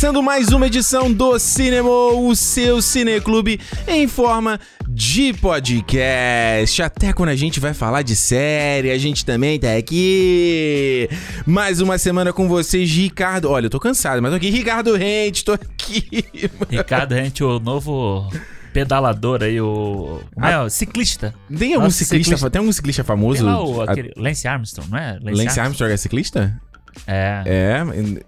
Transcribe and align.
Começando 0.00 0.22
mais 0.22 0.48
uma 0.48 0.66
edição 0.66 1.12
do 1.12 1.38
Cinema, 1.38 1.90
o 1.90 2.34
seu 2.34 2.80
cineclube 2.80 3.60
em 3.86 4.08
forma 4.08 4.58
de 4.88 5.34
podcast. 5.34 6.82
Até 6.82 7.12
quando 7.12 7.28
a 7.28 7.36
gente 7.36 7.60
vai 7.60 7.74
falar 7.74 8.00
de 8.00 8.16
série, 8.16 8.90
a 8.90 8.96
gente 8.96 9.26
também 9.26 9.60
tá 9.60 9.74
aqui. 9.76 11.06
Mais 11.44 11.82
uma 11.82 11.98
semana 11.98 12.32
com 12.32 12.48
vocês, 12.48 12.90
Ricardo. 12.90 13.50
Olha, 13.50 13.66
eu 13.66 13.70
tô 13.70 13.78
cansado, 13.78 14.22
mas 14.22 14.30
tô 14.30 14.38
aqui. 14.38 14.48
Ricardo 14.48 14.96
Rente, 14.96 15.44
tô 15.44 15.52
aqui. 15.52 16.24
Ricardo 16.70 17.12
Rente, 17.14 17.44
o 17.44 17.60
novo 17.60 18.26
pedalador 18.72 19.42
aí, 19.42 19.60
o. 19.60 20.22
Como 20.32 20.46
é? 20.46 20.58
O 20.60 20.70
ciclista. 20.70 21.34
Tem 21.46 21.74
algum 21.74 21.90
ciclista, 21.90 22.24
ciclista. 22.24 22.50
tem 22.50 22.58
algum 22.58 22.72
ciclista 22.72 23.04
famoso? 23.04 23.44
Tem 23.44 23.52
lá 23.52 23.62
o, 23.62 23.82
A- 23.82 23.84
aquele, 23.84 24.14
Lance 24.16 24.48
Armstrong, 24.48 24.90
não 24.90 24.98
é? 24.98 25.18
Lance 25.20 25.60
Armstrong 25.60 25.92
é 25.92 25.96
ciclista? 25.98 26.58
É, 27.06 27.42
É, 27.46 27.82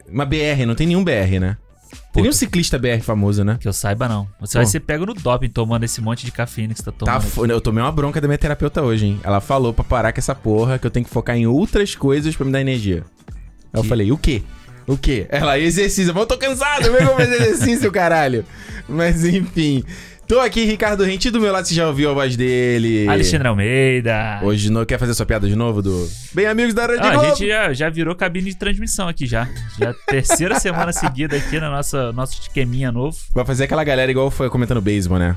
uma 0.09 0.25
BR, 0.25 0.67
não 0.67 0.75
tem 0.75 0.87
nenhum 0.87 1.03
BR, 1.03 1.41
né? 1.41 1.57
Tem 2.13 2.23
nenhum 2.23 2.33
ciclista 2.33 2.79
BR 2.79 3.01
famoso, 3.03 3.43
né? 3.43 3.57
que 3.59 3.67
eu 3.67 3.73
saiba 3.73 4.07
não. 4.07 4.29
Você 4.41 4.53
Pô. 4.53 4.59
vai 4.59 4.67
ser 4.67 4.81
pego 4.81 5.07
no 5.07 5.15
doping 5.15 5.49
tomando 5.49 5.85
esse 5.85 6.01
monte 6.01 6.25
de 6.27 6.31
cafeína 6.33 6.75
que 6.75 6.81
você 6.81 6.85
tá 6.85 6.93
Tá, 6.93 6.99
tomando. 7.19 7.23
fo- 7.31 7.47
eu 7.47 7.61
tomei 7.61 7.83
uma 7.83 7.91
bronca 7.91 8.21
da 8.21 8.29
minha 8.29 8.37
terapeuta 8.39 8.83
hoje, 8.83 9.07
hein? 9.07 9.21
Ela 9.25 9.41
falou 9.41 9.73
pra 9.73 9.83
parar 9.83 10.13
com 10.13 10.19
essa 10.21 10.35
porra, 10.35 10.79
que 10.79 10.87
eu 10.87 10.91
tenho 10.91 11.07
que 11.07 11.11
focar 11.13 11.37
em 11.37 11.47
outras 11.47 11.95
coisas 11.95 12.37
pra 12.37 12.45
me 12.45 12.53
dar 12.53 12.61
energia. 12.61 13.03
Aí 13.73 13.79
eu 13.79 13.83
Que- 13.83 13.89
falei, 13.89 14.13
o 14.13 14.19
quê? 14.19 14.43
O 14.87 14.97
quê? 14.99 15.27
Ela, 15.31 15.59
exercício. 15.59 16.13
Eu 16.17 16.27
tô 16.27 16.37
cansado, 16.37 16.87
eu 16.87 17.07
vou 17.07 17.17
fazer 17.17 17.35
exercício, 17.37 17.91
caralho. 17.93 18.45
Mas 18.89 19.25
enfim. 19.25 19.83
Tô 20.27 20.41
aqui, 20.41 20.65
Ricardo 20.65 21.05
Rente, 21.05 21.31
do 21.31 21.39
meu 21.41 21.53
lado 21.53 21.67
você 21.69 21.75
já 21.75 21.87
ouviu 21.87 22.11
a 22.11 22.15
voz 22.15 22.37
dele. 22.37 23.07
Alexandre 23.07 23.49
Almeida. 23.49 24.41
Hoje 24.43 24.71
não 24.71 24.85
quer 24.87 24.99
fazer 24.99 25.13
sua 25.15 25.27
piada 25.27 25.47
de 25.47 25.55
novo 25.55 25.83
do 25.83 26.09
Bem 26.33 26.47
Amigos 26.47 26.73
da 26.73 26.87
Rede 26.87 27.01
Ah, 27.03 27.09
a 27.09 27.13
Globo? 27.13 27.29
gente 27.37 27.47
já, 27.49 27.73
já 27.75 27.91
virou 27.91 28.15
cabine 28.15 28.49
de 28.51 28.57
transmissão 28.57 29.09
aqui 29.09 29.27
já. 29.27 29.47
Já 29.79 29.93
terceira 30.07 30.55
semana 30.61 30.91
seguida 30.93 31.37
aqui 31.37 31.61
na 31.61 31.69
nossa 31.71 32.13
nosso 32.13 32.41
esqueminha 32.41 32.91
novo. 32.91 33.17
Vai 33.35 33.45
fazer 33.45 33.65
aquela 33.65 33.85
galera 33.85 34.11
igual 34.11 34.31
foi 34.31 34.49
comentando 34.49 34.81
beisebol, 34.81 35.19
né? 35.19 35.37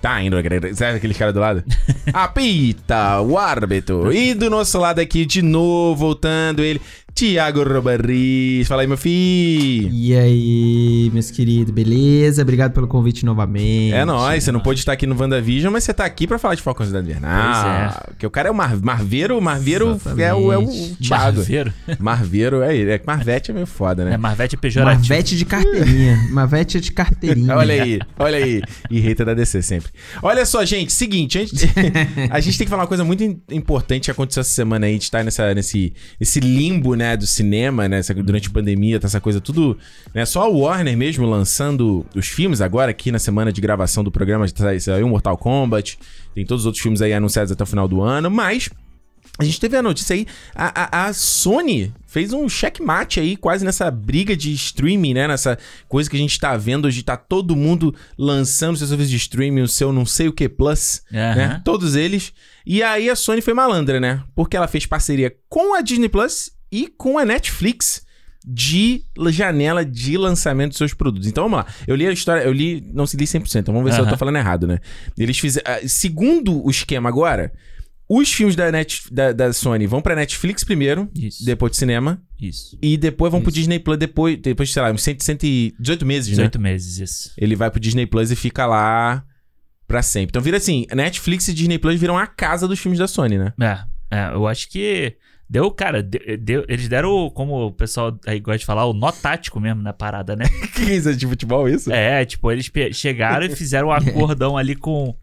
Tá 0.00 0.22
indo. 0.22 0.36
Sabe 0.74 0.96
aqueles 0.96 1.18
caras 1.18 1.34
do 1.34 1.40
lado? 1.40 1.62
Apita, 2.10 3.20
o 3.20 3.36
árbitro. 3.36 4.10
E 4.10 4.32
do 4.32 4.48
nosso 4.48 4.78
lado 4.78 4.98
aqui, 5.00 5.26
de 5.26 5.42
novo, 5.42 5.94
voltando 5.96 6.62
ele, 6.62 6.80
Tiago 7.24 7.62
Robarris. 7.62 8.66
Fala 8.66 8.80
aí, 8.80 8.88
meu 8.88 8.96
filho. 8.96 9.90
E 9.92 10.16
aí, 10.16 11.10
meus 11.12 11.30
queridos, 11.30 11.70
beleza? 11.70 12.40
Obrigado 12.40 12.72
pelo 12.72 12.88
convite 12.88 13.26
novamente. 13.26 13.92
É 13.92 14.06
nóis, 14.06 14.42
você 14.42 14.50
não 14.50 14.58
pôde 14.58 14.78
estar 14.80 14.92
aqui 14.94 15.06
no 15.06 15.14
WandaVision, 15.14 15.70
mas 15.70 15.84
você 15.84 15.92
tá 15.92 16.06
aqui 16.06 16.26
pra 16.26 16.38
falar 16.38 16.54
de 16.54 16.62
Falcão 16.62 16.86
Cidade 16.86 17.06
Invernal. 17.10 17.90
Pois 17.92 18.04
Porque 18.06 18.26
o 18.26 18.30
cara 18.30 18.48
é 18.48 18.50
o 18.50 18.54
Mar 18.54 18.74
Marveiro, 18.80 19.36
o 19.36 19.42
Marveiro 19.42 20.00
é 20.16 20.32
o, 20.32 20.50
é 20.50 20.56
o. 20.56 20.66
Thiago. 20.96 21.36
Marveiro. 21.36 21.74
Marveiro, 22.00 22.62
é 22.62 22.74
ele. 22.74 22.90
É 22.90 22.98
que 22.98 23.06
Marvete 23.06 23.50
é 23.50 23.54
meio 23.54 23.66
foda, 23.66 24.02
né? 24.02 24.14
É, 24.14 24.16
Marvete 24.16 24.54
é 24.56 24.58
pejorativo. 24.58 25.00
Marvete 25.00 25.36
de 25.36 25.44
carteirinha. 25.44 26.16
Marvete 26.32 26.80
de 26.80 26.90
carteirinha. 26.90 27.54
Olha 27.54 27.82
aí, 27.82 27.98
olha 28.18 28.38
aí. 28.38 28.62
E 28.90 28.98
hater 28.98 29.26
da 29.26 29.34
DC 29.34 29.60
sempre. 29.60 29.90
Olha 30.22 30.46
só, 30.46 30.64
gente, 30.64 30.90
seguinte, 30.90 31.36
a 31.36 31.42
gente, 31.44 31.68
a 32.32 32.40
gente 32.40 32.56
tem 32.56 32.64
que 32.64 32.70
falar 32.70 32.84
uma 32.84 32.88
coisa 32.88 33.04
muito 33.04 33.22
im- 33.22 33.42
importante 33.50 34.06
que 34.06 34.10
aconteceu 34.10 34.40
essa 34.40 34.50
semana 34.50 34.86
aí. 34.86 34.92
A 34.92 34.94
gente 34.94 35.10
tá 35.10 35.22
nessa, 35.22 35.52
nesse, 35.54 35.92
nesse 36.18 36.40
limbo, 36.40 36.94
né, 36.94 37.09
do 37.16 37.26
cinema, 37.26 37.88
né, 37.88 38.00
durante 38.24 38.48
a 38.48 38.50
pandemia, 38.50 38.98
tá 38.98 39.06
essa 39.06 39.20
coisa 39.20 39.40
tudo, 39.40 39.78
né, 40.14 40.24
só 40.24 40.42
a 40.42 40.48
Warner 40.48 40.96
mesmo 40.96 41.26
lançando 41.26 42.06
os 42.14 42.26
filmes 42.26 42.60
agora, 42.60 42.90
aqui 42.90 43.10
na 43.10 43.18
semana 43.18 43.52
de 43.52 43.60
gravação 43.60 44.02
do 44.02 44.10
programa, 44.10 44.46
saiu 44.78 45.08
Mortal 45.08 45.36
Kombat, 45.36 45.98
tem 46.34 46.44
todos 46.44 46.62
os 46.62 46.66
outros 46.66 46.82
filmes 46.82 47.02
aí 47.02 47.12
anunciados 47.12 47.52
até 47.52 47.62
o 47.62 47.66
final 47.66 47.88
do 47.88 48.02
ano, 48.02 48.30
mas... 48.30 48.70
A 49.38 49.44
gente 49.44 49.58
teve 49.58 49.74
a 49.74 49.82
notícia 49.82 50.14
aí, 50.14 50.26
a, 50.54 50.98
a, 50.98 51.06
a 51.06 51.12
Sony 51.14 51.94
fez 52.06 52.32
um 52.32 52.46
checkmate 52.46 53.20
aí, 53.20 53.38
quase 53.38 53.64
nessa 53.64 53.90
briga 53.90 54.36
de 54.36 54.52
streaming, 54.52 55.14
né? 55.14 55.26
Nessa 55.28 55.56
coisa 55.88 56.10
que 56.10 56.16
a 56.16 56.18
gente 56.18 56.38
tá 56.38 56.54
vendo 56.58 56.84
hoje, 56.84 57.02
tá 57.02 57.16
todo 57.16 57.56
mundo 57.56 57.94
lançando 58.18 58.76
seus 58.76 58.90
serviços 58.90 59.10
de 59.10 59.16
streaming, 59.16 59.62
o 59.62 59.68
seu 59.68 59.94
não 59.94 60.04
sei 60.04 60.28
o 60.28 60.32
que 60.32 60.46
Plus, 60.46 61.02
Aham. 61.10 61.34
né? 61.36 61.62
Todos 61.64 61.94
eles. 61.94 62.34
E 62.66 62.82
aí 62.82 63.08
a 63.08 63.16
Sony 63.16 63.40
foi 63.40 63.54
malandra, 63.54 63.98
né? 63.98 64.22
Porque 64.34 64.56
ela 64.58 64.68
fez 64.68 64.84
parceria 64.84 65.34
com 65.48 65.74
a 65.74 65.80
Disney 65.80 66.10
Plus 66.10 66.50
e 66.70 66.86
com 66.86 67.18
a 67.18 67.24
Netflix 67.24 68.04
de 68.46 69.04
janela 69.30 69.84
de 69.84 70.16
lançamento 70.16 70.70
dos 70.70 70.78
seus 70.78 70.94
produtos. 70.94 71.28
Então 71.28 71.44
vamos 71.44 71.58
lá. 71.58 71.66
Eu 71.86 71.94
li 71.94 72.06
a 72.06 72.12
história, 72.12 72.42
eu 72.42 72.52
li, 72.52 72.82
não 72.92 73.06
se 73.06 73.16
li 73.16 73.24
100%, 73.24 73.60
então 73.60 73.74
vamos 73.74 73.90
ver 73.90 73.94
se 73.94 74.00
eu 74.00 74.08
tô 74.08 74.16
falando 74.16 74.36
errado, 74.36 74.66
né? 74.66 74.78
Eles 75.18 75.38
fizeram, 75.38 75.70
ah, 75.70 75.80
segundo 75.86 76.64
o 76.64 76.70
esquema 76.70 77.08
agora, 77.08 77.52
os 78.08 78.32
filmes 78.32 78.56
da, 78.56 78.72
Net, 78.72 79.02
da, 79.12 79.32
da 79.32 79.52
Sony 79.52 79.86
vão 79.86 80.00
pra 80.00 80.16
Netflix 80.16 80.64
primeiro, 80.64 81.08
Isso. 81.14 81.44
depois 81.44 81.72
de 81.72 81.78
cinema, 81.78 82.20
Isso. 82.40 82.76
e 82.82 82.96
depois 82.96 83.30
vão 83.30 83.40
pro 83.40 83.50
Isso. 83.50 83.60
Disney 83.60 83.78
Plus 83.78 83.98
depois, 83.98 84.36
depois 84.38 84.72
sei 84.72 84.82
lá, 84.82 84.90
uns 84.90 85.02
100, 85.02 85.18
118 85.20 86.06
meses, 86.06 86.30
né? 86.30 86.44
18 86.44 86.60
meses, 86.60 86.98
isso. 86.98 87.32
Ele 87.36 87.54
vai 87.54 87.70
pro 87.70 87.78
Disney 87.78 88.06
Plus 88.06 88.30
e 88.30 88.36
fica 88.36 88.66
lá 88.66 89.22
pra 89.86 90.02
sempre. 90.02 90.30
Então 90.30 90.42
vira 90.42 90.56
assim, 90.56 90.86
Netflix 90.92 91.46
e 91.46 91.52
Disney 91.52 91.78
Plus 91.78 92.00
viram 92.00 92.16
a 92.16 92.26
casa 92.26 92.66
dos 92.66 92.80
filmes 92.80 92.98
da 92.98 93.06
Sony, 93.06 93.38
né? 93.38 93.52
É, 93.60 94.18
é, 94.18 94.34
eu 94.34 94.46
acho 94.48 94.68
que 94.68 95.16
deu, 95.50 95.68
cara, 95.72 96.00
de- 96.02 96.36
deu- 96.36 96.64
eles 96.68 96.88
deram, 96.88 97.28
como 97.30 97.66
o 97.66 97.72
pessoal 97.72 98.16
aí 98.24 98.38
gosta 98.38 98.58
de 98.60 98.64
falar, 98.66 98.86
o 98.86 98.92
nó 98.92 99.10
tático 99.10 99.58
mesmo 99.58 99.82
na 99.82 99.92
parada, 99.92 100.36
né? 100.36 100.44
que 100.74 100.82
é 100.82 100.94
isso? 100.96 101.08
É 101.08 101.12
de 101.12 101.26
futebol 101.26 101.68
isso? 101.68 101.92
É, 101.92 102.24
tipo, 102.24 102.50
eles 102.52 102.70
chegaram 102.92 103.44
e 103.44 103.56
fizeram 103.56 103.88
um 103.88 103.90
acordão 103.92 104.56
ali 104.56 104.76
com, 104.76 105.14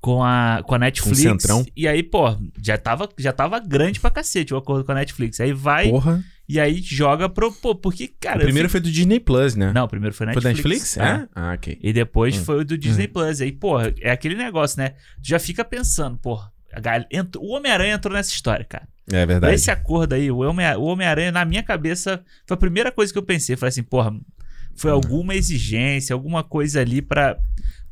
com, 0.00 0.24
a, 0.24 0.62
com 0.66 0.74
a 0.74 0.78
Netflix. 0.78 1.46
E 1.76 1.86
aí, 1.86 2.02
pô, 2.02 2.34
já 2.62 2.78
tava, 2.78 3.08
já 3.18 3.32
tava 3.32 3.58
grande 3.60 4.00
pra 4.00 4.10
cacete 4.10 4.54
o 4.54 4.56
acordo 4.56 4.84
com 4.84 4.92
a 4.92 4.96
Netflix. 4.96 5.38
Aí 5.40 5.52
vai 5.52 5.90
Porra. 5.90 6.24
e 6.48 6.58
aí 6.58 6.80
joga 6.82 7.28
pro. 7.28 7.52
Pô, 7.52 7.74
porque, 7.74 8.08
cara. 8.08 8.38
o 8.38 8.42
primeiro 8.42 8.68
fico- 8.68 8.80
foi 8.82 8.90
do 8.90 8.90
Disney 8.90 9.20
Plus, 9.20 9.54
né? 9.54 9.70
Não, 9.74 9.84
o 9.84 9.88
primeiro 9.88 10.14
foi 10.14 10.26
foi 10.32 10.34
Netflix. 10.42 10.94
da 10.96 11.04
Netflix? 11.04 11.26
É? 11.26 11.28
Ah, 11.34 11.52
ok. 11.54 11.78
E 11.82 11.92
depois 11.92 12.36
Hum. 12.38 12.44
foi 12.44 12.60
o 12.60 12.64
do 12.64 12.78
Disney 12.78 13.06
Plus. 13.08 13.40
Aí, 13.40 13.52
porra, 13.52 13.92
é 14.00 14.10
aquele 14.10 14.34
negócio, 14.34 14.78
né? 14.78 14.90
Tu 15.22 15.28
já 15.28 15.38
fica 15.38 15.64
pensando, 15.64 16.18
a 16.72 16.80
entrou- 17.10 17.44
O 17.44 17.50
Homem-Aranha 17.54 17.94
entrou 17.94 18.12
nessa 18.14 18.30
história, 18.32 18.64
cara. 18.64 18.88
É 19.12 19.24
verdade. 19.26 19.54
Esse 19.54 19.70
acordo 19.70 20.14
aí, 20.14 20.30
o 20.30 20.38
Homem- 20.38 20.74
o 20.76 20.82
Homem-Aranha, 20.84 21.30
na 21.32 21.44
minha 21.44 21.62
cabeça, 21.62 22.24
foi 22.46 22.54
a 22.54 22.58
primeira 22.58 22.90
coisa 22.90 23.12
que 23.12 23.18
eu 23.18 23.22
pensei. 23.22 23.56
Falei 23.56 23.68
assim, 23.70 23.82
porra, 23.82 24.14
foi 24.74 24.90
alguma 24.90 25.34
exigência, 25.34 26.14
alguma 26.14 26.42
coisa 26.42 26.80
ali 26.80 27.00
para 27.02 27.38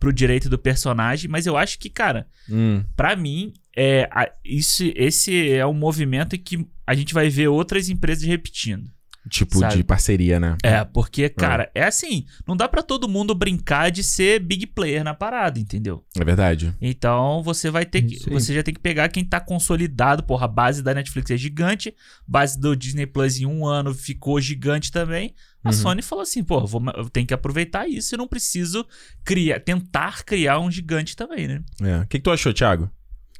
pro 0.00 0.12
direito 0.12 0.48
do 0.48 0.58
personagem, 0.58 1.30
mas 1.30 1.46
eu 1.46 1.56
acho 1.56 1.78
que, 1.78 1.88
cara, 1.88 2.26
Hum. 2.50 2.82
pra 2.96 3.14
mim, 3.14 3.52
é, 3.76 4.08
a- 4.10 4.28
isso, 4.44 4.82
esse 4.96 5.52
é 5.52 5.64
um 5.64 5.72
movimento 5.72 6.34
em 6.34 6.40
que 6.40 6.66
a 6.84 6.92
gente 6.92 7.14
vai 7.14 7.28
ver 7.28 7.46
outras 7.46 7.88
empresas 7.88 8.24
repetindo. 8.24 8.90
Tipo 9.30 9.58
Sabe? 9.58 9.76
de 9.76 9.84
parceria, 9.84 10.40
né? 10.40 10.56
É, 10.64 10.84
porque, 10.84 11.28
cara, 11.28 11.70
é 11.76 11.84
assim, 11.84 12.26
não 12.46 12.56
dá 12.56 12.68
pra 12.68 12.82
todo 12.82 13.08
mundo 13.08 13.34
brincar 13.36 13.88
de 13.90 14.02
ser 14.02 14.40
big 14.40 14.66
player 14.66 15.04
na 15.04 15.14
parada, 15.14 15.60
entendeu? 15.60 16.04
É 16.18 16.24
verdade. 16.24 16.74
Então 16.80 17.40
você 17.42 17.70
vai 17.70 17.86
ter 17.86 18.02
que. 18.02 18.16
Isso 18.16 18.28
aí. 18.28 18.34
Você 18.34 18.52
já 18.52 18.62
tem 18.64 18.74
que 18.74 18.80
pegar 18.80 19.08
quem 19.08 19.24
tá 19.24 19.38
consolidado. 19.38 20.24
Porra, 20.24 20.46
a 20.46 20.48
base 20.48 20.82
da 20.82 20.92
Netflix 20.92 21.30
é 21.30 21.36
gigante. 21.36 21.94
Base 22.26 22.58
do 22.58 22.74
Disney 22.76 23.06
Plus 23.06 23.38
em 23.38 23.46
um 23.46 23.64
ano 23.64 23.94
ficou 23.94 24.40
gigante 24.40 24.90
também. 24.90 25.34
A 25.62 25.68
Uhum. 25.68 25.72
Sony 25.72 26.02
falou 26.02 26.22
assim, 26.22 26.42
pô, 26.42 26.66
vou, 26.66 26.82
eu 26.96 27.08
tenho 27.08 27.24
que 27.26 27.32
aproveitar 27.32 27.88
isso 27.88 28.16
e 28.16 28.18
não 28.18 28.26
preciso 28.26 28.84
criar, 29.24 29.60
tentar 29.60 30.24
criar 30.24 30.58
um 30.58 30.68
gigante 30.68 31.14
também, 31.14 31.46
né? 31.46 31.62
É. 31.80 31.98
O 31.98 32.06
que, 32.08 32.18
que 32.18 32.24
tu 32.24 32.32
achou, 32.32 32.52
Thiago? 32.52 32.90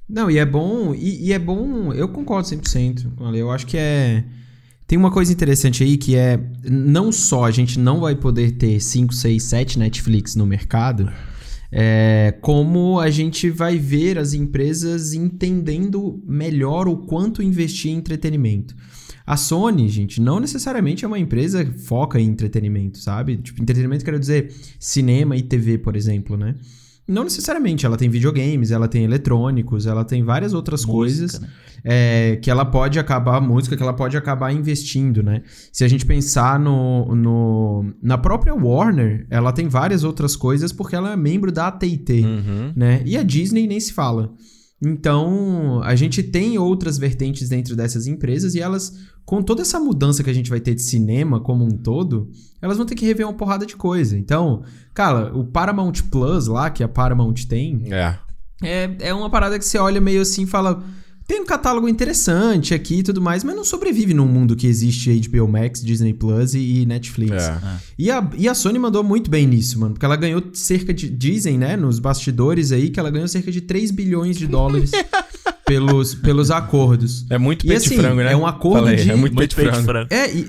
Não, 0.09 0.31
e 0.31 0.39
é 0.39 0.47
bom, 0.47 0.95
e, 0.95 1.27
e 1.27 1.33
é 1.33 1.39
bom, 1.41 1.93
eu 1.93 2.09
concordo 2.09 2.47
100% 2.49 3.17
com 3.17 3.25
a 3.27 3.31
Lê. 3.31 3.41
Eu 3.43 3.51
acho 3.51 3.67
que 3.67 3.77
é. 3.77 4.23
Tem 4.93 4.99
uma 4.99 5.11
coisa 5.11 5.33
interessante 5.33 5.83
aí 5.83 5.97
que 5.97 6.17
é. 6.17 6.39
Não 6.71 7.11
só 7.11 7.45
a 7.45 7.51
gente 7.51 7.79
não 7.79 7.99
vai 7.99 8.15
poder 8.15 8.51
ter 8.59 8.79
5, 8.79 9.15
6, 9.15 9.43
7 9.43 9.79
Netflix 9.79 10.37
no 10.37 10.47
mercado, 10.47 11.11
é, 11.71 12.37
como 12.43 13.01
a 13.01 13.09
gente 13.09 13.49
vai 13.49 13.79
ver 13.79 14.19
as 14.19 14.35
empresas 14.35 15.15
entendendo 15.15 16.23
melhor 16.27 16.89
o 16.89 16.99
quanto 17.07 17.43
investir 17.43 17.91
em 17.91 17.97
entretenimento. 17.97 18.77
A 19.25 19.35
Sony, 19.35 19.89
gente, 19.89 20.21
não 20.21 20.39
necessariamente 20.39 21.07
é 21.07 21.09
uma 21.09 21.19
empresa 21.19 21.65
que 21.65 21.79
foca 21.79 22.21
em 22.21 22.27
entretenimento, 22.27 22.99
sabe? 22.99 23.39
Tipo, 23.39 23.63
entretenimento 23.63 24.05
quero 24.05 24.21
dizer 24.21 24.55
cinema 24.79 25.35
e 25.35 25.43
TV, 25.43 25.79
por 25.79 25.97
exemplo, 25.97 26.37
né? 26.37 26.55
Não 27.07 27.25
necessariamente, 27.25 27.85
ela 27.85 27.97
tem 27.97 28.09
videogames, 28.09 28.71
ela 28.71 28.87
tem 28.87 29.03
eletrônicos, 29.05 29.87
ela 29.87 30.05
tem 30.05 30.23
várias 30.23 30.55
outras 30.55 30.83
Música, 30.85 30.93
coisas 30.93 31.41
né? 31.41 31.49
é, 31.85 32.37
que 32.41 32.49
ela 32.51 32.65
pode 32.65 32.99
acabar, 32.99 33.41
música 33.41 33.77
que 33.77 33.83
ela 33.83 33.93
pode 33.93 34.17
acabar 34.17 34.53
investindo, 34.53 35.23
né? 35.23 35.43
Se 35.73 35.83
a 35.85 35.89
gente 35.89 36.07
pensar 36.07 36.61
no, 36.61 37.15
no, 37.15 37.93
na 38.01 38.17
própria 38.17 38.55
Warner, 38.55 39.27
ela 39.29 39.53
tem 39.53 39.67
várias 39.69 40.05
outras 40.05 40.37
coisas 40.37 40.73
porque 40.73 40.95
ela 40.95 41.13
é 41.13 41.17
membro 41.17 41.51
da 41.51 41.67
AT&T, 41.67 42.21
Uhum. 42.25 42.73
né? 42.77 43.03
E 43.05 43.17
a 43.17 43.23
Disney 43.25 43.67
nem 43.67 43.81
se 43.81 43.93
fala. 43.93 44.33
Então, 44.85 45.81
a 45.85 45.95
gente 45.95 46.25
tem 46.25 46.59
outras 46.59 46.99
vertentes 46.99 47.49
dentro 47.49 47.77
dessas 47.77 48.09
empresas 48.09 48.57
e 48.57 48.61
elas, 48.61 48.93
com 49.25 49.41
toda 49.41 49.63
essa 49.63 49.79
mudança 49.79 50.25
que 50.25 50.31
a 50.31 50.33
gente 50.33 50.51
vai 50.51 50.59
ter 50.59 50.75
de 50.75 50.83
cinema 50.83 51.39
como 51.39 51.65
um 51.65 51.71
todo, 51.71 52.29
elas 52.61 52.77
vão 52.77 52.85
ter 52.85 52.97
que 52.97 53.07
rever 53.07 53.25
uma 53.25 53.33
porrada 53.37 53.65
de 53.65 53.77
coisa. 53.77 54.19
Então, 54.19 54.65
cara, 54.93 55.33
o 55.37 55.45
Paramount 55.45 55.93
Plus 56.11 56.49
lá, 56.49 56.69
que 56.69 56.83
a 56.83 56.89
Paramount 56.89 57.35
tem, 57.49 57.93
É. 57.93 58.19
é, 58.63 58.97
é 58.99 59.15
uma 59.15 59.31
parada 59.31 59.57
que 59.57 59.65
você 59.65 59.79
olha 59.79 60.01
meio 60.01 60.21
assim 60.21 60.43
e 60.43 60.47
fala. 60.47 60.83
Tem 61.27 61.41
um 61.41 61.45
catálogo 61.45 61.89
interessante 61.89 62.75
aqui 62.75 62.99
e 62.99 63.03
tudo 63.03 63.21
mais, 63.21 63.45
mas 63.45 63.55
não 63.55 63.65
sobrevive 63.65 64.15
num 64.15 64.27
mundo 64.27 64.57
que 64.57 64.67
existe 64.67 65.13
HBO 65.29 65.49
Max, 65.49 65.83
Disney 65.83 66.13
Plus 66.13 66.55
e 66.55 66.85
Netflix. 66.87 67.45
É. 67.45 67.61
E, 67.99 68.11
a, 68.11 68.31
e 68.37 68.49
a 68.49 68.55
Sony 68.55 68.79
mandou 68.79 69.03
muito 69.05 69.31
bem 69.31 69.47
nisso, 69.47 69.79
mano, 69.79 69.95
porque 69.95 70.05
ela 70.05 70.17
ganhou 70.17 70.43
cerca 70.53 70.93
de. 70.93 71.09
Dizem, 71.09 71.59
né, 71.59 71.77
nos 71.77 71.99
bastidores 71.99 72.73
aí, 72.73 72.91
que 72.91 72.99
ela 72.99 73.11
ganhou 73.11 73.29
cerca 73.29 73.51
de 73.51 73.61
3 73.61 73.91
bilhões 73.91 74.37
de 74.37 74.47
dólares 74.47 74.91
pelos, 75.65 76.15
pelos 76.15 76.51
acordos. 76.51 77.25
É 77.31 77.39
muito 77.39 77.67
peito 77.67 77.81
de 77.83 77.87
assim, 77.87 77.97
frango, 77.97 78.17
né? 78.23 78.33
é 78.33 78.37
um 78.37 78.47
acordo 78.47 78.79
Fala 78.79 78.91
aí, 78.91 78.97
de- 78.97 79.11
É 79.11 79.15
muito 79.17 79.37
peito 79.37 79.57
Muito 79.57 79.71
de 79.71 79.71
frango. 79.83 79.85
frango. 79.87 80.09
É, 80.11 80.31
e, 80.35 80.49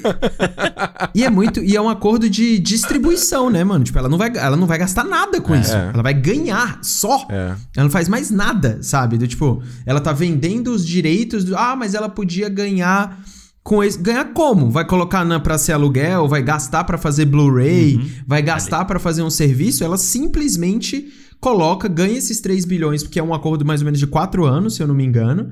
e 1.15 1.24
é 1.24 1.30
muito. 1.30 1.60
E 1.62 1.75
é 1.75 1.81
um 1.81 1.89
acordo 1.89 2.30
de 2.30 2.60
distribuição, 2.60 3.50
né, 3.50 3.63
mano? 3.63 3.83
Tipo, 3.83 4.00
ela 4.00 4.10
não 4.10 4.18
vai, 4.18 4.31
ela 4.36 4.57
não 4.57 4.68
vai 4.68 4.77
gastar 4.77 5.04
nada 5.04 5.39
com 5.39 5.56
isso. 5.56 5.74
Ela 5.74 6.01
vai 6.04 6.13
ganhar 6.13 6.80
só. 6.81 7.27
É. 7.30 7.54
Ela 7.75 7.83
não 7.86 7.89
faz 7.89 8.10
mais 8.10 8.31
nada, 8.31 8.80
sabe? 8.81 9.18
Do 9.18 9.27
tipo, 9.27 9.62
ela 9.86 10.00
tá 10.01 10.12
vendendo 10.12 10.71
os 10.71 10.86
direitos 10.86 11.44
do. 11.44 11.56
Ah, 11.57 11.75
mas 11.75 11.94
ela 11.94 12.10
podia 12.10 12.50
ganhar. 12.50 13.19
Com 13.65 13.81
esse, 13.81 13.98
ganhar 13.98 14.25
como? 14.33 14.69
Vai 14.69 14.83
colocar 14.86 15.24
na 15.24 15.39
pra 15.39 15.57
ser 15.57 15.71
aluguel, 15.71 16.27
vai 16.27 16.44
gastar 16.44 16.83
pra 16.83 16.98
fazer 16.98 17.24
Blu-ray, 17.24 18.12
vai 18.27 18.42
gastar 18.42 18.83
pra 18.83 19.00
fazer 19.00 19.21
um 19.24 19.30
serviço? 19.30 19.86
Ela 19.86 19.95
simplesmente 19.98 21.07
coloca, 21.44 21.88
ganha 21.90 22.18
esses 22.18 22.40
3 22.40 22.63
bilhões, 22.66 23.04
porque 23.04 23.19
é 23.19 23.24
um 23.24 23.34
acordo 23.34 23.66
mais 23.66 23.81
ou 23.81 23.86
menos 23.86 24.00
de 24.00 24.07
4 24.07 24.45
anos, 24.45 24.75
se 24.75 24.81
eu 24.81 24.88
não 24.88 24.95
me 24.95 25.04
engano. 25.04 25.51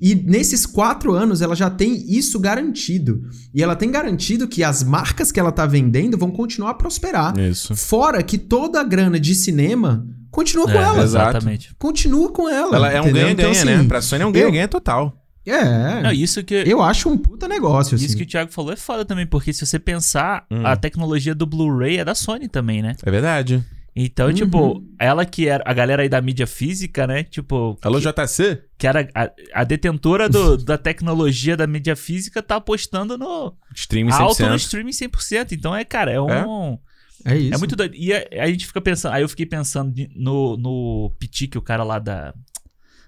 E 0.00 0.14
nesses 0.14 0.64
4 0.66 1.12
anos 1.14 1.42
ela 1.42 1.54
já 1.54 1.68
tem 1.70 1.94
isso 2.12 2.38
garantido. 2.40 3.22
E 3.54 3.62
ela 3.62 3.76
tem 3.76 3.90
garantido 3.90 4.48
que 4.48 4.64
as 4.64 4.82
marcas 4.82 5.30
que 5.30 5.38
ela 5.38 5.52
tá 5.52 5.66
vendendo 5.66 6.16
vão 6.18 6.30
continuar 6.30 6.70
a 6.70 6.74
prosperar. 6.74 7.38
Isso. 7.38 7.76
Fora 7.76 8.22
que 8.22 8.36
toda 8.38 8.80
a 8.80 8.84
grana 8.84 9.20
de 9.20 9.34
cinema 9.34 10.04
continua 10.30 10.64
com 10.64 10.72
É, 10.78 10.82
ela. 10.82 11.02
exatamente. 11.04 11.74
Continua 11.78 12.32
com 12.32 12.48
ela. 12.48 12.74
Ela 12.76 12.90
é 12.92 13.00
um 13.00 13.04
ganha-ganha, 13.12 13.30
Então, 13.32 13.64
né? 13.64 13.74
assim, 13.76 13.88
Pra 13.88 14.00
Sony 14.02 14.22
é 14.22 14.26
um 14.26 14.32
ganha-ganha 14.32 14.66
total. 14.68 15.18
É. 15.46 16.02
Não, 16.02 16.12
isso 16.12 16.42
que, 16.44 16.54
Eu 16.54 16.80
acho 16.82 17.08
um 17.08 17.16
puta 17.18 17.46
negócio, 17.48 17.94
assim. 17.96 18.04
isso 18.06 18.16
que 18.16 18.22
o 18.22 18.26
Thiago 18.26 18.50
falou 18.52 18.72
é 18.72 18.76
foda 18.76 19.04
também, 19.04 19.26
porque 19.26 19.52
se 19.52 19.64
você 19.66 19.76
pensar, 19.78 20.46
Hum. 20.50 20.64
a 20.66 20.76
tecnologia 20.76 21.34
do 21.34 21.44
Blu-ray 21.46 21.98
é 21.98 22.04
da 22.04 22.14
Sony 22.14 22.48
também, 22.48 22.80
né? 22.82 22.94
É 23.04 23.10
verdade. 23.10 23.62
Então, 23.94 24.28
Uhum. 24.28 24.32
tipo, 24.34 24.84
ela 24.98 25.26
que 25.26 25.46
era 25.48 25.62
a 25.66 25.72
galera 25.74 26.02
aí 26.02 26.08
da 26.08 26.20
mídia 26.20 26.46
física, 26.46 27.06
né? 27.06 27.22
Tipo, 27.24 27.76
Alô, 27.82 27.98
que, 28.00 28.06
JC? 28.10 28.62
que 28.78 28.86
era 28.86 29.06
a, 29.14 29.30
a 29.52 29.64
detentora 29.64 30.28
do- 30.30 30.56
da 30.64 30.78
tecnologia 30.78 31.56
da 31.58 31.66
mídia 31.66 31.94
física, 31.94 32.42
tá 32.42 32.56
apostando 32.56 33.18
no 33.18 33.54
Streaming 33.74 34.10
alto 34.12 34.42
no 34.42 34.48
100%. 34.54 34.56
streaming 34.56 34.92
100%. 34.92 35.52
Então, 35.52 35.76
é, 35.76 35.84
cara, 35.84 36.10
é 36.10 36.20
um. 36.20 36.78
É 37.24 37.36
isso. 37.36 37.54
É 37.54 37.58
muito 37.58 37.76
doido. 37.76 37.94
E 37.94 38.12
a, 38.14 38.24
a 38.40 38.46
gente 38.46 38.66
fica 38.66 38.80
pensando. 38.80 39.12
Aí 39.12 39.22
eu 39.22 39.28
fiquei 39.28 39.44
pensando 39.46 39.92
no, 40.16 40.56
no 40.56 41.12
piti 41.18 41.46
que 41.46 41.58
o 41.58 41.62
cara 41.62 41.84
lá 41.84 41.98
da. 41.98 42.32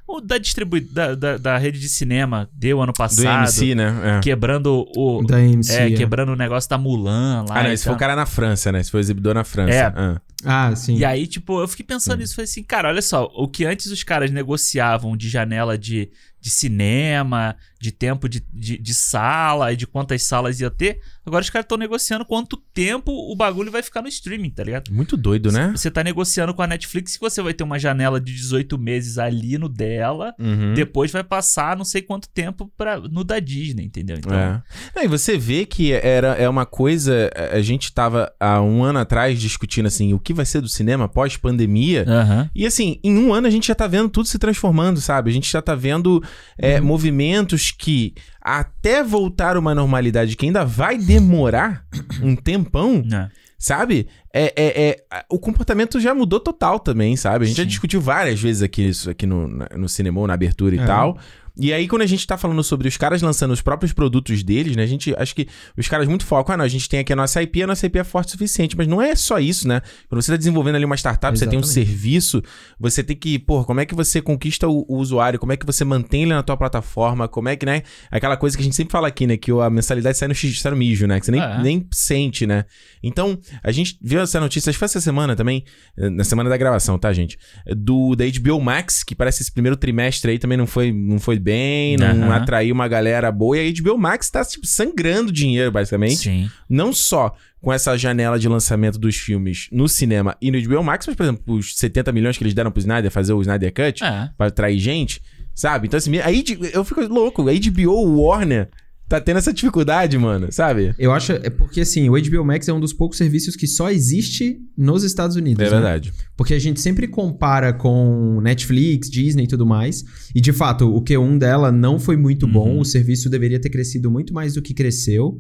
O 0.07 0.21
da 0.21 0.37
distribui 0.37 0.81
da, 0.83 1.15
da, 1.15 1.39
da 1.39 1.57
rede 1.57 1.81
de 1.81 1.89
cinema 1.89 2.47
deu 2.53 2.83
ano 2.83 2.93
Do 2.93 2.97
passado. 2.99 3.41
MC, 3.45 3.75
né? 3.75 4.19
É. 4.19 4.21
Quebrando 4.21 4.87
o. 4.95 5.25
Da 5.27 5.41
MC. 5.41 5.73
é, 5.73 5.87
é. 5.89 5.97
quebrando 5.97 6.33
o 6.33 6.37
negócio 6.37 6.69
da 6.69 6.77
Mulan 6.77 7.47
lá. 7.49 7.59
Ah, 7.59 7.63
não, 7.63 7.73
esse 7.73 7.85
foi 7.85 7.95
o 7.95 7.97
cara 7.97 8.15
na 8.15 8.27
França, 8.27 8.71
né? 8.71 8.81
Esse 8.81 8.91
foi 8.91 9.01
o 9.01 9.03
exibidor 9.03 9.35
na 9.35 9.45
França. 9.45 9.73
É. 9.73 9.83
Ah. 9.87 10.21
Ah, 10.45 10.75
sim. 10.77 10.97
E 10.97 11.05
aí, 11.05 11.27
tipo, 11.27 11.61
eu 11.61 11.69
fiquei 11.69 11.85
pensando 11.87 12.19
nisso. 12.21 12.35
Falei 12.35 12.45
assim, 12.49 12.63
cara, 12.63 12.89
olha 12.89 13.03
só. 13.03 13.25
O 13.35 13.49
que 13.49 13.65
antes 13.65 13.87
os 13.91 14.03
caras 14.03 14.31
negociavam 14.31 15.17
de 15.17 15.29
janela 15.29 15.77
de, 15.79 16.11
de 16.41 16.51
cinema, 16.51 17.57
de 17.81 17.91
tempo 17.93 18.29
de, 18.29 18.43
de, 18.53 18.79
de 18.79 18.95
sala 18.95 19.73
e 19.73 19.77
de 19.77 19.87
quantas 19.87 20.23
salas 20.23 20.59
ia 20.61 20.71
ter, 20.71 20.99
agora 21.27 21.43
os 21.43 21.51
caras 21.51 21.65
estão 21.65 21.77
negociando 21.77 22.25
quanto 22.25 22.57
tempo 22.73 23.13
o 23.13 23.37
bagulho 23.37 23.71
vai 23.71 23.83
ficar 23.83 24.01
no 24.03 24.09
streaming, 24.09 24.51
tá 24.51 24.65
ligado? 24.65 24.91
Muito 24.93 25.17
doido, 25.19 25.53
né? 25.53 25.73
Você 25.77 25.91
tá 25.91 26.03
negociando 26.03 26.55
com 26.55 26.63
a 26.63 26.67
Netflix 26.67 27.15
que 27.17 27.21
você 27.21 27.43
vai 27.43 27.53
ter 27.53 27.63
uma 27.65 27.79
janela 27.79 28.19
de 28.21 28.33
18 28.35 28.79
meses 28.79 29.19
ali 29.19 29.59
no 29.59 29.69
dela, 29.69 30.35
Uhum. 30.39 30.73
depois 30.75 31.11
vai 31.13 31.23
passar 31.23 31.77
não 31.77 31.85
sei 31.85 32.01
quanto 32.03 32.29
tempo 32.29 32.71
pra, 32.77 32.99
no 32.99 33.23
da 33.23 33.39
Disney, 33.39 33.85
entendeu? 33.85 34.17
Então, 34.19 34.35
É. 34.35 34.63
Não, 34.97 35.03
e 35.03 35.09
você 35.09 35.37
vê 35.39 35.65
que 35.67 35.93
era, 35.93 36.29
é 36.35 36.49
uma 36.49 36.65
coisa. 36.67 37.31
A 37.53 37.61
gente 37.61 37.93
tava 37.93 38.33
há 38.41 38.61
um 38.63 38.83
ano 38.83 38.99
atrás 38.99 39.39
discutindo 39.41 39.87
assim, 39.87 40.13
o 40.15 40.19
que 40.19 40.33
vai 40.35 40.45
ser 40.45 40.61
do 40.61 40.69
cinema 40.69 41.09
pós-pandemia. 41.09 42.05
Aham. 42.09 42.51
E 42.55 42.67
assim, 42.67 42.99
em 43.03 43.17
um 43.19 43.33
ano 43.33 43.47
a 43.47 43.51
gente 43.51 43.69
já 43.69 43.75
tá 43.75 43.87
vendo 43.87 44.09
tudo 44.09 44.27
se 44.27 44.39
transformando, 44.39 45.01
sabe? 45.01 45.31
A 45.31 45.33
gente 45.33 45.51
já 45.51 45.63
tá 45.63 45.75
vendo 45.75 46.23
é, 46.59 46.81
movimentos 46.81 47.71
que, 47.71 48.15
até 48.41 49.03
voltar 49.03 49.57
uma 49.57 49.75
normalidade 49.75 50.37
que 50.37 50.47
ainda 50.47 50.65
vai 50.65 50.99
demorar 50.99 51.85
um 52.23 52.35
tempão, 52.37 53.03
É. 53.13 53.29
sabe? 53.59 54.07
É, 54.33 54.53
é, 54.57 54.89
é- 55.13 55.25
o 55.31 55.39
comportamento 55.39 56.01
já 56.01 56.15
mudou 56.15 56.41
total 56.41 56.79
também, 56.81 57.17
sabe? 57.17 57.45
A 57.45 57.49
gente 57.49 57.57
já 57.57 57.63
Sim. 57.63 57.69
discutiu 57.69 58.01
várias 58.01 58.41
vezes 58.41 58.63
aqui 58.63 58.83
isso 58.89 59.09
aqui 59.09 59.27
no, 59.27 59.49
no 59.77 59.89
cinema, 59.89 60.21
ou 60.21 60.27
na 60.27 60.35
abertura 60.35 60.75
e 60.75 60.79
É. 60.81 60.85
tal. 60.85 61.17
E 61.57 61.73
aí, 61.73 61.87
quando 61.87 62.03
a 62.03 62.07
gente 62.07 62.27
tá 62.27 62.37
falando 62.37 62.65
sobre 62.65 62.89
os 62.89 62.97
caras 62.97 63.23
lançando 63.23 63.53
os 63.53 63.61
próprios 63.63 63.93
produtos 63.93 64.43
deles, 64.43 64.75
né? 64.75 64.83
A 64.83 64.87
gente 64.87 65.15
acho 65.17 65.35
que 65.37 65.47
os 65.79 65.87
caras 65.87 66.09
muito 66.09 66.27
focam, 66.27 66.55
ah, 66.55 66.57
não, 66.59 66.65
a 66.65 66.69
gente 66.69 66.89
tem 66.89 66.99
aqui 66.99 67.13
a 67.13 67.17
nossa 67.17 67.41
IP, 67.41 67.63
a 67.63 67.67
nossa 67.69 67.87
IP 67.87 67.97
é 68.01 68.03
forte 68.05 68.29
o 68.29 68.31
suficiente. 68.33 68.77
Mas 68.77 68.89
não 68.89 69.01
é 69.01 69.15
só 69.15 69.39
isso, 69.39 69.69
né? 69.69 69.81
Quando 70.09 70.21
você 70.21 70.33
tá 70.33 70.37
desenvolvendo 70.37 70.75
ali 70.75 70.85
uma 70.85 70.97
startup, 70.97 71.39
você 71.39 71.47
tem 71.47 71.57
um 71.57 71.63
Exatamente. 71.63 71.89
serviço, 71.89 72.43
você 72.79 73.05
tem 73.05 73.17
que, 73.17 73.39
pô, 73.39 73.65
como 73.65 73.79
é 73.79 73.87
que 73.87 73.95
você 73.95 74.21
conquista 74.21 74.67
o, 74.67 74.85
o 74.89 74.97
usuário? 74.99 75.39
Como 75.39 75.53
é 75.53 75.57
que 75.57 75.65
você 75.65 75.85
mantém 75.85 76.23
ele 76.23 76.35
na 76.35 76.43
tua 76.43 76.57
plataforma? 76.57 77.29
Como 77.29 77.49
é 77.49 77.55
que, 77.55 77.65
né? 77.65 77.83
Aquela 78.11 78.37
coisa 78.37 78.57
que 78.57 78.63
a 78.63 78.65
gente 78.65 78.75
sempre 78.75 78.91
fala 78.91 79.07
aqui, 79.07 79.25
né? 79.25 79.37
Que 79.37 79.53
a 79.53 79.71
mensalidade 79.71 80.19
sai 80.19 80.27
no, 80.27 80.35
xixi, 80.35 80.61
sai 80.61 80.73
no 80.73 80.77
mijo, 80.79 81.07
né? 81.07 81.21
Que 81.21 81.27
você 81.27 81.33
nem, 81.33 81.41
É. 81.41 81.63
nem 81.63 81.87
sente, 81.93 82.49
né? 82.49 82.65
Então, 83.01 83.39
a 83.63 83.71
gente 83.71 83.97
viu 84.03 84.21
essa 84.21 84.41
notícia, 84.41 84.71
acho 84.71 84.77
que 84.77 84.81
foi 84.81 84.87
essa 84.87 85.01
semana 85.01 85.37
também, 85.37 85.63
eh, 85.97 86.11
na 86.11 86.25
semana 86.25 86.51
da 86.51 86.57
gravação, 86.57 86.99
tá, 86.99 87.13
gente? 87.13 87.39
Do 87.77 88.17
da 88.17 88.25
HBO 88.27 88.61
Max, 88.61 89.05
que 89.05 89.15
parece 89.15 89.43
esse 89.43 89.53
primeiro 89.53 89.77
trimestre 89.77 90.33
aí 90.33 90.39
também 90.41 90.59
não 90.59 90.67
foi, 90.67 90.91
não 90.91 91.21
foi 91.21 91.39
bem, 91.45 91.97
não 91.97 92.07
Aham. 92.09 92.35
atraiu 92.35 92.75
uma 92.75 92.89
galera 92.89 93.31
boa. 93.31 93.57
E 93.59 93.69
a 93.69 93.83
HBO 93.83 93.97
Max 93.99 94.29
tá, 94.31 94.45
tipo, 94.45 94.67
sangrando 94.67 95.31
dinheiro, 95.31 95.71
basicamente. 95.71 96.17
Sim. 96.17 96.51
Não 96.69 96.93
só 96.93 97.37
com 97.61 97.73
essa 97.73 97.97
janela 97.97 98.39
de 98.39 98.49
lançamento 98.49 98.99
dos 98.99 99.17
filmes 99.17 99.69
no 99.71 99.89
cinema 99.89 100.37
e 100.41 100.51
no 100.51 100.61
HBO 100.61 100.83
Max, 100.83 101.07
mas, 101.07 101.15
por 101.17 101.23
exemplo, 101.23 101.55
os 101.55 101.77
70 101.77 102.11
milhões 102.13 102.37
que 102.37 102.43
eles 102.45 102.55
deram 102.55 102.71
pro 102.71 102.81
Snyder 102.81 103.11
fazer 103.11 103.33
o 103.33 103.41
Snyder 103.41 103.73
Cut 103.73 104.03
É. 104.03 104.31
pra 104.37 104.47
atrair 104.49 104.79
gente, 104.79 105.23
sabe? 105.55 105.87
Então, 105.87 105.97
assim, 105.99 106.19
aí 106.19 106.43
eu 106.73 106.85
fico 106.85 107.01
louco. 107.07 107.49
A 107.49 107.53
HBO, 107.53 107.93
o 107.93 108.23
Warner, 108.23 108.69
tá 109.09 109.21
tendo 109.21 109.37
essa 109.37 109.53
dificuldade, 109.53 110.17
mano, 110.17 110.49
sabe? 110.51 110.95
Eu 110.99 111.13
acho. 111.13 111.33
É 111.33 111.51
porque, 111.51 111.83
assim, 111.83 112.09
o 112.09 112.13
HBO 112.13 112.45
Max 112.45 112.69
é 112.69 112.73
um 112.73 112.81
dos 112.81 112.93
poucos 112.93 113.19
serviços 113.19 113.55
que 113.55 113.67
só 113.67 113.91
existe 113.91 114.59
nos 114.77 115.05
Estados 115.05 115.37
Unidos. 115.37 115.61
É 115.61 115.65
né? 115.65 115.71
verdade. 115.71 116.13
Porque 116.37 116.55
a 116.55 116.59
gente 116.59 116.81
sempre 116.81 117.07
compara 117.07 117.73
com 117.73 118.41
Netflix, 118.43 119.11
Disney 119.11 119.45
e 119.45 119.49
tudo 119.49 119.67
mais. 119.67 120.05
E 120.35 120.41
de 120.41 120.53
fato, 120.53 120.95
o 120.95 121.03
Q1 121.03 121.39
dela 121.39 121.71
não 121.71 121.99
foi 121.99 122.17
muito 122.17 122.47
bom. 122.47 122.75
Uhum. 122.75 122.81
O 122.81 122.85
serviço 122.85 123.29
deveria 123.29 123.61
ter 123.61 123.71
crescido 123.71 124.11
muito 124.11 124.33
mais 124.33 124.55
do 124.55 124.63
que 124.63 124.73
cresceu. 124.73 125.39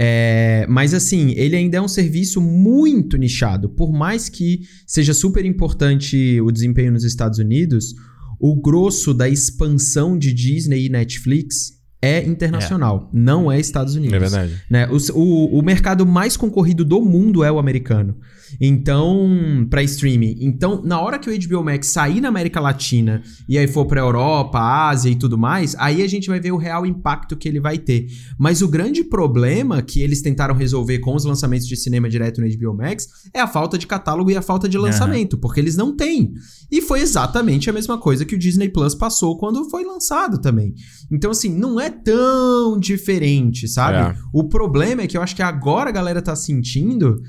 É, 0.00 0.64
mas 0.68 0.94
assim, 0.94 1.32
ele 1.36 1.56
ainda 1.56 1.78
é 1.78 1.80
um 1.80 1.88
serviço 1.88 2.40
muito 2.40 3.16
nichado. 3.16 3.68
Por 3.68 3.92
mais 3.92 4.28
que 4.28 4.60
seja 4.86 5.12
super 5.12 5.44
importante 5.44 6.40
o 6.40 6.52
desempenho 6.52 6.92
nos 6.92 7.02
Estados 7.02 7.40
Unidos, 7.40 7.94
o 8.38 8.54
grosso 8.54 9.12
da 9.12 9.28
expansão 9.28 10.16
de 10.16 10.32
Disney 10.32 10.86
e 10.86 10.88
Netflix 10.88 11.77
é 12.00 12.24
internacional, 12.24 13.08
não 13.12 13.50
é 13.50 13.58
Estados 13.58 13.96
Unidos 13.96 14.14
É 14.14 14.18
verdade. 14.18 14.62
né? 14.70 14.88
O, 14.88 15.18
o, 15.18 15.58
o 15.58 15.62
mercado 15.62 16.06
mais 16.06 16.36
concorrido 16.36 16.84
do 16.84 17.00
mundo 17.00 17.42
é 17.42 17.50
o 17.50 17.58
americano. 17.58 18.16
Então, 18.60 19.66
para 19.68 19.82
streaming. 19.82 20.36
Então, 20.40 20.82
na 20.84 21.00
hora 21.00 21.18
que 21.18 21.30
o 21.30 21.48
HBO 21.48 21.64
Max 21.64 21.88
sair 21.88 22.20
na 22.20 22.28
América 22.28 22.60
Latina 22.60 23.22
e 23.48 23.58
aí 23.58 23.66
for 23.66 23.86
pra 23.86 24.00
Europa, 24.00 24.58
Ásia 24.58 25.10
e 25.10 25.16
tudo 25.16 25.36
mais, 25.36 25.74
aí 25.78 26.02
a 26.02 26.06
gente 26.06 26.28
vai 26.28 26.40
ver 26.40 26.52
o 26.52 26.56
real 26.56 26.86
impacto 26.86 27.36
que 27.36 27.48
ele 27.48 27.60
vai 27.60 27.78
ter. 27.78 28.06
Mas 28.38 28.62
o 28.62 28.68
grande 28.68 29.04
problema 29.04 29.82
que 29.82 30.00
eles 30.00 30.22
tentaram 30.22 30.54
resolver 30.54 30.98
com 30.98 31.14
os 31.14 31.24
lançamentos 31.24 31.66
de 31.66 31.76
cinema 31.76 32.08
direto 32.08 32.40
no 32.40 32.48
HBO 32.48 32.76
Max 32.76 33.08
é 33.32 33.40
a 33.40 33.46
falta 33.46 33.78
de 33.78 33.86
catálogo 33.86 34.30
e 34.30 34.36
a 34.36 34.42
falta 34.42 34.68
de 34.68 34.78
lançamento, 34.78 35.38
porque 35.38 35.60
eles 35.60 35.76
não 35.76 35.94
têm. 35.94 36.32
E 36.70 36.82
foi 36.82 37.00
exatamente 37.00 37.70
a 37.70 37.72
mesma 37.72 37.98
coisa 37.98 38.24
que 38.24 38.34
o 38.34 38.38
Disney 38.38 38.68
Plus 38.68 38.94
passou 38.94 39.38
quando 39.38 39.68
foi 39.70 39.84
lançado 39.84 40.40
também. 40.40 40.74
Então, 41.10 41.30
assim, 41.30 41.48
não 41.48 41.80
é 41.80 41.90
tão 41.90 42.78
diferente, 42.78 43.66
sabe? 43.68 44.18
É. 44.18 44.22
O 44.32 44.44
problema 44.44 45.02
é 45.02 45.06
que 45.06 45.16
eu 45.16 45.22
acho 45.22 45.34
que 45.34 45.42
agora 45.42 45.88
a 45.88 45.92
galera 45.92 46.20
tá 46.20 46.36
sentindo 46.36 47.22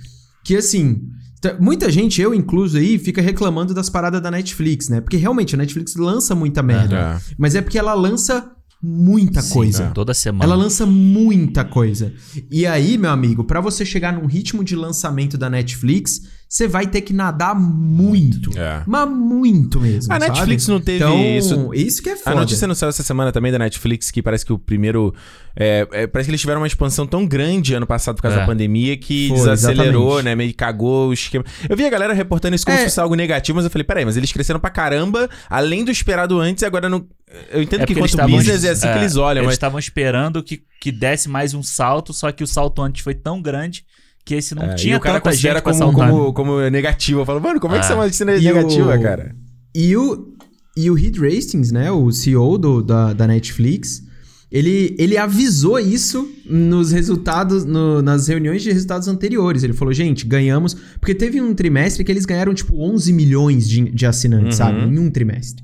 que, 0.50 0.58
assim. 0.58 1.02
t- 1.42 1.56
Muita 1.60 1.90
gente, 1.92 2.22
eu 2.22 2.34
incluso 2.34 2.78
aí, 2.78 2.98
fica 2.98 3.22
reclamando 3.22 3.74
das 3.74 3.90
paradas 3.90 4.22
da 4.22 4.30
Netflix, 4.32 4.90
né? 4.90 5.00
Porque 5.02 5.18
realmente 5.18 5.56
a 5.56 5.58
Netflix 5.58 5.96
lança 5.96 6.34
muita 6.36 6.62
merda. 6.64 6.96
É. 6.96 7.34
Mas 7.38 7.56
é 7.56 7.62
porque 7.62 7.78
ela 7.80 7.94
lança 7.94 8.52
muita 8.82 9.42
Sim, 9.42 9.54
coisa. 9.54 9.92
Toda 9.94 10.14
semana. 10.14 10.44
Ela 10.44 10.56
lança 10.56 10.86
muita 10.86 11.64
coisa. 11.66 12.14
E 12.50 12.66
aí, 12.66 12.98
meu 12.98 13.12
amigo, 13.12 13.44
pra 13.44 13.60
você 13.62 13.86
chegar 13.86 14.14
num 14.14 14.26
ritmo 14.26 14.64
de 14.64 14.76
lançamento 14.76 15.38
da 15.38 15.50
Netflix, 15.50 16.22
você 16.52 16.68
vai 16.68 16.88
ter 16.88 17.02
que 17.02 17.14
nadar 17.14 17.54
muito. 17.54 18.58
É. 18.58 18.82
Mas 18.88 19.08
muito 19.08 19.80
mesmo. 19.80 20.12
A 20.12 20.20
sabe? 20.20 20.32
Netflix 20.32 20.68
não 20.68 20.82
teve 20.82 20.98
então, 20.98 21.24
isso. 21.24 21.74
Isso 21.76 22.02
que 22.02 22.10
é 22.10 22.14
A 22.14 22.18
foda. 22.18 22.36
notícia 22.38 22.68
não 22.68 22.74
saiu 22.74 22.90
essa 22.90 23.04
semana 23.04 23.32
também 23.32 23.52
da 23.52 23.60
Netflix 23.60 24.10
que 24.10 24.20
parece 24.24 24.44
que 24.44 24.52
o 24.52 24.58
primeiro. 24.58 25.14
é, 25.56 25.88
é, 25.92 26.08
parece 26.08 26.28
que 26.28 26.32
eles 26.32 26.42
tiveram 26.42 26.62
uma 26.62 26.66
expansão 26.68 27.06
tão 27.06 27.24
grande 27.28 27.76
ano 27.76 27.86
passado 27.86 28.16
por 28.16 28.24
causa 28.24 28.38
É. 28.38 28.40
da 28.40 28.46
pandemia 28.48 28.98
que 28.98 29.28
Foi, 29.28 29.38
desacelerou, 29.38 30.06
exatamente. 30.14 30.26
né? 30.26 30.36
Meio 30.36 30.50
que 30.50 30.56
cagou 30.56 31.10
o 31.10 31.14
esquema. 31.14 31.46
Eu 31.70 31.78
vi 31.78 31.86
a 31.86 31.90
galera 31.90 32.14
reportando 32.14 32.56
isso 32.56 32.66
como 32.66 32.76
É. 32.76 32.80
se 32.80 32.86
fosse 32.86 33.00
algo 33.00 33.14
negativo, 33.14 33.58
mas 33.58 33.66
eu 33.66 33.70
falei, 33.72 33.84
peraí, 33.84 34.04
mas 34.06 34.18
eles 34.18 34.32
cresceram 34.32 34.60
pra 34.60 34.72
caramba, 34.72 35.30
além 35.48 35.86
do 35.86 35.92
esperado 35.92 36.40
antes, 36.40 36.64
e 36.64 36.66
agora 36.66 36.90
não. 36.90 37.06
Eu 37.52 37.62
entendo 37.62 37.84
É 37.84 37.86
que 37.86 37.94
quanto 37.94 38.18
business 38.28 38.64
é 38.64 38.72
assim 38.72 38.88
que 38.88 38.94
é, 38.94 38.98
eles 38.98 39.16
olham, 39.16 39.42
Eles 39.42 39.46
mas. 39.50 39.54
estavam 39.54 39.78
esperando 39.78 40.42
que, 40.42 40.64
que 40.82 40.92
desse 40.92 41.30
mais 41.30 41.54
um 41.54 41.62
salto, 41.62 42.12
só 42.12 42.32
que 42.32 42.44
o 42.44 42.48
salto 42.48 42.82
antes 42.82 43.04
foi 43.04 43.14
tão 43.14 43.40
grande 43.40 43.86
que 44.30 44.36
esse 44.36 44.54
não 44.56 44.64
É, 44.64 44.76
tinha 44.76 44.94
e 44.94 44.98
o 44.98 45.00
cara 45.00 45.20
tanta 45.20 45.36
gente 45.36 45.52
pra 45.52 45.62
como, 45.62 45.76
saltar. 45.76 46.10
como, 46.12 46.34
como 46.34 46.70
negativo. 46.70 47.22
Eu 47.22 47.26
falo, 47.26 47.42
mano, 47.42 47.60
como 47.60 47.76
é 47.76 47.80
que 47.80 47.86
Ah. 47.92 47.96
notícia 47.96 48.24
é 48.26 48.38
E 48.40 48.40
o- 48.40 48.54
negativa, 48.56 48.98
cara? 49.00 49.36
E 49.76 49.96
o, 49.98 50.34
e 50.78 50.90
o 50.90 50.94
Reed 50.94 51.18
Hastings, 51.18 51.72
né, 51.72 51.92
o 51.92 52.12
CEO 52.12 52.58
do, 52.58 52.82
da, 52.82 53.14
da 53.14 53.26
Netflix, 53.28 54.04
ele, 54.52 54.96
ele 54.98 55.16
avisou 55.18 55.80
isso 55.80 56.28
nos 56.50 56.92
resultados, 56.92 57.66
no- 57.66 58.02
nas 58.02 58.28
reuniões 58.28 58.62
de 58.64 58.72
resultados 58.72 59.08
anteriores. 59.08 59.64
Ele 59.64 59.74
falou, 59.74 59.94
gente, 59.94 60.26
ganhamos... 60.26 60.76
Porque 61.00 61.14
teve 61.14 61.40
um 61.42 61.54
trimestre 61.54 62.04
que 62.04 62.12
eles 62.12 62.26
ganharam, 62.26 62.54
tipo, 62.54 62.76
11 62.82 63.12
milhões 63.14 63.68
de, 63.70 63.82
de 63.92 64.06
assinantes, 64.06 64.60
Uhum. 64.60 64.66
sabe? 64.66 64.82
Em 64.82 64.98
um 65.00 65.10
trimestre. 65.10 65.64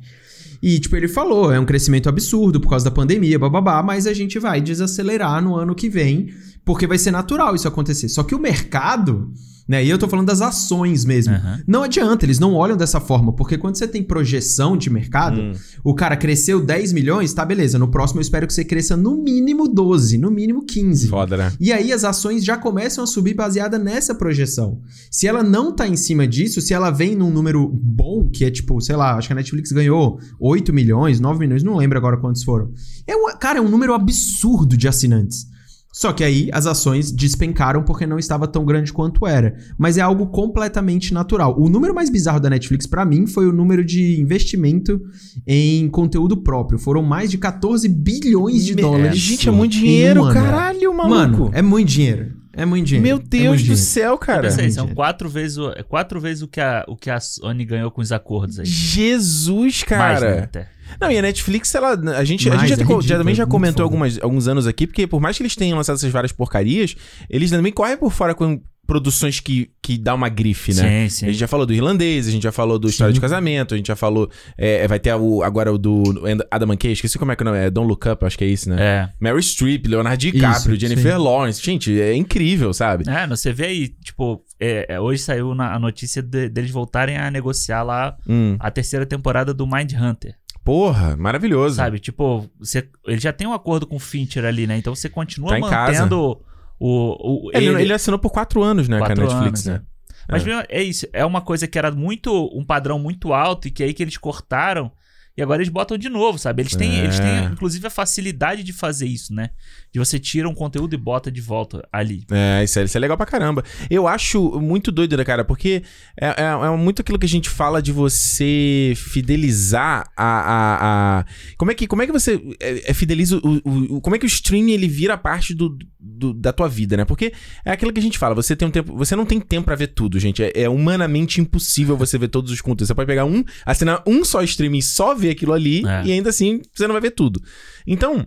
E, 0.62 0.80
tipo, 0.80 0.96
ele 0.96 1.08
falou, 1.08 1.52
é 1.54 1.60
um 1.60 1.66
crescimento 1.66 2.10
absurdo 2.10 2.60
por 2.60 2.70
causa 2.70 2.86
da 2.86 2.92
pandemia, 2.92 3.38
bababá, 3.38 3.84
mas 3.84 4.08
a 4.08 4.14
gente 4.14 4.40
vai 4.40 4.60
desacelerar 4.62 5.44
no 5.44 5.56
ano 5.56 5.76
que 5.76 5.90
vem, 5.90 6.30
porque 6.66 6.88
vai 6.88 6.98
ser 6.98 7.12
natural 7.12 7.56
isso 7.56 7.68
acontecer. 7.68 8.10
Só 8.10 8.24
que 8.24 8.34
o 8.34 8.40
mercado, 8.40 9.32
né, 9.68 9.84
e 9.86 9.90
eu 9.90 9.98
tô 10.00 10.08
falando 10.08 10.26
das 10.28 10.42
ações 10.42 11.06
mesmo, 11.06 11.34
Aham. 11.34 11.62
não 11.68 11.84
adianta, 11.84 12.26
eles 12.26 12.40
não 12.40 12.54
olham 12.54 12.76
dessa 12.76 13.00
forma, 13.00 13.34
porque 13.34 13.58
quando 13.58 13.76
você 13.78 13.88
tem 13.88 14.02
projeção 14.04 14.76
de 14.76 14.90
mercado, 14.90 15.40
Hum. 15.42 15.54
o 15.84 15.94
cara 15.94 16.18
cresceu 16.18 16.60
10 16.64 16.92
milhões, 16.94 17.34
tá 17.34 17.46
beleza, 17.46 17.78
no 17.80 17.88
próximo 17.90 18.20
eu 18.20 18.22
espero 18.24 18.48
que 18.48 18.54
você 18.54 18.64
cresça 18.66 18.98
no 18.98 19.16
mínimo 19.16 19.68
12, 19.68 20.18
no 20.18 20.32
mínimo 20.32 20.64
15. 20.66 21.08
Foda, 21.08 21.38
né? 21.38 21.52
E 21.60 21.72
aí 21.72 21.92
as 21.94 22.04
ações 22.04 22.44
já 22.44 22.58
começam 22.58 23.04
a 23.04 23.08
subir 23.08 23.34
baseada 23.36 23.78
nessa 23.80 24.14
projeção. 24.16 24.82
Se 25.12 25.28
ela 25.28 25.44
não 25.44 25.72
tá 25.72 25.88
em 25.88 25.96
cima 25.96 26.28
disso, 26.28 26.62
se 26.62 26.74
ela 26.74 26.90
vem 26.90 27.16
num 27.16 27.30
número 27.32 27.68
bom, 27.68 28.28
que 28.30 28.44
é 28.44 28.50
tipo, 28.52 28.80
sei 28.82 28.96
lá, 28.96 29.16
acho 29.18 29.28
que 29.28 29.34
a 29.34 29.36
Netflix 29.36 29.72
ganhou 29.72 30.20
8 30.40 30.74
milhões, 30.74 31.20
9 31.20 31.40
milhões, 31.40 31.64
não 31.64 31.76
lembro 31.78 31.98
agora 31.98 32.18
quantos 32.18 32.44
foram. 32.44 32.72
É 33.08 33.16
um, 33.16 33.26
cara, 33.40 33.60
é 33.60 33.62
um 33.62 33.70
número 33.70 33.94
absurdo 33.94 34.76
de 34.78 34.88
assinantes. 34.88 35.48
Só 35.98 36.12
que 36.12 36.26
aí 36.26 36.50
as 36.52 36.68
ações 36.68 37.10
despencaram 37.10 37.82
porque 37.82 38.06
não 38.06 38.20
estava 38.20 38.46
tão 38.50 38.66
grande 38.66 38.92
quanto 38.92 39.26
era. 39.26 39.56
Mas 39.78 39.98
é 39.98 40.02
algo 40.02 40.28
completamente 40.28 41.14
natural. 41.14 41.56
O 41.58 41.70
número 41.70 41.96
mais 41.96 42.10
bizarro 42.10 42.38
da 42.38 42.50
Netflix 42.50 42.86
pra 42.86 43.06
mim 43.06 43.26
foi 43.26 43.48
o 43.48 43.54
número 43.54 43.82
de 43.82 44.20
investimento 44.20 45.00
em 45.48 45.88
conteúdo 45.88 46.36
próprio. 46.36 46.78
Foram 46.78 47.02
mais 47.02 47.32
de 47.32 47.38
14 47.38 47.88
bilhões 47.88 48.66
de 48.66 48.76
dólares. 48.76 49.18
Gente, 49.18 49.48
é 49.48 49.52
muito 49.54 49.78
um 49.78 49.80
dinheiro, 49.80 50.26
ano. 50.26 50.34
caralho, 50.34 50.94
maluco. 50.94 51.10
Mano, 51.16 51.52
é 51.54 51.62
muito 51.62 51.88
dinheiro. 51.88 52.34
É 52.52 52.66
muito 52.66 52.88
dinheiro. 52.88 53.08
Meu 53.08 53.18
É 53.18 53.20
Deus 53.30 53.48
muito 53.48 53.60
do 53.60 53.64
dinheiro. 53.64 53.82
céu, 53.82 54.18
cara. 54.18 54.50
Aí, 54.50 54.54
muito 54.54 54.74
são 54.74 54.84
dinheiro. 54.84 54.96
quatro 54.96 55.30
vezes, 55.30 55.58
o, 55.58 55.70
é 55.72 55.84
quatro 55.84 56.20
vezes 56.20 56.44
o, 56.44 56.48
que 56.50 56.60
a, 56.60 56.84
o 56.90 56.98
que 56.98 57.10
a 57.10 57.22
Sony 57.22 57.64
ganhou 57.64 57.90
com 57.90 58.02
os 58.02 58.12
acordos 58.12 58.60
aí. 58.60 58.66
Jesus, 58.66 59.86
Mais, 59.90 60.22
né, 60.22 60.28
cara. 60.28 60.44
até. 60.44 60.75
Não, 61.00 61.12
e 61.12 61.18
a 61.18 61.22
Netflix, 61.22 61.74
ela. 61.76 61.92
A 62.18 62.24
gente, 62.24 62.50
a 62.50 62.58
gente 62.58 62.70
já, 62.70 62.76
é 62.76 62.78
co- 62.78 62.94
já 62.94 62.98
ridículo, 63.00 63.04
também 63.20 63.36
já 63.36 63.44
é 63.44 63.48
comentou 63.48 63.84
algumas, 63.84 64.20
alguns 64.22 64.48
anos 64.48 64.68
aqui, 64.68 64.86
porque 64.88 65.06
por 65.08 65.20
mais 65.22 65.36
que 65.38 65.44
eles 65.44 65.56
tenham 65.56 65.78
lançado 65.78 65.96
essas 65.96 66.12
várias 66.12 66.32
porcarias, 66.32 66.96
eles 67.30 67.50
também 67.52 67.72
correm 67.72 67.98
por 67.98 68.12
fora 68.12 68.34
com 68.36 68.62
produções 68.88 69.40
que, 69.40 69.72
que 69.82 69.98
dá 69.98 70.14
uma 70.14 70.30
grife, 70.30 70.72
né? 70.76 71.10
Sim, 71.10 71.10
sim. 71.10 71.26
A 71.26 71.30
gente 71.30 71.40
já 71.40 71.48
falou 71.48 71.66
do 71.66 71.74
irlandês, 71.74 72.28
a 72.28 72.32
gente 72.32 72.44
já 72.44 72.52
falou 72.52 72.78
do 72.78 72.88
História 72.88 73.12
Sim. 73.12 73.16
de 73.16 73.20
Casamento, 73.22 73.74
a 73.74 73.78
gente 73.78 73.88
já 73.88 73.96
falou. 73.96 74.30
é, 74.56 74.88
vai 74.88 75.00
ter 75.00 75.12
o- 75.16 75.42
agora 75.42 75.74
o 75.74 75.78
do 75.80 76.04
Adam 76.52 76.68
McKay, 76.70 76.92
esqueci 76.92 77.18
como 77.18 77.32
é 77.32 77.36
que 77.36 77.42
é 77.42 77.46
o 77.46 77.50
nome 77.50 77.66
é. 77.66 77.72
Don't 77.72 77.88
Look 77.90 78.08
Up, 78.08 78.24
acho 78.24 78.38
que 78.38 78.44
é 78.44 78.48
isso, 78.48 78.70
né? 78.70 78.76
É. 78.80 79.10
Mary 79.20 79.42
Streep, 79.42 79.88
Leonardo 79.88 80.20
DiCaprio, 80.20 80.76
Isso, 80.76 80.80
Jennifer. 80.88 81.20
Lawrence. 81.20 81.60
Gente, 81.64 82.00
é 82.00 82.14
incrível, 82.16 82.72
sabe? 82.76 83.10
É, 83.10 83.26
você 83.26 83.52
vê 83.52 83.66
aí, 83.66 83.88
tipo, 83.88 84.44
é, 84.60 84.86
é, 84.88 85.00
hoje 85.00 85.20
saiu 85.24 85.56
na- 85.56 85.74
a 85.74 85.80
notícia 85.80 86.22
de- 86.22 86.48
deles 86.48 86.70
voltarem 86.70 87.18
a 87.18 87.32
negociar 87.32 87.82
lá 87.82 88.16
Hum, 88.30 88.56
a 88.60 88.70
terceira 88.70 89.04
temporada 89.08 89.52
do 89.52 89.66
Mind 89.66 89.94
Hunter, 90.00 90.36
porra, 90.66 91.16
maravilhoso. 91.16 91.76
sabe? 91.76 92.00
Tipo, 92.00 92.50
você, 92.60 92.90
ele 93.06 93.20
já 93.20 93.32
tem 93.32 93.48
um 93.48 93.54
acordo 93.54 93.86
com 93.86 93.96
o 93.96 94.00
Fincher 94.00 94.44
ali, 94.44 94.66
né? 94.66 94.76
Então 94.78 94.94
você 94.94 95.08
continua 95.08 95.52
Tá 95.52 95.60
mantendo 95.60 96.42
o, 96.80 97.46
o 97.48 97.52
Ele, 97.54 97.68
ele, 97.68 97.82
ele 97.84 97.94
assinou 97.94 98.20
por 98.20 98.32
quatro 98.32 98.64
anos, 98.64 98.90
né, 98.90 98.98
quatro 98.98 99.16
com 99.16 99.22
a 99.22 99.26
Netflix, 99.26 99.68
anos, 99.68 99.82
né? 99.82 99.88
é. 100.28 100.32
Mas 100.32 100.44
mesmo, 100.44 100.64
é 100.68 100.82
isso, 100.82 101.08
é 101.14 101.24
uma 101.24 101.40
coisa 101.40 101.68
que 101.68 101.78
era 101.78 101.92
muito 101.92 102.50
um 102.52 102.66
padrão 102.66 102.98
muito 102.98 103.32
alto 103.32 103.68
e 103.68 103.72
que 103.72 103.84
aí 103.84 103.94
que 103.94 104.02
eles 104.02 104.18
cortaram 104.18 104.92
e 105.38 105.42
agora 105.42 105.62
eles 105.62 105.72
botam 105.72 105.98
de 105.98 106.08
novo, 106.10 106.38
sabe? 106.40 106.62
Eles 106.62 106.76
têm, 106.76 107.00
É. 107.00 107.04
eles 107.04 107.20
têm 107.20 107.46
inclusive 107.52 107.86
a 107.88 107.90
facilidade 107.90 108.64
de 108.64 108.72
fazer 108.72 109.06
isso, 109.08 109.34
né? 109.34 109.50
De 109.94 110.00
você 110.00 110.18
tira 110.18 110.48
um 110.48 110.54
conteúdo 110.54 110.94
e 110.94 110.98
bota 110.98 111.32
de 111.32 111.42
volta 111.42 111.86
ali. 111.92 112.26
É, 112.32 112.64
isso 112.64 112.80
é, 112.80 112.84
isso 112.84 112.98
é 112.98 113.00
legal 113.02 113.18
pra 113.18 113.26
caramba. 113.26 113.64
Eu 113.90 114.08
acho 114.08 114.60
muito 114.62 114.92
doido, 114.92 115.18
né, 115.18 115.24
cara? 115.24 115.44
Porque 115.44 115.84
é, 116.20 116.28
é- 116.28 116.66
é 116.68 116.78
muito 116.78 117.02
aquilo 117.02 117.20
que 117.20 117.26
a 117.26 117.30
gente 117.30 117.50
fala 117.50 117.82
de 117.82 117.92
você 117.92 118.94
fidelizar 118.96 120.10
a. 120.16 120.26
a, 120.26 121.20
a- 121.20 121.26
Como, 121.58 121.72
é 121.72 121.74
que, 121.76 121.88
como 121.88 122.02
é 122.02 122.06
que 122.06 122.12
você 122.12 122.40
é, 122.60 122.92
é, 122.92 122.94
fideliza 122.94 123.38
o, 123.38 123.62
o- 123.66 123.96
o- 123.98 124.02
Como 124.02 124.16
é 124.16 124.20
que 124.20 124.26
o 124.26 124.28
streaming 124.28 124.72
ele 124.72 124.88
vira 124.88 125.18
parte 125.18 125.54
do, 125.54 125.78
do- 126.08 126.34
da 126.34 126.54
tua 126.54 126.68
vida, 126.70 126.96
né? 126.96 127.04
Porque 127.04 127.34
é 127.66 127.72
aquilo 127.72 127.92
que 127.92 128.00
a 128.00 128.04
gente 128.04 128.18
fala, 128.20 128.36
você 128.36 128.56
tem 128.56 128.68
um 128.68 128.72
tempo. 128.72 128.96
Você 128.96 129.16
não 129.16 129.26
tem 129.26 129.40
tempo 129.40 129.66
pra 129.66 129.76
ver 129.76 129.88
tudo, 129.88 130.20
gente. 130.20 130.44
É, 130.44 130.52
é 130.56 130.70
humanamente 130.70 131.42
impossível 131.42 131.98
você 131.98 132.18
ver 132.18 132.28
todos 132.28 132.52
os 132.52 132.62
conteúdos. 132.62 132.88
Você 132.88 132.94
pode 132.96 133.08
pegar 133.08 133.26
um, 133.26 133.44
assinar 133.66 134.04
um 134.06 134.24
só 134.24 134.44
streaming, 134.44 134.82
só 134.82 135.16
ver 135.16 135.32
aquilo 135.32 135.54
ali, 135.54 135.84
É. 135.86 136.06
e 136.06 136.12
ainda 136.12 136.30
assim 136.30 136.62
você 136.74 136.86
não 136.88 136.94
vai 136.94 137.02
ver 137.02 137.12
tudo. 137.12 137.42
Então. 137.88 138.26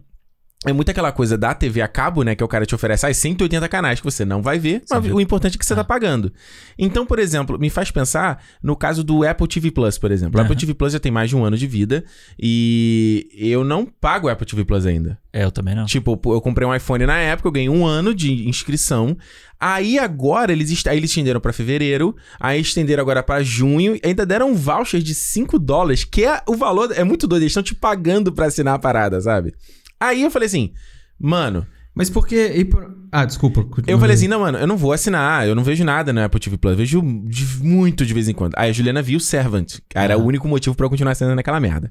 É 0.67 0.73
muito 0.73 0.91
aquela 0.91 1.13
coisa 1.13 1.39
da 1.39 1.55
TV 1.55 1.81
a 1.81 1.87
cabo, 1.87 2.25
né? 2.25 2.35
Que 2.35 2.43
o 2.43 2.49
cara 2.49 2.67
te 2.67 2.75
oferece 2.75 3.07
ah, 3.07 3.15
180 3.15 3.69
canais 3.69 4.01
que 4.01 4.05
você 4.05 4.25
não 4.25 4.43
vai 4.43 4.59
ver, 4.59 4.83
mas 4.91 5.05
Sim. 5.05 5.13
o 5.13 5.21
importante 5.21 5.55
é 5.55 5.59
que 5.59 5.65
você 5.65 5.73
tá 5.73 5.85
pagando. 5.85 6.33
Então, 6.77 7.07
por 7.07 7.21
exemplo, 7.21 7.57
me 7.57 7.71
faz 7.71 7.93
pensar 7.93 8.43
no 8.61 8.75
caso 8.75 9.05
do 9.05 9.23
Apple 9.23 9.47
TV 9.47 9.71
Plus, 9.71 9.99
por 9.99 10.11
exemplo. 10.11 10.37
O 10.37 10.43
Apple 10.43 10.55
Aham. 10.55 10.61
TV 10.61 10.75
Plus 10.75 10.93
já 10.93 10.99
tem 10.99 11.13
mais 11.13 11.31
de 11.31 11.37
um 11.37 11.45
ano 11.45 11.57
de 11.57 11.65
vida 11.65 12.05
e 12.37 13.29
eu 13.39 13.63
não 13.63 13.87
pago 13.87 14.27
o 14.27 14.31
Apple 14.31 14.45
TV 14.45 14.65
Plus 14.65 14.85
ainda. 14.85 15.17
É, 15.33 15.45
eu 15.45 15.53
também 15.53 15.77
não. 15.77 15.85
Tipo, 15.85 16.21
eu 16.25 16.41
comprei 16.41 16.67
um 16.67 16.75
iPhone 16.75 17.07
na 17.07 17.19
época, 17.19 17.47
eu 17.47 17.53
ganhei 17.53 17.69
um 17.69 17.87
ano 17.87 18.13
de 18.13 18.49
inscrição. 18.49 19.17
Aí 19.61 19.97
agora 19.97 20.51
eles, 20.51 20.85
aí 20.89 20.97
eles 20.97 21.11
estenderam 21.11 21.41
pra 21.41 21.53
fevereiro, 21.53 22.17
aí 22.41 22.61
estenderam 22.61 23.03
agora 23.03 23.23
pra 23.23 23.45
junho, 23.45 23.95
e 23.95 24.01
ainda 24.05 24.27
deram 24.27 24.51
um 24.51 24.55
voucher 24.55 25.01
de 25.01 25.15
5 25.15 25.57
dólares, 25.57 26.03
que 26.03 26.25
é 26.25 26.43
o 26.49 26.57
valor. 26.57 26.91
É 26.97 27.05
muito 27.05 27.29
doido, 27.29 27.43
eles 27.43 27.53
estão 27.53 27.63
te 27.63 27.77
pagando 27.77 28.33
pra 28.33 28.47
assinar 28.47 28.75
a 28.75 28.79
parada, 28.79 29.21
sabe? 29.21 29.55
Aí 30.01 30.23
eu 30.23 30.31
falei 30.31 30.47
assim, 30.47 30.73
mano. 31.19 31.67
Mas 31.95 32.09
por 32.09 32.27
que... 32.29 32.65
por- 32.67 32.97
Ah, 33.11 33.25
desculpa. 33.25 33.65
Eu 33.91 33.99
falei 33.99 34.15
assim, 34.15 34.29
não, 34.29 34.41
mano, 34.41 34.57
eu 34.59 34.67
não 34.69 34.77
vou 34.77 34.93
assinar, 34.93 35.49
eu 35.49 35.55
não 35.55 35.65
vejo 35.65 35.83
nada 35.85 36.13
no 36.13 36.23
Apple 36.23 36.39
TV 36.39 36.57
Plus, 36.57 36.73
eu 36.73 36.77
vejo 36.77 37.03
muito 37.03 38.07
de 38.07 38.15
vez 38.15 38.29
em 38.29 38.33
quando. 38.35 38.55
Aí 38.57 38.71
a 38.71 38.73
Juliana 38.73 39.03
viu 39.03 39.19
Servant, 39.19 39.79
era 39.95 40.17
o 40.17 40.25
único 40.25 40.47
motivo 40.47 40.77
pra 40.77 40.87
eu 40.87 40.91
continuar 40.91 41.13
assinando 41.13 41.35
naquela 41.35 41.59
merda. 41.59 41.91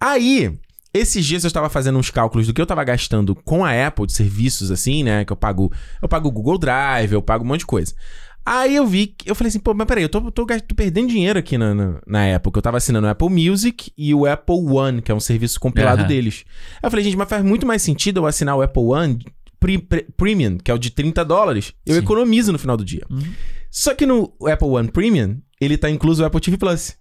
Aí, 0.00 0.56
esses 0.94 1.24
dias 1.26 1.42
eu 1.42 1.48
estava 1.48 1.68
fazendo 1.68 1.98
uns 1.98 2.10
cálculos 2.10 2.46
do 2.46 2.54
que 2.54 2.60
eu 2.60 2.66
tava 2.66 2.84
gastando 2.84 3.34
com 3.34 3.64
a 3.64 3.86
Apple 3.86 4.06
de 4.06 4.12
serviços 4.12 4.70
assim, 4.70 5.02
né, 5.02 5.24
que 5.24 5.32
eu 5.32 5.36
pago, 5.36 5.72
eu 6.00 6.08
pago 6.08 6.28
o 6.28 6.32
Google 6.32 6.56
Drive, 6.58 7.12
eu 7.12 7.22
pago 7.22 7.42
um 7.44 7.48
monte 7.48 7.60
de 7.60 7.66
coisa. 7.66 7.92
Aí 8.52 8.74
eu 8.74 8.84
vi, 8.86 9.06
que- 9.08 9.30
eu 9.30 9.34
falei 9.36 9.48
assim, 9.48 9.60
pô, 9.60 9.72
mas 9.74 9.86
peraí, 9.86 10.02
eu 10.02 10.08
tô, 10.08 10.20
tô, 10.32 10.44
tô 10.44 10.74
perdendo 10.74 11.08
dinheiro 11.08 11.38
aqui 11.38 11.56
na, 11.56 11.72
na, 11.72 12.00
na 12.04 12.34
Apple, 12.34 12.50
que 12.50 12.58
eu 12.58 12.62
tava 12.62 12.78
assinando 12.78 13.06
o 13.06 13.10
Apple 13.10 13.28
Music 13.28 13.92
e 13.96 14.12
o 14.12 14.26
Apple 14.26 14.56
One, 14.56 15.00
que 15.02 15.12
é 15.12 15.14
um 15.14 15.20
serviço 15.20 15.60
compilado 15.60 16.00
Aham. 16.00 16.08
deles. 16.08 16.44
Aí 16.74 16.80
eu 16.86 16.90
falei, 16.90 17.04
gente, 17.04 17.16
mas 17.16 17.28
faz 17.28 17.44
muito 17.44 17.64
mais 17.64 17.80
sentido 17.80 18.18
eu 18.18 18.26
assinar 18.26 18.56
o 18.56 18.62
Apple 18.62 18.82
One 18.82 19.18
Pre- 19.60 19.78
Pre- 19.78 20.06
Premium, 20.16 20.58
que 20.58 20.68
é 20.70 20.74
o 20.74 20.78
de 20.78 20.90
30 20.90 21.24
dólares. 21.24 21.72
Eu 21.86 21.94
Sim. 21.94 22.00
economizo 22.00 22.50
no 22.50 22.58
final 22.58 22.76
do 22.76 22.84
dia. 22.84 23.04
Uhum. 23.08 23.20
Só 23.70 23.94
que 23.94 24.04
no 24.04 24.32
Apple 24.50 24.66
One 24.68 24.88
Premium, 24.90 25.38
ele 25.60 25.78
tá 25.78 25.88
incluso 25.88 26.22
o 26.22 26.26
Apple 26.26 26.40
TV 26.40 26.56
Plus. 26.56 26.96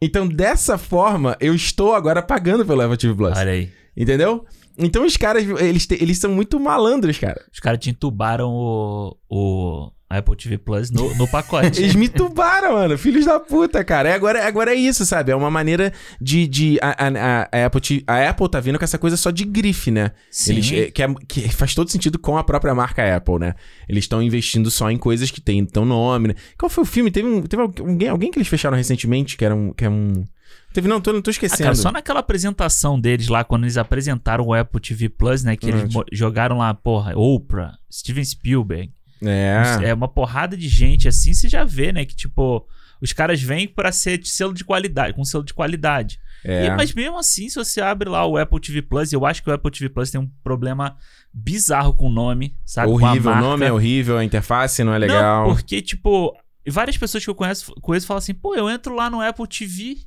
Então, 0.00 0.28
dessa 0.28 0.78
forma, 0.78 1.36
eu 1.40 1.54
estou 1.56 1.92
agora 1.94 2.22
pagando 2.22 2.64
pelo 2.64 2.82
Apple 2.82 2.96
TV 2.96 3.14
Plus. 3.16 3.36
Olha 3.36 3.50
aí. 3.50 3.72
Entendeu? 3.96 4.44
Então, 4.78 5.04
os 5.04 5.16
caras, 5.16 5.42
eles, 5.60 5.88
te- 5.88 6.00
eles 6.00 6.18
são 6.18 6.30
muito 6.30 6.60
malandros, 6.60 7.18
cara. 7.18 7.44
Os 7.52 7.58
caras 7.58 7.80
te 7.80 7.90
entubaram 7.90 8.48
o, 8.52 9.16
o 9.28 9.90
Apple 10.10 10.36
TV 10.36 10.56
Plus 10.58 10.90
no, 10.90 11.14
no 11.16 11.28
pacote. 11.28 11.80
Eles 11.82 11.94
me 11.94 12.08
tubaram, 12.08 12.74
mano. 12.74 12.96
Filhos 12.96 13.26
da 13.26 13.38
puta, 13.38 13.84
cara. 13.84 14.08
E 14.08 14.12
agora, 14.12 14.46
agora 14.46 14.72
é 14.72 14.74
isso, 14.74 15.04
sabe? 15.04 15.32
É 15.32 15.36
uma 15.36 15.50
maneira 15.50 15.92
de. 16.20 16.46
de 16.46 16.78
a, 16.80 17.06
a, 17.06 17.42
a- 17.62 17.66
Apple, 17.66 18.04
a 18.06 18.28
Apple 18.30 18.48
tá 18.50 18.60
vindo 18.60 18.78
com 18.78 18.84
essa 18.84 18.98
coisa 18.98 19.16
só 19.16 19.30
de 19.30 19.44
grife, 19.44 19.90
né? 19.90 20.12
Sim. 20.30 20.52
Eles, 20.52 20.72
é, 20.72 20.90
que, 20.90 21.02
é- 21.02 21.14
que 21.28 21.48
faz 21.50 21.74
todo 21.74 21.90
sentido 21.90 22.18
com 22.18 22.38
a 22.38 22.44
própria 22.44 22.74
marca 22.74 23.16
Apple, 23.16 23.38
né? 23.38 23.54
Eles 23.88 24.04
estão 24.04 24.22
investindo 24.22 24.70
só 24.70 24.90
em 24.90 24.96
coisas 24.96 25.30
que 25.30 25.40
tem 25.40 25.64
tão 25.66 25.84
nome, 25.84 26.28
né? 26.28 26.34
Qual 26.58 26.70
foi 26.70 26.82
o 26.84 26.86
filme? 26.86 27.10
Teve, 27.10 27.28
um, 27.28 27.42
teve 27.42 27.62
alguém, 27.62 28.08
alguém 28.08 28.30
que 28.30 28.38
eles 28.38 28.48
fecharam 28.48 28.76
recentemente 28.76 29.36
que 29.36 29.44
era 29.44 29.54
um. 29.54 29.72
Que 29.72 29.84
é 29.84 29.90
um 29.90 30.24
teve, 30.72 30.88
não, 30.88 31.00
tô, 31.00 31.12
não 31.12 31.20
tô 31.20 31.30
Ah, 31.30 31.32
esquecendo. 31.32 31.62
cara, 31.64 31.74
só 31.74 31.90
naquela 31.92 32.20
apresentação 32.20 32.98
deles 33.00 33.28
lá, 33.28 33.42
quando 33.44 33.64
eles 33.64 33.76
apresentaram 33.76 34.46
o 34.46 34.54
Apple 34.54 34.80
TV 34.80 35.08
Plus, 35.08 35.42
né? 35.44 35.56
Que 35.56 35.66
Hum, 35.66 35.78
eles 35.78 35.92
mo- 35.94 36.04
jogaram 36.12 36.58
lá, 36.58 36.72
porra, 36.72 37.12
Oprah, 37.16 37.74
Steven 37.92 38.24
Spielberg, 38.24 38.90
É. 39.24 39.88
É 39.88 39.94
uma 39.94 40.08
porrada 40.08 40.56
de 40.56 40.68
gente 40.68 41.08
assim, 41.08 41.32
você 41.34 41.48
já 41.48 41.64
vê, 41.64 41.92
né? 41.92 42.04
Que 42.04 42.14
tipo, 42.14 42.66
os 43.00 43.12
caras 43.12 43.40
vêm 43.42 43.66
pra 43.66 43.90
ser 43.92 44.20
selo 44.24 44.52
de 44.54 44.64
qualidade, 44.64 45.14
com 45.14 45.24
selo 45.24 45.44
de 45.44 45.54
qualidade. 45.54 46.18
É. 46.44 46.66
E- 46.66 46.70
mas 46.76 46.94
mesmo 46.94 47.18
assim, 47.18 47.48
se 47.48 47.56
você 47.56 47.80
abre 47.80 48.08
lá 48.08 48.24
o 48.24 48.36
Apple 48.36 48.60
TV 48.60 48.82
Plus, 48.82 49.12
eu 49.12 49.26
acho 49.26 49.42
que 49.42 49.50
o 49.50 49.52
Apple 49.52 49.70
TV 49.72 49.88
Plus 49.88 50.10
tem 50.10 50.20
um 50.20 50.30
problema 50.44 50.96
bizarro 51.34 51.92
com 51.94 52.06
o 52.06 52.10
nome, 52.12 52.56
sabe? 52.64 52.92
Horrível, 52.92 53.32
o 53.32 53.36
nome 53.40 53.66
é 53.66 53.72
horrível, 53.72 54.18
a 54.18 54.24
interface 54.24 54.84
não 54.84 54.94
é 54.94 54.98
legal. 54.98 55.48
Não, 55.48 55.54
porque, 55.56 55.82
tipo, 55.82 56.32
várias 56.68 56.96
pessoas 56.96 57.24
que 57.24 57.30
eu 57.30 57.34
conheço, 57.34 57.74
conheço 57.80 58.06
falam 58.06 58.18
assim, 58.18 58.34
pô, 58.34 58.54
eu 58.54 58.70
entro 58.70 58.94
lá 58.94 59.10
no 59.10 59.20
Apple 59.20 59.48
TV 59.48 59.98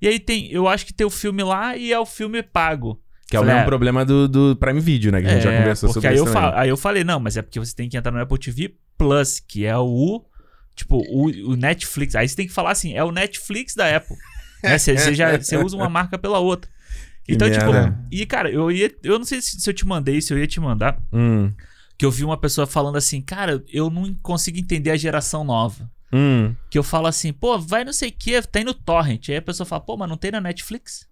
e 0.00 0.06
aí 0.06 0.20
tem, 0.20 0.50
eu 0.52 0.68
acho 0.68 0.86
que 0.86 0.92
tem 0.92 1.06
o 1.06 1.10
filme 1.10 1.42
lá 1.42 1.76
e 1.76 1.92
é 1.92 1.98
o 1.98 2.06
filme 2.06 2.42
pago. 2.44 3.01
Que 3.32 3.36
é 3.36 3.40
o 3.40 3.44
mesmo 3.44 3.60
é. 3.60 3.64
problema 3.64 4.04
do, 4.04 4.28
do 4.28 4.56
Prime 4.56 4.78
Video, 4.80 5.10
né? 5.10 5.20
Que 5.20 5.26
a 5.26 5.30
gente 5.30 5.42
já 5.42 5.52
É, 5.52 5.58
conversou 5.58 5.92
sobre 5.92 6.08
aí 6.08 6.14
isso 6.16 6.26
eu, 6.26 6.32
também. 6.32 6.52
aí 6.54 6.68
eu 6.68 6.76
falei, 6.76 7.02
não, 7.02 7.18
mas 7.18 7.36
é 7.36 7.42
porque 7.42 7.58
você 7.58 7.74
tem 7.74 7.88
que 7.88 7.96
entrar 7.96 8.12
no 8.12 8.20
Apple 8.20 8.38
TV 8.38 8.74
Plus, 8.98 9.40
que 9.40 9.64
é 9.64 9.76
o, 9.76 10.24
tipo, 10.76 10.96
o, 10.98 11.26
o 11.52 11.56
Netflix. 11.56 12.14
Aí 12.14 12.28
você 12.28 12.36
tem 12.36 12.46
que 12.46 12.52
falar 12.52 12.72
assim, 12.72 12.94
é 12.94 13.02
o 13.02 13.10
Netflix 13.10 13.74
da 13.74 13.96
Apple. 13.96 14.16
né? 14.62 14.78
Você, 14.78 14.96
você 14.96 15.14
já 15.14 15.36
você 15.38 15.56
usa 15.56 15.76
uma 15.76 15.88
marca 15.88 16.18
pela 16.18 16.38
outra. 16.38 16.70
Que 17.24 17.34
Então, 17.34 17.50
tipo, 17.50 17.72
merda. 17.72 17.98
e 18.10 18.26
cara, 18.26 18.50
eu 18.50 18.70
ia, 18.70 18.92
eu 19.02 19.18
não 19.18 19.24
sei 19.24 19.40
se, 19.40 19.60
se 19.60 19.70
eu 19.70 19.74
te 19.74 19.86
mandei, 19.86 20.20
se 20.20 20.32
eu 20.34 20.38
ia 20.38 20.46
te 20.46 20.60
mandar, 20.60 20.98
Hum, 21.12 21.50
que 21.96 22.04
eu 22.04 22.10
vi 22.10 22.24
uma 22.24 22.36
pessoa 22.36 22.66
falando 22.66 22.96
assim, 22.96 23.20
cara, 23.22 23.62
eu 23.72 23.88
não 23.88 24.12
consigo 24.22 24.58
entender 24.58 24.90
a 24.90 24.96
geração 24.96 25.44
nova. 25.44 25.88
hum. 26.12 26.54
Que 26.68 26.76
eu 26.78 26.82
falo 26.82 27.06
assim, 27.06 27.32
pô, 27.32 27.58
vai 27.58 27.84
não 27.84 27.92
sei 27.92 28.08
o 28.08 28.12
que, 28.12 28.42
tem 28.42 28.64
no 28.64 28.74
Torrent. 28.74 29.28
Aí 29.30 29.36
a 29.36 29.42
pessoa 29.42 29.64
fala, 29.66 29.80
pô, 29.80 29.96
mas 29.96 30.08
não 30.08 30.16
tem 30.16 30.30
na 30.32 30.40
Netflix? 30.40 31.06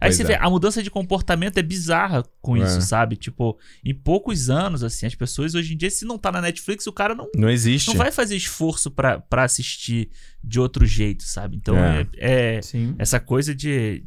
Aí 0.00 0.08
Pois 0.08 0.16
você 0.16 0.22
é. 0.22 0.26
vê, 0.26 0.34
a 0.34 0.48
mudança 0.50 0.82
de 0.82 0.90
comportamento 0.90 1.58
é 1.58 1.62
bizarra 1.62 2.22
com 2.40 2.56
É. 2.56 2.64
isso, 2.64 2.80
sabe? 2.82 3.16
Tipo, 3.16 3.58
em 3.84 3.94
poucos 3.94 4.50
anos, 4.50 4.82
assim, 4.84 5.06
as 5.06 5.14
pessoas 5.14 5.54
hoje 5.54 5.74
em 5.74 5.76
dia, 5.76 5.90
se 5.90 6.04
não 6.04 6.18
tá 6.18 6.30
na 6.30 6.40
Netflix, 6.40 6.86
o 6.86 6.92
cara 6.92 7.14
não, 7.14 7.28
Não 7.34 7.48
existe. 7.50 7.88
não 7.88 7.96
vai 7.96 8.10
fazer 8.12 8.36
esforço 8.36 8.90
pra, 8.90 9.20
pra 9.20 9.44
assistir 9.44 10.10
de 10.42 10.60
outro 10.60 10.84
jeito, 10.86 11.24
sabe? 11.24 11.56
Então 11.56 11.76
É. 11.76 12.06
é, 12.16 12.56
é 12.56 12.62
Sim. 12.62 12.94
essa 12.98 13.18
coisa 13.20 13.54
de. 13.54 14.04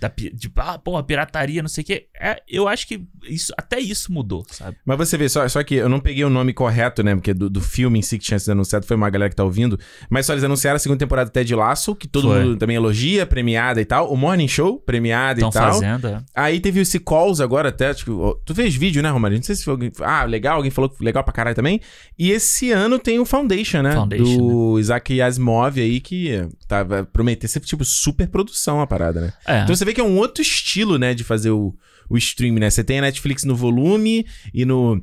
Da, 0.00 0.08
de 0.08 0.50
ah, 0.56 0.78
porra, 0.78 1.02
pirataria, 1.02 1.60
não 1.60 1.68
sei 1.68 1.82
o 1.82 1.86
quê. 1.86 2.06
É, 2.20 2.40
eu 2.48 2.68
acho 2.68 2.86
que 2.86 3.02
isso, 3.24 3.52
até 3.56 3.80
isso 3.80 4.12
mudou, 4.12 4.44
sabe? 4.48 4.76
Mas 4.84 4.96
você 4.96 5.18
vê, 5.18 5.28
só, 5.28 5.46
só 5.48 5.62
que 5.64 5.74
eu 5.74 5.88
não 5.88 5.98
peguei 5.98 6.24
o 6.24 6.30
nome 6.30 6.52
correto, 6.52 7.02
né? 7.02 7.14
Porque 7.14 7.34
do, 7.34 7.50
do 7.50 7.60
filme 7.60 7.98
em 7.98 8.02
si 8.02 8.16
que 8.18 8.24
tinha 8.24 8.38
sido 8.38 8.52
anunciado 8.52 8.86
foi 8.86 8.96
uma 8.96 9.10
galera 9.10 9.28
que 9.28 9.34
tá 9.36 9.42
ouvindo. 9.42 9.78
Mas 10.08 10.26
só 10.26 10.34
eles 10.34 10.44
anunciaram 10.44 10.76
a 10.76 10.78
segunda 10.78 10.98
temporada 10.98 11.28
do 11.30 11.32
Ted 11.32 11.52
Lasso, 11.54 11.96
que 11.96 12.06
todo 12.06 12.28
Foi. 12.28 12.44
mundo 12.44 12.56
também 12.56 12.76
elogia, 12.76 13.26
premiada 13.26 13.80
e 13.80 13.84
tal. 13.84 14.12
O 14.12 14.16
Morning 14.16 14.46
Show, 14.46 14.78
premiada 14.78 15.40
Estão 15.40 15.50
e 15.50 15.52
tal. 15.52 15.72
fazendo. 15.72 16.06
é. 16.08 16.22
Aí 16.34 16.60
teve 16.60 16.80
esse 16.80 17.00
Calls 17.00 17.40
agora 17.40 17.70
até, 17.70 17.92
tipo, 17.92 18.40
tu 18.44 18.54
fez 18.54 18.74
vídeo, 18.76 19.02
né, 19.02 19.10
Romário? 19.10 19.36
Não 19.36 19.42
sei 19.42 19.56
se 19.56 19.64
foi 19.64 19.72
alguém. 19.72 19.90
Ah, 20.00 20.24
legal, 20.24 20.56
alguém 20.56 20.70
falou 20.70 20.88
que 20.88 21.02
legal 21.02 21.24
pra 21.24 21.32
caralho 21.32 21.56
também. 21.56 21.80
E 22.16 22.30
esse 22.30 22.70
ano 22.70 22.98
tem 22.98 23.18
o 23.18 23.24
Foundation, 23.24 23.82
né? 23.82 23.92
Foundation, 23.92 24.36
do 24.36 24.78
Isaac 24.78 25.20
Asimov 25.20 25.80
aí, 25.80 26.00
que 26.00 26.46
tava 26.68 27.04
prometer 27.04 27.48
ser, 27.48 27.60
tipo, 27.60 27.84
super 27.84 28.28
produção 28.28 28.80
a 28.80 28.86
parada, 28.86 29.20
né? 29.20 29.32
É. 29.46 29.62
Então 29.62 29.74
você 29.74 29.84
vê 29.88 29.94
que 29.94 30.00
é 30.00 30.04
um 30.04 30.16
outro 30.16 30.42
estilo, 30.42 30.98
né, 30.98 31.14
de 31.14 31.24
fazer 31.24 31.50
o, 31.50 31.74
o 32.08 32.16
stream, 32.16 32.54
né? 32.56 32.70
Você 32.70 32.84
tem 32.84 32.98
a 32.98 33.02
Netflix 33.02 33.44
no 33.44 33.56
volume 33.56 34.26
e 34.54 34.64
no 34.64 35.02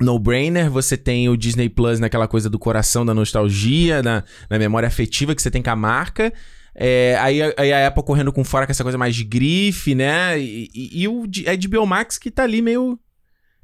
No 0.00 0.18
Brainer, 0.18 0.70
você 0.70 0.96
tem 0.96 1.28
o 1.28 1.36
Disney 1.36 1.68
Plus 1.68 2.00
naquela 2.00 2.26
coisa 2.26 2.48
do 2.48 2.58
coração, 2.58 3.04
da 3.04 3.12
nostalgia, 3.12 4.02
na, 4.02 4.24
na 4.48 4.58
memória 4.58 4.86
afetiva 4.86 5.34
que 5.34 5.42
você 5.42 5.50
tem 5.50 5.62
com 5.62 5.70
a 5.70 5.76
marca. 5.76 6.32
É, 6.74 7.16
aí, 7.20 7.42
a- 7.42 7.52
aí 7.58 7.72
a 7.72 7.88
Apple 7.88 8.02
correndo 8.04 8.32
com 8.32 8.42
fora 8.44 8.64
com 8.64 8.70
essa 8.70 8.82
coisa 8.82 8.96
mais 8.96 9.14
de 9.14 9.24
grife, 9.24 9.94
né? 9.94 10.40
E, 10.40 10.70
e, 10.74 11.02
e 11.02 11.08
o 11.08 11.26
de- 11.26 11.46
a 11.48 11.54
HBO 11.54 11.84
Max 11.86 12.16
que 12.16 12.30
tá 12.30 12.44
ali 12.44 12.62
meio. 12.62 12.98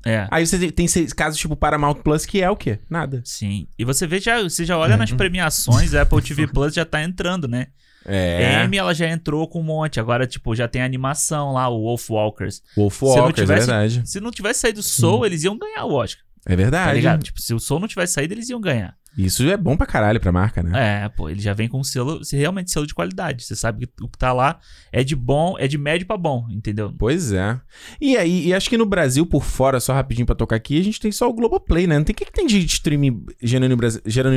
é. 0.04 0.26
Aí 0.30 0.46
você 0.46 0.70
tem 0.70 0.84
esses 0.86 1.12
casos 1.12 1.38
tipo 1.40 1.56
Paramount 1.56 1.94
Plus 2.02 2.26
que 2.26 2.42
é 2.42 2.50
o 2.50 2.56
quê? 2.56 2.78
Nada. 2.90 3.22
Sim. 3.24 3.66
E 3.78 3.84
você 3.84 4.06
vê 4.06 4.18
já, 4.20 4.42
você 4.42 4.64
já 4.64 4.76
olha 4.76 4.96
nas 4.98 5.10
premiações, 5.16 5.94
a 5.94 6.02
Apple 6.02 6.20
TV 6.20 6.46
Plus 6.48 6.74
já 6.74 6.84
tá 6.84 7.02
entrando, 7.02 7.48
né? 7.48 7.68
É. 8.06 8.62
M, 8.64 8.76
ela 8.76 8.94
já 8.94 9.08
entrou 9.08 9.46
com 9.48 9.60
um 9.60 9.64
monte. 9.64 9.98
Agora, 10.00 10.26
tipo, 10.26 10.54
já 10.54 10.68
tem 10.68 10.82
animação 10.82 11.52
lá, 11.52 11.68
o 11.68 11.82
Wolf 11.82 12.08
Walkers. 12.10 12.62
Wolf 12.76 13.02
Walkers, 13.02 13.34
tivesse- 13.34 13.52
é 13.52 13.56
verdade. 13.56 14.02
Se 14.04 14.20
não 14.20 14.30
tivesse 14.30 14.60
saído 14.60 14.80
o 14.80 14.82
Soul, 14.82 15.26
eles 15.26 15.42
iam 15.44 15.58
ganhar 15.58 15.84
o 15.84 15.92
Oscar. 15.94 16.24
É 16.46 16.50
Tá 16.50 16.56
verdade. 16.56 16.94
ligado? 16.94 17.22
Tipo, 17.24 17.40
se 17.42 17.52
o 17.52 17.58
Soul 17.58 17.80
não 17.80 17.88
tivesse 17.88 18.12
saído, 18.12 18.32
eles 18.32 18.48
iam 18.48 18.60
ganhar. 18.60 18.94
Isso 19.18 19.42
é 19.50 19.56
bom 19.56 19.76
pra 19.78 19.86
caralho 19.86 20.20
pra 20.20 20.30
marca, 20.30 20.62
né? 20.62 21.04
É, 21.04 21.08
pô, 21.08 21.28
ele 21.30 21.40
já 21.40 21.54
vem 21.54 21.66
com 21.68 21.80
um 21.80 21.82
selo, 21.82 22.20
realmente 22.30 22.70
selo 22.70 22.86
de 22.86 22.94
qualidade. 22.94 23.42
Você 23.44 23.56
sabe 23.56 23.86
que 23.86 23.92
o 24.04 24.08
que 24.08 24.18
tá 24.18 24.30
lá 24.32 24.60
é 24.92 25.02
de 25.02 25.16
bom, 25.16 25.56
é 25.58 25.66
de 25.66 25.78
médio 25.78 26.06
pra 26.06 26.18
bom, 26.18 26.46
entendeu? 26.50 26.92
Pois 26.96 27.32
é. 27.32 27.58
E 28.00 28.16
aí, 28.16 28.46
e 28.48 28.54
acho 28.54 28.68
que 28.68 28.76
no 28.76 28.84
Brasil, 28.86 29.24
por 29.26 29.42
fora, 29.42 29.80
só 29.80 29.94
rapidinho 29.94 30.26
pra 30.26 30.34
tocar 30.36 30.54
aqui, 30.56 30.78
a 30.78 30.84
gente 30.84 31.00
tem 31.00 31.10
só 31.10 31.28
o 31.28 31.32
Globoplay, 31.32 31.86
né? 31.86 31.96
Não 31.96 32.04
tem 32.04 32.12
o 32.12 32.16
que, 32.16 32.26
que 32.26 32.32
tem 32.32 32.46
de 32.46 32.58
streaming 32.66 33.24
genuíno 33.42 33.76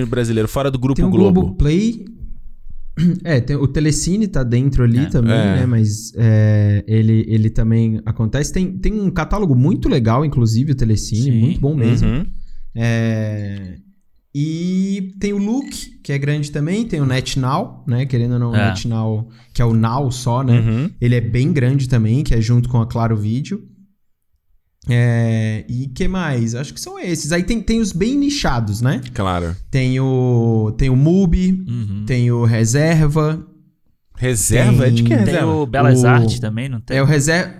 brasileiro, 0.07 0.47
fora 0.47 0.71
do 0.71 0.79
grupo 0.79 0.95
Tem 0.95 1.05
o 1.05 1.09
Globo. 1.11 1.41
Globoplay. 1.41 2.05
É, 3.23 3.39
tem, 3.39 3.55
o 3.55 3.67
Telecine 3.67 4.27
tá 4.27 4.43
dentro 4.43 4.83
ali 4.83 4.99
É. 4.99 5.05
também, 5.05 5.33
É. 5.33 5.55
né? 5.57 5.65
Mas 5.65 6.11
é, 6.15 6.83
ele, 6.87 7.25
ele 7.27 7.49
também 7.49 8.01
acontece. 8.05 8.51
Tem, 8.53 8.71
tem 8.77 8.93
um 8.93 9.09
catálogo 9.09 9.55
muito 9.55 9.87
legal, 9.89 10.23
inclusive, 10.25 10.71
o 10.71 10.75
Telecine, 10.75 11.31
Sim. 11.31 11.39
muito 11.39 11.59
bom 11.59 11.75
mesmo. 11.75 12.07
Uhum. 12.07 12.25
É, 12.75 13.75
e 14.33 15.13
tem 15.19 15.33
o 15.33 15.37
Look, 15.37 15.99
que 16.03 16.11
é 16.13 16.17
grande 16.17 16.51
também. 16.51 16.85
Tem 16.85 17.01
o 17.01 17.05
NetNow, 17.05 17.83
né? 17.87 18.05
Querendo 18.05 18.33
ou 18.33 18.39
não, 18.39 18.51
o 18.51 18.55
É. 18.55 18.67
NetNow, 18.69 19.27
que 19.53 19.61
é 19.61 19.65
o 19.65 19.73
Now 19.73 20.11
só, 20.11 20.43
né? 20.43 20.59
Uhum. 20.59 20.89
Ele 21.01 21.15
é 21.15 21.21
bem 21.21 21.51
grande 21.51 21.89
também, 21.89 22.23
que 22.23 22.33
é 22.33 22.39
junto 22.41 22.69
com 22.69 22.79
a 22.79 22.85
Claro 22.85 23.17
Vídeo. 23.17 23.63
É, 24.89 25.63
e 25.69 25.87
que 25.87 26.07
mais? 26.07 26.55
Acho 26.55 26.73
que 26.73 26.79
são 26.81 26.97
esses. 26.99 27.31
Aí 27.31 27.43
tem, 27.43 27.61
tem 27.61 27.79
os 27.79 27.91
bem 27.91 28.15
nichados, 28.17 28.81
né? 28.81 29.01
Claro. 29.13 29.55
Tem 29.69 29.99
o, 29.99 30.73
tem 30.77 30.89
o 30.89 30.95
Mubi, 30.95 31.63
Uhum. 31.67 32.03
tem 32.05 32.31
o 32.31 32.43
Reserva. 32.45 33.39
Reserva? 34.17 34.83
Tem- 34.85 34.93
De 34.95 35.03
que 35.03 35.09
Tem 35.09 35.17
reserva? 35.25 35.47
o 35.51 35.65
Belas 35.65 36.03
O- 36.03 36.07
Artes 36.07 36.39
também, 36.39 36.67
não 36.67 36.81
tem? 36.81 36.97
É 36.97 37.01
o 37.01 37.05
Reserva. 37.05 37.53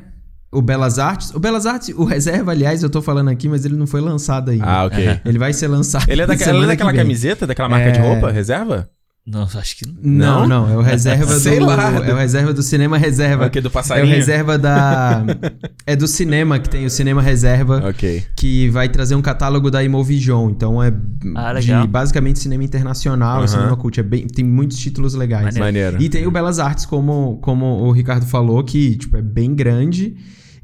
O 0.52 0.62
Belas 0.62 0.98
Artes. 0.98 1.32
O 1.34 1.40
Belas 1.40 1.66
Artes, 1.68 1.90
o 1.96 2.04
Reserva, 2.04 2.52
aliás, 2.52 2.82
eu 2.82 2.90
tô 2.90 3.02
falando 3.04 3.30
aqui, 3.30 3.48
mas 3.48 3.66
ele 3.66 3.76
não 3.76 3.86
foi 3.86 4.02
lançado 4.02 4.50
ainda. 4.50 4.66
Ah, 4.66 4.86
ok. 4.86 5.20
Ele 5.24 5.38
vai 5.38 5.54
ser 5.54 5.68
lançado. 5.68 6.10
Ele 6.10 6.22
é, 6.24 6.26
daquela, 6.28 6.50
ele 6.52 6.58
é 6.58 6.62
que 6.62 6.68
daquela 6.68 6.94
camiseta, 6.94 7.46
daquela 7.46 7.70
marca 7.70 7.92
de 7.92 8.00
É. 8.00 8.02
roupa? 8.02 8.32
Reserva? 8.32 8.90
Não, 9.32 9.44
acho 9.44 9.78
que 9.78 9.86
não. 9.86 9.94
Não, 10.02 10.48
Não? 10.48 10.68
não, 10.68 10.74
é 10.74 10.78
o 10.78 10.82
reserva 10.82 11.26
do. 11.34 11.40
Sei 11.40 11.60
lá. 11.60 11.92
É 12.06 12.14
o 12.14 12.18
reserva 12.18 12.54
do 12.54 12.64
cinema 12.64 12.98
reserva. 12.98 13.46
Ok, 13.46 13.62
do 13.62 13.68
É 13.68 13.70
o 13.70 13.72
passarinho? 13.72 14.16
reserva 14.16 14.58
da. 14.58 15.24
é 15.86 15.96
do 15.96 16.08
cinema 16.08 16.58
que 16.58 16.70
tem 16.70 16.86
o 16.86 16.90
cinema 16.90 17.22
reserva. 17.22 17.88
Ok. 17.90 18.24
que 18.36 18.70
vai 18.70 18.90
trazer 18.90 19.16
um 19.16 19.22
catálogo 19.22 19.70
da 19.70 19.84
Imovision. 19.84 20.50
Então 20.50 20.82
é 20.84 20.92
Ah, 21.36 21.54
de 21.60 21.88
basicamente 21.88 22.40
cinema 22.40 22.64
internacional, 22.64 23.48
cinema 23.48 23.76
cult. 23.78 24.00
É 24.00 24.04
bem, 24.04 24.26
tem 24.28 24.44
muitos 24.44 24.78
títulos 24.80 25.14
legais. 25.14 25.46
Maneiro. 25.58 25.66
Maneiro. 25.66 26.02
E 26.02 26.10
tem 26.10 26.26
o 26.26 26.32
Belas 26.32 26.58
Artes, 26.60 26.86
como, 26.86 27.38
como 27.42 27.66
o 27.66 27.92
Ricardo 27.92 28.26
falou, 28.26 28.64
que 28.64 28.96
tipo, 28.96 29.16
é 29.18 29.22
bem 29.22 29.54
grande 29.54 30.16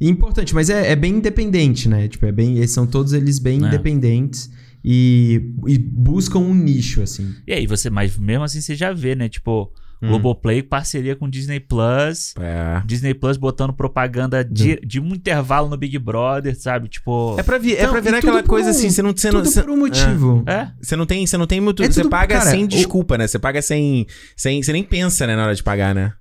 e 0.02 0.10
importante, 0.10 0.54
mas 0.54 0.70
é, 0.70 0.92
é 0.92 0.96
bem 0.96 1.16
independente, 1.16 1.88
né? 1.88 2.08
Tipo, 2.08 2.26
é 2.26 2.32
bem, 2.32 2.58
eles 2.58 2.72
são 2.72 2.86
todos 2.88 3.14
eles 3.14 3.40
bem 3.40 3.64
É. 3.64 3.68
independentes 3.68 4.50
e, 4.88 5.42
e 5.68 5.80
buscam 5.80 6.38
um 6.40 6.54
nicho, 6.54 7.02
assim. 7.02 7.34
E 7.48 7.52
aí, 7.54 7.66
você, 7.66 7.90
mas 7.90 8.16
mesmo 8.18 8.44
assim 8.44 8.62
você 8.62 8.76
já 8.76 8.94
vê, 8.94 9.16
né? 9.16 9.28
Tipo, 9.28 9.72
Hum. 10.02 10.10
Globoplay 10.10 10.62
parceria 10.62 11.16
com 11.16 11.28
Disney 11.30 11.58
Plus. 11.58 12.34
É. 12.38 12.84
Disney 12.86 13.14
Plus 13.14 13.38
botando 13.38 13.72
propaganda 13.72 14.44
de, 14.44 14.76
de 14.86 15.00
um 15.00 15.16
intervalo 15.16 15.70
no 15.70 15.78
Big 15.78 15.98
Brother, 15.98 16.54
sabe? 16.60 16.90
Tipo. 16.90 17.38
É 17.40 17.44
pra, 17.44 17.58
vi, 17.58 17.72
é 17.72 17.80
Então, 17.80 17.92
pra 17.92 18.00
e 18.00 18.02
virar 18.04 18.18
aquela 18.18 18.44
coisa 18.44 18.68
um- 18.68 18.72
assim, 18.72 18.90
você 18.90 19.02
não... 19.02 19.12
Você 19.16 19.32
não 19.32 19.40
Tudo 19.42 19.50
você, 19.50 19.62
por 19.64 19.72
um 19.72 19.78
motivo. 19.78 20.44
É? 20.46 20.70
você 20.82 20.98
não 20.98 21.06
tem, 21.06 21.26
você 21.26 21.38
não 21.38 21.48
tem 21.48 21.62
muito... 21.62 21.82
É 21.82 21.90
você 21.90 22.02
tudo- 22.02 22.10
paga 22.12 22.40
cara, 22.40 22.50
sem 22.52 22.66
o- 22.66 22.68
desculpa, 22.68 23.18
né? 23.18 23.26
Você 23.26 23.40
paga 23.40 23.62
sem, 23.62 24.06
sem... 24.36 24.62
Você 24.62 24.74
nem 24.74 24.84
pensa, 24.84 25.26
né, 25.26 25.34
na 25.34 25.46
hora 25.46 25.56
de 25.56 25.64
pagar, 25.64 25.96
né? 25.96 26.12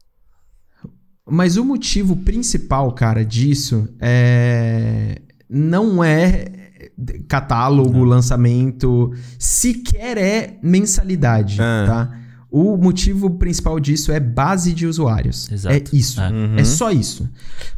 Mas 1.28 1.56
o 1.56 1.64
motivo 1.64 2.14
principal, 2.16 2.92
cara, 2.92 3.24
disso 3.24 3.88
é. 4.00 5.20
Não 5.50 6.02
é 6.02 6.63
catálogo, 7.28 8.04
lançamento, 8.04 9.12
sequer 9.38 10.16
é 10.18 10.58
mensalidade, 10.62 11.56
Ah. 11.60 11.84
tá? 11.86 12.18
O 12.50 12.76
motivo 12.76 13.30
principal 13.30 13.80
disso 13.80 14.12
é 14.12 14.20
base 14.20 14.72
de 14.72 14.86
usuários. 14.86 15.50
Exato. 15.50 15.74
É 15.74 15.82
isso. 15.92 16.20
É. 16.20 16.30
Uhum. 16.30 16.54
É 16.56 16.62
só 16.62 16.92
isso. 16.92 17.28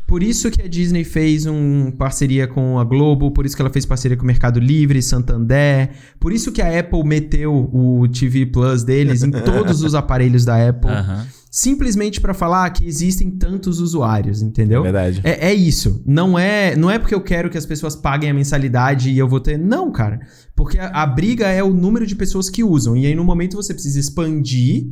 Por 0.07 0.23
isso 0.23 0.51
que 0.51 0.61
a 0.61 0.69
Disney 0.69 1.03
fez 1.03 1.47
uma 1.47 1.91
parceria 1.93 2.47
com 2.47 2.79
a 2.79 2.85
Globo, 2.85 3.31
por 3.31 3.47
isso 3.47 3.57
que 3.57 3.63
ela 3.63 3.71
fez 3.71 3.87
parceria 3.87 4.19
com 4.19 4.23
o 4.23 4.27
Mercado 4.27 4.61
Livre, 4.61 5.01
Santander, 5.01 5.91
por 6.21 6.31
isso 6.31 6.53
que 6.53 6.61
a 6.61 6.79
Apple 6.79 7.03
meteu 7.05 7.55
o 7.73 8.07
TV 8.07 8.45
Plus 8.45 8.85
deles 8.85 9.23
em 9.23 9.31
todos 9.45 9.83
os 9.83 9.95
aparelhos 9.95 10.45
da 10.45 10.69
Apple 10.69 10.91
Aham. 10.91 11.27
Simplesmente 11.57 12.21
pra 12.21 12.35
falar 12.35 12.69
que 12.69 12.85
existem 12.85 13.31
tantos 13.31 13.81
usuários, 13.81 14.43
entendeu? 14.43 14.83
Verdade. 14.83 15.23
É, 15.25 15.49
é 15.49 15.55
isso. 15.55 16.03
Não 16.05 16.39
é, 16.39 16.77
não 16.77 16.91
é 16.91 16.99
porque 16.99 17.15
eu 17.15 17.21
quero 17.23 17.49
que 17.49 17.57
as 17.57 17.65
pessoas 17.65 17.97
paguem 17.97 18.29
a 18.29 18.35
mensalidade 18.35 19.09
e 19.09 19.17
eu 19.19 19.27
vou 19.27 19.41
ter. 19.41 19.59
Não, 19.59 19.91
cara. 19.91 20.21
Porque 20.55 20.79
a, 20.79 20.89
a 20.89 21.07
briga 21.07 21.47
é 21.49 21.63
o 21.63 21.73
número 21.73 22.07
de 22.07 22.15
pessoas 22.15 22.51
que 22.51 22.63
usam. 22.63 22.95
E 22.95 23.07
aí, 23.07 23.15
no 23.15 23.25
momento, 23.25 23.57
você 23.57 23.73
precisa 23.73 23.99
expandir. 23.99 24.85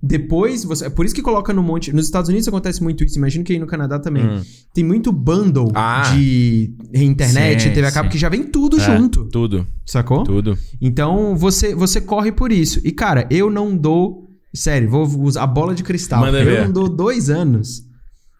Depois, 0.00 0.62
você. 0.62 0.86
É 0.86 0.90
por 0.90 1.04
isso 1.04 1.12
que 1.14 1.22
coloca 1.22 1.52
no 1.52 1.60
monte. 1.60 1.92
Nos 1.92 2.04
Estados 2.04 2.28
Unidos 2.28 2.46
acontece 2.46 2.80
muito 2.84 3.02
isso. 3.02 3.18
Imagino 3.18 3.42
que 3.44 3.52
aí 3.52 3.58
no 3.58 3.66
Canadá 3.66 3.98
também. 3.98 4.24
Hum. 4.24 4.42
Tem 4.72 4.84
muito 4.84 5.10
bundle 5.10 5.72
Ah. 5.74 6.02
de 6.14 6.72
internet, 6.94 7.64
Sim, 7.64 7.70
TV 7.72 7.84
a 7.88 7.90
cabo, 7.90 8.08
que 8.08 8.18
já 8.18 8.28
vem 8.28 8.44
tudo 8.44 8.80
É. 8.80 8.80
junto. 8.80 9.24
Tudo, 9.24 9.66
Sacou? 9.84 10.22
tudo. 10.22 10.56
Então 10.80 11.34
você, 11.36 11.74
você 11.74 12.00
corre 12.00 12.30
por 12.30 12.52
isso. 12.52 12.80
E, 12.84 12.92
cara, 12.92 13.26
eu 13.28 13.50
não 13.50 13.76
dou. 13.76 14.28
Sério, 14.54 14.90
vou 14.90 15.06
usar 15.22 15.42
a 15.44 15.46
bola 15.46 15.74
de 15.74 15.82
cristal. 15.82 16.20
Manda 16.20 16.40
eu 16.40 16.44
ver. 16.44 16.64
não 16.66 16.72
dou 16.72 16.88
dois 16.88 17.30
anos. 17.30 17.82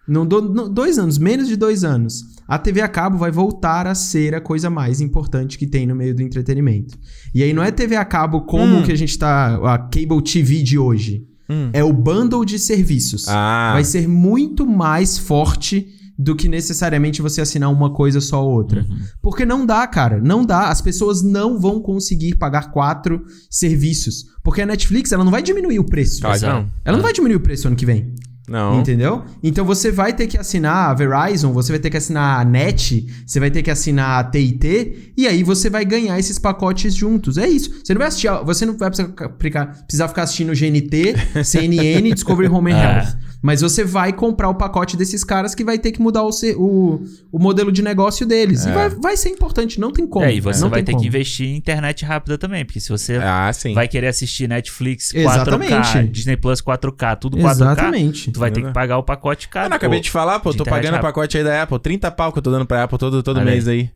Não 0.06 0.26
dou 0.26 0.42
não- 0.42 0.68
dois 0.72 0.98
anos, 0.98 1.16
menos 1.16 1.46
de 1.48 1.56
dois 1.56 1.84
anos. 1.84 2.22
A 2.46 2.58
TV 2.58 2.80
a 2.80 2.88
cabo 2.88 3.16
vai 3.16 3.30
voltar 3.30 3.86
a 3.86 3.94
ser 3.94 4.34
a 4.34 4.40
coisa 4.40 4.68
mais 4.68 5.00
importante 5.00 5.56
que 5.56 5.66
tem 5.66 5.86
no 5.86 5.94
meio 5.94 6.14
do 6.14 6.20
entretenimento. 6.22 6.98
E 7.34 7.42
aí 7.42 7.52
não 7.52 7.62
é 7.62 7.70
TV 7.70 7.94
a 7.96 8.04
cabo 8.04 8.42
como 8.42 8.78
Hum. 8.78 8.82
que 8.82 8.92
a 8.92 8.96
gente 8.96 9.16
tá. 9.18 9.54
A 9.72 9.78
cable 9.78 10.20
TV 10.22 10.60
de 10.62 10.76
hoje. 10.78 11.24
Hum. 11.48 11.70
É 11.72 11.82
o 11.84 11.92
bundle 11.92 12.44
de 12.44 12.58
serviços. 12.58 13.26
Ah, 13.28 13.70
Vai 13.74 13.84
ser 13.84 14.08
muito 14.08 14.66
mais 14.66 15.16
forte 15.18 15.86
do 16.18 16.36
que 16.36 16.48
necessariamente 16.48 17.22
você 17.22 17.40
assinar 17.40 17.70
uma 17.72 17.92
coisa 17.92 18.20
só 18.20 18.44
ou 18.44 18.52
outra. 18.52 18.82
Uhum. 18.82 18.96
Porque 19.20 19.44
não 19.46 19.64
dá, 19.64 19.86
cara. 19.86 20.20
Não 20.20 20.44
dá. 20.44 20.68
As 20.68 20.80
pessoas 20.80 21.22
não 21.22 21.58
vão 21.58 21.80
conseguir 21.80 22.36
pagar 22.36 22.70
quatro 22.70 23.24
serviços. 23.50 24.26
Porque 24.42 24.62
a 24.62 24.66
Netflix, 24.66 25.12
ela 25.12 25.24
não 25.24 25.30
vai 25.30 25.42
diminuir 25.42 25.78
o 25.78 25.84
preço. 25.84 26.20
claro 26.20 26.40
não. 26.46 26.70
Ela 26.84 26.96
não 26.96 27.02
vai 27.02 27.12
diminuir 27.12 27.36
o 27.36 27.40
preço 27.40 27.68
ano 27.68 27.76
que 27.76 27.86
vem. 27.86 28.14
Não. 28.48 28.80
Entendeu? 28.80 29.22
Então 29.42 29.64
você 29.64 29.90
vai 29.92 30.12
ter 30.12 30.26
que 30.26 30.36
assinar 30.36 30.90
a 30.90 30.94
Verizon, 30.94 31.52
você 31.52 31.72
vai 31.72 31.78
ter 31.78 31.90
que 31.90 31.96
assinar 31.96 32.40
a 32.40 32.44
NET, 32.44 33.06
você 33.24 33.38
vai 33.38 33.50
ter 33.50 33.62
que 33.62 33.70
assinar 33.70 34.18
a 34.18 34.24
TIT, 34.30 35.12
e 35.16 35.26
aí 35.28 35.42
você 35.44 35.70
vai 35.70 35.84
ganhar 35.84 36.18
esses 36.18 36.38
pacotes 36.38 36.94
juntos. 36.94 37.38
É 37.38 37.48
isso. 37.48 37.80
Você 37.84 37.94
não 37.94 38.00
vai 38.00 38.08
assistir, 38.08 38.28
você 38.44 38.66
não 38.66 38.76
vai 38.76 38.90
precisar 38.90 40.08
ficar, 40.08 40.22
assistindo 40.22 40.52
GNT, 40.52 41.14
CNN, 41.44 42.12
Discovery 42.12 42.48
Home 42.48 42.72
and 42.72 42.76
É. 42.76 42.96
Health. 42.98 43.16
Mas 43.44 43.60
você 43.60 43.82
vai 43.82 44.12
comprar 44.12 44.48
o 44.48 44.54
pacote 44.54 44.96
desses 44.96 45.24
caras 45.24 45.52
que 45.52 45.64
vai 45.64 45.76
ter 45.76 45.90
que 45.90 46.00
mudar 46.00 46.22
o, 46.22 46.30
o, 46.56 47.04
o 47.32 47.38
modelo 47.40 47.72
de 47.72 47.82
negócio 47.82 48.24
deles. 48.24 48.64
E 48.64 48.68
É. 48.68 48.72
vai, 48.72 48.88
vai 48.90 49.16
ser 49.16 49.30
importante, 49.30 49.80
não 49.80 49.90
tem 49.92 50.06
como. 50.06 50.24
É, 50.24 50.32
e 50.32 50.40
você 50.40 50.60
não 50.60 50.70
vai 50.70 50.80
ter 50.84 50.92
como. 50.92 51.02
que 51.02 51.08
investir 51.08 51.48
em 51.48 51.56
internet 51.56 52.04
rápida 52.04 52.38
também, 52.38 52.64
porque 52.64 52.78
se 52.78 52.88
você 52.88 53.16
Ah, 53.16 53.50
vai 53.74 53.88
querer 53.88 54.06
assistir 54.06 54.48
Netflix 54.48 55.12
4K, 55.12 55.18
Exatamente. 55.24 56.08
Disney 56.12 56.36
Plus 56.36 56.62
4K, 56.62 57.18
tudo 57.18 57.36
4K, 57.36 57.50
Exatamente. 57.50 58.31
Tu 58.32 58.40
vai 58.40 58.50
ter 58.50 58.62
que 58.62 58.72
pagar 58.72 58.98
o 58.98 59.02
pacote 59.02 59.48
caro. 59.48 59.66
Ah, 59.66 59.68
não, 59.70 59.76
acabei 59.76 59.98
pô. 59.98 60.02
de 60.04 60.10
falar, 60.10 60.40
pô, 60.40 60.52
tô 60.54 60.64
pagando 60.64 60.96
o 60.96 61.00
pacote 61.00 61.36
aí 61.38 61.44
da 61.44 61.62
Apple, 61.62 61.78
30 61.78 62.10
pau 62.10 62.32
que 62.32 62.38
eu 62.38 62.42
tô 62.42 62.50
dando 62.50 62.66
pra 62.66 62.82
Apple 62.84 62.98
todo, 62.98 63.22
todo 63.22 63.40
mês 63.42 63.68
aí. 63.68 63.90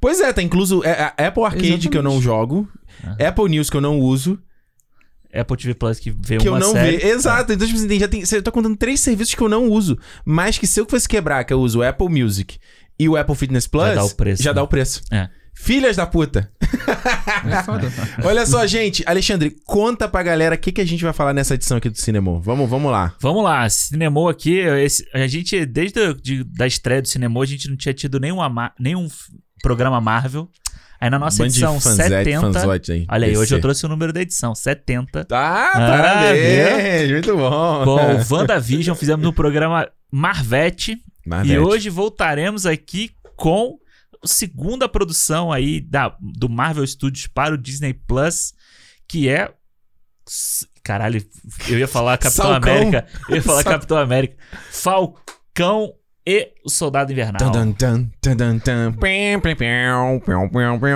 Pois 0.00 0.20
é, 0.20 0.32
tá 0.32 0.42
incluso 0.42 0.82
é, 0.84 1.12
a 1.16 1.28
Apple 1.28 1.44
Arcade 1.44 1.88
que 1.88 1.96
eu 1.96 2.02
não 2.02 2.12
Exatamente. 2.18 2.24
jogo, 2.24 2.68
Ah. 3.04 3.28
Apple 3.28 3.48
News 3.48 3.70
que 3.70 3.76
eu 3.76 3.80
não 3.80 3.98
uso, 4.00 4.38
Apple 5.32 5.56
TV 5.56 5.74
Plus 5.74 5.98
que 6.00 6.10
veio 6.10 6.40
que 6.40 6.48
uma 6.48 6.58
eu 6.58 6.60
não 6.60 6.72
vejo. 6.72 7.06
Exato, 7.06 7.52
então 7.52 7.66
tipo 7.66 7.78
assim, 7.78 7.98
já 7.98 8.08
tem, 8.08 8.24
você 8.24 8.42
tá 8.42 8.50
contando 8.50 8.76
três 8.76 9.00
serviços 9.00 9.34
que 9.34 9.40
eu 9.42 9.48
não 9.48 9.68
uso, 9.68 9.96
mas 10.24 10.58
que 10.58 10.66
se 10.66 10.80
eu 10.80 10.86
fosse 10.86 11.08
quebrar, 11.08 11.44
que 11.44 11.52
eu 11.52 11.60
uso 11.60 11.78
o 11.78 11.82
Apple 11.82 12.08
Music 12.08 12.58
e 12.98 13.08
o 13.08 13.16
Apple 13.16 13.34
Fitness 13.36 13.66
Plus, 13.66 13.84
Já 13.88 13.94
dá 13.94 14.04
o 14.04 14.10
preço, 14.14 14.42
já 14.42 14.50
né? 14.50 14.54
dá 14.54 14.62
o 14.62 14.68
preço. 14.68 15.02
É. 15.10 15.28
Filhas 15.54 15.96
da 15.96 16.06
puta. 16.06 16.50
É 17.46 17.62
foda. 17.62 17.92
Olha 18.24 18.44
só, 18.46 18.66
gente, 18.66 19.02
Alexandre, 19.06 19.54
conta 19.64 20.08
pra 20.08 20.22
galera 20.22 20.54
o 20.54 20.58
que, 20.58 20.72
que 20.72 20.80
a 20.80 20.84
gente 20.84 21.04
vai 21.04 21.12
falar 21.12 21.32
nessa 21.32 21.54
edição 21.54 21.76
aqui 21.76 21.88
do 21.88 21.98
Cinema. 21.98 22.40
Vamos, 22.40 22.68
vamos 22.68 22.90
lá. 22.90 23.14
Vamos 23.20 23.44
lá, 23.44 23.68
Cinemô 23.68 24.28
aqui, 24.28 24.58
esse- 24.58 25.06
a 25.14 25.26
gente, 25.26 25.64
desde 25.66 26.00
a 26.00 26.12
de- 26.14 26.42
da 26.44 26.66
estreia 26.66 27.00
do 27.02 27.06
Cinemô, 27.08 27.42
a 27.42 27.46
gente 27.46 27.68
não 27.68 27.76
tinha 27.76 27.94
tido 27.94 28.18
nenhum, 28.18 28.38
nenhum 28.78 29.06
programa 29.62 30.00
Marvel. 30.00 30.48
Aí 31.00 31.10
na 31.10 31.18
nossa 31.18 31.38
Band 31.38 31.46
edição 31.46 31.80
fanzete, 31.80 32.08
70... 32.10 32.40
fanzote 32.40 32.92
aí. 32.92 33.06
Olha 33.08 33.26
aí, 33.26 33.36
hoje 33.36 33.54
eu 33.54 33.60
trouxe 33.60 33.84
o 33.84 33.88
número 33.88 34.12
da 34.12 34.22
edição, 34.22 34.54
70. 34.54 35.24
Tá, 35.24 35.70
Ah, 35.74 35.78
parabéns, 35.78 37.10
muito 37.10 37.36
bom. 37.36 37.84
Com 37.84 38.34
o 38.34 38.36
WandaVision, 38.36 38.96
fizemos 38.96 39.24
no 39.24 39.32
programa 39.32 39.88
Marvete. 40.12 40.98
Marvete. 41.26 41.54
E 41.54 41.58
hoje 41.58 41.90
voltaremos 41.90 42.66
aqui 42.66 43.10
com 43.36 43.78
segunda 44.24 44.88
produção 44.88 45.52
aí 45.52 45.80
da, 45.80 46.16
do 46.20 46.48
Marvel 46.48 46.86
Studios 46.86 47.26
para 47.26 47.54
o 47.54 47.58
Disney 47.58 47.92
Plus, 47.94 48.54
que 49.08 49.28
é. 49.28 49.52
Caralho, 50.84 51.24
eu 51.68 51.78
ia 51.78 51.88
falar 51.88 52.18
Capitão 52.18 52.46
Salcão. 52.46 52.72
América. 52.76 53.06
Eu 53.28 53.36
ia 53.36 53.42
falar 53.42 53.62
Sal- 53.62 53.72
Capitão 53.72 53.96
América. 53.98 54.36
Falcão 54.70 55.94
e 56.26 56.52
o 56.64 56.70
Soldado 56.70 57.10
Invernal. 57.12 57.38
Pim, 58.92 59.40
pim, 59.40 59.56
pim, 59.56 59.64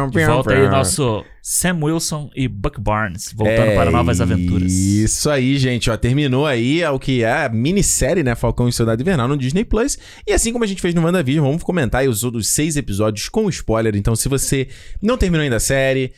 De 0.09 0.15
pim, 0.19 0.25
volta 0.25 0.51
aí 0.53 0.63
o 0.63 0.71
nosso 0.71 1.25
Sam 1.49 1.79
Wilson 1.85 2.29
e 2.35 2.49
Buck 2.49 2.81
Barnes, 2.81 3.33
voltando 3.33 3.73
para 3.77 3.89
novas 3.89 4.21
aventuras. 4.21 4.73
É 4.73 4.75
Isso 4.75 5.31
aí, 5.31 5.57
gente. 5.59 5.89
Ó, 5.89 5.97
terminou 5.97 6.45
aí 6.45 6.85
o 6.87 6.99
que 6.99 7.23
é 7.23 7.45
a 7.45 7.49
minissérie, 7.49 8.25
né? 8.25 8.35
Falcão 8.35 8.69
e 8.69 8.73
Soldado 8.73 9.01
Invernal 9.01 9.29
no 9.29 9.37
Disney 9.37 9.65
Plus. 9.65 9.97
E 10.27 10.33
assim 10.33 10.51
como 10.53 10.65
a 10.65 10.67
gente 10.67 10.83
fez 10.83 10.93
no 10.93 11.03
WandaVision, 11.05 11.47
vamos 11.47 11.63
comentar 11.63 12.01
aí 12.01 12.09
os 12.09 12.25
outros 12.25 12.49
seis 12.49 12.77
episódios 12.77 13.29
com 13.29 13.49
spoiler. 13.49 13.95
Então, 13.95 14.17
se 14.17 14.29
você 14.29 14.67
não 15.01 15.17
terminou 15.17 15.45
ainda 15.45 15.55
a 15.55 15.61
série, 15.61 16.13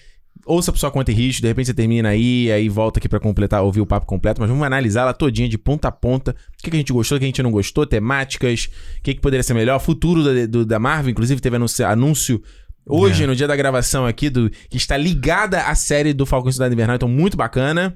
ouça 0.47 0.73
por 0.73 0.79
sua 0.79 0.91
conta 0.91 1.11
e 1.11 1.15
risco. 1.15 1.43
De 1.43 1.49
repente 1.49 1.67
você 1.67 1.75
termina 1.75 2.09
aí, 2.09 2.51
aí 2.51 2.67
volta 2.71 2.99
aqui 2.99 3.07
pra 3.07 3.21
completar, 3.21 3.63
ouvir 3.63 3.83
o 3.83 3.87
papo 3.87 4.07
completo. 4.07 4.41
Mas 4.41 4.49
vamos 4.49 4.65
analisar 4.67 5.03
ela 5.03 5.13
todinha 5.13 5.47
de 5.47 5.59
ponta 5.59 5.89
a 5.89 5.93
ponta. 5.93 6.31
O 6.59 6.63
que, 6.63 6.71
que 6.71 6.77
a 6.77 6.81
gente 6.81 6.91
gostou, 6.95 7.17
o 7.17 7.19
que 7.19 7.27
a 7.27 7.29
gente 7.29 7.43
não 7.43 7.51
gostou, 7.51 7.85
temáticas, 7.85 8.71
o 8.99 9.03
que, 9.03 9.13
que 9.13 9.21
poderia 9.21 9.43
ser 9.43 9.53
melhor. 9.53 9.79
Futuro 9.79 10.25
da, 10.25 10.47
do- 10.47 10.65
da 10.65 10.79
Marvel, 10.79 11.11
inclusive 11.11 11.39
teve 11.39 11.57
anúncio, 11.57 11.87
anúncio 11.87 12.43
Hoje, 12.89 13.25
É. 13.25 13.27
no 13.27 13.37
dia 13.37 13.47
da 13.47 13.55
gravação 13.57 14.07
aqui, 14.07 14.31
do, 14.31 14.49
que 14.51 14.77
está 14.77 14.97
ligada 14.97 15.63
à 15.63 15.75
série 15.75 16.13
do 16.13 16.25
Falcão 16.27 16.51
Cidade 16.51 16.75
Invernal, 16.75 16.97
então 16.97 17.09
muito 17.09 17.37
bacana. 17.37 17.95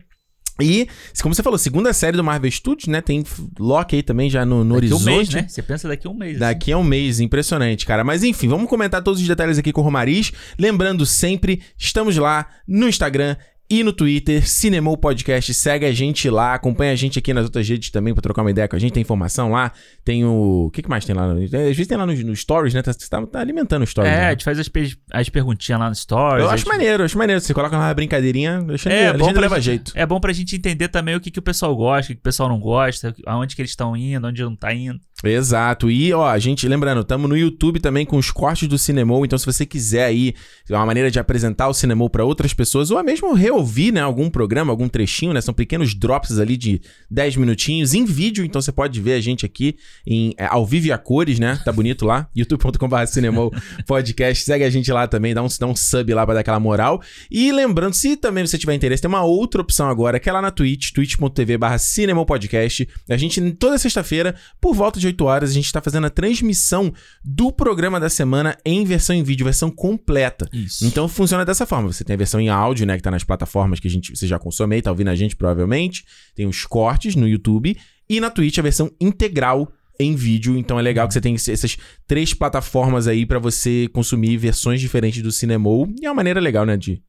E, 0.60 0.86
como 1.22 1.34
você 1.34 1.42
falou, 1.42 1.58
segunda 1.58 1.92
série 1.94 2.16
do 2.16 2.22
Marvel 2.22 2.50
Studios, 2.50 2.86
né? 2.86 3.00
Tem 3.00 3.24
Loki 3.58 3.96
aí 3.96 4.02
também 4.02 4.28
já 4.28 4.44
no, 4.44 4.62
no 4.62 4.74
Daqui 4.74 4.92
a 4.92 4.96
um 4.96 4.98
horizonte. 4.98 5.16
mês, 5.16 5.28
né? 5.30 5.46
Você 5.48 5.62
pensa 5.62 5.88
daqui 5.88 6.06
a 6.06 6.10
um 6.10 6.14
mês. 6.14 6.32
assim. 6.32 6.40
Daqui 6.40 6.72
a 6.72 6.78
um 6.78 6.84
mês, 6.84 7.20
impressionante, 7.20 7.86
cara. 7.86 8.04
Mas 8.04 8.22
enfim, 8.22 8.48
vamos 8.48 8.68
comentar 8.68 9.02
todos 9.02 9.20
os 9.20 9.26
detalhes 9.26 9.56
aqui 9.58 9.72
com 9.72 9.80
o 9.80 9.84
Romariz. 9.84 10.30
Lembrando 10.58 11.06
sempre, 11.06 11.62
estamos 11.78 12.16
lá 12.18 12.46
no 12.68 12.86
Instagram 12.86 13.34
e 13.72 13.82
no 13.82 13.90
Twitter, 13.92 14.46
Cinemou 14.46 14.96
Podcast. 14.98 15.54
Segue 15.54 15.86
a 15.86 15.92
gente 15.92 16.28
lá, 16.28 16.52
acompanha 16.54 16.92
a 16.92 16.94
gente 16.94 17.18
aqui 17.18 17.32
nas 17.32 17.44
outras 17.44 17.66
redes 17.66 17.90
também 17.90 18.12
pra 18.12 18.20
trocar 18.20 18.42
uma 18.42 18.50
ideia 18.50 18.68
com 18.68 18.76
a 18.76 18.78
gente. 18.78 18.92
Tem 18.92 19.00
informação 19.00 19.50
lá, 19.50 19.72
tem 20.04 20.24
o. 20.26 20.66
O 20.66 20.70
que, 20.70 20.82
que 20.82 20.88
mais 20.90 21.04
tem 21.06 21.14
lá? 21.14 21.32
Às 21.32 21.50
vezes 21.50 21.86
tem 21.86 21.96
lá 21.96 22.04
nos 22.04 22.22
no 22.22 22.36
Stories, 22.36 22.74
né? 22.74 22.82
Tá, 22.82 22.92
você 22.92 23.08
tá, 23.08 23.26
tá 23.26 23.40
alimentando 23.40 23.82
o 23.82 23.86
Stories. 23.86 24.12
É, 24.12 24.16
né? 24.16 24.26
a 24.26 24.30
gente 24.32 24.44
faz 24.44 24.58
as, 24.58 24.68
pe- 24.68 24.94
as 25.10 25.28
perguntinhas 25.30 25.80
lá 25.80 25.88
no 25.88 25.94
Stories. 25.94 26.44
Eu 26.44 26.50
acho 26.50 26.58
gente- 26.64 26.68
maneiro, 26.68 27.02
acho 27.04 27.16
maneiro. 27.16 27.40
Você 27.40 27.54
coloca 27.54 27.74
uma 27.76 27.94
brincadeirinha, 27.94 28.58
Alexandre, 28.58 28.98
É, 28.98 29.08
Alexandre 29.08 29.18
bom 29.18 29.32
pra 29.32 29.40
leva 29.40 29.56
gente- 29.56 29.64
jeito. 29.64 29.92
É 29.94 30.04
bom 30.04 30.20
pra 30.20 30.32
gente 30.34 30.54
entender 30.56 30.88
também 30.88 31.14
o 31.16 31.20
que, 31.20 31.30
que 31.30 31.38
o 31.38 31.42
pessoal 31.42 31.74
gosta, 31.74 32.04
o 32.04 32.08
que, 32.08 32.14
que 32.16 32.20
o 32.20 32.24
pessoal 32.24 32.48
não 32.50 32.60
gosta, 32.60 33.14
aonde 33.26 33.56
que 33.56 33.62
eles 33.62 33.70
estão 33.70 33.96
indo, 33.96 34.26
onde 34.26 34.42
não 34.42 34.54
tá 34.54 34.74
indo. 34.74 35.00
Exato. 35.24 35.90
E, 35.90 36.12
ó, 36.12 36.26
a 36.26 36.38
gente, 36.38 36.66
lembrando, 36.66 37.02
estamos 37.02 37.28
no 37.28 37.36
YouTube 37.36 37.78
também 37.78 38.04
com 38.04 38.16
os 38.16 38.30
cortes 38.30 38.66
do 38.68 38.76
Cinemou. 38.76 39.24
Então, 39.24 39.38
se 39.38 39.46
você 39.46 39.64
quiser 39.64 40.04
aí, 40.04 40.34
é 40.68 40.74
uma 40.74 40.86
maneira 40.86 41.10
de 41.10 41.18
apresentar 41.18 41.68
o 41.68 41.74
Cinemou 41.74 42.10
para 42.10 42.24
outras 42.24 42.52
pessoas, 42.52 42.90
ou 42.90 43.02
mesmo 43.02 43.32
reouvir, 43.32 43.92
né, 43.92 44.00
algum 44.00 44.28
programa, 44.28 44.72
algum 44.72 44.88
trechinho, 44.88 45.32
né? 45.32 45.40
São 45.40 45.54
pequenos 45.54 45.94
drops 45.94 46.38
ali 46.38 46.56
de 46.56 46.80
10 47.10 47.36
minutinhos 47.36 47.94
em 47.94 48.04
vídeo. 48.04 48.44
Então, 48.44 48.60
você 48.60 48.72
pode 48.72 49.00
ver 49.00 49.14
a 49.14 49.20
gente 49.20 49.46
aqui 49.46 49.76
em, 50.06 50.34
é, 50.36 50.46
ao 50.46 50.66
vivo 50.66 50.86
e 50.86 50.92
a 50.92 50.98
cores, 50.98 51.38
né? 51.38 51.60
Tá 51.64 51.72
bonito 51.72 52.04
lá. 52.04 52.28
youtube.com.br 52.34 53.06
Cinemou 53.06 53.52
Podcast. 53.86 54.44
Segue 54.44 54.64
a 54.64 54.70
gente 54.70 54.90
lá 54.90 55.06
também, 55.06 55.34
dá 55.34 55.42
um, 55.42 55.48
dá 55.58 55.66
um 55.66 55.76
sub 55.76 56.12
lá 56.12 56.24
pra 56.24 56.34
dar 56.34 56.40
aquela 56.40 56.58
moral. 56.58 57.00
E 57.30 57.52
lembrando, 57.52 57.94
se 57.94 58.16
também 58.16 58.44
você 58.46 58.58
tiver 58.58 58.74
interesse, 58.74 59.02
tem 59.02 59.08
uma 59.08 59.22
outra 59.22 59.60
opção 59.60 59.88
agora, 59.88 60.18
que 60.18 60.28
é 60.28 60.32
lá 60.32 60.42
na 60.42 60.50
Twitch, 60.50 60.90
twitch.tv 60.92 61.58
barra 61.58 61.78
Cinemou 61.78 62.26
Podcast. 62.26 62.88
A 63.08 63.16
gente, 63.16 63.40
toda 63.52 63.78
sexta-feira, 63.78 64.34
por 64.60 64.74
volta 64.74 64.98
de 64.98 65.11
8 65.12 65.24
horas, 65.24 65.50
a 65.50 65.54
gente 65.54 65.72
tá 65.72 65.80
fazendo 65.80 66.06
a 66.06 66.10
transmissão 66.10 66.92
do 67.24 67.52
programa 67.52 68.00
da 68.00 68.08
semana 68.08 68.56
em 68.64 68.84
versão 68.84 69.14
em 69.14 69.22
vídeo, 69.22 69.44
versão 69.44 69.70
completa. 69.70 70.48
Isso. 70.52 70.84
Então 70.84 71.06
funciona 71.08 71.44
dessa 71.44 71.66
forma. 71.66 71.92
Você 71.92 72.04
tem 72.04 72.14
a 72.14 72.16
versão 72.16 72.40
em 72.40 72.48
áudio, 72.48 72.86
né? 72.86 72.96
Que 72.96 73.02
tá 73.02 73.10
nas 73.10 73.24
plataformas 73.24 73.78
que 73.78 73.88
a 73.88 73.90
gente, 73.90 74.16
você 74.16 74.26
já 74.26 74.38
consome 74.38 74.74
aí, 74.74 74.82
tá 74.82 74.90
ouvindo 74.90 75.08
a 75.08 75.14
gente 75.14 75.36
provavelmente. 75.36 76.04
Tem 76.34 76.46
os 76.46 76.64
cortes 76.64 77.14
no 77.14 77.28
YouTube. 77.28 77.76
E 78.08 78.20
na 78.20 78.30
Twitch 78.30 78.58
a 78.58 78.62
versão 78.62 78.90
integral 79.00 79.72
em 79.98 80.14
vídeo. 80.14 80.56
Então 80.56 80.78
é 80.78 80.82
legal 80.82 81.06
que 81.06 81.14
você 81.14 81.20
tem 81.20 81.34
essas 81.34 81.76
três 82.06 82.34
plataformas 82.34 83.06
aí 83.06 83.24
pra 83.24 83.38
você 83.38 83.88
consumir 83.92 84.36
versões 84.36 84.80
diferentes 84.80 85.22
do 85.22 85.30
Cinemou. 85.30 85.88
E 86.00 86.06
é 86.06 86.08
uma 86.08 86.16
maneira 86.16 86.40
legal, 86.40 86.66
né? 86.66 86.76
De. 86.76 87.02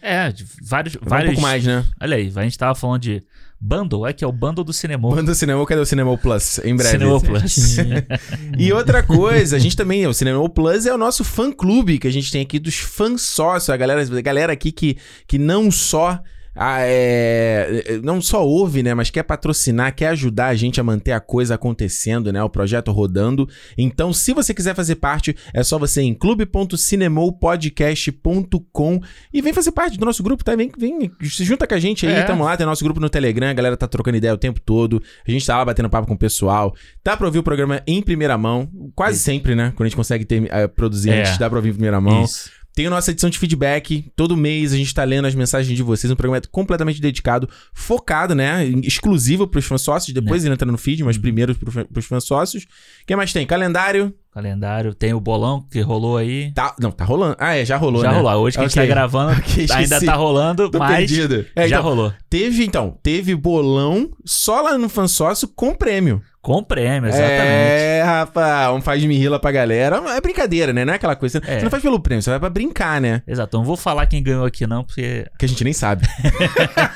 É, 0.00 0.32
de 0.32 0.46
vários. 0.62 0.94
Vai 0.94 1.08
vários 1.08 1.32
um 1.32 1.34
pouco 1.34 1.42
mais, 1.42 1.64
né? 1.64 1.84
Olha 2.00 2.16
aí, 2.16 2.32
a 2.34 2.42
gente 2.42 2.56
tava 2.56 2.74
falando 2.74 3.02
de 3.02 3.22
bundle, 3.60 4.06
é 4.06 4.12
que 4.12 4.24
é 4.24 4.26
o 4.26 4.32
bundle 4.32 4.64
do 4.64 4.72
cinema. 4.72 5.08
Manda 5.08 5.32
o 5.32 5.34
Cinemou, 5.34 5.66
cadê 5.66 5.80
o 5.80 5.86
Cinemou 5.86 6.16
Plus? 6.16 6.58
Em 6.58 6.74
breve. 6.74 6.98
Cinema 6.98 7.20
Plus. 7.20 7.76
E 8.58 8.72
outra 8.72 9.02
coisa, 9.02 9.56
a 9.56 9.58
gente 9.58 9.76
também, 9.76 10.06
o 10.06 10.14
Cinema 10.14 10.48
Plus 10.48 10.86
é 10.86 10.94
o 10.94 10.98
nosso 10.98 11.24
fã 11.24 11.52
clube 11.52 11.98
que 11.98 12.06
a 12.06 12.10
gente 12.10 12.30
tem 12.30 12.42
aqui 12.42 12.58
dos 12.58 12.76
fãs 12.76 13.22
sócios, 13.22 13.70
a 13.70 13.76
galera, 13.76 14.02
a 14.02 14.20
galera 14.22 14.52
aqui 14.52 14.72
que, 14.72 14.96
que 15.26 15.38
não 15.38 15.70
só 15.70 16.20
ah, 16.56 16.78
é, 16.80 17.98
não 18.02 18.20
só 18.20 18.44
ouve, 18.46 18.82
né, 18.82 18.92
mas 18.94 19.10
quer 19.10 19.22
patrocinar, 19.22 19.94
quer 19.94 20.08
ajudar 20.08 20.46
a 20.48 20.54
gente 20.54 20.80
a 20.80 20.84
manter 20.84 21.12
a 21.12 21.20
coisa 21.20 21.54
acontecendo, 21.54 22.32
né, 22.32 22.42
o 22.42 22.48
projeto 22.50 22.90
rodando. 22.92 23.48
Então, 23.76 24.12
se 24.12 24.32
você 24.32 24.54
quiser 24.54 24.74
fazer 24.74 24.96
parte, 24.96 25.36
é 25.54 25.62
só 25.62 25.78
você 25.78 26.02
ir 26.02 26.06
em 26.06 26.14
clube.cinemopodcast.com 26.14 29.00
e 29.32 29.42
vem 29.42 29.52
fazer 29.52 29.72
parte 29.72 29.98
do 29.98 30.04
nosso 30.06 30.22
grupo, 30.22 30.44
tá? 30.44 30.54
Vem, 30.56 30.70
vem 30.78 31.10
se 31.22 31.44
junta 31.44 31.66
com 31.66 31.74
a 31.74 31.78
gente 31.78 32.06
aí, 32.06 32.12
É. 32.14 32.22
tamo 32.22 32.44
lá, 32.44 32.56
tem 32.56 32.66
nosso 32.66 32.84
grupo 32.84 33.00
no 33.00 33.08
Telegram, 33.08 33.48
a 33.48 33.52
galera 33.52 33.76
tá 33.76 33.86
trocando 33.86 34.16
ideia 34.16 34.32
o 34.34 34.38
tempo 34.38 34.60
todo. 34.60 35.02
A 35.26 35.30
gente 35.30 35.46
tá 35.46 35.56
lá 35.58 35.64
batendo 35.64 35.88
papo 35.90 36.06
com 36.08 36.14
o 36.14 36.18
pessoal. 36.18 36.74
Dá 37.04 37.16
pra 37.16 37.26
ouvir 37.26 37.38
o 37.38 37.42
programa 37.42 37.82
em 37.86 38.02
primeira 38.02 38.36
mão, 38.38 38.68
quase 38.94 39.18
sempre, 39.18 39.54
né? 39.54 39.72
Quando 39.76 39.86
a 39.86 39.88
gente 39.88 39.96
consegue 39.96 40.24
ter, 40.24 40.48
eh, 40.50 40.66
produzir 40.68 41.10
É. 41.10 41.20
antes, 41.20 41.38
dá 41.38 41.48
pra 41.48 41.58
ouvir 41.58 41.70
em 41.70 41.74
primeira 41.74 42.00
mão. 42.00 42.24
Isso. 42.24 42.50
Tem 42.76 42.88
a 42.88 42.90
nossa 42.90 43.10
edição 43.10 43.30
de 43.30 43.38
feedback. 43.38 44.12
Todo 44.14 44.36
mês 44.36 44.70
a 44.74 44.76
gente 44.76 44.92
tá 44.92 45.02
lendo 45.02 45.24
as 45.26 45.34
mensagens 45.34 45.74
de 45.74 45.82
vocês. 45.82 46.10
Um 46.10 46.14
programa 46.14 46.42
completamente 46.52 47.00
dedicado, 47.00 47.48
focado, 47.72 48.34
né? 48.34 48.66
Exclusivo 48.84 49.46
pros 49.46 49.64
fãs 49.64 49.80
sócios. 49.80 50.12
Depois 50.12 50.44
ele 50.44 50.52
entra 50.52 50.70
no 50.70 50.76
feed, 50.76 51.02
mas 51.02 51.16
primeiro 51.16 51.54
pros, 51.54 51.72
fã- 51.72 51.86
pros 51.86 52.04
fãs 52.04 52.24
sócios. 52.24 52.64
O 52.64 53.06
que 53.06 53.16
mais 53.16 53.32
tem? 53.32 53.46
Calendário. 53.46 54.14
Calendário. 54.30 54.92
Tem 54.92 55.14
o 55.14 55.20
bolão 55.20 55.66
que 55.72 55.80
rolou 55.80 56.18
aí. 56.18 56.52
Tá, 56.52 56.76
não, 56.78 56.90
tá 56.90 57.06
rolando. 57.06 57.36
Ah, 57.38 57.54
é, 57.56 57.64
já 57.64 57.78
rolou, 57.78 58.02
já 58.02 58.10
né? 58.10 58.18
rolou. 58.20 58.42
Hoje 58.42 58.58
que 58.58 58.64
a 58.64 58.68
gente 58.68 58.74
tá 58.76 58.84
gravando, 58.84 59.32
ainda 59.74 60.00
tá 60.04 60.14
rolando, 60.14 60.70
Tô 60.70 60.78
mas 60.78 60.98
perdido. 60.98 61.46
É, 61.56 61.66
já 61.66 61.76
então, 61.76 61.82
rolou. 61.82 62.12
Teve, 62.28 62.62
então, 62.62 62.98
teve 63.02 63.34
bolão 63.34 64.10
só 64.22 64.60
lá 64.60 64.76
no 64.76 64.90
fã 64.90 65.08
sócio 65.08 65.48
com 65.48 65.74
prêmio. 65.74 66.20
Com 66.46 66.62
prêmio, 66.62 67.08
exatamente. 67.08 67.42
É, 67.42 68.02
rapaz, 68.04 68.70
um 68.72 68.80
faz 68.80 69.02
me 69.04 69.16
rila 69.18 69.36
pra 69.40 69.50
galera. 69.50 70.00
É 70.16 70.20
brincadeira, 70.20 70.72
né? 70.72 70.84
Não 70.84 70.92
é 70.92 70.96
aquela 70.96 71.16
coisa. 71.16 71.40
Você 71.44 71.50
É. 71.50 71.60
não 71.60 71.68
faz 71.68 71.82
pelo 71.82 71.98
prêmio, 71.98 72.22
você 72.22 72.30
vai 72.30 72.38
pra 72.38 72.48
brincar, 72.48 73.00
né? 73.00 73.20
Exato. 73.26 73.56
Não 73.56 73.64
vou 73.64 73.76
falar 73.76 74.06
quem 74.06 74.22
ganhou 74.22 74.44
aqui, 74.46 74.64
não, 74.64 74.84
porque. 74.84 75.26
Que 75.40 75.44
a 75.44 75.48
gente 75.48 75.64
nem 75.64 75.72
sabe. 75.72 76.06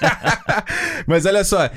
Mas 1.05 1.27
olha 1.27 1.43
só, 1.43 1.65
é, 1.65 1.73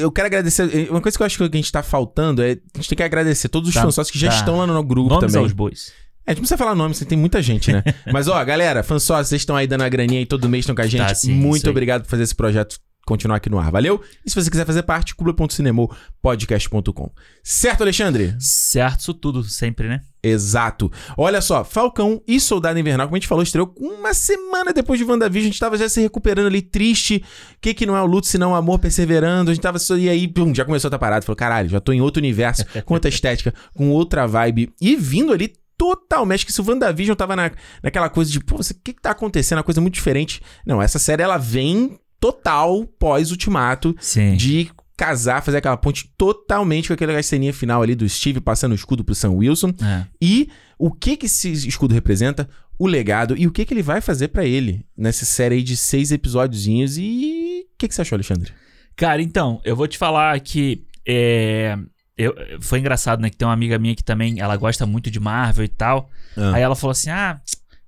eu 0.00 0.12
quero 0.12 0.26
agradecer. 0.26 0.86
Uma 0.90 1.00
coisa 1.00 1.16
que 1.16 1.22
eu 1.22 1.26
acho 1.26 1.38
que 1.38 1.44
a 1.44 1.56
gente 1.56 1.72
tá 1.72 1.82
faltando 1.82 2.42
é. 2.42 2.50
A 2.74 2.76
gente 2.76 2.88
tem 2.90 2.96
que 2.96 3.02
agradecer 3.02 3.48
todos 3.48 3.70
os 3.70 3.74
Tá, 3.74 3.80
fãs 3.82 3.94
sócios 3.94 4.10
que 4.12 4.18
já 4.18 4.28
tá. 4.28 4.36
estão 4.36 4.58
lá 4.58 4.66
no 4.66 4.82
grupo 4.82 5.08
Nomes 5.08 5.32
também. 5.32 5.42
aos 5.42 5.52
bois. 5.52 5.92
É, 6.26 6.32
a 6.32 6.34
gente 6.34 6.40
não 6.40 6.42
precisa 6.42 6.58
falar 6.58 6.74
nome, 6.74 6.94
você 6.94 7.06
tem 7.06 7.16
muita 7.16 7.40
gente, 7.40 7.72
né? 7.72 7.82
Mas 8.12 8.28
ó, 8.28 8.44
galera, 8.44 8.82
fãs 8.82 9.02
sócios, 9.02 9.28
vocês 9.28 9.40
estão 9.40 9.56
aí 9.56 9.66
dando 9.66 9.82
a 9.84 9.88
graninha 9.88 10.20
aí 10.20 10.26
todo 10.26 10.46
mês, 10.46 10.62
estão 10.64 10.74
com 10.74 10.82
a 10.82 10.86
gente. 10.86 11.06
Tá, 11.06 11.14
sim, 11.14 11.32
Muito 11.32 11.70
obrigado 11.70 12.02
por 12.02 12.10
fazer 12.10 12.24
esse 12.24 12.34
projeto 12.34 12.76
continuar 13.08 13.36
aqui 13.36 13.48
no 13.48 13.58
ar. 13.58 13.70
Valeu? 13.70 14.00
E 14.24 14.30
se 14.30 14.36
você 14.36 14.50
quiser 14.50 14.66
fazer 14.66 14.82
parte, 14.82 15.16
clube.cinemopodcast.com. 15.16 17.10
Certo, 17.42 17.80
Alexandre? 17.80 18.36
Certo, 18.38 19.00
isso 19.00 19.14
tudo, 19.14 19.42
sempre, 19.42 19.88
né? 19.88 20.02
Exato. 20.22 20.92
Olha 21.16 21.40
só, 21.40 21.64
Falcão 21.64 22.22
e 22.26 22.38
Soldado 22.38 22.78
Invernal, 22.78 23.06
como 23.06 23.16
a 23.16 23.18
gente 23.18 23.28
falou, 23.28 23.42
estreou 23.42 23.74
uma 23.78 24.12
semana 24.12 24.72
depois 24.72 24.98
de 24.98 25.04
WandaVision. 25.04 25.48
A 25.48 25.52
gente 25.52 25.60
tava 25.60 25.78
já 25.78 25.88
se 25.88 26.00
recuperando 26.00 26.46
ali, 26.46 26.60
triste. 26.60 27.24
O 27.54 27.60
que 27.60 27.72
que 27.72 27.86
não 27.86 27.96
é 27.96 28.02
o 28.02 28.06
luto, 28.06 28.26
senão 28.26 28.52
o 28.52 28.54
amor 28.54 28.78
perseverando. 28.78 29.50
A 29.50 29.54
gente 29.54 29.62
tava 29.62 29.78
só... 29.78 29.96
E 29.96 30.08
aí, 30.08 30.28
pum, 30.28 30.54
já 30.54 30.64
começou 30.64 30.88
a 30.88 30.90
estar 30.90 30.98
parado. 30.98 31.24
Falou, 31.24 31.36
caralho, 31.36 31.68
já 31.68 31.80
tô 31.80 31.92
em 31.92 32.00
outro 32.00 32.20
universo, 32.20 32.64
com 32.84 32.94
outra 32.94 33.08
estética, 33.08 33.54
com 33.74 33.90
outra 33.90 34.26
vibe. 34.26 34.72
E 34.80 34.96
vindo 34.96 35.32
ali 35.32 35.52
totalmente, 35.78 36.44
que 36.44 36.52
se 36.52 36.60
o 36.60 36.68
WandaVision 36.68 37.16
tava 37.16 37.36
na, 37.36 37.52
naquela 37.82 38.10
coisa 38.10 38.30
de, 38.30 38.40
pô, 38.40 38.56
o 38.56 38.74
que 38.82 38.92
que 38.92 39.00
tá 39.00 39.12
acontecendo? 39.12 39.58
Uma 39.58 39.64
coisa 39.64 39.80
muito 39.80 39.94
diferente. 39.94 40.42
Não, 40.66 40.82
essa 40.82 40.98
série, 40.98 41.22
ela 41.22 41.38
vem 41.38 41.98
total 42.20 42.84
pós-ultimato 42.98 43.94
de 44.36 44.70
casar, 44.96 45.42
fazer 45.42 45.58
aquela 45.58 45.76
ponte 45.76 46.10
totalmente 46.18 46.88
com 46.88 46.94
aquela 46.94 47.22
ceninha 47.22 47.52
final 47.52 47.82
ali 47.82 47.94
do 47.94 48.08
Steve 48.08 48.40
passando 48.40 48.72
o 48.72 48.74
escudo 48.74 49.04
pro 49.04 49.14
Sam 49.14 49.30
Wilson. 49.32 49.72
É. 49.82 50.04
E 50.20 50.48
o 50.78 50.90
que 50.90 51.16
que 51.16 51.26
esse 51.26 51.52
escudo 51.52 51.94
representa, 51.94 52.48
o 52.78 52.86
legado 52.86 53.36
e 53.36 53.46
o 53.46 53.50
que 53.52 53.64
que 53.64 53.72
ele 53.74 53.82
vai 53.82 54.00
fazer 54.00 54.28
pra 54.28 54.44
ele 54.44 54.84
nessa 54.96 55.24
série 55.24 55.56
aí 55.56 55.62
de 55.62 55.76
seis 55.76 56.10
episódiozinhos. 56.12 56.96
E 56.98 57.64
o 57.74 57.78
que 57.78 57.86
que 57.88 57.94
você 57.94 58.02
achou, 58.02 58.16
Alexandre? 58.16 58.52
Cara, 58.96 59.22
então, 59.22 59.60
eu 59.64 59.76
vou 59.76 59.86
te 59.86 59.96
falar 59.96 60.38
que 60.40 60.84
é, 61.06 61.76
eu- 62.16 62.34
foi 62.60 62.80
engraçado, 62.80 63.20
né? 63.20 63.30
Que 63.30 63.36
tem 63.36 63.46
uma 63.46 63.54
amiga 63.54 63.78
minha 63.78 63.94
que 63.94 64.02
também, 64.04 64.40
ela 64.40 64.56
gosta 64.56 64.84
muito 64.86 65.10
de 65.10 65.20
Marvel 65.20 65.64
e 65.64 65.68
tal. 65.68 66.10
Ah. 66.36 66.54
Aí 66.56 66.62
ela 66.62 66.74
falou 66.74 66.90
assim: 66.92 67.10
Ah, 67.10 67.40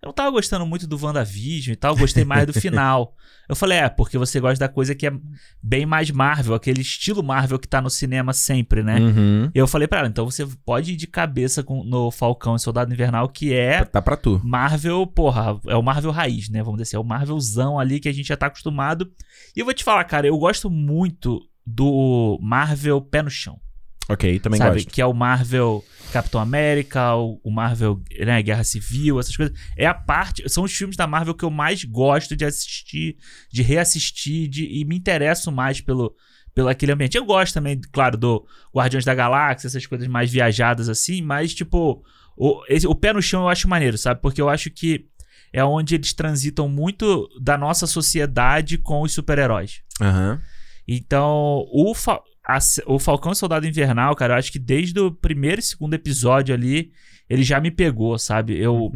eu 0.03 0.07
não 0.09 0.13
tava 0.15 0.31
gostando 0.31 0.65
muito 0.65 0.87
do 0.87 0.97
WandaVision 1.03 1.73
e 1.73 1.77
tal, 1.77 1.95
gostei 1.97 2.25
mais 2.25 2.47
do 2.47 2.53
final. 2.59 3.15
Eu 3.49 3.55
falei, 3.57 3.79
é, 3.79 3.89
porque 3.89 4.17
você 4.17 4.39
gosta 4.41 4.59
da 4.65 4.69
coisa 4.73 4.95
que 4.95 5.07
é 5.07 5.13
bem 5.63 5.85
mais 5.85 6.11
Marvel, 6.11 6.55
aquele 6.55 6.81
estilo 6.81 7.23
Marvel 7.23 7.59
que 7.59 7.67
tá 7.69 7.81
no 7.83 7.91
cinema 7.91 8.33
sempre, 8.33 8.83
né? 8.83 8.99
Uhum. 9.01 9.51
E 9.55 9.59
eu 9.59 9.67
falei 9.67 9.87
pra 9.89 9.99
ela, 9.99 10.09
então 10.09 10.25
você 10.25 10.47
pode 10.65 10.93
ir 10.93 10.97
de 10.97 11.07
cabeça 11.07 11.63
com- 11.63 11.83
no 11.85 12.11
Falcão 12.11 12.55
e 12.57 12.61
Soldado 12.61 12.93
Invernal, 12.93 13.29
que 13.29 13.53
é 13.53 13.85
Tá 13.85 14.01
pra 14.01 14.17
tu. 14.17 14.41
Marvel, 14.45 15.07
porra, 15.07 15.59
é 15.67 15.77
o 15.77 15.83
Marvel 15.83 16.13
raiz, 16.13 16.49
né? 16.49 16.63
Vamos 16.63 16.77
dizer 16.81 16.91
assim, 16.91 16.97
é 16.97 17.01
o 17.01 17.05
Marvelzão 17.05 17.79
ali 17.79 17.99
que 18.01 18.09
a 18.09 18.13
gente 18.13 18.29
já 18.29 18.37
tá 18.37 18.47
acostumado. 18.47 19.11
E 19.57 19.61
eu 19.61 19.65
vou 19.65 19.75
te 19.75 19.83
falar, 19.85 20.05
cara, 20.05 20.27
eu 20.27 20.39
gosto 20.39 20.71
muito 20.71 21.41
do 21.67 22.39
Marvel 22.41 23.01
pé 23.01 23.23
no 23.23 23.31
chão. 23.31 23.59
Ok, 24.09 24.41
também 24.41 24.59
sabe? 24.59 24.75
gosto. 24.77 24.91
Que 24.91 25.01
é 25.01 25.07
o 25.07 25.13
Marvel 25.13 25.85
Capitão 26.11 26.41
América, 26.41 27.15
o, 27.15 27.41
o 27.43 27.51
Marvel 27.51 28.01
né, 28.25 28.43
Guerra 28.43 28.65
Civil, 28.65 29.19
essas 29.21 29.37
coisas. 29.37 29.57
É 29.77 29.87
a 29.87 29.95
parte. 29.95 30.47
São 30.49 30.65
os 30.65 30.73
filmes 30.73 30.97
da 30.97 31.07
Marvel 31.07 31.35
que 31.35 31.45
eu 31.45 31.51
mais 31.51 31.85
gosto 31.85 32.37
de 32.37 32.45
assistir, 32.45 33.17
de 33.51 33.63
reassistir, 33.63 34.49
de, 34.49 34.67
e 34.67 34.85
me 34.85 34.97
interesso 34.97 35.51
mais 35.51 35.81
pelo, 35.81 36.15
pelo 36.55 36.69
aquele 36.69 36.93
ambiente. 36.93 37.17
Eu 37.17 37.25
gosto 37.25 37.55
também, 37.55 37.81
claro, 37.93 38.17
do 38.19 38.47
Guardiões 38.75 39.05
da 39.05 39.15
Galáxia, 39.15 39.67
essas 39.69 39.87
coisas 39.87 40.07
mais 40.09 40.31
viajadas 40.31 40.89
assim, 40.89 41.23
mas, 41.23 41.55
tipo, 41.55 42.05
o, 42.37 42.63
esse- 42.69 42.87
o 42.87 42.95
pé 42.95 43.13
no 43.13 43.23
chão 43.23 43.43
eu 43.43 43.49
acho 43.49 43.69
maneiro, 43.69 43.97
sabe? 43.99 44.21
Porque 44.21 44.41
eu 44.41 44.49
acho 44.49 44.71
que 44.71 45.07
é 45.53 45.65
onde 45.65 45.95
eles 45.97 46.13
transitam 46.13 46.69
muito 46.69 47.29
da 47.41 47.59
nossa 47.59 47.87
sociedade 47.87 48.79
com 48.79 49.03
os 49.03 49.13
super-heróis. 49.13 49.83
Aham. 50.01 50.41
Então, 50.87 51.65
o, 51.73 51.93
a 52.47 52.59
o 52.87 52.99
Falcão 52.99 53.33
e 53.33 53.37
Soldado 53.37 53.67
Invernal, 53.67 54.15
cara, 54.17 54.35
eu 54.35 54.39
acho 54.39 54.51
que 54.53 54.59
desde 54.59 54.99
o 55.01 55.11
primeiro 55.13 55.61
e 55.61 55.65
segundo 55.65 55.95
episódio 55.95 56.55
ali, 56.55 56.91
ele 57.29 57.43
já 57.43 57.61
me 57.61 57.71
pegou, 57.71 58.19
sabe? 58.19 58.59
Eu. 58.59 58.91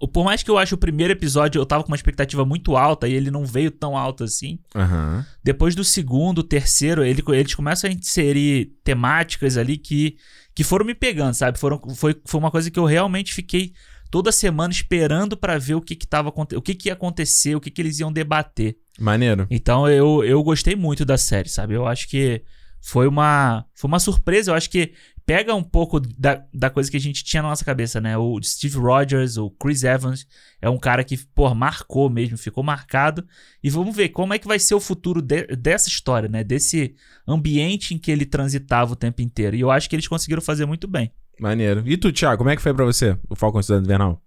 o- 0.00 0.08
Por 0.08 0.24
mais 0.24 0.42
que 0.42 0.50
eu 0.50 0.58
ache 0.58 0.74
o 0.74 0.78
primeiro 0.78 1.12
episódio, 1.12 1.58
eu 1.58 1.64
tava 1.66 1.82
com 1.82 1.90
uma 1.90 1.96
expectativa 1.96 2.44
muito 2.44 2.76
alta 2.76 3.08
e 3.08 3.14
ele 3.14 3.30
não 3.30 3.44
veio 3.46 3.70
tão 3.70 3.96
alto 3.96 4.22
assim. 4.24 4.58
Aham. 4.74 5.24
Depois 5.42 5.74
do 5.74 5.82
segundo, 5.82 6.42
terceiro, 6.42 7.02
ele, 7.02 7.22
eles 7.28 7.54
começam 7.54 7.88
a 7.88 7.92
inserir 7.92 8.72
temáticas 8.84 9.56
ali 9.56 9.78
que, 9.78 10.16
que 10.54 10.62
foram 10.62 10.84
me 10.84 10.94
pegando, 10.94 11.32
sabe? 11.34 11.58
Foram, 11.58 11.80
foi, 11.94 12.14
foi 12.26 12.38
uma 12.38 12.50
coisa 12.50 12.70
que 12.70 12.78
eu 12.78 12.84
realmente 12.84 13.32
fiquei 13.32 13.72
toda 14.10 14.30
semana 14.30 14.72
esperando 14.72 15.36
pra 15.36 15.58
ver 15.58 15.74
o 15.74 15.80
que 15.80 15.96
que 15.96 16.06
tava 16.06 16.28
o 16.54 16.62
que 16.62 16.74
que 16.74 16.88
ia 16.88 16.92
acontecer, 16.92 17.56
o 17.56 17.60
que 17.60 17.70
que 17.70 17.80
eles 17.82 17.98
iam 17.98 18.12
debater. 18.12 18.76
Maneiro. 19.00 19.46
Então 19.50 19.88
eu, 19.88 20.22
eu 20.24 20.42
gostei 20.42 20.76
muito 20.76 21.04
da 21.04 21.16
série, 21.18 21.48
sabe? 21.48 21.74
Eu 21.74 21.86
acho 21.86 22.06
que 22.08 22.42
foi 22.86 23.08
uma, 23.08 23.66
foi 23.74 23.88
uma 23.88 23.98
surpresa. 23.98 24.52
Eu 24.52 24.54
acho 24.54 24.70
que 24.70 24.92
pega 25.26 25.52
um 25.56 25.62
pouco 25.62 25.98
da, 25.98 26.44
da 26.54 26.70
coisa 26.70 26.88
que 26.88 26.96
a 26.96 27.00
gente 27.00 27.24
tinha 27.24 27.42
na 27.42 27.48
nossa 27.48 27.64
cabeça, 27.64 28.00
né? 28.00 28.16
O 28.16 28.40
Steve 28.40 28.78
Rogers, 28.78 29.36
o 29.36 29.50
Chris 29.50 29.82
Evans, 29.82 30.24
é 30.62 30.70
um 30.70 30.78
cara 30.78 31.02
que, 31.02 31.16
pô, 31.34 31.52
marcou 31.52 32.08
mesmo, 32.08 32.38
ficou 32.38 32.62
marcado. 32.62 33.26
E 33.60 33.68
vamos 33.68 33.96
ver 33.96 34.10
como 34.10 34.34
é 34.34 34.38
que 34.38 34.46
vai 34.46 34.60
ser 34.60 34.76
o 34.76 34.80
futuro 34.80 35.20
de- 35.20 35.48
dessa 35.56 35.88
história, 35.88 36.28
né? 36.28 36.44
Desse 36.44 36.94
ambiente 37.26 37.92
em 37.92 37.98
que 37.98 38.08
ele 38.08 38.24
transitava 38.24 38.92
o 38.92 38.96
tempo 38.96 39.20
inteiro. 39.20 39.56
E 39.56 39.60
eu 39.62 39.70
acho 39.72 39.90
que 39.90 39.96
eles 39.96 40.06
conseguiram 40.06 40.40
fazer 40.40 40.64
muito 40.64 40.86
bem. 40.86 41.10
Maneiro. 41.40 41.82
E 41.86 41.96
tu, 41.96 42.12
Thiago, 42.12 42.38
como 42.38 42.50
é 42.50 42.54
que 42.54 42.62
foi 42.62 42.72
pra 42.72 42.84
você, 42.84 43.18
o 43.28 43.34
Falcão 43.34 43.60
e 43.60 43.64
Soldado 43.64 43.84
Invernal? 43.84 44.22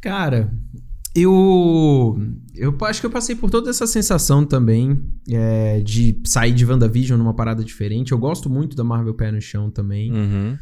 Cara, 0.00 0.50
eu. 1.14 2.18
Eu 2.56 2.76
acho 2.82 3.00
que 3.00 3.06
eu 3.06 3.10
passei 3.10 3.34
por 3.34 3.50
toda 3.50 3.70
essa 3.70 3.86
sensação 3.86 4.44
também 4.44 5.02
é, 5.28 5.80
de 5.80 6.20
sair 6.24 6.52
de 6.52 6.64
WandaVision 6.64 7.18
numa 7.18 7.34
parada 7.34 7.64
diferente. 7.64 8.12
Eu 8.12 8.18
gosto 8.18 8.48
muito 8.48 8.76
da 8.76 8.84
Marvel 8.84 9.14
Pé 9.14 9.30
no 9.32 9.40
Chão 9.40 9.70
também. 9.70 10.12
Uhum. 10.12 10.56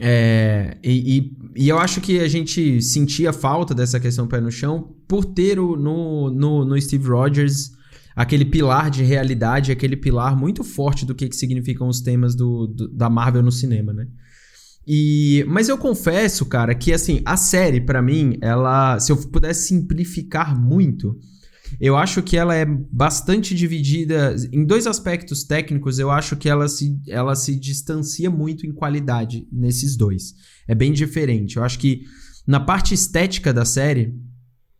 É, 0.00 0.76
e, 0.82 1.18
e- 1.18 1.36
e 1.64 1.68
eu 1.68 1.78
acho 1.78 2.00
que 2.00 2.18
a 2.20 2.26
gente 2.28 2.82
sentia 2.82 3.32
falta 3.32 3.74
dessa 3.74 4.00
questão 4.00 4.26
pé 4.26 4.40
no 4.40 4.50
chão 4.50 4.92
por 5.06 5.24
ter 5.24 5.58
o- 5.60 5.76
no, 5.76 6.30
no, 6.30 6.64
no 6.64 6.80
Steve 6.80 7.06
Rogers 7.08 7.70
aquele 8.16 8.44
pilar 8.44 8.90
de 8.90 9.02
realidade, 9.04 9.70
aquele 9.72 9.96
pilar 9.96 10.36
muito 10.36 10.64
forte 10.64 11.04
do 11.04 11.14
que, 11.14 11.28
que 11.28 11.36
significam 11.36 11.88
os 11.88 12.00
temas 12.00 12.34
do, 12.34 12.66
do- 12.66 12.88
da 12.88 13.08
Marvel 13.10 13.42
no 13.42 13.52
cinema, 13.52 13.92
né? 13.92 14.06
E, 14.86 15.44
mas 15.48 15.68
eu 15.68 15.78
confesso, 15.78 16.44
cara, 16.46 16.74
que 16.74 16.92
assim, 16.92 17.22
a 17.24 17.36
série, 17.36 17.80
pra 17.80 18.02
mim, 18.02 18.36
ela. 18.40 18.98
Se 19.00 19.12
eu 19.12 19.16
pudesse 19.16 19.68
simplificar 19.68 20.58
muito, 20.58 21.18
eu 21.80 21.96
acho 21.96 22.22
que 22.22 22.36
ela 22.36 22.54
é 22.54 22.64
bastante 22.64 23.54
dividida. 23.54 24.36
Em 24.52 24.64
dois 24.64 24.86
aspectos 24.86 25.44
técnicos, 25.44 25.98
eu 25.98 26.10
acho 26.10 26.36
que 26.36 26.48
ela 26.48 26.68
se, 26.68 26.98
ela 27.08 27.34
se 27.34 27.58
distancia 27.58 28.30
muito 28.30 28.66
em 28.66 28.72
qualidade 28.72 29.46
nesses 29.50 29.96
dois. 29.96 30.34
É 30.68 30.74
bem 30.74 30.92
diferente. 30.92 31.56
Eu 31.56 31.64
acho 31.64 31.78
que 31.78 32.02
na 32.46 32.60
parte 32.60 32.94
estética 32.94 33.52
da 33.52 33.64
série. 33.64 34.14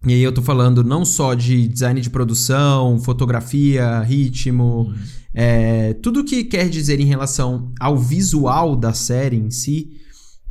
E 0.06 0.12
aí 0.12 0.22
eu 0.22 0.32
tô 0.32 0.42
falando 0.42 0.84
não 0.84 1.04
só 1.04 1.34
de 1.34 1.66
design 1.66 2.00
de 2.00 2.10
produção, 2.10 2.98
fotografia, 3.00 4.00
ritmo, 4.00 4.92
é, 5.32 5.94
tudo 5.94 6.24
que 6.24 6.44
quer 6.44 6.68
dizer 6.68 7.00
em 7.00 7.06
relação 7.06 7.72
ao 7.80 7.98
visual 7.98 8.76
da 8.76 8.92
série 8.92 9.36
em 9.36 9.50
si, 9.50 9.90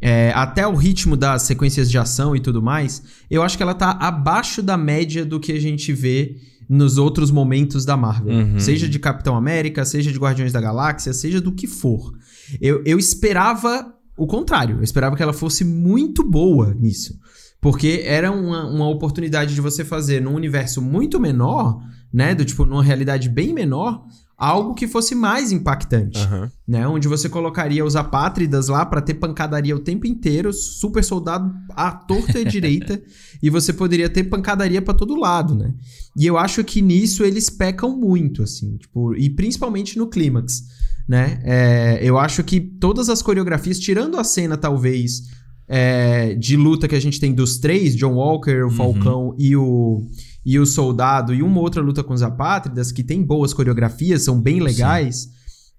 é, 0.02 0.32
até 0.36 0.68
o 0.68 0.76
ritmo 0.76 1.16
das 1.16 1.44
sequências 1.44 1.90
de 1.90 1.98
ação 1.98 2.36
e 2.36 2.40
tudo 2.40 2.62
mais, 2.62 3.02
eu 3.30 3.42
acho 3.42 3.56
que 3.56 3.64
ela 3.64 3.74
tá 3.74 3.92
abaixo 3.92 4.62
da 4.62 4.76
média 4.76 5.24
do 5.24 5.40
que 5.40 5.54
a 5.54 5.60
gente 5.60 5.94
vê 5.94 6.36
nos 6.68 6.98
outros 6.98 7.32
momentos 7.32 7.86
da 7.86 7.96
Marvel. 7.96 8.34
Uhum. 8.34 8.60
Seja 8.60 8.90
de 8.90 9.00
Capitão 9.00 9.36
América, 9.36 9.86
seja 9.86 10.12
de 10.12 10.18
Guardiões 10.18 10.52
da 10.52 10.60
Galáxia, 10.60 11.14
seja 11.14 11.40
do 11.40 11.52
que 11.52 11.68
for. 11.68 12.14
Eu, 12.60 12.82
eu 12.86 12.98
esperava 12.98 13.94
o 14.18 14.28
contrário. 14.28 14.78
Eu 14.78 14.84
esperava 14.84 15.16
que 15.16 15.24
ela 15.24 15.34
fosse 15.34 15.64
muito 15.64 16.24
boa 16.24 16.74
nisso. 16.74 17.18
Porque 17.64 18.04
era 18.04 18.30
uma, 18.30 18.66
uma 18.70 18.90
oportunidade 18.90 19.56
de 19.56 19.62
você 19.62 19.86
fazer 19.86 20.22
num 20.22 20.36
universo 20.36 20.82
muito 20.82 21.18
menor, 21.18 21.82
né? 22.14 22.36
Do 22.36 22.44
tipo, 22.44 22.66
numa 22.66 22.84
realidade 22.84 23.30
bem 23.30 23.54
menor, 23.54 24.04
algo 24.38 24.74
que 24.74 24.86
fosse 24.86 25.16
mais 25.16 25.54
impactante. 25.54 26.20
Aham. 26.20 26.52
Né? 26.68 26.86
Onde 26.86 27.08
você 27.08 27.30
colocaria 27.30 27.86
os 27.86 27.96
apátridas 27.96 28.68
lá 28.68 28.86
pra 28.86 29.00
ter 29.00 29.14
pancadaria 29.14 29.74
o 29.74 29.80
tempo 29.80 30.06
inteiro, 30.06 30.52
super 30.52 31.02
soldado 31.06 31.54
à 31.70 31.90
torta 31.90 32.38
e 32.38 32.46
à 32.46 32.50
direita, 32.50 33.02
e 33.42 33.50
você 33.50 33.72
poderia 33.72 34.10
ter 34.10 34.26
pancadaria 34.26 34.82
pra 34.82 34.94
todo 34.94 35.16
lado, 35.16 35.56
né? 35.56 35.74
E 36.18 36.28
eu 36.28 36.38
acho 36.38 36.66
que 36.66 36.82
nisso 36.82 37.24
eles 37.24 37.50
pecam 37.50 37.98
muito, 37.98 38.44
assim, 38.44 38.76
tipo, 38.76 39.16
e 39.16 39.30
principalmente 39.30 39.98
no 39.98 40.08
clímax, 40.08 40.64
né? 41.08 41.42
É, 41.46 42.00
eu 42.02 42.18
acho 42.18 42.44
que 42.44 42.60
todas 42.60 43.08
as 43.08 43.22
coreografias, 43.22 43.80
tirando 43.80 44.18
a 44.18 44.24
cena, 44.26 44.58
talvez, 44.58 45.30
é, 45.68 46.34
de 46.36 46.56
luta 46.58 46.88
que 46.88 46.96
a 46.96 47.00
gente 47.00 47.20
tem 47.20 47.34
dos 47.34 47.58
três, 47.58 47.96
John 47.96 48.16
Walker, 48.16 48.64
o 48.64 48.70
Falcão 48.70 49.36
e 49.38 49.56
o 49.56 50.04
e 50.46 50.60
o 50.60 50.66
Soldado, 50.66 51.34
e 51.34 51.42
uma 51.42 51.62
outra 51.62 51.82
luta 51.82 52.04
com 52.04 52.14
os 52.14 52.22
apátridas, 52.22 52.92
que 52.92 53.02
tem 53.02 53.24
boas 53.24 53.54
coreografias, 53.54 54.24
são 54.24 54.42
bem 54.42 54.60
legais. 54.60 55.30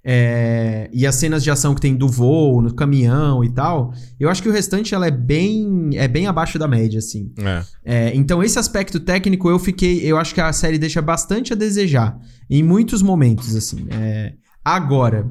é, 0.07 0.91
e 0.93 1.07
as 1.07 1.15
cenas 1.15 1.43
de 1.43 1.51
ação 1.51 1.75
que 1.75 1.81
tem 1.81 1.95
do 1.97 2.07
voo, 2.09 2.61
no 2.61 2.75
caminhão 2.75 3.43
e 3.43 3.49
tal, 3.49 3.95
eu 4.21 4.29
acho 4.29 4.43
que 4.43 4.49
o 4.49 4.53
restante 4.53 4.95
ela 4.95 5.07
é 5.07 5.11
bem 5.11 5.91
é 5.95 6.07
bem 6.07 6.27
abaixo 6.27 6.59
da 6.59 6.69
média, 6.69 6.99
assim. 6.99 7.33
É. 7.39 7.63
É, 7.85 8.17
então, 8.17 8.43
esse 8.43 8.59
aspecto 8.59 9.01
técnico, 9.01 9.49
eu 9.49 9.59
fiquei. 9.59 10.01
Eu 10.01 10.19
acho 10.19 10.35
que 10.35 10.41
a 10.41 10.53
série 10.53 10.79
deixa 10.79 11.01
bastante 11.01 11.53
a 11.53 11.57
desejar. 11.57 12.19
Em 12.51 12.63
muitos 12.63 13.01
momentos, 13.01 13.57
assim. 13.57 13.87
É, 13.91 14.35
agora, 14.63 15.27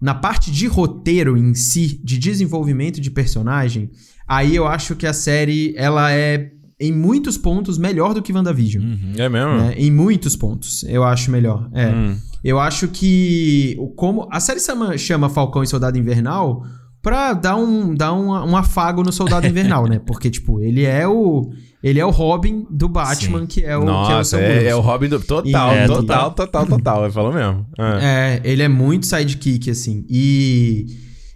na 0.00 0.14
parte 0.14 0.50
de 0.50 0.66
roteiro 0.66 1.36
em 1.36 1.54
si, 1.54 2.00
de 2.04 2.18
desenvolvimento 2.18 3.00
de 3.00 3.10
personagem, 3.10 3.90
aí 4.26 4.54
eu 4.54 4.66
acho 4.66 4.94
que 4.94 5.06
a 5.06 5.12
série 5.12 5.74
ela 5.76 6.12
é, 6.12 6.50
em 6.78 6.92
muitos 6.92 7.38
pontos, 7.38 7.78
melhor 7.78 8.12
do 8.12 8.22
que 8.22 8.32
WandaVision. 8.32 8.84
Uhum. 8.84 9.12
É 9.16 9.28
mesmo? 9.28 9.56
né? 9.56 9.74
Em 9.76 9.90
muitos 9.90 10.36
pontos, 10.36 10.84
eu 10.84 11.02
acho 11.02 11.30
melhor. 11.30 11.68
É. 11.72 11.88
Hum. 11.88 12.16
Eu 12.44 12.60
acho 12.60 12.88
que 12.88 13.76
como 13.96 14.28
a 14.30 14.38
série 14.38 14.60
chama, 14.60 14.96
chama 14.96 15.28
Falcão 15.28 15.62
e 15.62 15.66
Soldado 15.66 15.98
Invernal 15.98 16.62
pra 17.02 17.32
dar 17.32 17.56
um, 17.56 17.94
dar 17.94 18.12
um, 18.12 18.30
um 18.30 18.56
afago 18.56 19.02
no 19.02 19.12
Soldado 19.12 19.46
Invernal, 19.46 19.86
né? 19.88 19.98
Porque 20.04 20.30
tipo, 20.30 20.60
ele 20.60 20.84
é 20.84 21.06
o 21.08 21.50
ele 21.82 22.00
é 22.00 22.04
o 22.06 22.10
Robin 22.10 22.66
do 22.70 22.88
Batman, 22.88 23.40
Sim. 23.40 23.46
que 23.46 23.64
é 23.64 23.76
o 23.76 23.82
que 23.82 23.86
é 23.86 23.90
o 23.90 23.92
Nossa, 23.92 24.40
é, 24.40 24.66
é 24.68 24.74
o 24.74 24.80
Robin 24.80 25.08
do. 25.08 25.20
Total, 25.20 25.70
É, 25.72 25.86
total, 25.86 26.30
total, 26.32 26.66
total. 26.66 27.04
Ele 27.04 27.12
falou 27.12 27.32
mesmo. 27.32 27.66
É. 27.78 28.40
É, 28.44 28.50
ele 28.50 28.62
é 28.62 28.68
muito 28.68 29.06
sidekick, 29.06 29.70
assim. 29.70 30.04
E. 30.08 30.86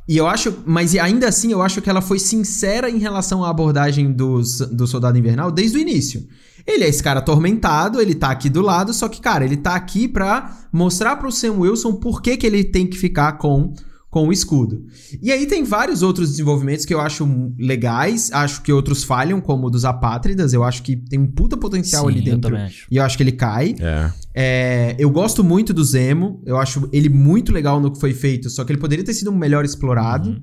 E 0.09 0.17
eu 0.17 0.27
acho. 0.27 0.53
Mas 0.67 0.97
ainda 0.97 1.29
assim, 1.29 1.53
eu 1.53 1.63
acho 1.63 1.81
que 1.81 1.89
ela 1.89 2.01
foi 2.01 2.19
sincera 2.19 2.91
em 2.91 2.99
relação 2.99 3.45
à 3.45 3.51
abordagem 3.51 4.13
dos, 4.13 4.59
do 4.59 4.87
Soldado 4.87 5.17
Invernal 5.17 5.53
desde 5.53 5.79
o 5.79 5.81
início. 5.81 6.27
Ele 6.67 6.85
é 6.85 6.89
esse 6.89 7.03
cara 7.03 7.21
atormentado, 7.21 8.01
ele 8.01 8.15
tá 8.15 8.31
aqui 8.31 8.49
do 8.51 8.61
lado, 8.61 8.93
só 8.93 9.09
que, 9.09 9.21
cara, 9.21 9.45
ele 9.45 9.57
tá 9.57 9.75
aqui 9.75 10.07
pra 10.07 10.57
mostrar 10.73 11.17
pro 11.17 11.33
Sam 11.33 11.53
Wilson 11.53 11.95
por 11.95 12.21
que, 12.21 12.37
que 12.37 12.47
ele 12.47 12.65
tem 12.65 12.87
que 12.87 12.99
ficar 12.99 13.33
com, 13.33 13.73
com 14.11 14.27
o 14.27 14.33
escudo. 14.33 14.85
E 15.23 15.31
aí 15.31 15.47
tem 15.47 15.63
vários 15.63 16.03
outros 16.03 16.31
desenvolvimentos 16.31 16.85
que 16.85 16.93
eu 16.93 17.01
acho 17.01 17.53
legais, 17.57 18.31
acho 18.33 18.61
que 18.61 18.73
outros 18.73 19.05
falham, 19.05 19.41
como 19.41 19.69
o 19.69 19.71
dos 19.71 19.85
apátridas, 19.85 20.53
eu 20.53 20.65
acho 20.65 20.83
que 20.83 20.97
tem 20.97 21.19
um 21.19 21.29
puta 21.29 21.57
potencial 21.57 22.07
Sim, 22.07 22.11
ali 22.11 22.19
eu 22.19 22.25
dentro. 22.25 22.57
acho. 22.57 22.87
E 22.91 22.97
eu 22.97 23.05
acho 23.05 23.17
que 23.17 23.23
ele 23.23 23.33
cai. 23.33 23.77
É. 23.79 24.13
É, 24.35 24.97
eu 24.99 25.11
gosto 25.11 25.45
muito 25.45 25.73
do 25.73 25.85
Zemo, 25.85 26.43
eu 26.45 26.59
acho 26.59 26.89
ele 26.93 27.09
muito 27.09 27.53
legal 27.53 27.81
no 27.81 27.93
que 27.93 28.01
foi 28.01 28.13
feito, 28.13 28.51
só 28.51 28.65
que 28.65 28.73
ele 28.73 28.81
poderia 28.81 29.05
ter 29.05 29.15
sido 29.15 29.31
melhor 29.33 29.65
explorado. 29.65 30.31
Uhum. 30.31 30.41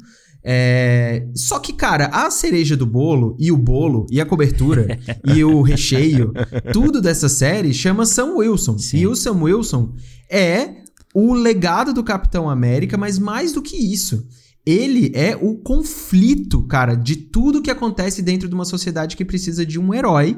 É, 0.49 1.27
só 1.35 1.59
que, 1.59 1.73
cara, 1.73 2.05
a 2.05 2.31
cereja 2.31 2.77
do 2.77 2.85
bolo, 2.85 3.35
e 3.37 3.51
o 3.51 3.57
bolo, 3.57 4.05
e 4.09 4.21
a 4.21 4.25
cobertura, 4.25 4.97
e 5.35 5.43
o 5.43 5.61
recheio, 5.61 6.31
tudo 6.71 7.01
dessa 7.01 7.27
série 7.27 7.73
chama 7.73 8.05
Sam 8.05 8.35
Wilson. 8.37 8.77
Sim. 8.77 8.97
E 8.99 9.07
o 9.07 9.15
Sam 9.15 9.43
Wilson 9.43 9.93
é 10.31 10.86
o 11.13 11.33
legado 11.33 11.93
do 11.93 12.03
Capitão 12.03 12.49
América, 12.49 12.97
mas 12.97 13.17
mais 13.17 13.51
do 13.51 13.61
que 13.61 13.75
isso. 13.75 14.27
Ele 14.65 15.11
é 15.15 15.35
o 15.35 15.55
conflito, 15.55 16.61
cara, 16.63 16.95
de 16.95 17.15
tudo 17.15 17.61
que 17.61 17.71
acontece 17.71 18.21
dentro 18.21 18.49
de 18.49 18.53
uma 18.53 18.65
sociedade 18.65 19.15
que 19.15 19.23
precisa 19.23 19.65
de 19.65 19.79
um 19.79 19.93
herói 19.93 20.37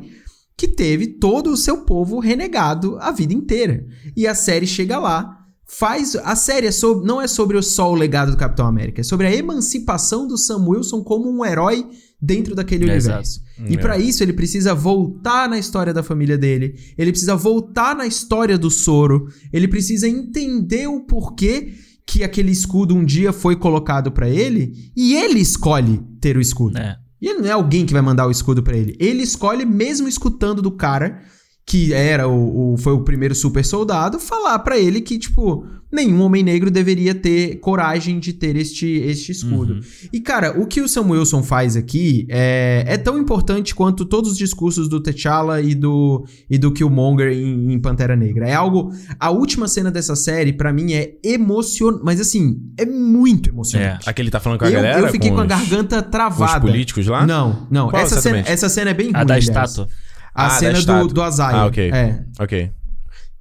que 0.55 0.67
teve 0.67 1.07
todo 1.07 1.51
o 1.51 1.57
seu 1.57 1.85
povo 1.85 2.19
renegado 2.19 2.97
a 2.99 3.11
vida 3.11 3.33
inteira. 3.33 3.87
E 4.15 4.27
a 4.27 4.35
série 4.35 4.67
chega 4.67 4.99
lá, 4.99 5.38
faz. 5.69 6.15
A 6.15 6.35
série 6.35 6.67
é 6.67 6.71
sobre, 6.71 7.05
não 7.05 7.21
é 7.21 7.27
sobre 7.27 7.55
o 7.55 7.61
só 7.63 7.91
o 7.91 7.95
legado 7.95 8.31
do 8.31 8.37
Capitão 8.37 8.65
América, 8.65 9.01
é 9.01 9.03
sobre 9.03 9.27
a 9.27 9.33
emancipação 9.33 10.27
do 10.27 10.37
Sam 10.37 10.65
Wilson 10.67 11.03
como 11.03 11.29
um 11.29 11.45
herói 11.45 11.85
dentro 12.21 12.55
daquele 12.55 12.89
É, 12.89 12.93
universo. 12.93 13.41
E 13.67 13.75
É. 13.75 13.77
pra 13.77 13.97
isso 13.97 14.23
ele 14.23 14.33
precisa 14.33 14.73
voltar 14.73 15.47
na 15.47 15.59
história 15.59 15.93
da 15.93 16.01
família 16.01 16.37
dele, 16.37 16.75
ele 16.97 17.11
precisa 17.11 17.35
voltar 17.35 17.95
na 17.95 18.07
história 18.07 18.57
do 18.57 18.69
Soro, 18.69 19.27
ele 19.53 19.67
precisa 19.67 20.07
entender 20.07 20.87
o 20.87 21.01
porquê 21.01 21.73
que 22.05 22.23
aquele 22.23 22.51
escudo 22.51 22.95
um 22.95 23.05
dia 23.05 23.31
foi 23.31 23.55
colocado 23.55 24.11
pra 24.11 24.27
ele 24.27 24.91
e 24.97 25.15
ele 25.15 25.39
escolhe 25.39 26.01
ter 26.19 26.35
o 26.35 26.41
escudo. 26.41 26.77
É. 26.77 26.97
E 27.21 27.27
ele 27.27 27.39
não 27.39 27.47
é 27.47 27.51
alguém 27.51 27.85
que 27.85 27.93
vai 27.93 28.01
mandar 28.01 28.25
o 28.27 28.31
escudo 28.31 28.63
pra 28.63 28.75
ele. 28.75 28.95
Ele 28.99 29.21
escolhe, 29.21 29.65
mesmo 29.65 30.07
escutando 30.07 30.61
do 30.61 30.71
cara, 30.71 31.21
que 31.69 31.93
era 31.93 32.27
o, 32.27 32.73
o- 32.73 32.77
foi 32.77 32.93
o 32.93 33.01
primeiro 33.03 33.35
super 33.35 33.63
soldado, 33.63 34.19
falar 34.19 34.57
pra 34.59 34.75
ele 34.79 35.01
que, 35.01 35.19
tipo, 35.19 35.67
nenhum 35.91 36.19
homem 36.21 36.41
negro 36.41 36.71
deveria 36.71 37.13
ter 37.13 37.57
coragem 37.59 38.19
de 38.19 38.33
ter 38.33 38.55
este, 38.55 38.87
este 38.87 39.31
escudo. 39.31 39.73
Uhum. 39.75 39.79
E, 40.11 40.19
cara, 40.19 40.59
o 40.59 40.65
que 40.65 40.81
o 40.81 40.87
Sam 40.89 41.09
Wilson 41.11 41.43
faz 41.43 41.75
aqui 41.75 42.25
é, 42.27 42.83
é 42.87 42.97
tão 42.97 43.19
importante 43.19 43.75
quanto 43.75 44.03
todos 44.03 44.31
os 44.31 44.37
discursos 44.39 44.89
do 44.89 44.99
T'Challa 44.99 45.61
e 45.61 45.75
do, 45.75 46.25
e 46.49 46.57
do 46.57 46.71
Killmonger 46.71 47.31
em, 47.31 47.71
em 47.73 47.79
Pantera 47.79 48.15
Negra. 48.15 48.47
É 48.49 48.55
algo... 48.55 48.91
A 49.19 49.29
última 49.29 49.67
cena 49.67 49.91
dessa 49.91 50.15
série, 50.15 50.51
pra 50.53 50.73
mim, 50.73 50.93
é 50.93 51.11
emocionante. 51.23 52.03
Mas, 52.03 52.19
assim, 52.19 52.59
é 52.79 52.85
muito 52.85 53.49
emocionante. 53.51 54.09
Aquele 54.09 54.31
tá 54.31 54.39
falando 54.39 54.57
com 54.57 54.65
a 54.65 54.69
Eu, 54.69 54.73
galera? 54.73 54.99
eu 55.01 55.07
fiquei 55.09 55.29
com, 55.29 55.37
a 55.39 55.43
os- 55.43 55.47
garganta 55.47 55.97
Com 56.01 56.05
os 56.07 56.11
travada. 56.11 56.61
políticos 56.61 57.05
lá? 57.05 57.27
Não, 57.27 57.67
não. 57.69 57.89
Qual 57.89 58.01
Essa 58.01 58.19
cena, 58.19 58.37
exatamente? 58.37 58.51
essa 58.51 58.69
cena 58.69 58.89
é 58.89 58.93
bem 58.95 59.05
ruim. 59.11 59.15
A 59.15 59.23
da 59.23 59.35
aliás. 59.35 59.43
estátua. 59.45 59.87
A 60.33 60.45
Ah, 60.47 60.49
cena 60.51 60.81
do, 60.81 61.07
do 61.07 61.21
Azaia. 61.21 61.57
Ah, 61.57 61.65
ok. 61.65 61.91
É. 61.91 62.23
Ok. 62.39 62.71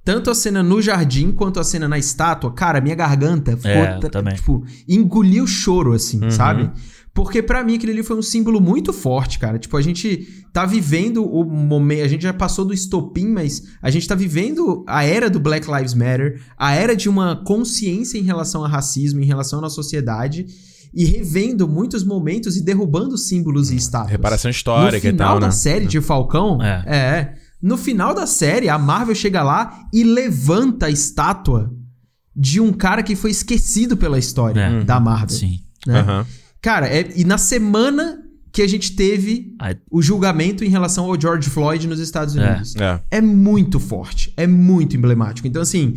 Tanto 0.03 0.31
a 0.31 0.35
cena 0.35 0.63
no 0.63 0.81
jardim 0.81 1.31
quanto 1.31 1.59
a 1.59 1.63
cena 1.63 1.87
na 1.87 1.97
estátua, 1.97 2.51
cara, 2.53 2.81
minha 2.81 2.95
garganta 2.95 3.55
ficou. 3.55 3.69
É, 3.71 3.99
também. 4.09 4.33
Tipo, 4.35 4.63
engoliu 4.87 5.45
choro, 5.45 5.93
assim, 5.93 6.23
Uhum. 6.23 6.31
sabe? 6.31 6.69
Porque 7.13 7.43
pra 7.43 7.63
mim 7.63 7.75
aquele 7.75 7.91
ali 7.91 8.03
foi 8.03 8.15
um 8.17 8.21
símbolo 8.21 8.61
muito 8.61 8.93
forte, 8.93 9.39
cara. 9.39 9.59
Tipo, 9.59 9.75
a 9.77 9.81
gente 9.81 10.25
tá 10.53 10.65
vivendo 10.65 11.23
o 11.25 11.43
momento. 11.43 12.03
A 12.05 12.07
gente 12.07 12.21
já 12.23 12.33
passou 12.33 12.63
do 12.65 12.73
estopim, 12.73 13.27
mas 13.27 13.61
a 13.81 13.89
gente 13.89 14.07
tá 14.07 14.15
vivendo 14.15 14.83
a 14.87 15.03
era 15.03 15.29
do 15.29 15.39
Black 15.39 15.69
Lives 15.69 15.93
Matter, 15.93 16.41
a 16.57 16.73
era 16.73 16.95
de 16.95 17.09
uma 17.09 17.35
consciência 17.43 18.17
em 18.17 18.21
relação 18.23 18.63
a 18.63 18.67
racismo, 18.67 19.19
em 19.21 19.25
relação 19.25 19.63
à 19.63 19.69
sociedade. 19.69 20.45
E 20.93 21.05
revendo 21.05 21.67
muitos 21.67 22.03
momentos 22.03 22.57
e 22.57 22.63
derrubando 22.63 23.17
símbolos 23.17 23.69
e 23.71 23.75
estátuas. 23.75 24.11
Reparação 24.11 24.49
histórica 24.49 25.07
no 25.09 25.13
e 25.15 25.17
tal, 25.17 25.27
final 25.27 25.39
da 25.39 25.47
né? 25.47 25.51
série 25.51 25.85
de 25.85 26.01
Falcão, 26.01 26.61
É. 26.61 26.83
é. 26.87 27.33
No 27.61 27.77
final 27.77 28.13
da 28.15 28.25
série, 28.25 28.69
a 28.69 28.77
Marvel 28.77 29.13
chega 29.13 29.43
lá 29.43 29.81
e 29.93 30.03
levanta 30.03 30.85
a 30.85 30.89
estátua 30.89 31.71
de 32.35 32.59
um 32.61 32.71
cara 32.71 33.03
que 33.03 33.15
foi 33.15 33.31
esquecido 33.31 33.97
pela 33.97 34.17
história 34.17 34.61
É. 34.61 34.83
da 34.83 34.99
Marvel. 34.99 35.29
Sim. 35.37 35.59
né? 35.85 35.99
Aham. 35.99 36.25
Cara, 36.61 36.87
é- 36.87 37.11
e 37.15 37.23
na 37.25 37.37
semana 37.37 38.19
que 38.51 38.61
a 38.61 38.67
gente 38.67 38.93
teve 38.95 39.55
o 39.91 40.01
julgamento 40.01 40.63
em 40.63 40.69
relação 40.69 41.05
ao 41.05 41.19
George 41.21 41.49
Floyd 41.49 41.85
nos 41.87 41.99
Estados 41.99 42.35
É. 42.35 42.49
Unidos. 42.49 42.75
É. 42.77 42.99
É 43.11 43.21
muito 43.21 43.79
forte, 43.79 44.33
é 44.35 44.47
muito 44.47 44.95
emblemático. 44.97 45.47
Então, 45.47 45.61
assim, 45.61 45.93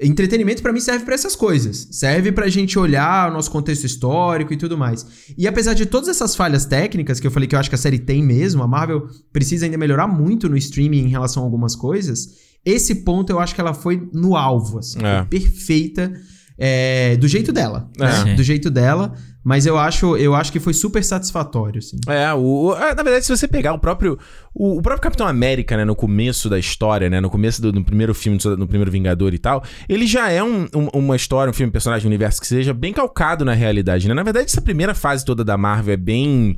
entretenimento 0.00 0.62
pra 0.62 0.72
mim 0.72 0.80
serve 0.80 1.04
pra 1.04 1.14
essas 1.14 1.34
coisas. 1.34 1.88
Serve 1.90 2.30
pra 2.32 2.48
gente 2.48 2.78
olhar 2.78 3.30
o 3.30 3.32
nosso 3.34 3.50
contexto 3.50 3.84
histórico 3.84 4.52
e 4.52 4.56
tudo 4.56 4.76
mais. 4.76 5.06
E 5.38 5.46
apesar 5.48 5.74
de 5.74 5.86
todas 5.86 6.08
essas 6.08 6.36
falhas 6.36 6.66
técnicas 6.66 7.18
que 7.18 7.26
eu 7.26 7.30
falei 7.30 7.48
que 7.48 7.54
eu 7.54 7.58
acho 7.58 7.68
que 7.70 7.74
a 7.74 7.78
série 7.78 7.98
tem 7.98 8.22
mesmo, 8.22 8.62
a 8.62 8.66
Marvel 8.68 9.06
precisa 9.32 9.64
ainda 9.64 9.78
melhorar 9.78 10.06
muito 10.06 10.48
no 10.48 10.56
streaming 10.56 11.04
em 11.04 11.08
relação 11.08 11.42
a 11.42 11.46
algumas 11.46 11.74
coisas. 11.74 12.28
Esse 12.64 12.96
ponto 12.96 13.30
eu 13.30 13.38
acho 13.38 13.54
que 13.54 13.60
ela 13.60 13.72
foi 13.72 14.08
no 14.12 14.36
alvo, 14.36 14.78
assim, 14.80 14.98
É. 15.02 15.18
foi 15.18 15.26
perfeita. 15.40 16.12
é, 16.58 17.16
do 17.18 17.28
jeito 17.28 17.52
dela, 17.52 17.90
É. 17.98 18.02
né? 18.02 18.24
Sim. 18.24 18.34
do 18.34 18.42
jeito 18.42 18.70
dela, 18.70 19.12
mas 19.48 19.64
eu 19.64 19.78
acho, 19.78 20.16
eu 20.16 20.34
acho 20.34 20.50
que 20.50 20.58
foi 20.58 20.74
super 20.74 21.04
satisfatório, 21.04 21.78
assim. 21.78 21.98
É, 22.08 22.34
o, 22.34 22.74
é, 22.74 22.96
na 22.96 23.02
verdade, 23.04 23.24
se 23.24 23.36
você 23.36 23.46
pegar 23.46 23.72
o 23.74 23.78
próprio. 23.78 24.18
O, 24.52 24.78
o 24.78 24.82
próprio 24.82 25.00
Capitão 25.02 25.24
América, 25.24 25.76
né, 25.76 25.84
no 25.84 25.94
começo 25.94 26.48
da 26.48 26.58
história, 26.58 27.08
né? 27.08 27.20
No 27.20 27.30
começo 27.30 27.62
do 27.62 27.72
no 27.72 27.84
primeiro 27.84 28.12
filme, 28.12 28.38
no 28.58 28.66
primeiro 28.66 28.90
Vingador 28.90 29.32
e 29.32 29.38
tal, 29.38 29.62
ele 29.88 30.04
já 30.04 30.28
é 30.32 30.42
um- 30.42 30.66
um- 30.74 30.88
uma 30.94 31.14
história, 31.14 31.48
um 31.48 31.54
filme, 31.54 31.70
personagem, 31.70 32.06
um 32.06 32.10
universo 32.10 32.40
que 32.40 32.46
seja 32.48 32.74
bem 32.74 32.92
calcado 32.92 33.44
na 33.44 33.52
realidade, 33.52 34.08
né? 34.08 34.14
Na 34.14 34.24
verdade, 34.24 34.46
essa 34.50 34.60
primeira 34.60 34.96
fase 34.96 35.24
toda 35.24 35.44
da 35.44 35.56
Marvel 35.56 35.94
é 35.94 35.96
bem. 35.96 36.56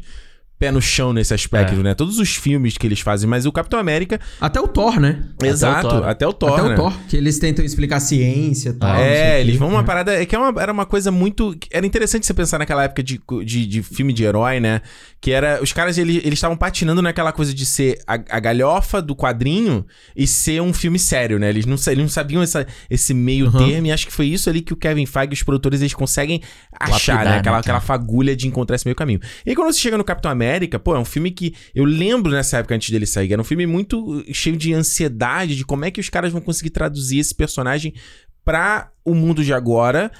Pé 0.58 0.70
no 0.72 0.82
chão 0.82 1.12
nesse 1.12 1.32
aspecto, 1.32 1.74
É. 1.74 1.82
né? 1.82 1.94
Todos 1.94 2.18
os 2.18 2.34
filmes 2.34 2.76
que 2.76 2.86
eles 2.86 3.00
fazem, 3.00 3.28
mas 3.28 3.46
o 3.46 3.52
Capitão 3.52 3.78
América. 3.78 4.20
Até 4.40 4.60
o 4.60 4.66
Thor, 4.66 4.98
né? 4.98 5.22
exato, 5.42 5.88
Thor. 5.88 6.08
até 6.08 6.26
o 6.26 6.32
Thor. 6.32 6.52
Até 6.58 6.68
né? 6.68 6.74
o 6.74 6.76
Thor, 6.76 6.92
que 7.08 7.16
eles 7.16 7.38
tentam 7.38 7.64
explicar 7.64 8.00
ciência 8.00 8.70
e 8.70 8.72
tal. 8.72 8.96
o 8.96 9.00
É, 9.00 9.40
eles 9.40 9.56
vão 9.56 9.68
uma 9.68 9.80
né? 9.80 9.86
parada. 9.86 10.20
É 10.20 10.26
que 10.26 10.34
é 10.34 10.38
uma- 10.38 10.60
era 10.60 10.72
uma 10.72 10.84
coisa 10.86 11.10
muito. 11.10 11.56
Era 11.70 11.86
interessante 11.86 12.26
você 12.26 12.34
pensar 12.34 12.58
naquela 12.58 12.82
época 12.84 13.02
de, 13.02 13.20
de, 13.44 13.66
de 13.66 13.82
filme 13.82 14.12
de 14.12 14.24
herói, 14.24 14.58
né? 14.60 14.80
Que 15.20 15.30
era. 15.32 15.62
Os 15.62 15.72
caras 15.72 15.96
eles 15.98 16.24
estavam 16.34 16.56
patinando 16.56 17.00
naquela 17.02 17.32
coisa 17.32 17.52
de 17.54 17.64
ser 17.66 17.98
a, 18.06 18.14
a 18.14 18.40
galhofa 18.40 19.00
do 19.00 19.14
quadrinho 19.14 19.84
e 20.16 20.26
ser 20.26 20.60
um 20.62 20.72
filme 20.72 20.98
sério, 20.98 21.38
né? 21.38 21.48
Eles 21.50 21.66
não, 21.66 21.76
eles 21.86 21.98
não 21.98 22.08
sabiam 22.08 22.42
essa, 22.42 22.66
esse 22.90 23.14
meio 23.14 23.46
Uhum. 23.46 23.52
termo 23.66 23.86
e 23.86 23.92
acho 23.92 24.06
que 24.06 24.12
foi 24.12 24.26
isso 24.26 24.50
ali 24.50 24.60
que 24.60 24.72
o 24.72 24.76
Kevin 24.76 25.06
Feige 25.06 25.30
e 25.30 25.34
os 25.34 25.42
produtores 25.42 25.80
eles 25.80 25.94
conseguem 25.94 26.40
achar, 26.72 27.12
Lapidar, 27.12 27.24
né? 27.24 27.24
né, 27.30 27.30
Aquela, 27.38 27.42
cara? 27.56 27.60
aquela 27.60 27.80
fagulha 27.80 28.34
de 28.36 28.46
encontrar 28.48 28.74
esse 28.76 28.84
meio 28.86 28.96
caminho. 28.96 29.20
E 29.46 29.50
aí, 29.50 29.56
quando 29.56 29.72
você 29.72 29.78
chega 29.78 29.96
no 29.96 30.04
Capitão 30.04 30.30
América, 30.30 30.47
pô, 30.82 30.94
é 30.94 30.98
um 30.98 31.04
filme 31.04 31.30
que 31.30 31.54
eu 31.74 31.84
lembro 31.84 32.32
nessa 32.32 32.58
época 32.58 32.74
antes 32.74 32.90
dele 32.90 33.06
sair, 33.06 33.32
era 33.32 33.40
um 33.40 33.44
filme 33.44 33.66
muito 33.66 34.24
cheio 34.32 34.56
de 34.56 34.72
ansiedade, 34.72 35.56
de 35.56 35.64
como 35.64 35.84
é 35.84 35.90
que 35.90 36.00
os 36.00 36.08
caras 36.08 36.32
vão 36.32 36.40
conseguir 36.40 36.70
traduzir 36.70 37.18
esse 37.18 37.34
personagem 37.34 37.92
pra 38.44 38.90
o 39.04 39.14
mundo 39.14 39.44
de 39.44 39.52
agora. 39.52 40.10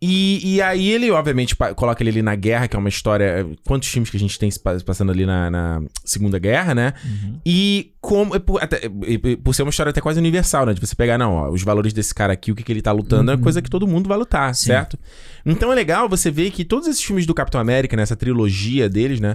E, 0.00 0.56
e 0.56 0.60
aí 0.60 0.90
ele, 0.90 1.10
obviamente, 1.10 1.56
coloca 1.74 2.02
ele 2.02 2.10
ali 2.10 2.22
na 2.22 2.34
guerra, 2.34 2.68
que 2.68 2.76
é 2.76 2.78
uma 2.78 2.88
história. 2.88 3.46
Quantos 3.66 3.88
filmes 3.88 4.10
que 4.10 4.16
a 4.18 4.20
gente 4.20 4.38
tem 4.38 4.50
passando 4.84 5.10
ali 5.10 5.24
na, 5.24 5.50
na 5.50 5.82
Segunda 6.04 6.38
Guerra, 6.38 6.74
né? 6.74 6.92
Uhum. 7.02 7.40
E 7.46 7.92
como. 7.98 8.36
é 8.36 8.38
Por, 8.38 8.62
até- 8.62 8.82
por 9.42 9.54
ser 9.54 9.62
uma 9.62 9.70
história 9.70 9.88
até 9.90 10.00
quase 10.02 10.18
universal, 10.20 10.66
né? 10.66 10.74
De 10.74 10.80
você 10.80 10.94
pegar, 10.94 11.16
não, 11.16 11.32
ó, 11.32 11.50
os 11.50 11.62
valores 11.62 11.94
desse 11.94 12.14
cara 12.14 12.34
aqui, 12.34 12.52
o 12.52 12.54
que, 12.54 12.62
que 12.62 12.70
ele 12.70 12.82
tá 12.82 12.92
lutando, 12.92 13.30
é 13.32 13.38
coisa 13.38 13.62
que 13.62 13.70
todo 13.70 13.86
mundo 13.86 14.06
vai 14.06 14.18
lutar, 14.18 14.54
Sim. 14.54 14.66
certo? 14.66 14.98
Então 15.46 15.72
é 15.72 15.74
legal 15.74 16.08
você 16.10 16.30
ver 16.30 16.50
que 16.50 16.62
todos 16.62 16.86
esses 16.86 17.02
filmes 17.02 17.24
do 17.24 17.32
Capitão 17.32 17.58
América, 17.58 17.96
nessa 17.96 18.14
trilogia 18.14 18.90
deles, 18.90 19.18
né? 19.18 19.34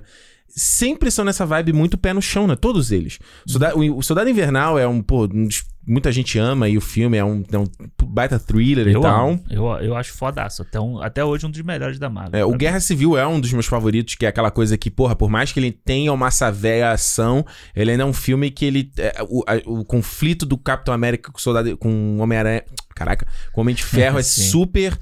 Sempre 0.56 1.10
são 1.12 1.24
nessa 1.26 1.46
vibe 1.46 1.74
muito 1.74 1.98
pé 1.98 2.14
no 2.14 2.22
chão, 2.22 2.46
né? 2.48 2.56
Todos 2.56 2.92
eles. 2.92 3.20
Soldado- 3.48 3.80
o, 3.80 4.02
Soldado 4.02 4.30
Invernal 4.30 4.78
é 4.78 4.88
um, 4.88 5.02
pô, 5.02 5.24
um 5.26 5.46
dos- 5.48 5.64
muita 5.88 6.12
gente 6.12 6.38
ama 6.38 6.70
e 6.70 6.78
o 6.78 6.82
filme 6.82 7.18
é 7.18 7.24
um, 7.26 7.44
é 7.52 7.58
um 7.58 7.66
baita 8.04 8.38
thriller 8.38 8.88
e 8.88 8.94
Eu, 8.94 9.02
tal. 9.02 9.30
amo. 9.30 9.44
eu, 9.50 9.66
eu 9.78 9.96
acho 9.96 10.14
fodaço. 10.14 10.62
Até, 10.62 10.80
um, 10.80 11.02
até 11.02 11.24
hoje, 11.26 11.46
um 11.46 11.50
dos 11.50 11.62
melhores 11.62 11.98
da 11.98 12.10
Marvel. 12.10 12.40
É, 12.40 12.46
o 12.46 12.52
Guerra 12.56 12.80
Civil 12.80 13.18
é 13.18 13.26
um 13.26 13.40
dos 13.40 13.52
meus 13.54 13.66
favoritos, 13.66 14.16
que 14.16 14.26
é 14.26 14.30
aquela 14.30 14.52
coisa 14.52 14.78
que, 14.78 14.92
porra, 14.92 15.16
por 15.16 15.30
mais 15.30 15.52
que 15.52 15.60
ele 15.60 15.72
tenha 15.72 16.12
uma 16.14 16.30
savéia 16.30 16.92
ação, 16.92 17.46
ele 17.76 17.92
ainda 17.92 18.04
é 18.04 18.06
um 18.06 18.14
filme 18.14 18.52
que 18.52 18.66
ele. 18.66 18.92
é, 18.98 19.16
o, 19.28 19.44
a- 19.48 19.62
o 19.66 19.86
conflito 19.86 20.46
do 20.46 20.58
Capitão 20.58 20.94
América 20.94 21.32
com 21.32 21.38
o 21.38 21.42
Soldado. 21.42 21.76
com 21.78 22.18
Homem-Aranha. 22.20 22.64
Caraca, 22.94 23.26
com 23.54 23.62
o 23.62 23.64
Homem 23.64 23.74
de 23.74 23.84
Ferro 23.84 24.20
é 24.20 24.22
Sim. 24.24 24.42
super. 24.50 24.98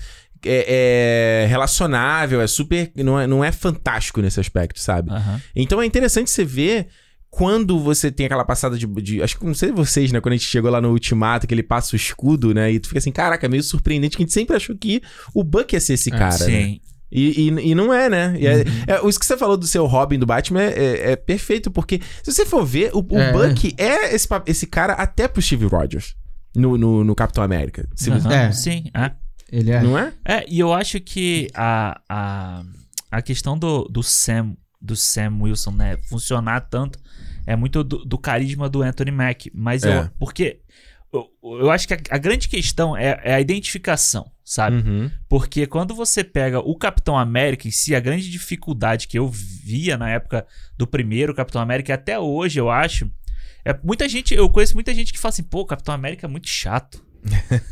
É, 0.46 1.44
é 1.44 1.48
relacionável, 1.48 2.42
é 2.42 2.48
super. 2.48 2.92
Não 2.96 3.20
é, 3.20 3.28
não 3.28 3.44
é 3.44 3.52
fantástico 3.52 4.22
nesse 4.22 4.40
aspecto, 4.40 4.80
sabe? 4.80 5.12
Aham. 5.12 5.42
Então 5.56 5.82
é 5.82 5.86
interessante 5.86 6.30
você 6.30 6.44
ver 6.46 6.88
quando 7.30 7.80
você 7.80 8.12
tem 8.12 8.26
aquela 8.26 8.44
passada 8.44 8.78
de, 8.78 8.88
de- 8.88 9.22
Acho 9.22 9.38
que 9.38 9.46
não 9.46 9.54
sei 9.54 9.72
vocês, 9.72 10.12
né? 10.12 10.20
Quando 10.20 10.34
a 10.34 10.38
gente 10.38 10.48
chegou 10.48 10.72
lá 10.72 10.82
no 10.82 10.90
Ultimato, 10.90 11.46
que 11.46 11.54
ele 11.54 11.62
passa 11.64 11.94
o 11.94 11.96
escudo, 11.96 12.54
né? 12.54 12.72
E 12.72 12.80
tu 12.80 12.88
fica 12.88 12.98
assim, 12.98 13.12
caraca, 13.12 13.46
é 13.46 13.50
meio 13.50 13.62
surpreendente 13.64 14.18
que 14.18 14.24
a 14.24 14.26
gente 14.26 14.34
sempre 14.34 14.56
achou 14.56 14.76
que 14.76 15.02
o 15.34 15.44
Buck 15.44 15.74
ia 15.76 15.80
ser 15.80 15.94
esse 15.94 16.10
É, 16.14 16.18
cara. 16.18 16.32
né? 16.32 16.46
Sim. 16.46 16.82
E, 17.12 17.50
e, 17.50 17.70
e 17.72 17.76
não 17.76 17.92
é, 17.94 18.08
né? 18.10 18.36
E 18.40 18.46
é, 18.48 18.62
é- 18.88 19.08
isso 19.08 19.20
que 19.20 19.26
você 19.26 19.36
falou 19.38 19.58
do 19.58 19.66
seu 19.68 19.86
Robin 19.86 20.18
do 20.20 20.26
Batman 20.28 20.62
é, 20.62 20.68
é- 20.74 21.12
é 21.12 21.16
perfeito, 21.16 21.70
porque 21.72 22.00
se 22.24 22.32
você 22.32 22.46
for 22.46 22.64
ver, 22.66 22.92
o, 22.94 23.00
o 23.00 23.18
É. 23.20 23.32
Buck 23.32 23.74
é 23.78 24.14
esse, 24.14 24.28
esse 24.46 24.66
cara 24.68 24.94
até 24.94 25.28
pro 25.28 25.42
Steve 25.42 25.66
Rogers 25.66 26.16
no, 26.56 26.78
no, 26.78 27.04
no 27.04 27.16
Capitão 27.16 27.44
América. 27.44 27.88
Se 27.96 28.10
você- 28.10 28.28
Aham. 28.28 28.36
É. 28.36 28.52
Sim. 28.52 28.86
É. 28.96 29.12
Ele 29.52 29.72
é. 29.72 29.82
Não 29.82 29.98
é? 29.98 30.14
É, 30.26 30.46
e 30.48 30.60
eu 30.60 30.74
acho 30.74 31.00
que 31.00 31.48
a, 31.54 32.00
a, 32.08 32.64
a 33.12 33.22
questão 33.22 33.58
do, 33.58 33.84
do 33.86 34.04
Sam 34.04 34.56
do 34.82 34.96
Sam 34.96 35.40
Wilson, 35.42 35.72
né, 35.72 35.98
funcionar 36.08 36.62
tanto 36.62 36.98
é 37.46 37.56
muito 37.56 37.84
do, 37.84 38.06
do 38.06 38.18
carisma 38.18 38.70
do 38.70 38.82
Anthony 38.82 39.12
Mack, 39.12 39.52
mas 39.54 39.84
É. 39.84 39.98
eu 39.98 40.10
porque 40.18 40.62
eu, 41.12 41.28
eu 41.42 41.72
acho 41.72 41.88
que 41.88 41.94
a, 41.94 41.98
a 42.12 42.18
grande 42.18 42.48
questão 42.48 42.96
é, 42.96 43.20
é 43.24 43.34
a 43.34 43.42
identificação, 43.42 44.32
sabe? 44.44 44.78
Uhum. 44.78 45.12
Porque 45.28 45.66
quando 45.66 45.94
você 45.96 46.24
pega 46.24 46.60
o 46.60 46.76
Capitão 46.78 47.18
América 47.18 47.68
em 47.68 47.72
si, 47.72 47.96
a 47.96 48.00
grande 48.00 48.30
dificuldade 48.30 49.08
que 49.08 49.18
eu 49.18 49.28
via 49.28 49.98
na 49.98 50.10
época 50.10 50.46
do 50.78 50.86
primeiro 50.86 51.34
Capitão 51.34 51.62
América, 51.62 51.92
e 51.92 51.94
até 51.94 52.20
hoje 52.20 52.60
eu 52.60 52.70
acho, 52.70 53.10
é 53.66 53.78
muita 53.84 54.08
gente, 54.08 54.34
eu 54.34 54.50
conheço 54.50 54.76
muita 54.76 54.94
gente 54.94 55.12
que 55.12 55.20
fala 55.20 55.32
assim, 55.32 55.44
pô, 55.44 55.62
o 55.62 55.66
Capitão 55.66 55.94
América 55.94 56.28
é 56.28 56.30
muito 56.30 56.48
chato. 56.48 57.04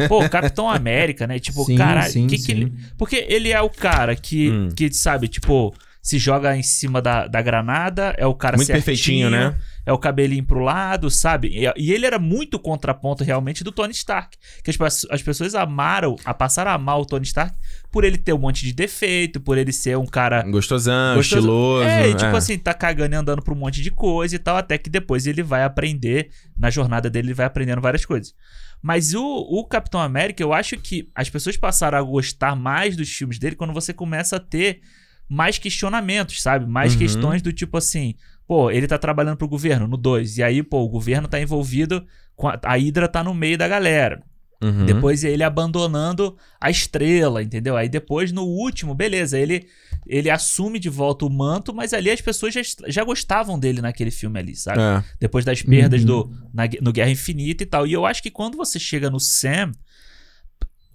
Pô, 0.07 0.23
o 0.23 0.29
Capitão 0.29 0.69
América, 0.69 1.25
né? 1.27 1.39
Tipo, 1.39 1.63
Sim, 1.63 1.77
caralho, 1.77 2.11
sim, 2.11 2.27
que 2.27 2.37
que 2.37 2.43
sim. 2.43 2.51
ele. 2.51 2.73
Porque 2.97 3.25
ele 3.29 3.51
é 3.51 3.61
o 3.61 3.69
cara 3.69 4.15
que, 4.15 4.49
Hum. 4.51 4.69
que 4.75 4.91
sabe, 4.93 5.27
tipo, 5.27 5.73
se 6.07 6.17
joga 6.17 6.55
em 6.55 6.63
cima 6.63 7.01
da, 7.01 7.27
da 7.27 7.41
granada, 7.41 8.15
é 8.17 8.25
o 8.25 8.33
cara 8.33 8.55
Muito 8.55 8.67
certinho, 8.67 8.85
perfeitinho, 8.85 9.29
né? 9.29 9.57
É 9.85 9.91
o 9.91 9.97
cabelinho 9.97 10.45
pro 10.45 10.59
lado, 10.59 11.09
sabe? 11.09 11.49
E, 11.49 11.65
e 11.75 11.91
ele 11.91 12.05
era 12.05 12.17
muito 12.17 12.57
contraponto 12.57 13.25
realmente 13.25 13.61
do 13.61 13.73
Tony 13.73 13.91
Stark. 13.91 14.37
Que 14.63 14.71
as, 14.71 15.05
as 15.09 15.21
pessoas 15.21 15.53
amaram, 15.53 16.15
a 16.23 16.33
passaram 16.33 16.71
a 16.71 16.75
amar 16.75 16.99
o 16.99 17.05
Tony 17.05 17.25
Stark 17.25 17.53
por 17.91 18.05
ele 18.05 18.17
ter 18.17 18.31
um 18.31 18.37
monte 18.37 18.65
de 18.65 18.71
defeito, 18.71 19.41
por 19.41 19.57
ele 19.57 19.73
ser 19.73 19.97
um 19.97 20.05
cara 20.05 20.43
Gostosão, 20.43 21.15
Gostoso. 21.15 21.39
estiloso. 21.39 21.83
É, 21.83 22.09
e 22.09 22.13
tipo 22.13 22.35
é. 22.35 22.37
assim, 22.37 22.57
tá 22.57 22.73
cagando 22.73 23.13
e 23.13 23.17
andando 23.17 23.41
pra 23.41 23.53
um 23.53 23.57
monte 23.57 23.81
de 23.81 23.91
coisa 23.91 24.33
e 24.33 24.39
tal, 24.39 24.55
até 24.55 24.77
que 24.77 24.89
depois 24.89 25.27
ele 25.27 25.43
vai 25.43 25.63
aprender, 25.63 26.29
na 26.57 26.69
jornada 26.69 27.09
dele, 27.09 27.27
ele 27.27 27.33
vai 27.33 27.45
aprendendo 27.45 27.81
várias 27.81 28.05
coisas. 28.05 28.33
Mas 28.81 29.13
o, 29.13 29.23
o 29.25 29.65
Capitão 29.65 29.99
América, 29.99 30.41
eu 30.41 30.53
acho 30.53 30.77
que 30.77 31.09
as 31.15 31.29
pessoas 31.29 31.57
passaram 31.57 31.97
a 31.97 32.01
gostar 32.01 32.55
mais 32.55 32.95
dos 32.95 33.09
filmes 33.09 33.39
dele 33.39 33.55
quando 33.55 33.73
você 33.73 33.93
começa 33.93 34.37
a 34.37 34.39
ter 34.39 34.81
mais 35.27 35.57
questionamentos, 35.57 36.41
sabe? 36.41 36.65
Mais 36.65 36.93
Uhum. 36.93 36.99
questões 36.99 37.41
do 37.41 37.51
tipo 37.51 37.75
assim, 37.77 38.15
pô, 38.47 38.71
ele 38.71 38.87
tá 38.87 38.97
trabalhando 38.97 39.37
pro 39.37 39.47
governo, 39.47 39.87
no 39.87 39.97
2, 39.97 40.37
e 40.37 40.43
aí, 40.43 40.63
pô, 40.63 40.79
o 40.83 40.89
governo 40.89 41.27
tá 41.27 41.39
envolvido, 41.39 42.05
a, 42.41 42.73
a 42.73 42.77
Hydra 42.77 43.07
tá 43.07 43.23
no 43.23 43.33
meio 43.33 43.57
da 43.57 43.67
galera. 43.67 44.23
Uhum. 44.61 44.85
Depois 44.85 45.23
ele 45.23 45.43
abandonando 45.43 46.35
a 46.59 46.69
estrela, 46.69 47.43
entendeu? 47.43 47.77
Aí 47.77 47.87
depois, 47.87 48.31
no 48.31 48.43
último, 48.43 48.95
beleza, 48.95 49.37
ele, 49.37 49.67
ele 50.07 50.29
assume 50.29 50.79
de 50.79 50.89
volta 50.89 51.25
o 51.25 51.29
manto, 51.29 51.73
mas 51.73 51.93
ali 51.93 52.09
as 52.09 52.21
pessoas 52.21 52.53
já, 52.53 52.61
já 52.87 53.03
gostavam 53.03 53.59
dele 53.59 53.81
naquele 53.81 54.09
filme 54.11 54.39
ali, 54.39 54.55
sabe? 54.55 54.79
É. 54.79 55.03
Depois 55.19 55.45
das 55.45 55.61
perdas 55.61 56.01
Uhum. 56.01 56.07
do, 56.07 56.31
na, 56.53 56.63
no 56.81 56.91
Guerra 56.91 57.11
Infinita 57.11 57.63
e 57.63 57.65
tal. 57.67 57.85
E 57.85 57.93
eu 57.93 58.05
acho 58.05 58.23
que 58.23 58.31
quando 58.31 58.57
você 58.57 58.79
chega 58.79 59.09
no 59.09 59.19
Sam. 59.19 59.71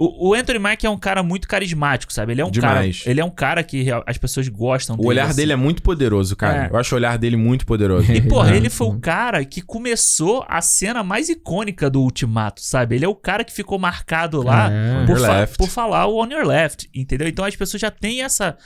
O, 0.05 0.31
o 0.31 0.35
Anthony 0.35 0.59
Mack 0.59 0.85
é 0.85 0.91
um 0.91 0.99
cara 0.99 1.23
muito 1.23 1.47
carismático, 1.47 2.13
sabe? 2.13 2.33
Ele 2.33 2.41
é 2.41 2.45
um 2.45 2.51
Demais. 2.51 2.99
cara. 3.01 3.11
Ele 3.11 3.21
é 3.21 3.25
um 3.25 3.31
cara 3.31 3.63
que 3.63 3.87
as 4.07 4.19
pessoas 4.19 4.49
gostam 4.49 4.97
O 4.99 5.07
olhar 5.07 5.33
dele 5.33 5.53
é 5.53 5.57
muito 5.57 5.81
poderoso, 5.83 6.35
cara. 6.35 6.67
É. 6.67 6.71
Eu 6.71 6.77
acho 6.77 6.95
o 6.95 6.99
olhar 6.99 7.17
dele 7.19 7.37
muito 7.37 7.65
poderoso. 7.65 8.11
E, 8.13 8.21
porra, 8.21 8.53
É. 8.53 8.57
ele 8.57 8.69
foi 8.69 8.89
o 8.89 8.99
cara 8.99 9.45
que 9.45 9.61
começou 9.63 10.45
a 10.49 10.61
cena 10.61 11.05
mais 11.05 11.29
icônica 11.29 11.89
do 11.89 12.01
Ultimato, 12.03 12.61
sabe? 12.61 12.97
Ele 12.97 13.05
é 13.05 13.09
o 13.09 13.15
cara 13.15 13.45
que 13.45 13.53
ficou 13.53 13.79
marcado 13.79 14.43
lá 14.43 14.71
É. 14.73 15.07
Por, 15.07 15.19
fa- 15.21 15.39
left. 15.41 15.57
por 15.59 15.69
falar 15.69 16.07
o 16.07 16.21
On 16.21 16.27
Your 16.29 16.47
Left, 16.47 16.89
entendeu? 16.95 17.29
Então 17.29 17.45
as 17.45 17.55
pessoas 17.55 17.81
já 17.81 17.91
têm 17.91 18.23
essa, 18.23 18.57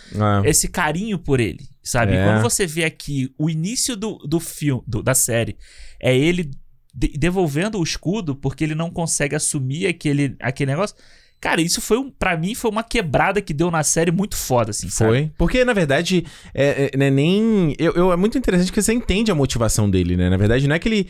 É. 0.45 0.49
esse 0.49 0.69
carinho 0.69 1.19
por 1.19 1.39
ele, 1.41 1.69
sabe? 1.83 2.15
É. 2.15 2.25
Quando 2.25 2.41
você 2.43 2.67
vê 2.67 2.85
aqui 2.85 3.31
o 3.39 3.51
início 3.51 3.95
do, 3.97 4.17
do 4.27 4.41
filme, 4.41 4.83
do- 4.87 5.03
da 5.03 5.15
série, 5.15 5.57
é 6.01 6.17
ele 6.17 6.51
de- 6.95 7.13
devolvendo 7.19 7.79
o 7.79 7.83
escudo 7.83 8.35
porque 8.35 8.65
ele 8.65 8.75
não 8.75 8.91
consegue 8.91 9.37
assumir 9.37 9.87
aquele, 9.87 10.35
aquele 10.41 10.71
negócio. 10.71 10.97
Cara, 11.41 11.61
isso 11.61 11.81
foi 11.81 11.99
um, 11.99 12.11
para 12.11 12.37
mim 12.37 12.55
foi 12.55 12.71
uma 12.71 12.83
quebrada 12.83 13.41
que 13.41 13.53
deu 13.53 13.71
na 13.71 13.83
série 13.83 14.11
muito 14.11 14.37
foda, 14.37 14.71
assim, 14.71 14.89
sabe? 14.89 15.11
Foi. 15.11 15.31
Porque, 15.37 15.65
na 15.65 15.73
verdade, 15.73 16.25
é, 16.55 16.91
é, 16.95 17.05
é 17.07 17.11
nem. 17.11 17.75
Eu, 17.79 17.93
eu- 17.93 18.13
é 18.13 18.17
muito 18.17 18.37
interessante 18.39 18.73
que 18.73 18.81
você 18.83 18.93
entende 18.93 19.31
a 19.31 19.35
motivação 19.35 19.89
dele, 19.89 20.17
né? 20.17 20.31
Na 20.31 20.37
verdade, 20.37 20.67
não 20.67 20.75
é 20.75 20.79
que 20.79 20.89
ele. 20.89 21.09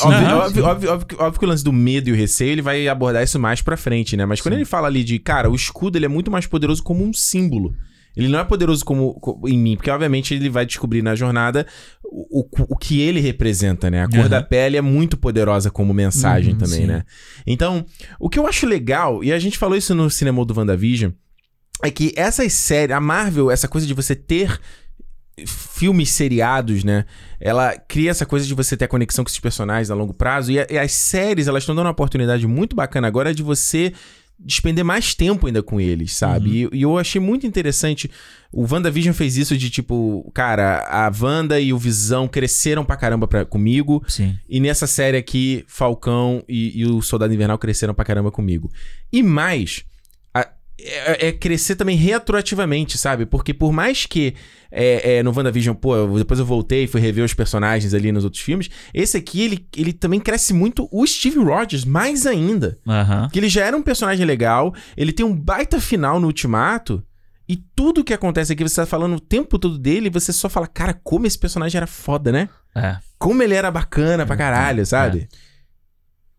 Óbvio, 0.00 0.20
Não, 0.22 0.38
óbvio, 0.38 0.64
óbvio- 0.64 0.90
óbvio 0.90 1.06
que- 1.06 1.14
óbvio 1.16 1.38
que 1.38 1.44
o 1.44 1.48
lance 1.48 1.62
do 1.64 1.72
medo 1.72 2.08
e 2.08 2.12
o 2.12 2.16
receio 2.16 2.52
ele 2.52 2.62
vai 2.62 2.88
abordar 2.88 3.22
isso 3.22 3.38
mais 3.38 3.60
pra 3.60 3.76
frente, 3.76 4.16
né? 4.16 4.24
Mas 4.24 4.40
quando 4.40 4.54
Sim. 4.54 4.60
ele 4.60 4.64
fala 4.64 4.86
ali 4.88 5.04
de, 5.04 5.18
cara, 5.18 5.50
o 5.50 5.54
escudo 5.54 5.98
ele 5.98 6.06
é 6.06 6.08
muito 6.08 6.30
mais 6.30 6.46
poderoso 6.46 6.82
como 6.82 7.04
um 7.04 7.12
símbolo. 7.12 7.74
Ele 8.16 8.28
não 8.28 8.38
é 8.38 8.44
poderoso 8.44 8.84
como, 8.84 9.14
co- 9.14 9.40
em 9.48 9.58
mim, 9.58 9.76
porque 9.76 9.90
obviamente 9.90 10.34
ele 10.34 10.50
vai 10.50 10.66
descobrir 10.66 11.00
na 11.02 11.14
jornada 11.14 11.66
o, 12.04 12.40
o, 12.40 12.48
o 12.70 12.76
que 12.76 13.00
ele 13.00 13.20
representa, 13.20 13.90
né? 13.90 14.02
A 14.04 14.08
cor 14.08 14.20
Aham. 14.20 14.28
da 14.28 14.42
pele 14.42 14.76
é 14.76 14.82
muito 14.82 15.16
poderosa 15.16 15.70
como 15.70 15.94
mensagem 15.94 16.52
Uhum, 16.52 16.58
também, 16.58 16.80
sim. 16.80 16.86
né? 16.86 17.04
Então, 17.46 17.84
o 18.20 18.28
que 18.28 18.38
eu 18.38 18.46
acho 18.46 18.66
legal, 18.66 19.24
e 19.24 19.32
a 19.32 19.38
gente 19.38 19.56
falou 19.56 19.76
isso 19.76 19.94
no 19.94 20.10
cinema 20.10 20.44
do 20.44 20.54
WandaVision, 20.58 21.12
é 21.82 21.90
que 21.90 22.12
essas 22.16 22.52
séries, 22.52 22.94
a 22.94 23.00
Marvel, 23.00 23.50
essa 23.50 23.66
coisa 23.66 23.86
de 23.86 23.94
você 23.94 24.14
ter 24.14 24.60
filmes 25.46 26.10
seriados, 26.10 26.84
né? 26.84 27.04
Ela 27.40 27.76
cria 27.76 28.10
essa 28.10 28.26
coisa 28.26 28.46
de 28.46 28.54
você 28.54 28.76
ter 28.76 28.84
a 28.84 28.88
conexão 28.88 29.24
com 29.24 29.28
esses 29.28 29.40
personagens 29.40 29.90
a 29.90 29.94
longo 29.94 30.12
prazo. 30.12 30.52
E, 30.52 30.60
a- 30.60 30.66
e 30.70 30.78
as 30.78 30.92
séries, 30.92 31.48
elas 31.48 31.62
estão 31.62 31.74
dando 31.74 31.86
uma 31.86 31.92
oportunidade 31.92 32.46
muito 32.46 32.76
bacana 32.76 33.08
agora 33.08 33.34
de 33.34 33.42
você 33.42 33.92
despender 34.44 34.84
mais 34.84 35.14
tempo 35.14 35.46
ainda 35.46 35.62
com 35.62 35.80
eles, 35.80 36.14
sabe? 36.14 36.68
E, 36.72 36.78
e 36.78 36.82
eu 36.82 36.98
achei 36.98 37.20
muito 37.20 37.46
interessante. 37.46 38.10
O 38.52 38.66
WandaVision 38.70 39.14
fez 39.14 39.36
isso 39.36 39.56
de 39.56 39.70
tipo, 39.70 40.30
cara, 40.34 40.86
a 40.88 41.10
Wanda 41.20 41.60
e 41.60 41.72
o 41.72 41.78
Visão 41.78 42.28
cresceram 42.28 42.84
pra 42.84 42.96
caramba 42.96 43.26
pra, 43.26 43.44
comigo. 43.44 44.02
Sim. 44.06 44.36
E 44.48 44.60
nessa 44.60 44.86
série 44.86 45.16
aqui, 45.16 45.64
Falcão 45.66 46.44
e, 46.48 46.80
e 46.80 46.86
o 46.86 47.00
Soldado 47.00 47.32
Invernal 47.32 47.58
cresceram 47.58 47.94
pra 47.94 48.04
caramba 48.04 48.30
comigo. 48.30 48.70
E 49.12 49.22
mais, 49.22 49.84
é, 50.80 51.28
é 51.28 51.32
crescer 51.32 51.76
também 51.76 51.96
retroativamente, 51.96 52.96
sabe? 52.98 53.26
Porque 53.26 53.52
por 53.54 53.72
mais 53.72 54.06
que 54.06 54.34
é, 54.70 55.18
é, 55.18 55.22
no 55.22 55.32
WandaVision, 55.36 55.74
pô, 55.74 55.94
eu- 55.96 56.18
depois 56.18 56.40
eu 56.40 56.46
voltei 56.46 56.84
e 56.84 56.86
fui 56.86 57.00
rever 57.00 57.24
os 57.24 57.34
personagens 57.34 57.92
ali 57.94 58.10
nos 58.10 58.24
outros 58.24 58.42
filmes, 58.42 58.70
esse 58.94 59.16
aqui, 59.16 59.42
ele, 59.42 59.66
ele 59.76 59.92
também 59.92 60.18
cresce 60.18 60.52
muito 60.54 60.88
o 60.90 61.06
Steve 61.06 61.38
Rogers, 61.38 61.84
mais 61.84 62.26
ainda. 62.26 62.78
Aham. 62.86 63.28
Que 63.30 63.38
ele 63.38 63.48
já 63.48 63.64
era 63.64 63.76
um 63.76 63.82
personagem 63.82 64.24
legal, 64.24 64.74
ele 64.96 65.12
tem 65.12 65.24
um 65.26 65.34
baita 65.36 65.80
final 65.80 66.18
no 66.18 66.26
Ultimato, 66.26 67.02
e 67.48 67.56
tudo 67.56 68.02
que 68.04 68.14
acontece 68.14 68.52
aqui, 68.52 68.62
você 68.62 68.76
tá 68.76 68.86
falando 68.86 69.16
o 69.16 69.20
tempo 69.20 69.58
todo 69.58 69.76
dele, 69.78 70.06
e 70.06 70.10
você 70.10 70.32
só 70.32 70.48
fala, 70.48 70.66
cara, 70.66 70.98
como 71.04 71.26
esse 71.26 71.38
personagem 71.38 71.76
era 71.76 71.86
foda, 71.86 72.32
né? 72.32 72.48
É. 72.74 72.96
Como 73.18 73.42
ele 73.42 73.52
era 73.54 73.70
bacana 73.70 74.24
pra 74.24 74.36
caralho, 74.36 74.86
sabe? 74.86 75.28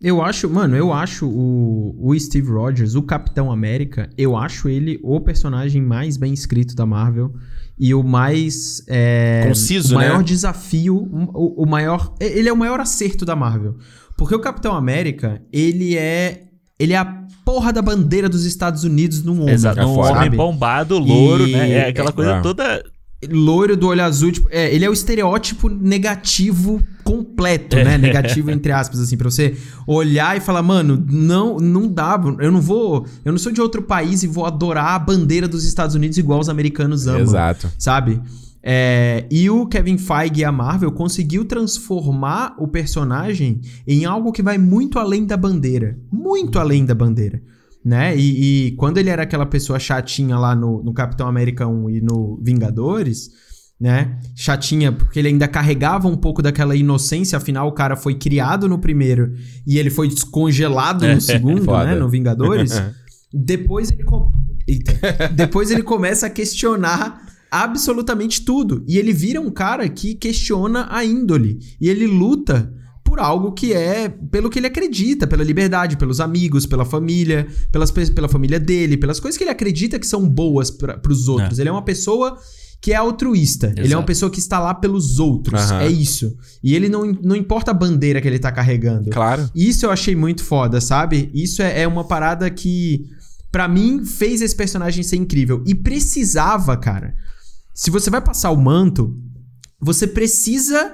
Eu 0.04 0.22
acho, 0.22 0.50
mano, 0.50 0.76
eu 0.76 0.92
acho 0.92 1.26
o, 1.26 1.96
o 1.98 2.20
Steve 2.20 2.52
Rogers, 2.52 2.94
o 2.94 3.02
Capitão 3.04 3.50
América, 3.50 4.10
eu 4.18 4.36
acho 4.36 4.68
ele 4.68 5.00
o 5.02 5.22
personagem 5.22 5.82
mais 5.82 6.18
bem 6.18 6.34
escrito 6.34 6.76
da 6.76 6.86
Marvel 6.86 7.34
e 7.80 7.94
o 7.94 8.04
mais. 8.04 8.84
é, 8.88 9.46
Conciso, 9.48 9.94
o 9.96 9.98
maior 9.98 10.18
né? 10.18 10.24
desafio, 10.24 10.96
o, 11.34 11.64
o 11.64 11.66
maior. 11.66 12.14
Ele 12.20 12.50
é 12.50 12.54
o 12.54 12.58
maior 12.58 12.80
acerto 12.82 13.24
da 13.24 13.36
Marvel. 13.36 13.78
Porque 14.18 14.36
o 14.36 14.40
Capitão 14.40 14.76
América, 14.76 15.42
ele 15.52 15.96
é. 15.98 16.42
Ele 16.78 16.92
é 16.94 16.98
a 16.98 17.24
porra 17.46 17.72
da 17.72 17.82
bandeira 17.82 18.28
dos 18.28 18.46
Estados 18.46 18.84
Unidos 18.84 19.24
num 19.24 19.40
ombro. 19.42 19.50
Exato. 19.54 19.80
É 19.80 19.86
Um 19.86 19.98
homem 20.00 20.14
sabe? 20.24 20.36
bombado, 20.38 20.98
louro, 21.00 21.48
E- 21.48 21.52
né? 21.54 21.72
É 21.72 21.88
aquela 21.90 22.12
coisa 22.12 22.32
É. 22.34 22.42
toda. 22.42 22.84
Loiro 23.32 23.76
do 23.76 23.88
olho 23.88 24.04
azul, 24.04 24.32
tipo, 24.32 24.48
é, 24.52 24.74
ele 24.74 24.86
é 24.86 24.90
o 24.90 24.94
estereótipo 24.94 25.70
negativo 25.70 26.82
completo, 27.04 27.76
né? 27.76 27.98
Negativo 27.98 28.50
entre 28.52 28.72
aspas 28.72 29.00
assim, 29.00 29.18
pra 29.18 29.30
você 29.30 29.56
olhar 29.86 30.38
e 30.38 30.40
falar, 30.40 30.64
mano, 30.64 31.04
não, 31.10 31.58
não 31.58 31.88
dá, 31.88 32.20
eu 32.40 32.52
não 32.52 32.62
vou, 32.62 33.06
eu 33.24 33.32
não 33.32 33.40
sou 33.40 33.52
de 33.52 33.62
outro 33.62 33.84
país 33.84 34.24
e 34.24 34.28
vou 34.28 34.46
adorar 34.46 34.96
a 34.96 35.00
bandeira 35.00 35.48
dos 35.48 35.66
Estados 35.66 35.96
Unidos 35.96 36.18
igual 36.18 36.40
os 36.40 36.50
americanos 36.50 37.08
amam, 37.08 37.22
Exato. 37.22 37.70
sabe? 37.78 38.22
É, 38.66 39.26
e 39.30 39.50
o 39.50 39.68
Kevin 39.68 39.98
Feige 39.98 40.40
e 40.40 40.46
a 40.46 40.52
Marvel 40.52 40.92
conseguiu 40.92 41.44
transformar 41.44 42.56
o 42.58 42.66
personagem 42.66 43.60
em 43.86 44.06
algo 44.06 44.32
que 44.32 44.42
vai 44.42 44.58
muito 44.58 44.98
além 44.98 45.26
da 45.26 45.36
bandeira, 45.36 45.98
muito 46.10 46.58
além 46.58 46.86
da 46.86 46.96
bandeira 46.96 47.42
né? 47.84 48.16
E, 48.16 48.68
e 48.68 48.72
quando 48.72 48.98
ele 48.98 49.10
era 49.10 49.24
aquela 49.24 49.46
pessoa 49.46 49.80
chatinha 49.80 50.38
lá 50.38 50.56
no, 50.56 50.82
no 50.84 50.94
Capitão 50.94 51.28
América 51.28 51.68
1 51.68 51.90
e 51.90 52.02
no 52.02 52.40
Vingadores, 52.42 53.30
né? 53.80 54.20
Chatinha 54.36 54.92
porque 54.92 55.20
ele 55.20 55.28
ainda 55.28 55.48
carregava 55.48 56.08
um 56.08 56.16
pouco 56.16 56.42
daquela 56.42 56.76
inocência, 56.76 57.38
afinal 57.38 57.68
o 57.68 57.74
cara 57.74 57.96
foi 57.96 58.16
criado 58.16 58.70
no 58.70 58.80
primeiro 58.80 59.34
e 59.68 59.78
ele 59.78 59.90
foi 59.90 60.08
descongelado 60.08 61.08
no 61.08 61.20
segundo, 61.22 61.66
Foda. 61.66 61.86
né? 61.86 61.96
No 61.96 62.08
Vingadores. 62.10 62.72
Depois 63.34 63.92
ele 63.92 64.04
com-. 64.04 64.32
Depois 65.36 65.72
ele 65.72 65.84
começa 65.84 66.28
a 66.28 66.30
questionar 66.30 67.22
absolutamente 67.52 68.44
tudo. 68.44 68.84
E 68.88 68.98
ele 68.98 69.12
vira 69.12 69.42
um 69.42 69.52
cara 69.52 69.88
que 69.90 70.16
questiona 70.16 70.88
a 70.90 71.04
índole. 71.04 71.60
E 71.82 71.90
ele 71.90 72.08
luta 72.08 72.74
por 73.14 73.20
algo 73.20 73.52
que 73.52 73.74
é 73.74 74.10
pelo 74.10 74.50
que 74.50 74.58
ele 74.58 74.66
acredita, 74.66 75.28
pela 75.28 75.44
liberdade, 75.44 75.98
pelos 75.98 76.20
amigos, 76.20 76.66
pela 76.66 76.84
família, 76.84 77.46
pelas, 77.72 77.92
pe- 77.92 78.10
pela 78.10 78.28
família 78.28 78.60
dele, 78.60 78.98
pelas 78.98 79.20
coisas 79.20 79.38
que 79.38 79.44
ele 79.44 79.52
acredita 79.52 80.00
que 80.00 80.08
são 80.08 80.28
boas 80.28 80.72
para 80.72 81.00
os 81.08 81.28
outros. 81.28 81.60
Ele 81.60 81.70
é 81.70 81.72
uma 81.72 81.84
pessoa 81.84 82.36
que 82.82 82.92
é 82.92 82.96
altruísta. 82.96 83.68
Ele 83.78 83.82
é 83.82 83.82
uma 83.82 83.88
Exato. 84.00 84.06
pessoa 84.08 84.32
que 84.32 84.40
está 84.40 84.60
lá 84.60 84.74
pelos 84.74 85.20
outros. 85.20 85.62
Aham. 85.62 85.82
É 85.82 85.90
isso. 85.90 86.36
E 86.64 86.74
ele 86.76 86.90
não, 86.90 87.06
não 87.22 87.36
importa 87.36 87.70
a 87.70 87.74
bandeira 87.74 88.20
que 88.20 88.28
ele 88.28 88.40
tá 88.40 88.52
carregando. 88.52 89.12
Claro. 89.12 89.48
Isso 89.54 89.86
eu 89.86 89.92
achei 89.92 90.16
muito 90.16 90.44
foda, 90.44 90.82
sabe? 90.82 91.30
Isso 91.36 91.62
é, 91.62 91.82
é 91.84 91.88
uma 91.88 92.04
parada 92.06 92.50
que, 92.50 93.06
pra 93.52 93.68
mim, 93.68 94.04
fez 94.04 94.42
esse 94.42 94.56
personagem 94.56 95.04
ser 95.04 95.18
incrível. 95.18 95.64
E 95.68 95.76
precisava, 95.76 96.76
cara. 96.76 97.14
Se 97.76 97.92
você 97.92 98.10
vai 98.10 98.22
passar 98.22 98.50
o 98.50 98.58
manto, 98.58 99.16
você 99.80 100.08
precisa 100.08 100.94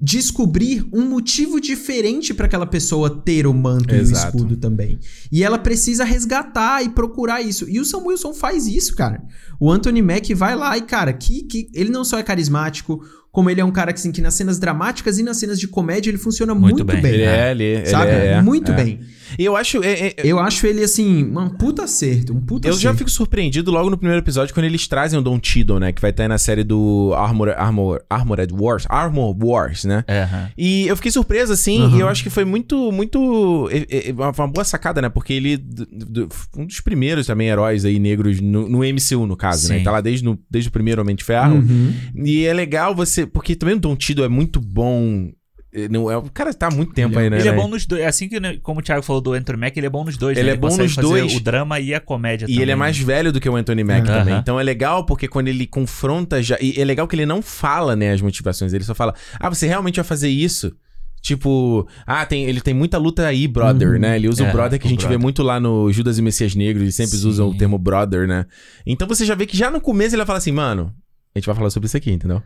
descobrir 0.00 0.88
um 0.92 1.08
motivo 1.08 1.60
diferente 1.60 2.32
pra 2.32 2.46
aquela 2.46 2.66
pessoa 2.66 3.10
ter 3.10 3.46
o 3.46 3.52
manto 3.52 3.92
e 3.92 3.98
o 3.98 4.00
Exato. 4.00 4.36
escudo 4.36 4.56
também. 4.56 4.98
E 5.30 5.42
ela 5.42 5.58
precisa 5.58 6.04
resgatar 6.04 6.84
e 6.84 6.90
procurar 6.90 7.42
isso. 7.42 7.68
E 7.68 7.80
o 7.80 7.84
Sam 7.84 8.04
Wilson 8.04 8.32
faz 8.32 8.66
isso, 8.68 8.94
cara. 8.94 9.20
O 9.58 9.70
Anthony 9.70 10.00
Mack 10.00 10.32
vai 10.34 10.54
lá 10.54 10.78
e, 10.78 10.82
cara, 10.82 11.12
que, 11.12 11.42
que 11.42 11.68
ele 11.74 11.90
não 11.90 12.04
só 12.04 12.16
é 12.16 12.22
carismático, 12.22 13.02
como 13.38 13.48
ele 13.50 13.60
é 13.60 13.64
um 13.64 13.70
cara 13.70 13.92
que, 13.92 14.00
assim, 14.00 14.10
que 14.10 14.20
nas 14.20 14.34
cenas 14.34 14.58
dramáticas 14.58 15.16
e 15.16 15.22
nas 15.22 15.36
cenas 15.36 15.60
de 15.60 15.68
comédia 15.68 16.10
ele 16.10 16.18
funciona 16.18 16.56
muito, 16.56 16.78
Muito 16.78 16.84
bem. 16.84 17.00
bem. 17.00 17.12
Ele 17.14 17.22
É. 17.22 17.26
é, 17.46 17.50
ele, 17.52 17.62
ele 17.62 17.86
Sabe? 17.86 18.10
é. 18.10 18.42
muito 18.42 18.72
é. 18.72 18.74
bem. 18.74 18.98
E 19.38 19.44
eu 19.44 19.54
acho. 19.56 19.80
é- 19.84 20.08
é- 20.08 20.14
Eu 20.24 20.40
acho 20.40 20.66
ele, 20.66 20.82
assim, 20.82 21.22
um 21.24 21.48
puta 21.50 21.84
acerto. 21.84 22.32
Um 22.34 22.40
puta 22.40 22.66
eu 22.66 22.72
já 22.72 22.78
acerto. 22.90 22.98
fico 22.98 23.10
surpreendido 23.10 23.70
logo 23.70 23.90
no 23.90 23.96
primeiro 23.96 24.20
episódio 24.24 24.52
quando 24.52 24.64
eles 24.66 24.88
trazem 24.88 25.16
o 25.18 25.22
Don 25.22 25.38
Cheadle, 25.40 25.78
né? 25.78 25.92
Que 25.92 26.00
vai 26.02 26.10
estar 26.10 26.24
aí 26.24 26.28
na 26.28 26.38
série 26.38 26.64
do 26.64 27.12
Armor, 27.14 27.50
Armor, 27.56 28.00
Armored 28.10 28.52
Wars. 28.52 28.86
Armor 28.88 29.36
Wars, 29.40 29.84
né? 29.84 30.02
É, 30.08 30.22
aham. 30.22 30.48
E 30.58 30.88
eu 30.88 30.96
fiquei 30.96 31.12
surpreso, 31.12 31.52
assim, 31.52 31.80
Aham. 31.82 31.96
e 31.96 32.00
eu 32.00 32.08
acho 32.08 32.24
que 32.24 32.30
foi 32.30 32.44
muito, 32.44 32.90
muito. 32.90 33.68
é- 33.70 34.08
é- 34.08 34.12
Uma 34.12 34.48
boa 34.48 34.64
sacada, 34.64 35.00
né? 35.00 35.08
Porque 35.08 35.32
ele. 35.32 35.56
do- 35.58 35.86
do- 35.86 36.28
Um 36.56 36.66
dos 36.66 36.80
primeiros 36.80 37.26
também 37.26 37.48
heróis 37.48 37.84
aí 37.84 37.98
negros 38.00 38.40
no, 38.40 38.68
no 38.68 38.82
MCU, 38.82 39.26
no 39.26 39.36
caso, 39.36 39.68
né? 39.68 39.78
Sim. 39.78 39.84
Tá 39.84 39.92
lá 39.92 40.00
desde, 40.00 40.24
no, 40.24 40.38
desde 40.50 40.68
o 40.70 40.72
primeiro 40.72 41.02
Homem 41.02 41.14
de 41.14 41.22
Ferro. 41.22 41.56
Uhum. 41.56 41.92
E 42.24 42.44
é 42.46 42.52
legal 42.54 42.94
você. 42.94 43.27
Porque 43.32 43.54
também 43.54 43.76
o 43.76 43.78
Don 43.80 43.96
Cheadle 43.98 44.24
é 44.24 44.28
muito 44.28 44.60
bom. 44.60 45.30
é, 45.72 45.88
Não, 45.88 46.10
é, 46.10 46.16
o 46.16 46.22
cara 46.30 46.52
tá 46.54 46.68
há 46.68 46.70
muito 46.70 46.92
tempo 46.94 47.18
aí, 47.18 47.28
né? 47.30 47.38
Ele 47.38 47.48
é 47.48 47.52
né? 47.52 47.56
bom 47.56 47.68
nos 47.68 47.84
dois. 47.86 48.04
Assim 48.04 48.28
que, 48.28 48.40
né, 48.40 48.58
como 48.62 48.80
o 48.80 48.82
Thiago 48.82 49.02
falou 49.02 49.20
do 49.20 49.32
Anthony 49.32 49.58
Mack, 49.58 49.76
ele 49.76 49.86
é 49.86 49.90
bom 49.90 50.04
nos 50.04 50.16
dois. 50.16 50.36
Ele 50.38 50.46
né? 50.48 50.52
é 50.54 50.56
bom 50.56 50.74
nos 50.76 50.96
dois. 50.96 51.34
O 51.36 51.40
drama 51.40 51.78
e 51.78 51.94
a 51.94 52.00
comédia 52.00 52.44
E 52.46 52.48
também. 52.48 52.62
ele 52.62 52.70
é 52.70 52.76
mais 52.76 52.98
velho 52.98 53.32
do 53.32 53.40
que 53.40 53.48
o 53.48 53.54
Anthony 53.56 53.84
Mack 53.84 54.08
Aham. 54.08 54.18
também. 54.18 54.34
Então 54.38 54.58
é 54.58 54.62
legal 54.62 55.04
porque 55.04 55.28
quando 55.28 55.48
ele 55.48 55.66
confronta 55.66 56.42
já. 56.42 56.56
E 56.60 56.80
é 56.80 56.84
legal 56.84 57.06
que 57.06 57.14
ele 57.16 57.26
não 57.26 57.42
fala, 57.42 57.94
né, 57.94 58.12
as 58.12 58.20
motivações. 58.22 58.72
Ele 58.72 58.84
só 58.84 58.94
fala: 58.94 59.14
Ah, 59.38 59.48
você 59.48 59.66
realmente 59.66 59.96
vai 59.96 60.04
fazer 60.04 60.28
isso? 60.30 60.72
Tipo, 61.20 61.86
ah, 62.06 62.24
tem, 62.24 62.44
ele 62.44 62.60
tem 62.60 62.72
muita 62.72 62.96
luta 62.96 63.26
aí, 63.26 63.48
brother, 63.48 63.90
Uhum. 63.94 63.98
né? 63.98 64.14
Ele 64.16 64.28
usa 64.28 64.44
É, 64.44 64.48
o 64.48 64.52
brother 64.52 64.78
que 64.78 64.86
a 64.86 64.90
gente 64.90 65.00
vê 65.00 65.08
brother. 65.08 65.20
muito 65.20 65.42
lá 65.42 65.58
no 65.58 65.90
Judas 65.92 66.16
e 66.16 66.22
Messias 66.22 66.54
Negros, 66.54 66.82
eles 66.82 66.94
sempre 66.94 67.16
Sim. 67.18 67.28
usam 67.28 67.48
o 67.48 67.54
termo 67.56 67.76
brother, 67.76 68.26
né? 68.28 68.46
Então 68.86 69.06
você 69.06 69.26
já 69.26 69.34
vê 69.34 69.44
que 69.44 69.56
já 69.56 69.68
no 69.68 69.80
começo 69.80 70.10
ele 70.14 70.18
vai 70.18 70.26
falar 70.26 70.38
assim, 70.38 70.52
mano, 70.52 70.94
a 71.34 71.38
gente 71.38 71.46
vai 71.46 71.54
falar 71.54 71.70
sobre 71.70 71.86
isso 71.86 71.96
aqui, 71.96 72.10
entendeu? 72.10 72.42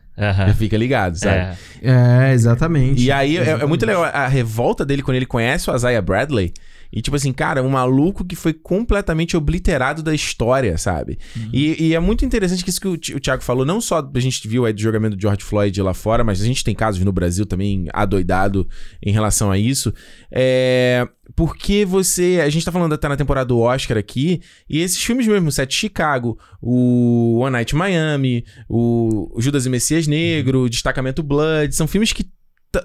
Já 0.48 0.54
fica 0.54 0.76
ligado, 0.76 1.16
sabe? 1.16 1.56
É. 1.82 2.28
É, 2.28 2.32
exatamente. 2.32 3.02
E 3.02 3.10
aí 3.12 3.38
é- 3.38 3.42
é, 3.50 3.66
muito 3.66 3.86
legal 3.86 4.04
a 4.04 4.26
revolta 4.26 4.84
dele 4.84 5.02
quando 5.02 5.16
ele 5.16 5.26
conhece 5.26 5.70
o 5.70 5.74
Isaiah 5.74 6.02
Bradley. 6.02 6.52
E 6.93 7.01
tipo 7.01 7.16
assim, 7.16 7.32
cara, 7.32 7.62
um 7.62 7.70
maluco 7.70 8.24
que 8.24 8.36
foi 8.36 8.53
completamente 8.53 9.36
obliterado 9.36 10.03
da 10.03 10.14
história, 10.14 10.76
sabe? 10.76 11.18
E, 11.53 11.88
e 11.88 11.95
é 11.95 12.01
muito 12.01 12.24
interessante 12.24 12.62
que 12.62 12.70
isso 12.70 12.80
que 12.80 12.88
o, 12.88 12.93
o 12.93 13.20
Thiago 13.20 13.43
falou, 13.43 13.64
não 13.64 13.80
só 13.80 14.07
a 14.14 14.20
gente 14.20 14.47
viu 14.47 14.66
aí 14.66 14.72
do 14.72 14.80
julgamento 14.80 15.16
do 15.16 15.22
George 15.22 15.43
Floyd 15.43 15.80
lá 15.80 15.95
fora, 15.95 16.22
mas 16.22 16.43
a 16.43 16.45
gente 16.45 16.62
tem 16.62 16.74
casos 16.74 17.03
no 17.03 17.12
Brasil 17.12 17.47
também 17.47 17.86
adoidado 17.93 18.68
em 19.03 19.12
relação 19.12 19.51
a 19.51 19.59
isso. 19.59 19.93
É. 20.30 21.09
Porque 21.34 21.84
você. 21.84 22.40
A 22.45 22.51
gente 22.51 22.64
tá 22.64 22.72
falando 22.72 22.93
até 22.93 23.09
na 23.09 23.16
temporada 23.16 23.47
do 23.47 23.59
Oscar 23.59 23.97
aqui, 23.97 24.43
e 24.68 24.80
esses 24.80 25.03
filmes 25.03 25.26
mesmo, 25.26 25.51
Sete 25.51 25.74
Chicago, 25.74 26.38
o 26.61 27.38
One 27.38 27.53
Night 27.53 27.74
Miami, 27.74 28.45
o 28.68 29.34
Judas 29.38 29.64
e 29.64 29.70
Messias 29.70 30.07
Negro, 30.07 30.64
o 30.64 30.68
Destacamento 30.68 31.22
Blood, 31.22 31.74
são 31.74 31.86
filmes 31.86 32.12
que 32.12 32.26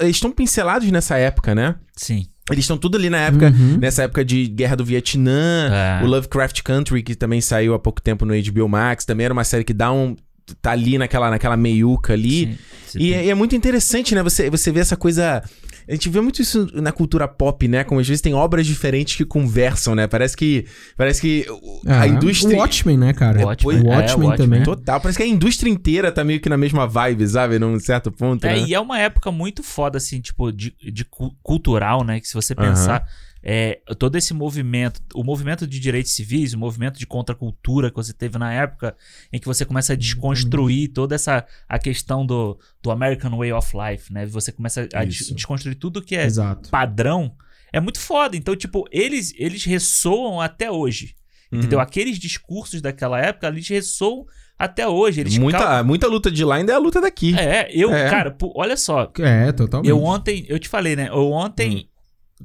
estão 0.01 0.31
pincelados 0.31 0.89
nessa 0.91 1.17
época, 1.17 1.53
né? 1.53 1.75
Sim. 1.95 2.27
Eles 2.51 2.63
estão 2.63 2.77
tudo 2.77 2.97
ali 2.97 3.09
na 3.09 3.17
época, 3.19 3.47
Uhum. 3.47 3.77
nessa 3.77 4.03
época 4.03 4.23
de 4.23 4.47
Guerra 4.47 4.75
do 4.75 4.85
Vietnã, 4.85 5.69
É. 6.01 6.03
o 6.03 6.07
Lovecraft 6.07 6.61
Country, 6.63 7.03
que 7.03 7.15
também 7.15 7.41
saiu 7.41 7.73
há 7.73 7.79
pouco 7.79 8.01
tempo 8.01 8.25
no 8.25 8.33
HBO 8.33 8.67
Max, 8.69 9.03
também 9.05 9.25
era 9.25 9.33
uma 9.33 9.43
série 9.43 9.63
que 9.63 9.73
dá 9.73 9.91
um. 9.91 10.15
tá 10.61 10.71
ali 10.71 10.97
naquela, 10.97 11.29
naquela 11.29 11.57
meiuca 11.57 12.13
ali. 12.13 12.57
Sim. 12.85 12.99
E 12.99 13.13
é, 13.13 13.27
é 13.27 13.35
muito 13.35 13.53
interessante, 13.53 14.15
né? 14.15 14.23
Você, 14.23 14.49
você 14.49 14.71
vê 14.71 14.79
essa 14.79 14.95
coisa. 14.95 15.43
A 15.87 15.93
gente 15.93 16.09
vê 16.09 16.19
muito 16.19 16.41
isso 16.41 16.67
na 16.73 16.91
cultura 16.91 17.27
pop, 17.27 17.65
né? 17.67 17.83
Como 17.83 18.01
às 18.01 18.07
vezes 18.07 18.21
tem 18.21 18.33
obras 18.33 18.67
diferentes 18.67 19.15
que 19.15 19.23
conversam, 19.23 19.95
né? 19.95 20.05
Parece 20.07 20.35
que. 20.35 20.65
Parece 20.97 21.21
que 21.21 21.45
o- 21.49 21.81
É, 21.89 21.93
a 21.93 22.07
indústria. 22.07 22.57
O 22.57 22.59
Watchmen, 22.59 22.97
né, 22.97 23.13
cara? 23.13 23.39
O 23.41 23.45
Watchmen, 23.45 23.77
o 23.83 23.87
é, 23.93 23.95
Watchmen 23.97 24.27
o 24.27 24.29
Watchmen. 24.29 24.49
também. 24.49 24.63
Total. 24.63 24.99
Parece 24.99 25.17
que 25.17 25.23
a 25.23 25.27
indústria 25.27 25.69
inteira 25.69 26.11
tá 26.11 26.23
meio 26.23 26.41
que 26.41 26.49
na 26.49 26.57
mesma 26.57 26.85
vibe, 26.85 27.25
sabe? 27.27 27.57
Num 27.57 27.79
certo 27.79 28.11
ponto. 28.11 28.45
É, 28.45 28.55
né? 28.55 28.65
e 28.67 28.73
é 28.73 28.79
uma 28.79 28.99
época 28.99 29.31
muito 29.31 29.63
foda, 29.63 29.97
assim, 29.97 30.19
tipo, 30.19 30.51
de, 30.51 30.73
de 30.91 31.05
cu- 31.05 31.33
cultural, 31.41 32.03
né? 32.03 32.19
Que 32.19 32.27
se 32.27 32.33
você 32.33 32.53
pensar, 32.53 33.07
é, 33.49 33.79
todo 33.97 34.17
esse 34.17 34.33
movimento, 34.33 34.99
o 35.15 35.23
movimento 35.23 35.65
de 35.65 35.79
direitos 35.79 36.11
civis, 36.11 36.53
o 36.53 36.57
movimento 36.57 36.99
de 36.99 37.07
contracultura 37.07 37.89
que 37.89 37.95
você 37.95 38.11
teve 38.11 38.37
na 38.37 38.51
época, 38.51 38.93
em 39.31 39.39
que 39.39 39.45
você 39.45 39.63
começa 39.63 39.93
a 39.93 39.95
desconstruir 39.95 40.89
toda 40.89 41.15
essa 41.15 41.45
a 41.69 41.79
questão 41.79 42.25
do, 42.25 42.59
do 42.83 42.91
American 42.91 43.37
Way 43.37 43.53
of 43.53 43.71
Life, 43.77 44.11
né? 44.11 44.25
Você 44.25 44.51
começa 44.51 44.89
a 44.93 45.05
des- 45.05 45.31
desconstruir 45.33 45.75
tudo 45.75 46.01
que 46.01 46.13
é 46.17 46.25
Exato. 46.25 46.69
padrão, 46.69 47.33
é 47.71 47.79
muito 47.79 48.01
foda. 48.01 48.35
Então, 48.35 48.53
tipo, 48.53 48.85
eles, 48.91 49.33
eles 49.37 49.63
ressoam 49.63 50.41
até 50.41 50.69
hoje. 50.69 51.15
Uhum. 51.49 51.59
Entendeu? 51.59 51.79
Aqueles 51.79 52.19
discursos 52.19 52.81
daquela 52.81 53.17
época, 53.21 53.47
eles 53.47 53.65
ressoam 53.69 54.25
até 54.59 54.85
hoje. 54.85 55.21
Eles 55.21 55.37
muita, 55.37 55.59
cal- 55.59 55.85
muita 55.85 56.07
luta 56.07 56.29
de 56.29 56.43
lá 56.43 56.55
ainda 56.55 56.73
é 56.73 56.75
a 56.75 56.79
luta 56.79 56.99
daqui. 56.99 57.33
É, 57.39 57.69
eu, 57.71 57.93
É. 57.93 58.09
cara, 58.09 58.31
pô, 58.31 58.51
olha 58.57 58.75
só, 58.75 59.09
É, 59.19 59.53
totalmente. 59.53 59.89
eu 59.89 60.03
ontem, 60.03 60.45
eu 60.49 60.59
te 60.59 60.67
falei, 60.67 60.97
né? 60.97 61.07
Eu 61.07 61.31
ontem 61.31 61.87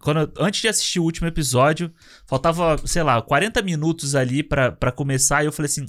quando 0.00 0.32
antes 0.38 0.60
de 0.60 0.68
assistir 0.68 1.00
o 1.00 1.04
último 1.04 1.26
episódio, 1.26 1.92
faltava, 2.26 2.76
sei 2.86 3.02
lá, 3.02 3.20
40 3.20 3.60
minutos 3.62 4.14
ali 4.14 4.42
pra, 4.42 4.72
pra 4.72 4.90
começar, 4.92 5.42
e 5.42 5.46
eu 5.46 5.52
falei 5.52 5.66
assim, 5.70 5.86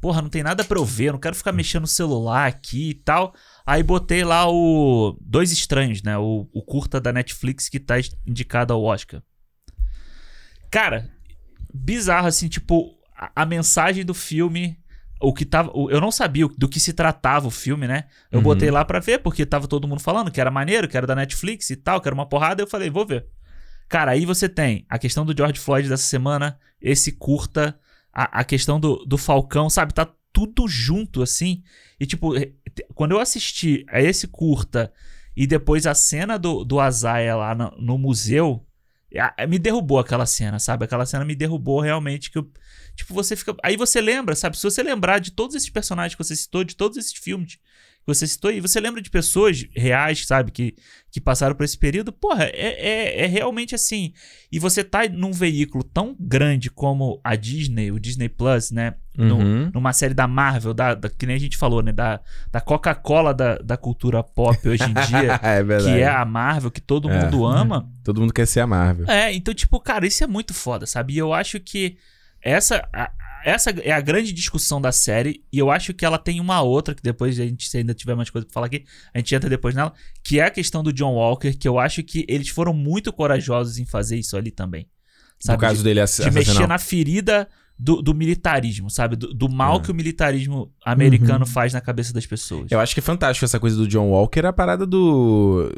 porra, 0.00 0.22
não 0.22 0.28
tem 0.28 0.42
nada 0.42 0.62
pra 0.64 0.78
eu 0.78 0.84
ver, 0.84 1.12
não 1.12 1.18
quero 1.18 1.34
ficar 1.34 1.52
mexendo 1.52 1.82
no 1.82 1.86
celular 1.88 2.46
aqui 2.46 2.90
e 2.90 2.94
tal. 2.94 3.34
Aí 3.66 3.82
botei 3.82 4.22
lá 4.24 4.48
o 4.48 5.16
Dois 5.20 5.50
Estranhos, 5.52 6.02
né? 6.02 6.16
O, 6.18 6.48
o 6.52 6.62
curta 6.62 7.00
da 7.00 7.12
Netflix 7.12 7.68
que 7.68 7.80
tá 7.80 7.94
indicado 8.26 8.72
ao 8.72 8.82
Oscar. 8.82 9.22
Cara, 10.70 11.10
bizarro 11.72 12.26
assim, 12.28 12.48
tipo, 12.48 12.94
a, 13.16 13.42
a 13.42 13.46
mensagem 13.46 14.04
do 14.04 14.14
filme, 14.14 14.78
o 15.20 15.32
que 15.32 15.44
tava, 15.44 15.72
eu 15.90 16.00
não 16.00 16.12
sabia 16.12 16.46
do 16.56 16.68
que 16.68 16.78
se 16.78 16.92
tratava 16.92 17.46
o 17.48 17.50
filme, 17.50 17.86
né? 17.88 18.04
Eu 18.30 18.38
Uhum. 18.38 18.44
botei 18.44 18.70
lá 18.70 18.84
pra 18.84 19.00
ver 19.00 19.18
porque 19.20 19.44
tava 19.46 19.66
todo 19.66 19.88
mundo 19.88 20.00
falando 20.00 20.30
que 20.30 20.40
era 20.40 20.50
maneiro, 20.50 20.86
que 20.88 20.96
era 20.96 21.06
da 21.06 21.14
Netflix 21.16 21.70
e 21.70 21.76
tal, 21.76 22.00
que 22.00 22.08
era 22.08 22.14
uma 22.14 22.28
porrada, 22.28 22.62
eu 22.62 22.66
falei, 22.66 22.90
vou 22.90 23.06
ver. 23.06 23.26
Cara, 23.88 24.12
aí 24.12 24.24
você 24.26 24.48
tem 24.48 24.84
a 24.88 24.98
questão 24.98 25.24
do 25.24 25.34
George 25.36 25.58
Floyd 25.58 25.88
dessa 25.88 26.02
semana, 26.04 26.58
esse 26.80 27.12
curta, 27.12 27.78
a, 28.12 28.40
a 28.40 28.44
questão 28.44 28.78
do, 28.78 28.96
do 29.06 29.16
Falcão, 29.16 29.70
sabe? 29.70 29.94
Tá 29.94 30.12
tudo 30.32 30.68
junto, 30.68 31.22
assim. 31.22 31.62
E, 31.98 32.06
tipo, 32.06 32.36
eh, 32.36 32.52
quando 32.94 33.12
eu 33.12 33.20
assisti 33.20 33.84
a 33.88 34.00
esse 34.00 34.28
curta 34.28 34.92
e 35.36 35.46
depois 35.46 35.86
a 35.86 35.94
cena 35.94 36.38
do, 36.38 36.64
do 36.64 36.78
Azaia 36.80 37.34
lá 37.34 37.54
no, 37.54 37.70
no 37.78 37.98
museu, 37.98 38.64
a- 39.16 39.46
me 39.46 39.58
derrubou 39.58 39.98
aquela 39.98 40.26
cena, 40.26 40.58
sabe? 40.58 40.84
Aquela 40.84 41.06
cena 41.06 41.24
me 41.24 41.34
derrubou 41.34 41.80
realmente. 41.80 42.30
que 42.30 42.38
eu, 42.38 42.50
Tipo, 42.94 43.14
você 43.14 43.36
fica. 43.36 43.54
Aí 43.62 43.76
você 43.76 44.00
lembra, 44.00 44.34
sabe? 44.34 44.56
Se 44.56 44.64
você 44.64 44.82
lembrar 44.82 45.18
de 45.20 45.30
todos 45.30 45.54
esses 45.54 45.70
personagens 45.70 46.14
que 46.14 46.22
você 46.24 46.34
citou, 46.36 46.64
de 46.64 46.74
todos 46.76 46.98
esses 46.98 47.12
filmes 47.14 47.58
você 48.08 48.26
citou, 48.26 48.50
e 48.50 48.60
você 48.60 48.80
lembra 48.80 49.00
de 49.02 49.10
pessoas 49.10 49.64
reais, 49.76 50.26
sabe? 50.26 50.50
Que, 50.50 50.74
que 51.10 51.20
passaram 51.20 51.54
por 51.54 51.64
esse 51.64 51.76
período, 51.78 52.10
porra, 52.12 52.44
é, 52.44 52.50
é, 53.20 53.24
é 53.24 53.26
realmente 53.26 53.74
assim. 53.74 54.12
E 54.50 54.58
você 54.58 54.82
tá 54.82 55.08
num 55.08 55.32
veículo 55.32 55.84
tão 55.84 56.16
grande 56.18 56.70
como 56.70 57.20
a 57.22 57.36
Disney, 57.36 57.90
o 57.92 58.00
Disney 58.00 58.28
Plus, 58.28 58.70
né? 58.70 58.94
No- 59.16 59.36
Uhum. 59.38 59.70
numa 59.74 59.92
série 59.92 60.14
da 60.14 60.26
Marvel, 60.28 60.72
da, 60.72 60.94
da- 60.94 61.10
que 61.10 61.26
nem 61.26 61.34
a 61.36 61.40
gente 61.40 61.56
falou, 61.56 61.82
né? 61.82 61.92
Da, 61.92 62.20
da 62.52 62.60
Coca-Cola 62.60 63.34
da, 63.34 63.56
da 63.58 63.76
cultura 63.76 64.22
pop 64.22 64.68
hoje 64.68 64.84
em 64.84 64.94
dia, 64.94 65.38
é 65.42 65.62
verdade. 65.62 65.92
que 65.96 66.00
é 66.02 66.06
a 66.08 66.24
Marvel, 66.24 66.70
que 66.70 66.80
todo 66.80 67.10
É. 67.10 67.24
mundo 67.24 67.44
ama. 67.44 67.90
Todo 68.04 68.20
mundo 68.20 68.32
quer 68.32 68.46
ser 68.46 68.60
a 68.60 68.66
Marvel. 68.66 69.06
É, 69.10 69.32
então, 69.34 69.52
tipo, 69.52 69.78
cara, 69.80 70.06
isso 70.06 70.22
é 70.22 70.26
muito 70.26 70.54
foda, 70.54 70.86
sabe? 70.86 71.14
E 71.14 71.18
eu 71.18 71.34
acho 71.34 71.58
que 71.60 71.96
essa, 72.40 72.88
a- 72.94 73.10
essa 73.44 73.70
é 73.70 73.90
a 73.90 74.00
grande 74.00 74.32
discussão 74.32 74.80
da 74.80 74.92
série. 74.92 75.44
E 75.52 75.58
eu 75.58 75.70
acho 75.70 75.94
que 75.94 76.04
ela 76.04 76.18
tem 76.18 76.40
uma 76.40 76.62
outra, 76.62 76.94
que 76.94 77.02
depois 77.02 77.38
a 77.38 77.44
gente, 77.44 77.68
se 77.68 77.78
ainda 77.78 77.94
tiver 77.94 78.14
mais 78.14 78.30
coisa 78.30 78.46
pra 78.46 78.54
falar 78.54 78.66
aqui, 78.66 78.84
a 79.14 79.18
gente 79.18 79.34
entra 79.34 79.48
depois 79.48 79.74
nela, 79.74 79.92
que 80.22 80.40
é 80.40 80.44
a 80.44 80.50
questão 80.50 80.82
do 80.82 80.92
John 80.92 81.14
Walker, 81.14 81.52
que 81.54 81.68
eu 81.68 81.78
acho 81.78 82.02
que 82.02 82.24
eles 82.28 82.48
foram 82.48 82.72
muito 82.72 83.12
corajosos 83.12 83.78
em 83.78 83.84
fazer 83.84 84.18
isso 84.18 84.36
ali 84.36 84.50
também. 84.50 84.88
No 85.44 85.46
Sabe? 85.46 85.60
caso 85.60 85.78
de, 85.78 85.84
dele 85.84 86.00
ass 86.00 86.16
de 86.16 86.22
assassinar. 86.22 86.44
mexer 86.46 86.66
na 86.66 86.78
ferida 86.78 87.48
do, 87.78 88.02
do 88.02 88.12
militarismo, 88.14 88.90
sabe? 88.90 89.14
Do, 89.14 89.32
do 89.32 89.48
mal 89.48 89.76
É. 89.76 89.80
que 89.80 89.90
o 89.90 89.94
militarismo 89.94 90.70
americano 90.84 91.40
Uhum. 91.44 91.46
faz 91.46 91.72
na 91.72 91.80
cabeça 91.80 92.12
das 92.12 92.26
pessoas. 92.26 92.70
Eu 92.72 92.80
acho 92.80 92.92
que 92.92 93.00
é 93.00 93.02
fantástico 93.02 93.44
essa 93.44 93.60
coisa 93.60 93.76
do 93.76 93.86
John 93.86 94.08
Walker, 94.08 94.40
a 94.46 94.52
parada 94.52 94.84
do. 94.84 95.70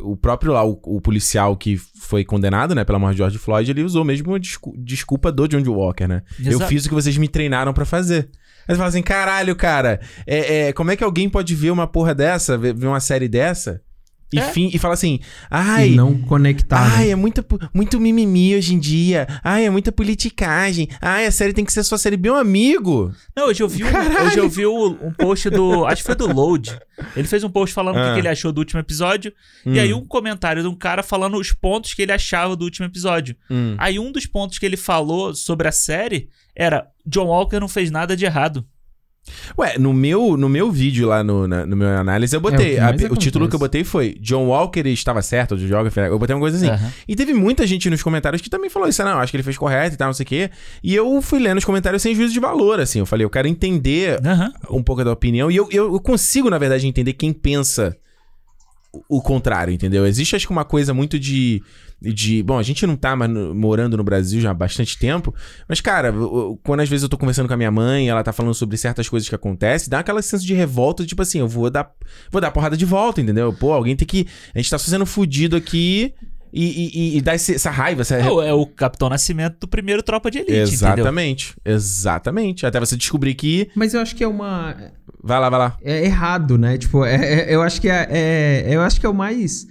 O 0.00 0.16
próprio 0.16 0.52
lá, 0.52 0.64
o, 0.64 0.80
o 0.84 1.00
policial 1.00 1.56
que 1.56 1.76
foi 1.76 2.24
condenado, 2.24 2.74
né, 2.74 2.84
pela 2.84 2.98
morte 2.98 3.12
de 3.14 3.18
George 3.18 3.38
Floyd, 3.38 3.70
ele 3.70 3.82
usou 3.82 4.04
mesmo 4.04 4.34
a 4.34 4.38
descu- 4.38 4.74
desculpa 4.78 5.30
do 5.30 5.46
John 5.46 5.62
Walker, 5.70 6.06
né? 6.06 6.22
Eu 6.44 6.60
fiz 6.60 6.86
o 6.86 6.88
que 6.88 6.94
vocês 6.94 7.16
me 7.18 7.28
treinaram 7.28 7.72
pra 7.72 7.84
fazer. 7.84 8.30
Aí 8.66 8.74
você 8.74 8.76
fala 8.76 8.88
assim, 8.88 9.02
caralho, 9.02 9.56
cara, 9.56 10.00
é, 10.26 10.68
é, 10.68 10.72
como 10.72 10.90
é 10.92 10.96
que 10.96 11.02
alguém 11.04 11.28
pode 11.28 11.52
ver 11.54 11.70
uma 11.72 11.86
porra 11.86 12.14
dessa, 12.14 12.56
ver 12.56 12.76
uma 12.86 13.00
série 13.00 13.28
dessa, 13.28 13.80
e, 14.32 14.38
É. 14.38 14.42
fim, 14.52 14.70
e 14.72 14.78
fala 14.78 14.94
assim, 14.94 15.20
ai, 15.50 15.90
E 15.90 15.94
não 15.94 16.16
conectar. 16.22 16.80
Ai, 16.96 17.06
né? 17.06 17.10
é 17.10 17.14
muita, 17.14 17.44
muito 17.72 18.00
mimimi 18.00 18.54
hoje 18.56 18.74
em 18.74 18.78
dia. 18.78 19.26
Ai, 19.44 19.66
é 19.66 19.70
muita 19.70 19.92
politicagem. 19.92 20.88
Ai, 21.00 21.26
a 21.26 21.30
série 21.32 21.52
tem 21.52 21.64
que 21.64 21.72
ser 21.72 21.82
sua 21.84 21.98
série. 21.98 22.16
Meu 22.16 22.34
amigo. 22.36 23.12
Não, 23.36 23.48
hoje 23.48 23.62
eu 23.62 23.68
vi, 23.68 23.84
um, 23.84 23.90
Caralho. 23.92 24.26
hoje 24.26 24.38
eu 24.38 24.48
vi 24.48 24.66
um 24.66 25.12
post 25.12 25.50
do. 25.50 25.84
Acho 25.86 26.02
que 26.02 26.06
foi 26.06 26.14
do 26.14 26.32
Load. 26.32 26.78
Ele 27.16 27.26
fez 27.26 27.42
um 27.42 27.50
post 27.50 27.74
falando 27.74 27.96
o 27.96 27.98
que 27.98 28.08
Ah. 28.08 28.14
que 28.14 28.20
ele 28.20 28.28
achou 28.28 28.52
do 28.52 28.58
último 28.58 28.80
episódio. 28.80 29.32
E 29.66 29.78
aí 29.80 29.92
um 29.92 30.04
comentário 30.04 30.62
de 30.62 30.68
um 30.68 30.74
cara 30.74 31.02
falando 31.02 31.36
os 31.38 31.52
pontos 31.52 31.94
que 31.94 32.02
ele 32.02 32.12
achava 32.12 32.54
do 32.54 32.64
último 32.64 32.86
episódio. 32.86 33.34
Hum. 33.50 33.74
Aí 33.78 33.98
um 33.98 34.12
dos 34.12 34.26
pontos 34.26 34.58
que 34.58 34.66
ele 34.66 34.76
falou 34.76 35.34
sobre 35.34 35.66
a 35.68 35.72
série 35.72 36.28
era: 36.54 36.86
John 37.06 37.26
Walker 37.26 37.58
não 37.60 37.68
fez 37.68 37.90
nada 37.90 38.16
de 38.16 38.24
errado. 38.24 38.64
Ué, 39.56 39.78
no 39.78 39.92
meu, 39.92 40.36
no 40.36 40.48
meu 40.48 40.70
vídeo 40.72 41.06
lá 41.08 41.22
no, 41.22 41.46
na- 41.46 41.64
no 41.64 41.76
meu 41.76 41.88
análise, 41.96 42.34
eu 42.34 42.40
botei. 42.40 42.76
É, 42.76 42.80
o 42.82 42.84
a- 42.86 43.12
o, 43.12 43.16
título 43.16 43.48
que 43.48 43.54
eu 43.54 43.58
botei 43.58 43.84
foi 43.84 44.16
John 44.20 44.46
Walker 44.48 44.80
estava 44.88 45.22
certo, 45.22 45.54
o 45.54 45.58
joga, 45.58 45.90
eu 46.08 46.18
botei 46.18 46.34
uma 46.34 46.40
coisa 46.40 46.56
assim. 46.56 46.68
Aham. 46.68 46.92
E 47.06 47.14
teve 47.14 47.32
muita 47.32 47.66
gente 47.66 47.88
nos 47.88 48.02
comentários 48.02 48.42
que 48.42 48.50
também 48.50 48.68
falou 48.68 48.88
isso, 48.88 49.02
não, 49.04 49.18
acho 49.20 49.30
que 49.30 49.36
ele 49.36 49.44
fez 49.44 49.56
correto 49.56 49.94
e 49.94 49.98
tal, 49.98 50.08
não 50.08 50.14
sei 50.14 50.24
o 50.24 50.26
quê. 50.26 50.50
E 50.82 50.94
eu 50.94 51.22
fui 51.22 51.38
lendo 51.38 51.58
os 51.58 51.64
comentários 51.64 52.02
sem 52.02 52.14
juízo 52.14 52.32
de 52.32 52.40
valor, 52.40 52.80
assim. 52.80 52.98
Eu 52.98 53.06
falei, 53.06 53.24
eu 53.24 53.30
quero 53.30 53.46
entender 53.46 54.18
Aham. 54.26 54.52
um 54.70 54.82
pouco 54.82 55.04
da 55.04 55.12
opinião. 55.12 55.50
E 55.50 55.56
eu, 55.56 55.68
eu, 55.70 55.92
eu 55.94 56.00
consigo, 56.00 56.50
na 56.50 56.58
verdade, 56.58 56.86
entender 56.86 57.12
quem 57.12 57.32
pensa 57.32 57.96
o, 59.08 59.18
o 59.18 59.22
contrário, 59.22 59.72
entendeu? 59.72 60.04
Existe, 60.04 60.34
acho 60.36 60.46
que, 60.46 60.52
uma 60.52 60.64
coisa 60.64 60.92
muito 60.92 61.18
de. 61.18 61.62
De 62.02 62.42
bom, 62.42 62.58
a 62.58 62.62
gente 62.62 62.86
não 62.86 62.96
tá 62.96 63.14
mais 63.14 63.30
no- 63.30 63.54
morando 63.54 63.96
no 63.96 64.02
Brasil 64.04 64.40
já 64.40 64.50
há 64.50 64.54
bastante 64.54 64.98
tempo. 64.98 65.34
Mas, 65.68 65.80
cara, 65.80 66.08
eu- 66.08 66.58
quando 66.64 66.80
às 66.80 66.88
vezes 66.88 67.02
eu 67.04 67.08
tô 67.08 67.16
conversando 67.16 67.46
com 67.46 67.54
a 67.54 67.56
minha 67.56 67.70
mãe, 67.70 68.08
ela 68.08 68.22
tá 68.24 68.32
falando 68.32 68.54
sobre 68.54 68.76
certas 68.76 69.08
coisas 69.08 69.28
que 69.28 69.34
acontecem, 69.34 69.88
dá 69.88 70.00
aquela 70.00 70.20
sensação 70.20 70.46
de 70.46 70.54
revolta, 70.54 71.06
tipo 71.06 71.22
assim, 71.22 71.38
eu 71.38 71.48
vou 71.48 71.70
dar. 71.70 71.90
Vou 72.30 72.40
dar 72.40 72.50
porrada 72.50 72.76
de 72.76 72.84
volta, 72.84 73.20
entendeu? 73.20 73.52
Pô, 73.52 73.72
alguém 73.72 73.94
tem 73.96 74.06
que. 74.06 74.26
A 74.54 74.58
gente 74.58 74.70
tá 74.70 74.78
sendo 74.78 75.06
fudido 75.06 75.54
aqui. 75.56 76.12
E, 76.54 77.14
e, 77.14 77.16
e- 77.16 77.20
dá 77.22 77.34
esse- 77.34 77.54
essa 77.54 77.70
raiva, 77.70 78.02
essa 78.02 78.14
É, 78.16 78.30
o- 78.30 78.42
é 78.42 78.52
o 78.52 78.66
Capitão 78.66 79.08
Nascimento 79.08 79.56
do 79.60 79.66
primeiro 79.66 80.02
Tropa 80.02 80.30
de 80.30 80.36
Elite, 80.36 80.52
entendeu? 80.52 80.68
Exatamente, 80.74 81.54
exatamente. 81.64 82.66
Até 82.66 82.78
você 82.78 82.94
descobrir 82.94 83.34
que. 83.34 83.70
Mas 83.74 83.94
eu 83.94 84.00
acho 84.02 84.14
que 84.14 84.22
é 84.22 84.28
uma. 84.28 84.76
Vai 85.22 85.40
lá, 85.40 85.48
vai 85.48 85.58
lá. 85.58 85.78
É 85.82 86.04
errado, 86.04 86.58
né? 86.58 86.76
Tipo, 86.76 87.04
é- 87.06 87.14
é- 87.50 87.54
eu 87.54 87.62
acho 87.62 87.80
que 87.80 87.88
é, 87.88 88.06
é- 88.10 88.66
Eu 88.68 88.82
acho 88.82 89.00
que 89.00 89.06
é 89.06 89.08
o 89.08 89.14
mais. 89.14 89.66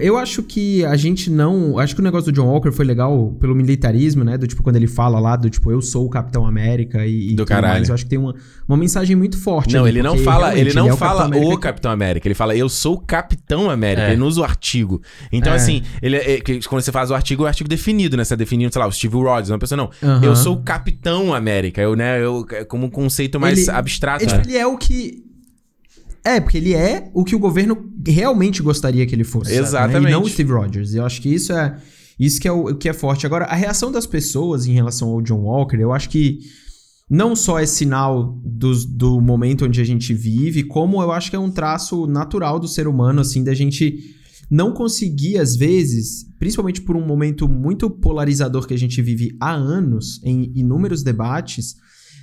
Eu 0.00 0.16
acho 0.16 0.42
que 0.42 0.82
a 0.86 0.96
gente 0.96 1.28
não. 1.28 1.78
Acho 1.78 1.94
que 1.94 2.00
o 2.00 2.04
negócio 2.04 2.32
do 2.32 2.34
John 2.34 2.46
Walker 2.46 2.72
foi 2.72 2.86
legal 2.86 3.36
pelo 3.38 3.54
militarismo, 3.54 4.24
né? 4.24 4.38
Do 4.38 4.46
tipo, 4.46 4.62
quando 4.62 4.76
ele 4.76 4.86
fala 4.86 5.20
lá 5.20 5.36
do 5.36 5.50
tipo, 5.50 5.70
eu 5.70 5.82
sou 5.82 6.06
o 6.06 6.08
Capitão 6.08 6.46
América 6.46 7.06
e, 7.06 7.34
Do 7.34 7.44
caralho. 7.44 7.74
mais. 7.74 7.88
Eu 7.90 7.94
acho 7.94 8.04
que 8.04 8.08
tem 8.08 8.18
uma, 8.18 8.34
uma 8.66 8.76
mensagem 8.78 9.14
muito 9.14 9.36
forte. 9.38 9.74
Não, 9.74 9.82
ali, 9.82 9.90
ele 9.98 10.02
não 10.02 10.16
fala, 10.16 10.58
ele 10.58 10.72
não 10.72 10.88
é 10.88 10.92
o 10.94 10.96
fala 10.96 11.20
Capitão 11.24 11.38
o 11.38 11.42
América 11.44 11.60
Capitão 11.60 11.90
América, 11.92 12.26
ele 12.26 12.34
fala 12.34 12.56
eu 12.56 12.70
sou 12.70 12.94
o 12.94 13.00
Capitão 13.00 13.68
América, 13.68 14.06
É. 14.06 14.10
ele 14.12 14.16
não 14.20 14.26
usa 14.28 14.40
o 14.40 14.44
artigo. 14.44 15.02
Então, 15.30 15.52
É. 15.52 15.56
assim, 15.56 15.82
ele, 16.00 16.16
é- 16.16 16.40
quando 16.66 16.80
você 16.82 16.90
faz 16.90 17.10
o 17.10 17.14
artigo, 17.14 17.42
é 17.42 17.44
o 17.44 17.48
artigo 17.48 17.68
definido, 17.68 18.16
né? 18.16 18.24
Você 18.24 18.30
tá 18.30 18.36
definindo, 18.36 18.72
sei 18.72 18.80
lá, 18.80 18.88
o 18.88 18.92
Steve 18.92 19.14
Rogers, 19.14 19.50
uma 19.50 19.58
pessoa, 19.58 19.76
não. 19.76 19.90
Eu 20.22 20.34
sou 20.34 20.54
o 20.54 20.62
Capitão 20.62 21.34
América, 21.34 21.82
eu, 21.82 21.94
né, 21.94 22.18
eu, 22.24 22.46
é 22.52 22.64
como 22.64 22.86
um 22.86 22.90
conceito 22.90 23.38
mais 23.38 23.68
Ele- 23.68 23.76
abstrato. 23.76 24.24
É, 24.24 24.26
né? 24.26 24.32
tipo, 24.38 24.48
ele 24.48 24.56
é 24.56 24.66
o 24.66 24.78
que. 24.78 25.25
É, 26.26 26.40
porque 26.40 26.56
ele 26.58 26.74
é 26.74 27.10
o 27.14 27.24
que 27.24 27.36
o 27.36 27.38
governo 27.38 27.76
realmente 28.06 28.62
gostaria 28.62 29.06
que 29.06 29.14
ele 29.14 29.24
fosse. 29.24 29.50
sabe, 29.50 29.60
né? 29.62 29.66
Exatamente. 29.68 30.08
E 30.08 30.12
não 30.12 30.22
o 30.22 30.28
Steve 30.28 30.52
Rogers. 30.52 30.94
Eu 30.94 31.04
acho 31.04 31.20
que 31.22 31.28
isso 31.32 31.52
é. 31.52 31.76
Isso 32.18 32.40
que 32.40 32.48
é 32.48 32.52
o 32.52 32.74
que 32.74 32.88
é 32.88 32.92
forte. 32.92 33.26
Agora, 33.26 33.44
a 33.44 33.54
reação 33.54 33.92
das 33.92 34.06
pessoas 34.06 34.66
em 34.66 34.72
relação 34.72 35.08
ao 35.10 35.20
John 35.22 35.40
Walker, 35.42 35.76
eu 35.76 35.92
acho 35.92 36.08
que 36.08 36.38
não 37.08 37.36
só 37.36 37.58
é 37.58 37.66
sinal 37.66 38.40
dos- 38.44 38.84
do 38.84 39.20
momento 39.20 39.64
onde 39.64 39.80
a 39.80 39.84
gente 39.84 40.12
vive, 40.14 40.64
como 40.64 41.00
eu 41.02 41.12
acho 41.12 41.30
que 41.30 41.36
é 41.36 41.38
um 41.38 41.50
traço 41.50 42.06
natural 42.06 42.58
do 42.58 42.66
ser 42.66 42.88
humano, 42.88 43.20
assim, 43.20 43.44
da 43.44 43.54
gente 43.54 43.98
não 44.50 44.72
conseguir, 44.72 45.38
às 45.38 45.54
vezes, 45.56 46.24
principalmente 46.38 46.80
por 46.80 46.96
um 46.96 47.04
momento 47.06 47.48
muito 47.48 47.90
polarizador 47.90 48.66
que 48.66 48.74
a 48.74 48.78
gente 48.78 49.00
vive 49.02 49.36
há 49.40 49.52
anos, 49.52 50.20
em 50.24 50.50
inúmeros 50.54 51.02
debates, 51.02 51.76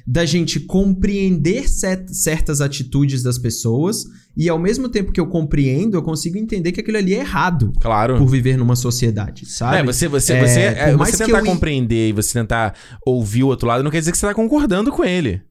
da 0.05 0.25
gente 0.25 0.59
compreender 0.59 1.65
certas 1.69 2.59
atitudes 2.61 3.23
das 3.23 3.37
pessoas 3.37 4.03
e 4.35 4.49
ao 4.49 4.59
mesmo 4.59 4.89
tempo 4.89 5.11
que 5.11 5.19
eu 5.19 5.27
compreendo, 5.27 5.95
eu 5.95 6.01
consigo 6.01 6.37
entender 6.37 6.71
que 6.71 6.81
aquilo 6.81 6.97
ali 6.97 7.13
é 7.13 7.19
errado 7.19 7.71
Claro. 7.79 8.17
por 8.17 8.27
viver 8.27 8.57
numa 8.57 8.75
sociedade, 8.75 9.45
sabe? 9.45 9.77
É, 9.77 9.83
você, 9.83 10.07
você, 10.07 10.33
É, 10.33 10.39
você, 10.47 10.59
é, 10.59 10.95
mais 10.95 11.11
você 11.15 11.23
que 11.23 11.31
tentar 11.31 11.39
eu- 11.39 11.45
compreender 11.45 12.09
e 12.09 12.11
você 12.11 12.33
tentar 12.33 12.73
ouvir 13.05 13.43
o 13.43 13.47
outro 13.47 13.67
lado, 13.67 13.83
não 13.83 13.91
quer 13.91 13.99
dizer 13.99 14.11
que 14.11 14.17
você 14.17 14.25
tá 14.27 14.33
concordando 14.33 14.91
com 14.91 15.05
ele. 15.05 15.41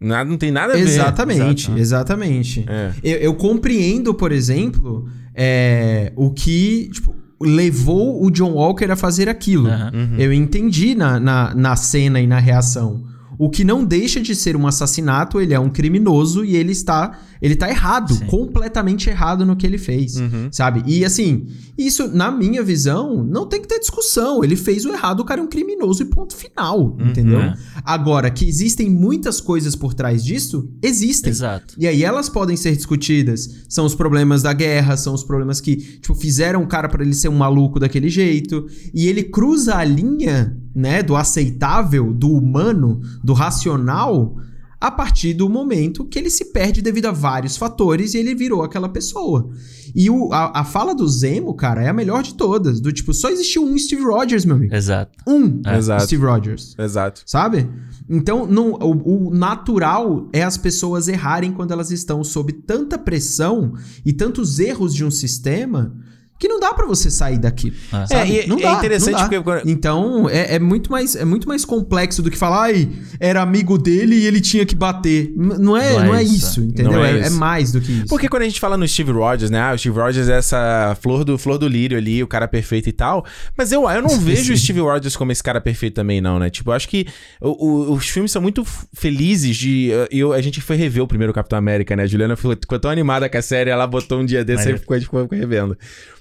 Nada, 0.00 0.28
não 0.28 0.36
tem 0.36 0.50
nada 0.50 0.74
a 0.74 0.76
ver. 0.76 0.82
Exatamente, 0.82 1.64
Exato. 1.68 1.78
exatamente. 1.80 2.64
É. 2.68 2.92
Eu, 3.02 3.16
eu 3.18 3.34
compreendo, 3.34 4.12
por 4.14 4.30
exemplo, 4.30 5.08
é, 5.34 6.12
o 6.14 6.30
que 6.30 6.90
tipo, 6.92 7.14
levou 7.40 8.22
o 8.24 8.30
John 8.30 8.52
Walker 8.52 8.90
a 8.90 8.96
fazer 8.96 9.28
aquilo. 9.28 9.68
Uhum. 9.68 10.16
Eu 10.18 10.32
entendi 10.32 10.94
na, 10.94 11.18
na, 11.18 11.54
na 11.54 11.74
cena 11.76 12.20
e 12.20 12.26
na 12.26 12.38
reação. 12.38 13.02
O 13.38 13.50
que 13.50 13.64
não 13.64 13.84
deixa 13.84 14.20
de 14.20 14.34
ser 14.34 14.56
um 14.56 14.66
assassinato, 14.66 15.40
ele 15.40 15.52
é 15.52 15.60
um 15.60 15.68
criminoso 15.68 16.44
e 16.44 16.56
ele 16.56 16.72
está. 16.72 17.18
Ele 17.40 17.56
tá 17.56 17.68
errado, 17.68 18.14
Sim. 18.14 18.26
completamente 18.26 19.08
errado 19.10 19.44
no 19.44 19.56
que 19.56 19.66
ele 19.66 19.78
fez. 19.78 20.16
Uhum. 20.16 20.48
Sabe? 20.50 20.82
E 20.86 21.04
assim, 21.04 21.46
isso, 21.76 22.08
na 22.08 22.30
minha 22.30 22.62
visão, 22.62 23.22
não 23.24 23.46
tem 23.46 23.60
que 23.60 23.68
ter 23.68 23.78
discussão. 23.78 24.42
Ele 24.42 24.56
fez 24.56 24.84
o 24.84 24.92
errado, 24.92 25.20
o 25.20 25.24
cara 25.24 25.40
é 25.40 25.44
um 25.44 25.48
criminoso 25.48 26.02
e 26.02 26.06
ponto 26.06 26.34
final. 26.34 26.96
entendeu? 27.00 27.40
é. 27.40 27.54
Agora, 27.84 28.30
que 28.30 28.46
existem 28.48 28.88
muitas 28.90 29.40
coisas 29.40 29.76
por 29.76 29.94
trás 29.94 30.24
disso, 30.24 30.70
existem. 30.82 31.30
Exato. 31.30 31.74
E 31.78 31.86
aí 31.86 32.02
elas 32.02 32.28
podem 32.28 32.56
ser 32.56 32.74
discutidas. 32.76 33.64
São 33.68 33.84
os 33.84 33.94
problemas 33.94 34.42
da 34.42 34.52
guerra, 34.52 34.96
são 34.96 35.14
os 35.14 35.22
problemas 35.22 35.60
que, 35.60 35.76
tipo, 35.76 36.14
fizeram 36.14 36.62
o 36.62 36.66
cara 36.66 36.88
pra 36.88 37.02
ele 37.04 37.14
ser 37.14 37.28
um 37.28 37.36
maluco 37.36 37.78
daquele 37.78 38.08
jeito. 38.08 38.66
E 38.94 39.06
ele 39.06 39.22
cruza 39.24 39.76
a 39.76 39.84
linha, 39.84 40.56
né, 40.74 41.02
do 41.02 41.16
aceitável, 41.16 42.12
do 42.12 42.30
humano, 42.30 43.00
do 43.22 43.32
racional, 43.32 44.36
a 44.80 44.90
partir 44.90 45.32
do 45.32 45.48
momento 45.48 46.04
que 46.04 46.18
ele 46.18 46.30
se 46.30 46.46
perde 46.52 46.82
devido 46.82 47.06
a 47.06 47.12
vários 47.12 47.56
fatores 47.56 48.14
e 48.14 48.18
ele 48.18 48.34
virou 48.34 48.62
aquela 48.62 48.88
pessoa. 48.88 49.50
E 49.94 50.10
o, 50.10 50.32
a, 50.32 50.60
a 50.60 50.64
fala 50.64 50.94
do 50.94 51.08
Zemo, 51.08 51.54
cara, 51.54 51.82
é 51.82 51.88
a 51.88 51.92
melhor 51.92 52.22
de 52.22 52.34
todas. 52.34 52.80
Do 52.80 52.92
tipo, 52.92 53.14
só 53.14 53.30
existiu 53.30 53.64
um 53.64 53.78
Steve 53.78 54.02
Rogers, 54.02 54.44
meu 54.44 54.56
amigo. 54.56 54.74
Exato. 54.74 55.12
Um 55.26 55.62
É. 55.64 55.78
Exato. 55.78 56.04
Steve 56.04 56.24
Rogers 56.24 56.74
Exato. 56.78 57.22
sabe? 57.24 57.68
Então, 58.08 58.46
não, 58.46 58.72
o, 58.72 59.28
o 59.28 59.34
natural 59.34 60.28
é 60.32 60.42
as 60.42 60.58
pessoas 60.58 61.08
errarem 61.08 61.52
quando 61.52 61.72
elas 61.72 61.90
estão 61.90 62.22
sob 62.22 62.52
tanta 62.52 62.98
pressão 62.98 63.72
e 64.04 64.12
tantos 64.12 64.58
erros 64.58 64.94
de 64.94 65.04
um 65.04 65.10
sistema 65.10 65.96
que 66.38 66.48
não 66.48 66.60
dá 66.60 66.74
pra 66.74 66.86
você 66.86 67.10
sair 67.10 67.38
daqui. 67.38 67.72
Ah. 67.92 68.06
sabe? 68.06 68.38
É, 68.38 68.44
e- 68.44 68.46
não 68.46 68.58
é 68.58 68.62
dá, 68.62 68.72
interessante 68.74 69.12
não 69.12 69.18
dá. 69.18 69.24
porque 69.24 69.36
agora- 69.36 69.62
Então, 69.64 70.28
é, 70.28 70.56
é 70.56 70.58
muito 70.58 70.90
mais, 70.90 71.16
é 71.16 71.24
muito 71.24 71.48
mais 71.48 71.64
complexo 71.64 72.22
do 72.22 72.30
que 72.30 72.36
falar, 72.36 72.64
ai, 72.64 72.88
era 73.18 73.40
amigo 73.42 73.78
dele 73.78 74.16
e 74.16 74.26
ele 74.26 74.40
tinha 74.40 74.64
que 74.66 74.74
bater. 74.74 75.32
Não 75.36 75.76
é, 75.76 75.92
Não 75.94 76.04
não 76.06 76.14
é 76.14 76.20
é, 76.20 76.24
isso. 76.24 76.60
entendeu? 76.60 76.92
Não 76.92 77.04
é 77.04 77.12
é, 77.12 77.18
é 77.18 77.26
isso. 77.26 77.38
mais 77.38 77.72
do 77.72 77.80
que 77.80 77.90
isso. 77.92 78.06
Porque 78.08 78.28
quando 78.28 78.42
a 78.42 78.46
gente 78.46 78.60
fala 78.60 78.76
no 78.76 78.86
Steve 78.86 79.12
Rogers, 79.12 79.50
né? 79.50 79.60
Ah, 79.60 79.72
o 79.74 79.78
Steve 79.78 79.98
Rogers 79.98 80.28
é 80.28 80.36
essa 80.38 80.96
flor 81.00 81.24
do, 81.24 81.38
flor 81.38 81.58
do 81.58 81.66
lírio 81.68 81.96
ali, 81.96 82.22
o 82.22 82.26
cara 82.26 82.46
perfeito 82.46 82.88
e 82.88 82.92
tal. 82.92 83.24
Mas 83.56 83.72
eu, 83.72 83.88
eu 83.88 84.02
não 84.02 84.18
vejo 84.20 84.52
o 84.52 84.56
Steve 84.56 84.80
Rogers 84.80 85.16
como 85.16 85.32
esse 85.32 85.42
cara 85.42 85.60
perfeito 85.60 85.94
também, 85.94 86.20
não, 86.20 86.38
né? 86.38 86.50
Tipo, 86.50 86.70
eu 86.70 86.74
acho 86.74 86.88
que 86.88 87.06
o- 87.40 87.66
o- 87.66 87.92
os 87.94 88.08
filmes 88.08 88.30
são 88.30 88.42
muito 88.42 88.64
felizes 88.94 89.56
de. 89.56 89.90
Eu, 90.10 90.32
a 90.32 90.40
gente 90.40 90.60
foi 90.60 90.76
rever 90.76 91.02
o 91.02 91.06
primeiro 91.08 91.32
Capitão 91.32 91.58
América, 91.58 91.96
né? 91.96 92.02
A 92.02 92.06
Juliana 92.06 92.36
ficou, 92.36 92.52
ficou 92.52 92.78
tão 92.78 92.90
animada 92.90 93.28
com 93.28 93.38
a 93.38 93.42
série, 93.42 93.70
ela 93.70 93.86
botou 93.86 94.20
um 94.20 94.24
dia 94.24 94.44
desse 94.44 94.70
e 94.70 94.78
ficou 94.78 95.00
ficou 95.00 95.26
revendo. 95.30 95.76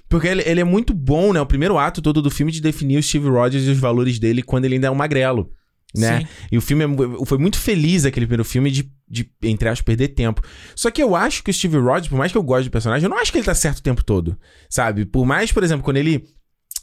Porque 0.08 0.28
ele, 0.28 0.44
ele 0.46 0.62
é 0.62 0.64
muito 0.64 0.94
bom, 0.94 1.34
né? 1.34 1.42
O 1.42 1.46
primeiro 1.46 1.78
ato 1.78 2.02
todo 2.02 2.22
do 2.22 2.30
filme 2.30 2.52
de 2.52 2.62
definir 2.62 2.98
o 2.98 3.04
Steve 3.04 3.28
Rogers 3.28 3.66
e 3.66 3.70
os 3.70 3.80
valores 3.80 4.20
dele 4.20 4.42
quando 4.44 4.66
ele 4.66 4.76
ainda 4.76 4.88
é 4.88 4.92
um 4.92 4.96
magrelo. 4.96 5.52
Né? 5.98 6.20
Sim. 6.20 6.28
E 6.52 6.58
o 6.58 6.62
filme 6.62 6.84
é 6.84 7.26
foi 7.26 7.38
muito 7.38 7.58
feliz 7.58 8.06
aquele 8.06 8.26
primeiro 8.26 8.44
filme 8.44 8.70
de, 8.70 8.92
de, 9.10 9.30
entre 9.44 9.70
aspas, 9.70 9.86
perder 9.86 10.10
tempo. 10.10 10.42
Só 10.76 10.92
que 10.92 11.02
eu 11.02 11.16
acho 11.16 11.42
que 11.42 11.50
o 11.50 11.54
Steve 11.54 11.78
Rogers, 11.78 12.10
por 12.10 12.18
mais 12.18 12.32
que 12.32 12.38
eu 12.38 12.44
goste 12.44 12.68
do 12.70 12.72
personagem, 12.72 13.06
eu 13.06 13.10
não 13.10 13.18
acho 13.18 13.32
que 13.32 13.38
ele 13.38 13.46
tá 13.46 13.56
certo 13.56 13.78
o 13.80 13.84
tempo 13.84 14.04
todo. 14.04 14.38
Sabe? 14.70 15.06
Por 15.06 15.26
mais, 15.26 15.52
por 15.52 15.64
exemplo, 15.64 15.84
quando 15.84 15.98
ele. 15.98 16.24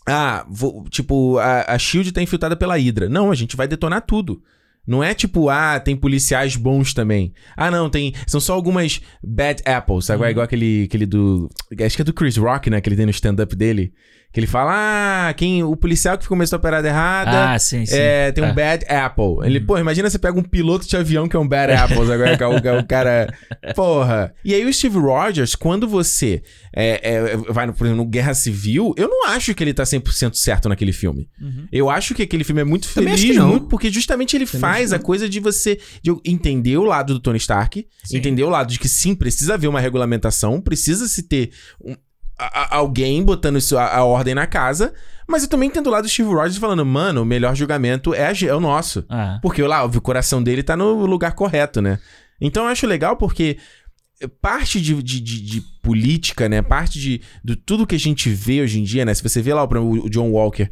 Ah, 0.09 0.45
vou- 0.49 0.85
tipo, 0.89 1.39
a, 1.39 1.75
a 1.75 1.79
Shield 1.79 2.11
tá 2.11 2.23
infiltrada 2.23 2.57
pela 2.57 2.77
Hydra. 2.77 3.09
Não, 3.09 3.31
a 3.31 3.35
gente 3.35 3.55
vai 3.55 3.69
detonar 3.69 4.03
tudo. 4.03 4.43
Não 4.87 5.03
é 5.03 5.15
tipo, 5.15 5.49
ah, 5.49 5.79
tem 5.79 5.95
policiais 5.95 6.57
bons 6.57 6.93
também. 6.93 7.33
Ah, 7.57 7.71
não, 7.71 7.89
tem. 7.89 8.13
São 8.27 8.41
só 8.41 8.53
algumas 8.53 9.01
bad 9.23 9.63
apples, 9.65 10.07
sabe? 10.07 10.25
É 10.25 10.31
igual 10.31 10.45
aquele, 10.45 10.85
aquele 10.85 11.07
do. 11.07 11.49
Acho 11.85 11.97
que 11.97 12.03
é 12.03 12.05
do 12.05 12.13
Chris 12.13 12.37
Rock, 12.37 12.69
né? 12.69 12.81
Que 12.81 12.89
ele 12.89 12.97
tem 12.97 13.07
no 13.07 13.11
stand-up 13.11 13.55
dele. 13.55 13.93
Que 14.33 14.41
ele 14.41 14.47
fala, 14.47 15.29
ah, 15.29 15.35
quem, 15.35 15.63
o 15.63 15.77
policial 15.77 16.17
que 16.17 16.27
começou 16.27 16.57
a 16.57 16.59
operada 16.59 16.89
errada. 16.89 17.53
Ah, 17.53 17.59
sim, 17.59 17.85
sim. 17.85 17.95
É, 17.95 18.33
tem 18.33 18.43
um 18.43 18.47
É. 18.49 18.53
bad 18.55 18.87
apple. 18.89 19.45
Ele, 19.45 19.61
pô, 19.61 19.77
imagina 19.79 20.09
você 20.09 20.19
pega 20.19 20.39
um 20.39 20.43
piloto 20.43 20.89
de 20.89 20.97
avião 20.97 21.29
que 21.29 21.37
é 21.37 21.39
um 21.39 21.47
bad 21.47 21.71
apple, 21.73 21.99
agora 22.11 22.37
que 22.37 22.43
é 22.43 22.47
o, 22.47 22.53
é 22.57 22.79
o 22.81 22.87
cara. 22.87 23.33
Porra. 23.75 24.33
E 24.45 24.55
aí 24.55 24.65
o 24.65 24.73
Steve 24.73 24.99
Rogers, 24.99 25.55
quando 25.55 25.87
você 25.87 26.43
é, 26.75 27.01
é, 27.33 27.37
vai, 27.37 27.67
no, 27.67 27.75
por 27.75 27.87
exemplo, 27.87 28.03
no 28.05 28.09
Guerra 28.09 28.33
Civil, 28.33 28.95
eu 28.97 29.07
não 29.09 29.27
acho 29.29 29.55
que 29.55 29.63
ele 29.63 29.75
tá 29.75 29.83
100% 29.83 30.35
certo 30.35 30.69
naquele 30.69 30.93
filme. 30.93 31.29
Uhum. 31.39 31.67
Eu 31.71 31.91
acho 31.91 32.15
que 32.15 32.23
aquele 32.23 32.43
filme 32.43 32.63
é 32.63 32.65
muito 32.65 32.89
Também 32.95 33.17
feliz, 33.17 33.37
muito, 33.37 33.67
porque 33.67 33.91
justamente 33.91 34.35
ele 34.35 34.47
Também 34.47 34.61
faz 34.61 34.93
a 34.95 34.99
coisa 34.99 35.29
de 35.29 35.41
você 35.41 35.79
de 36.03 36.11
entender 36.25 36.79
o 36.79 36.85
lado 36.85 37.13
do 37.13 37.21
Tony 37.21 37.37
Stark, 37.39 37.87
Sim. 38.05 38.17
entender 38.17 38.45
o 38.45 38.49
lado 38.49 38.71
de 38.73 38.79
que 38.79 38.89
sim, 38.89 39.15
precisa 39.15 39.55
haver 39.55 39.69
uma 39.69 39.81
regulamentação, 39.81 40.59
precisa 40.61 41.07
se 41.07 41.23
ter 41.25 41.51
um- 41.85 41.97
a- 42.47 42.77
alguém 42.77 43.23
botando 43.23 43.59
isso, 43.59 43.77
a, 43.79 43.87
a 43.97 44.05
ordem 44.05 44.35
na 44.35 44.47
casa, 44.47 44.93
mas 45.29 45.43
eu 45.43 45.49
também 45.49 45.69
entendo 45.69 45.87
o 45.87 45.91
lado 45.91 46.03
do 46.05 46.09
Steve 46.09 46.29
Rogers 46.29 46.57
falando, 46.59 46.85
mano, 46.85 47.23
o 47.23 47.25
melhor 47.27 47.55
julgamento 47.55 48.13
é, 48.15 48.33
é 48.47 48.55
o 48.55 48.61
nosso. 48.61 49.05
Ah, 49.09 49.39
Porque 49.43 49.63
lá, 49.63 49.85
o 49.85 50.01
coração 50.01 50.43
dele 50.43 50.63
tá 50.63 50.77
no 50.77 51.07
lugar 51.07 51.33
correto, 51.35 51.81
né? 51.81 51.99
Então 52.41 52.65
eu 52.65 52.71
acho 52.71 52.87
legal 52.87 53.17
porque 53.17 53.57
parte 54.41 54.81
de, 54.81 55.01
de, 55.03 55.21
de- 55.21 55.41
de 55.43 55.61
política, 55.83 56.49
né? 56.49 56.63
Parte 56.63 56.99
de, 57.01 57.21
de 57.45 57.57
tudo 57.57 57.87
que 57.87 57.95
a 57.95 57.99
gente 57.99 58.29
vê 58.31 58.61
hoje 58.63 58.79
em 58.81 58.85
dia, 58.85 59.05
né? 59.05 59.15
Se 59.15 59.23
você 59.23 59.41
vê 59.43 59.53
lá 59.55 59.65
o, 59.65 60.05
o 60.07 60.11
John 60.11 60.31
Walker 60.31 60.69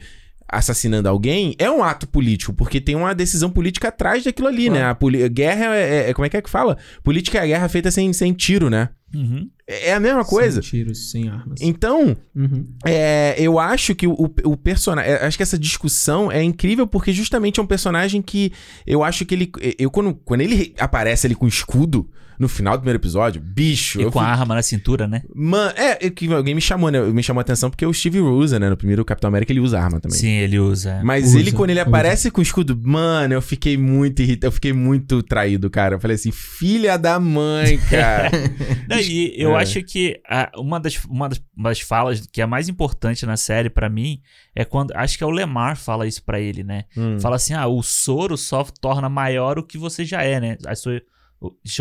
assassinando 0.52 1.08
alguém, 1.08 1.54
é 1.60 1.70
um 1.70 1.82
ato 1.84 2.08
político, 2.08 2.52
porque 2.52 2.80
tem 2.80 2.96
uma 2.96 3.14
decisão 3.14 3.48
política 3.50 3.86
atrás 3.88 4.24
daquilo 4.24 4.48
ali, 4.48 4.68
né? 4.68 4.82
A 4.82 4.96
guerra 5.28 5.76
é, 5.76 5.80
é- 6.06 6.10
é- 6.10 6.14
Como 6.14 6.26
é 6.26 6.28
que 6.28 6.36
é 6.36 6.42
que 6.42 6.50
fala? 6.50 6.76
Política 7.04 7.38
é 7.38 7.42
a 7.42 7.46
guerra 7.46 7.68
feita 7.68 7.90
sem, 7.90 8.12
sem 8.12 8.32
tiro, 8.32 8.68
né? 8.68 8.88
uhum. 9.14 9.48
É 9.72 9.92
a 9.94 10.00
mesma 10.00 10.24
coisa. 10.24 10.60
Sem 10.60 10.70
tiros, 10.70 11.10
sem 11.10 11.28
armas. 11.28 11.60
Então, 11.60 12.16
Uhum. 12.34 12.66
é, 12.84 13.34
eu 13.38 13.58
acho 13.58 13.94
que 13.94 14.06
o, 14.06 14.14
o, 14.44 14.56
personagem. 14.56 15.12
Acho 15.14 15.36
que 15.36 15.42
essa 15.42 15.58
discussão 15.58 16.30
é 16.30 16.42
incrível 16.42 16.86
porque 16.86 17.12
justamente 17.12 17.60
é 17.60 17.62
um 17.62 17.66
personagem 17.66 18.20
que 18.22 18.52
eu 18.86 19.04
acho 19.04 19.24
que 19.24 19.34
ele. 19.34 19.50
Eu, 19.78 19.90
quando, 19.90 20.14
quando 20.24 20.40
ele 20.40 20.74
aparece 20.78 21.26
ali 21.26 21.34
com 21.34 21.46
escudo 21.46 22.08
no 22.38 22.48
final 22.48 22.72
do 22.74 22.80
primeiro 22.80 22.98
episódio, 22.98 23.38
bicho. 23.38 24.00
E 24.00 24.04
eu 24.04 24.10
com 24.10 24.18
a 24.18 24.22
fui- 24.24 24.32
arma 24.32 24.54
na 24.54 24.62
cintura, 24.62 25.06
né? 25.06 25.20
Mano, 25.34 25.74
é, 25.76 26.06
é 26.06 26.08
que 26.10 26.32
alguém 26.32 26.54
me 26.54 26.60
chamou, 26.62 26.90
né? 26.90 26.98
Me 27.02 27.22
chamou 27.22 27.38
a 27.38 27.42
atenção 27.42 27.68
porque 27.68 27.84
o 27.84 27.92
Steve 27.92 28.18
usa, 28.20 28.58
né? 28.58 28.70
No 28.70 28.78
primeiro 28.78 29.04
Capitão 29.04 29.28
América 29.28 29.52
ele 29.52 29.60
usa 29.60 29.78
arma 29.78 30.00
também. 30.00 30.16
Sim, 30.18 30.30
ele 30.38 30.58
usa. 30.58 31.02
Mas 31.04 31.26
Usa, 31.26 31.38
ele, 31.38 31.52
quando 31.52 31.68
ele 31.68 31.80
usa. 31.80 31.88
aparece 31.90 32.30
com 32.30 32.40
o 32.40 32.42
escudo, 32.42 32.80
mano, 32.82 33.34
eu 33.34 33.42
fiquei 33.42 33.76
muito 33.76 34.22
irritado, 34.22 34.46
eu 34.46 34.52
fiquei 34.52 34.72
muito 34.72 35.22
traído, 35.22 35.68
cara. 35.68 35.96
Eu 35.96 36.00
falei 36.00 36.14
assim, 36.14 36.32
filha 36.32 36.96
da 36.96 37.20
mãe, 37.20 37.76
cara. 37.90 38.30
Não, 38.88 38.98
e 38.98 39.34
eu 39.36 39.50
É. 39.54 39.59
acho 39.62 39.82
que 39.82 40.20
a- 40.28 40.50
uma, 40.56 40.78
das, 40.80 41.04
uma, 41.04 41.28
das, 41.28 41.40
das 41.56 41.80
falas 41.80 42.26
que 42.26 42.40
é 42.42 42.46
mais 42.46 42.68
importante 42.68 43.24
na 43.26 43.36
série 43.36 43.70
pra 43.70 43.88
mim 43.88 44.20
é 44.54 44.64
quando. 44.64 44.92
Acho 44.94 45.16
que 45.18 45.24
é 45.24 45.26
o 45.26 45.30
Lemar 45.30 45.76
fala 45.76 46.06
isso 46.06 46.22
pra 46.22 46.40
ele, 46.40 46.62
né? 46.64 46.84
Hum. 46.96 47.18
Fala 47.20 47.36
assim: 47.36 47.54
ah, 47.54 47.66
o 47.66 47.82
soro 47.82 48.36
só 48.36 48.64
torna 48.80 49.08
maior 49.08 49.58
o 49.58 49.62
que 49.62 49.78
você 49.78 50.04
já 50.04 50.22
é, 50.22 50.40
né? 50.40 50.56
A 50.66 50.74
sua, 50.74 51.00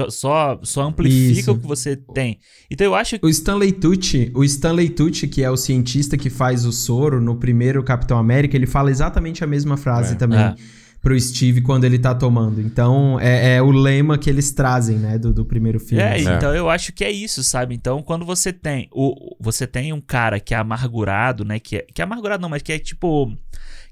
só, 0.09 0.59
só 0.63 0.83
amplifica 0.83 1.39
Isso. 1.39 1.51
o 1.51 1.59
que 1.59 1.67
você 1.67 1.95
tem. 1.95 2.39
Então 2.71 2.85
eu 2.85 2.95
acho 2.95 3.19
que. 3.19 3.25
O 3.25 3.29
Stanley 3.29 3.71
Tucci, 3.73 4.31
o 4.33 4.43
Stanley 4.43 4.89
Tucci, 4.89 5.27
que 5.27 5.43
é 5.43 5.49
o 5.51 5.57
cientista 5.57 6.17
que 6.17 6.29
faz 6.29 6.65
o 6.65 6.71
soro 6.71 7.19
no 7.19 7.35
primeiro 7.35 7.83
Capitão 7.83 8.17
América, 8.17 8.55
ele 8.55 8.65
fala 8.67 8.89
exatamente 8.89 9.43
a 9.43 9.47
mesma 9.47 9.75
frase 9.77 10.13
É. 10.13 10.17
também 10.17 10.39
É. 10.39 10.55
pro 11.01 11.19
Steve 11.19 11.61
quando 11.61 11.85
ele 11.85 11.97
tá 11.97 12.13
tomando. 12.13 12.61
Então, 12.61 13.19
é, 13.19 13.55
é 13.55 13.61
o 13.61 13.71
lema 13.71 14.17
que 14.17 14.29
eles 14.29 14.51
trazem, 14.51 14.97
né, 14.97 15.17
do, 15.17 15.33
do 15.33 15.45
primeiro 15.45 15.79
filme. 15.79 16.03
É, 16.03 16.17
É. 16.33 16.35
então 16.35 16.53
eu 16.53 16.69
acho 16.69 16.91
que 16.91 17.03
é 17.03 17.11
isso, 17.11 17.43
sabe? 17.43 17.73
Então, 17.73 18.01
quando 18.01 18.25
você 18.25 18.51
tem 18.51 18.89
o 18.91 19.35
você 19.39 19.65
tem 19.65 19.93
um 19.93 20.01
cara 20.01 20.39
que 20.39 20.53
é 20.53 20.57
amargurado, 20.57 21.45
né, 21.45 21.59
que 21.59 21.77
é, 21.77 21.81
que 21.93 22.01
é 22.01 22.03
amargurado 22.03 22.41
não, 22.41 22.49
mas 22.49 22.61
que 22.61 22.73
é 22.73 22.79
tipo 22.79 23.35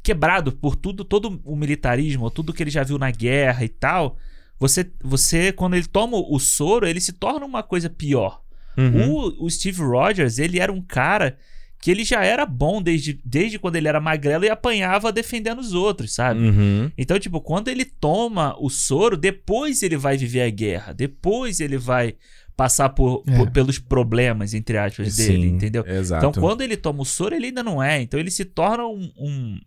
quebrado 0.03 0.51
por 0.51 0.75
tudo, 0.75 1.03
todo 1.03 1.39
o 1.43 1.55
militarismo, 1.55 2.29
tudo 2.29 2.53
que 2.53 2.63
ele 2.63 2.69
já 2.69 2.83
viu 2.83 2.97
na 2.97 3.11
guerra 3.11 3.63
e 3.63 3.69
tal, 3.69 4.17
você 4.59 4.89
você 5.01 5.51
quando 5.51 5.75
ele 5.75 5.87
toma 5.87 6.17
o 6.17 6.39
soro, 6.39 6.85
ele 6.87 6.99
se 6.99 7.13
torna 7.13 7.45
uma 7.45 7.63
coisa 7.63 7.89
pior. 7.89 8.41
Uhum. 8.77 9.11
O, 9.11 9.45
o 9.45 9.49
Steve 9.49 9.81
Rogers, 9.81 10.37
ele 10.37 10.59
era 10.59 10.71
um 10.71 10.81
cara 10.81 11.37
que 11.81 11.91
ele 11.91 12.03
já 12.03 12.23
era 12.23 12.45
bom 12.45 12.81
desde, 12.81 13.19
desde 13.23 13.59
quando 13.59 13.75
ele 13.75 13.87
era 13.87 13.99
magrelo 14.01 14.43
e 14.45 14.49
apanhava 14.49 15.11
defendendo 15.11 15.59
os 15.59 15.73
outros, 15.73 16.13
sabe? 16.13 16.39
Uhum. 16.39 16.91
Então, 16.97 17.19
tipo, 17.19 17.39
quando 17.39 17.67
ele 17.67 17.85
toma 17.85 18.55
o 18.59 18.69
soro, 18.69 19.15
depois 19.15 19.83
ele 19.83 19.95
vai 19.97 20.17
viver 20.17 20.41
a 20.41 20.49
guerra. 20.49 20.93
Depois 20.93 21.59
ele 21.59 21.77
vai 21.77 22.15
passar 22.55 22.89
por, 22.89 23.23
É. 23.27 23.37
por- 23.37 23.51
pelos 23.51 23.77
problemas, 23.77 24.55
entre 24.55 24.77
aspas, 24.79 25.15
dele, 25.15 25.43
Sim, 25.43 25.47
entendeu? 25.55 25.85
Exato. 25.87 26.25
Então, 26.25 26.41
quando 26.41 26.61
ele 26.61 26.75
toma 26.75 27.03
o 27.03 27.05
soro, 27.05 27.35
ele 27.35 27.45
ainda 27.47 27.61
não 27.61 27.81
é. 27.83 28.01
Então, 28.01 28.19
ele 28.19 28.31
se 28.31 28.43
torna 28.45 28.87
um, 28.87 29.11
um, 29.15 29.59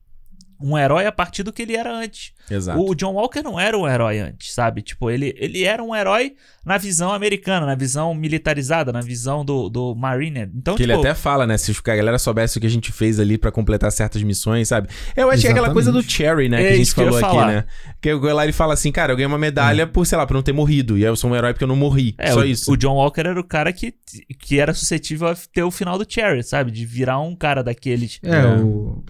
um 0.60 0.76
herói 0.76 1.06
a 1.06 1.12
partir 1.12 1.42
do 1.42 1.52
que 1.52 1.62
ele 1.62 1.76
era 1.76 1.92
antes. 1.92 2.32
Exato. 2.50 2.80
O 2.80 2.94
John 2.94 3.14
Walker 3.14 3.42
não 3.42 3.58
era 3.58 3.78
um 3.78 3.88
herói 3.88 4.18
antes, 4.18 4.52
sabe? 4.52 4.82
Tipo, 4.82 5.10
ele, 5.10 5.32
ele 5.38 5.62
era 5.64 5.82
um 5.82 5.94
herói 5.94 6.34
na 6.64 6.76
visão 6.76 7.12
americana, 7.12 7.64
na 7.64 7.74
visão 7.74 8.12
militarizada, 8.12 8.92
na 8.92 9.00
visão 9.00 9.44
do, 9.44 9.68
do 9.68 9.94
Marine. 9.94 10.50
Então, 10.54 10.74
Que 10.74 10.82
tipo, 10.82 10.92
ele 10.92 11.00
até 11.00 11.14
fala, 11.14 11.46
né? 11.46 11.56
Se 11.56 11.72
a 11.72 11.96
galera 11.96 12.18
soubesse 12.18 12.58
o 12.58 12.60
que 12.60 12.66
a 12.66 12.70
gente 12.70 12.92
fez 12.92 13.20
ali 13.20 13.38
pra 13.38 13.52
completar 13.52 13.90
certas 13.92 14.22
missões, 14.22 14.68
sabe? 14.68 14.88
Eu 15.16 15.30
acho 15.30 15.42
que 15.42 15.48
é 15.48 15.50
aquela 15.50 15.72
coisa 15.72 15.92
do. 15.92 16.02
Cherry, 16.02 16.48
né? 16.48 16.60
É 16.60 16.66
que 16.68 16.72
a 16.74 16.76
gente 16.76 16.98
eu 16.98 17.04
ia 17.04 17.20
falou 17.20 17.40
aqui, 17.40 17.52
né? 17.52 17.64
Que 18.00 18.12
lá 18.12 18.42
ele 18.44 18.52
fala 18.52 18.74
assim, 18.74 18.90
cara, 18.90 19.12
eu 19.12 19.16
ganhei 19.16 19.26
uma 19.28 19.38
medalha 19.38 19.86
por, 19.86 20.04
sei 20.04 20.18
lá, 20.18 20.26
por 20.26 20.34
não 20.34 20.42
ter 20.42 20.52
morrido. 20.52 20.98
E 20.98 21.04
eu 21.04 21.14
sou 21.14 21.30
um 21.30 21.36
herói 21.36 21.52
porque 21.52 21.64
eu 21.64 21.68
não 21.68 21.76
morri. 21.76 22.14
É, 22.18 22.32
Só 22.32 22.40
o, 22.40 22.44
isso. 22.44 22.72
o 22.72 22.76
John 22.76 22.94
Walker 22.94 23.20
era 23.20 23.40
o 23.40 23.44
cara 23.44 23.72
que, 23.72 23.94
que 24.40 24.58
era 24.58 24.74
suscetível 24.74 25.28
a 25.28 25.36
ter 25.52 25.62
o 25.62 25.70
final 25.70 25.96
do 25.96 26.06
Cherry, 26.08 26.42
sabe? 26.42 26.70
De 26.70 26.84
virar 26.84 27.20
um 27.20 27.36
cara 27.36 27.62
daqueles. 27.62 28.18
É, 28.24 28.40
É. 28.40 28.46
o. 28.46 29.04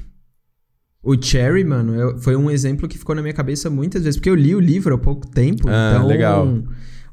O 1.03 1.17
Cherry, 1.21 1.65
mano, 1.65 1.95
eu- 1.95 2.19
foi 2.19 2.37
um 2.37 2.51
exemplo 2.51 2.87
que 2.87 2.99
ficou 2.99 3.15
na 3.15 3.23
minha 3.23 3.33
cabeça 3.35 3.71
muitas 3.71 4.03
vezes, 4.05 4.17
porque 4.19 4.29
eu 4.31 4.35
li 4.35 4.55
o 4.55 4.61
livro 4.61 4.95
há 4.95 4.99
pouco 4.99 5.27
tempo, 5.27 5.67
Ah, 5.69 5.93
então 5.95 6.07
legal. 6.07 6.47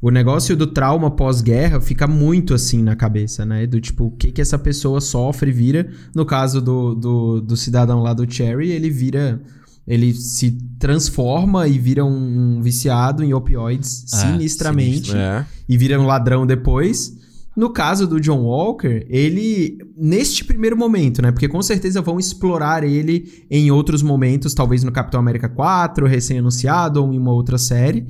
o 0.02 0.12
negócio 0.12 0.58
do 0.58 0.68
trauma 0.68 1.10
pós-guerra 1.10 1.80
fica 1.80 2.06
muito 2.06 2.54
assim 2.54 2.84
na 2.84 2.96
cabeça, 2.98 3.46
né? 3.46 3.66
Do 3.66 3.80
tipo, 3.80 4.06
o 4.08 4.12
que 4.12 4.32
que 4.32 4.42
essa 4.42 4.60
pessoa 4.60 5.00
sofre 5.00 5.52
e 5.52 5.54
vira. 5.54 5.90
No 6.14 6.26
caso 6.26 6.62
do, 6.62 6.94
do, 6.96 7.42
do 7.42 7.56
cidadão 7.56 8.02
lá 8.02 8.14
do 8.14 8.30
Cherry, 8.32 8.72
ele 8.72 8.90
vira. 8.90 9.42
Ele 9.88 10.14
se 10.14 10.52
transforma 10.78 11.66
e 11.66 11.80
vira 11.80 12.04
um, 12.04 12.58
um 12.58 12.62
viciado 12.62 13.24
em 13.24 13.34
opioides 13.34 14.04
Ah, 14.12 14.18
sinistramente 14.18 15.16
É. 15.16 15.46
e 15.70 15.78
vira 15.78 15.98
um 15.98 16.06
ladrão 16.06 16.46
depois. 16.46 17.16
No 17.58 17.72
caso 17.72 18.06
do 18.06 18.22
John 18.22 18.44
Walker, 18.44 19.04
ele, 19.10 19.80
neste 19.98 20.44
primeiro 20.44 20.78
momento, 20.78 21.24
né? 21.24 21.32
Porque 21.32 21.48
com 21.48 21.60
certeza 21.64 22.04
vão 22.04 22.20
explorar 22.20 22.84
ele 22.84 23.46
em 23.50 23.72
outros 23.72 24.04
momentos, 24.04 24.54
talvez 24.54 24.84
no 24.84 24.92
Capitão 24.92 25.20
América 25.20 25.50
4, 25.50 26.06
recém-anunciado, 26.06 27.04
ou 27.04 27.12
em 27.12 27.18
uma 27.18 27.32
outra 27.32 27.58
série. 27.58 28.06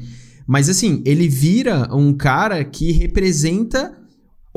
Mas 0.45 0.68
assim, 0.68 1.02
ele 1.06 1.30
vira 1.30 1.88
um 1.95 2.12
cara 2.12 2.62
que 2.66 2.91
representa 2.91 3.97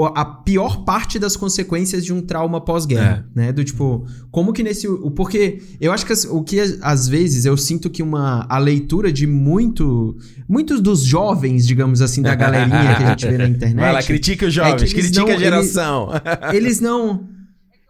a 0.07 0.25
pior 0.25 0.85
parte 0.85 1.19
das 1.19 1.37
consequências 1.37 2.05
de 2.05 2.13
um 2.13 2.21
trauma 2.21 2.61
pós-guerra, 2.61 3.27
né? 3.35 3.53
Do 3.53 3.65
tipo, 3.65 4.07
como 4.31 4.53
que 4.53 4.63
nesse... 4.63 4.87
o- 4.89 5.11
Porque 5.11 5.61
eu 5.81 5.93
acho 5.93 6.05
que 6.07 6.13
as- 6.13 6.25
o 6.25 6.43
que 6.43 6.59
às 6.83 7.09
vezes 7.09 7.45
eu 7.45 7.57
sinto 7.57 7.89
que 7.91 8.03
uma 8.03 8.47
a 8.49 8.59
leitura 8.59 9.13
de 9.13 9.27
muito 9.27 10.17
muitos 10.49 10.81
dos 10.81 11.03
jovens, 11.03 11.67
digamos 11.67 12.01
assim, 12.03 12.23
da 12.23 12.35
galerinha 12.35 12.95
que 12.97 13.03
a 13.05 13.09
gente 13.11 13.27
vê 13.29 13.39
na 13.39 13.47
internet... 13.49 13.81
Vai 13.81 13.93
lá, 13.93 14.03
critica 14.03 14.47
os 14.47 14.55
jovens, 14.55 14.75
é 14.83 14.87
que 14.87 14.95
eles 14.95 15.11
critica 15.11 15.27
não- 15.27 15.35
a 15.35 15.39
geração. 15.39 16.09
eles 16.53 16.81
não. 16.81 17.29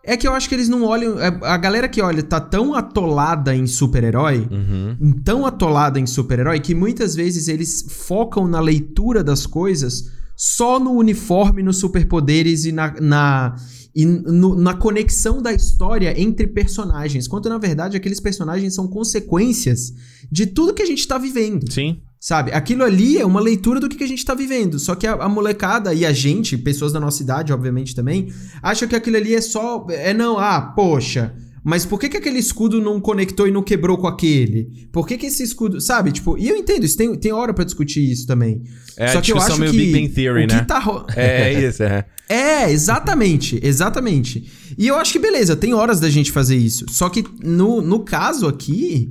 É 0.02 0.16
que 0.16 0.26
eu 0.26 0.32
acho 0.32 0.48
que 0.48 0.54
eles 0.54 0.68
não 0.68 0.82
olham. 0.84 1.20
é, 1.20 1.26
A 1.42 1.58
galera 1.58 1.86
que 1.86 2.00
olha 2.00 2.22
tá 2.22 2.40
tão 2.40 2.74
atolada 2.74 3.54
em 3.54 3.66
super-herói, 3.66 4.48
Uhum. 4.50 5.12
tão 5.22 5.44
atolada 5.44 6.00
em 6.00 6.06
super-herói, 6.06 6.58
que 6.58 6.74
muitas 6.74 7.14
vezes 7.14 7.48
eles 7.48 7.84
focam 7.88 8.48
na 8.48 8.60
leitura 8.60 9.22
das 9.22 9.44
coisas 9.44 10.10
só 10.42 10.80
no 10.80 10.92
uniforme, 10.92 11.62
nos 11.62 11.76
superpoderes 11.76 12.64
e 12.64 12.72
na. 12.72 12.94
na 12.98 13.54
e 13.94 14.06
no- 14.06 14.54
na 14.54 14.72
conexão 14.72 15.42
da 15.42 15.52
história 15.52 16.18
entre 16.18 16.46
personagens, 16.46 17.26
quando 17.28 17.48
na 17.48 17.58
verdade 17.58 17.96
aqueles 17.96 18.20
personagens 18.20 18.72
são 18.74 18.86
consequências 18.88 19.92
de 20.30 20.46
tudo 20.46 20.72
que 20.72 20.80
a 20.82 20.86
gente 20.86 21.06
tá 21.06 21.18
vivendo. 21.18 21.70
Sim. 21.70 22.00
Sabe? 22.18 22.52
Aquilo 22.52 22.84
ali 22.84 23.18
é 23.18 23.26
uma 23.26 23.40
leitura 23.40 23.80
do 23.80 23.88
que, 23.88 23.96
que 23.96 24.04
a 24.04 24.08
gente 24.08 24.24
tá 24.24 24.32
vivendo. 24.34 24.78
Só 24.78 24.94
que 24.94 25.06
a, 25.06 25.14
a 25.14 25.28
molecada 25.28 25.92
e 25.92 26.06
a 26.06 26.12
gente, 26.12 26.56
pessoas 26.56 26.92
da 26.92 27.00
nossa 27.00 27.22
idade, 27.22 27.52
obviamente 27.52 27.94
também, 27.94 28.32
acham 28.62 28.88
que 28.88 28.94
aquilo 28.96 29.16
ali 29.16 29.34
é 29.34 29.40
só. 29.40 29.84
É 29.90 30.14
não, 30.14 30.38
ah, 30.38 30.60
poxa. 30.74 31.34
Mas 31.62 31.84
por 31.84 32.00
que, 32.00 32.08
que 32.08 32.16
aquele 32.16 32.38
escudo 32.38 32.80
não 32.80 32.98
conectou 33.00 33.46
e 33.46 33.50
não 33.50 33.62
quebrou 33.62 33.98
com 33.98 34.06
aquele? 34.06 34.88
Por 34.90 35.06
que, 35.06 35.18
que 35.18 35.26
esse 35.26 35.42
escudo. 35.42 35.80
Sabe? 35.80 36.10
Tipo, 36.10 36.38
e 36.38 36.48
eu 36.48 36.56
entendo, 36.56 36.84
isso 36.84 36.96
tem, 36.96 37.14
tem 37.16 37.32
hora 37.32 37.52
pra 37.52 37.64
discutir 37.64 38.00
isso 38.10 38.26
também. 38.26 38.62
É 38.96 39.08
Só 39.08 39.20
que 39.20 39.32
eu 39.32 39.36
acho 39.38 39.58
meio 39.58 39.70
que. 39.70 39.76
Big 39.78 39.92
Bang 39.92 40.08
Theory, 40.08 40.44
o 40.44 40.46
né? 40.46 40.58
que 40.60 40.66
tá 40.66 40.78
ro- 40.78 41.06
É 41.14 41.52
isso, 41.68 41.82
é. 41.82 42.06
é, 42.28 42.70
exatamente, 42.72 43.60
exatamente. 43.62 44.50
E 44.78 44.86
eu 44.86 44.96
acho 44.96 45.12
que 45.12 45.18
beleza, 45.18 45.54
tem 45.54 45.74
horas 45.74 46.00
da 46.00 46.08
gente 46.08 46.32
fazer 46.32 46.56
isso. 46.56 46.86
Só 46.88 47.08
que 47.08 47.24
no, 47.42 47.82
no 47.82 48.00
caso 48.00 48.46
aqui, 48.46 49.10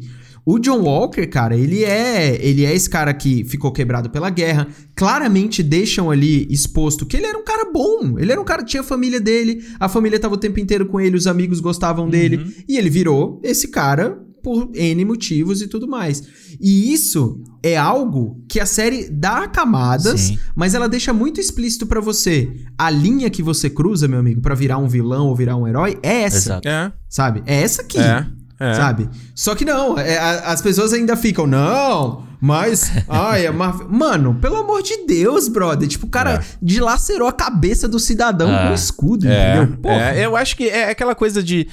o 0.52 0.58
John 0.58 0.80
Walker, 0.80 1.28
cara, 1.28 1.56
ele 1.56 1.84
é, 1.84 2.43
ele 2.43 2.66
é 2.66 2.74
esse 2.74 2.89
cara 2.89 3.14
que 3.14 3.43
ficou 3.43 3.72
quebrado 3.72 4.10
pela 4.10 4.32
guerra. 4.32 4.68
Claramente 4.95 5.62
deixam 5.62 6.10
ali 6.10 6.47
exposto 6.50 7.06
que 7.06 7.18
ele 7.18 7.28
era 7.28 7.38
um 7.38 7.43
cara 7.43 7.72
bom. 7.72 8.18
Ele 8.18 8.32
era 8.32 8.41
um 8.41 8.43
cara 8.43 8.64
que 8.64 8.72
tinha 8.72 8.82
a 8.82 8.84
família 8.84 9.22
dele, 9.22 9.64
a 9.80 9.88
família 9.88 10.20
tava 10.20 10.34
o 10.34 10.38
tempo 10.39 10.60
inteiro 10.60 10.88
com 10.88 11.00
ele, 11.00 11.16
os 11.16 11.28
amigos 11.28 11.60
gostavam 11.60 12.10
dele, 12.10 12.52
e 12.68 12.78
ele 12.78 12.89
virou 12.89 13.39
esse 13.43 13.68
cara 13.68 14.20
por 14.41 14.72
N 14.74 15.06
motivos 15.06 15.62
e 15.62 15.68
tudo 15.68 15.88
mais. 15.88 16.24
E 16.60 16.91
isso 16.91 17.43
é 17.62 17.78
algo 17.78 18.43
que 18.50 18.60
a 18.60 18.66
série 18.66 19.08
dá 19.08 19.47
camadas, 19.47 20.20
Sim. 20.22 20.39
mas 20.56 20.74
ela 20.74 20.89
deixa 20.89 21.14
muito 21.14 21.39
explícito 21.39 21.86
pra 21.86 22.02
você. 22.02 22.50
A 22.76 22.89
linha 22.89 23.30
que 23.30 23.43
você 23.43 23.70
cruza, 23.70 24.08
meu 24.08 24.18
amigo, 24.20 24.41
pra 24.41 24.56
virar 24.56 24.80
um 24.80 24.88
vilão 24.88 25.28
ou 25.28 25.36
virar 25.36 25.56
um 25.58 25.68
herói 25.68 26.00
é 26.02 26.22
essa, 26.24 26.38
Exato. 26.38 26.68
É, 26.68 26.91
sabe? 27.08 27.43
É 27.45 27.62
essa 27.62 27.84
aqui. 27.84 28.00
é, 28.00 28.26
é. 28.60 28.74
Sabe? 28.74 29.10
Só 29.34 29.55
que 29.55 29.64
não, 29.66 29.97
é, 29.97 30.18
a- 30.18 30.51
as 30.51 30.62
pessoas 30.62 30.91
ainda 30.93 31.16
ficam, 31.16 31.47
não, 31.47 32.28
mas. 32.41 32.91
Ai, 33.07 33.45
a 33.47 33.51
Marvel. 33.53 33.88
Mano, 33.89 34.36
pelo 34.36 34.57
amor 34.57 34.82
de 34.84 35.05
Deus, 35.05 35.47
brother. 35.47 35.88
Tipo, 35.88 36.05
o 36.07 36.10
cara 36.10 36.36
É. 36.36 36.43
dilacerou 36.62 37.28
a 37.28 37.32
cabeça 37.34 37.88
do 37.88 37.99
cidadão 37.99 38.49
com 38.68 38.74
escudo, 38.74 39.28
É, 39.28 39.57
entendeu? 39.57 39.78
Porra. 39.78 40.12
é, 40.16 40.26
eu 40.26 40.36
acho 40.36 40.55
que 40.57 40.68
é 40.70 40.89
aquela 40.89 41.16
coisa 41.16 41.41
de, 41.43 41.68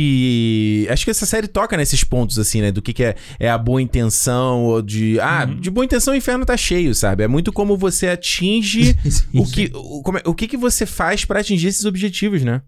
de. 0.00 0.86
Acho 0.90 1.04
que 1.04 1.10
essa 1.10 1.26
série 1.26 1.46
toca 1.48 1.76
nesses 1.76 2.02
pontos, 2.04 2.38
assim, 2.38 2.60
né? 2.60 2.70
Do 2.72 2.82
que, 2.82 2.92
que 2.92 3.04
é, 3.04 3.14
é 3.38 3.48
a 3.50 3.58
boa 3.58 3.80
intenção, 3.80 4.64
ou 4.64 4.82
de. 4.82 5.18
Ah, 5.20 5.44
de 5.44 5.70
boa 5.70 5.84
intenção 5.84 6.14
o 6.14 6.16
inferno 6.16 6.44
tá 6.44 6.56
cheio, 6.56 6.94
sabe? 6.94 7.22
É 7.22 7.28
muito 7.28 7.52
como 7.52 7.76
você 7.76 8.08
atinge 8.08 8.96
o 9.34 9.44
que. 9.46 9.70
O, 9.74 10.02
como 10.02 10.18
é- 10.18 10.22
o 10.24 10.34
que, 10.34 10.46
que 10.48 10.56
você 10.56 10.86
faz 10.86 11.24
pra 11.24 11.40
atingir 11.40 11.68
esses 11.68 11.84
objetivos, 11.84 12.42
né? 12.42 12.62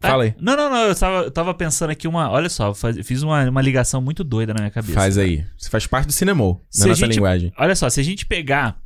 Co- 0.00 0.08
Fala 0.08 0.24
aí. 0.24 0.34
Não, 0.40 0.56
não, 0.56 0.68
não. 0.70 0.76
Eu 0.84 0.94
tava, 0.94 1.16
eu 1.24 1.30
tava 1.30 1.54
pensando 1.54 1.90
aqui 1.90 2.06
uma. 2.06 2.30
Olha 2.30 2.48
só, 2.48 2.74
faz- 2.74 2.98
fiz 3.06 3.22
uma, 3.22 3.48
uma 3.48 3.62
ligação 3.62 4.00
muito 4.02 4.22
doida 4.22 4.52
na 4.52 4.60
minha 4.60 4.70
cabeça. 4.70 4.94
Faz 4.94 5.16
aí. 5.18 5.44
Você 5.56 5.70
faz 5.70 5.86
parte 5.86 6.06
do 6.06 6.12
cinema, 6.12 6.42
na 6.44 6.86
nossa 6.86 6.94
gente- 6.94 7.14
linguagem. 7.14 7.52
Olha 7.58 7.74
só, 7.74 7.88
se 7.88 8.00
a 8.00 8.04
gente 8.04 8.26
pegar 8.26 8.78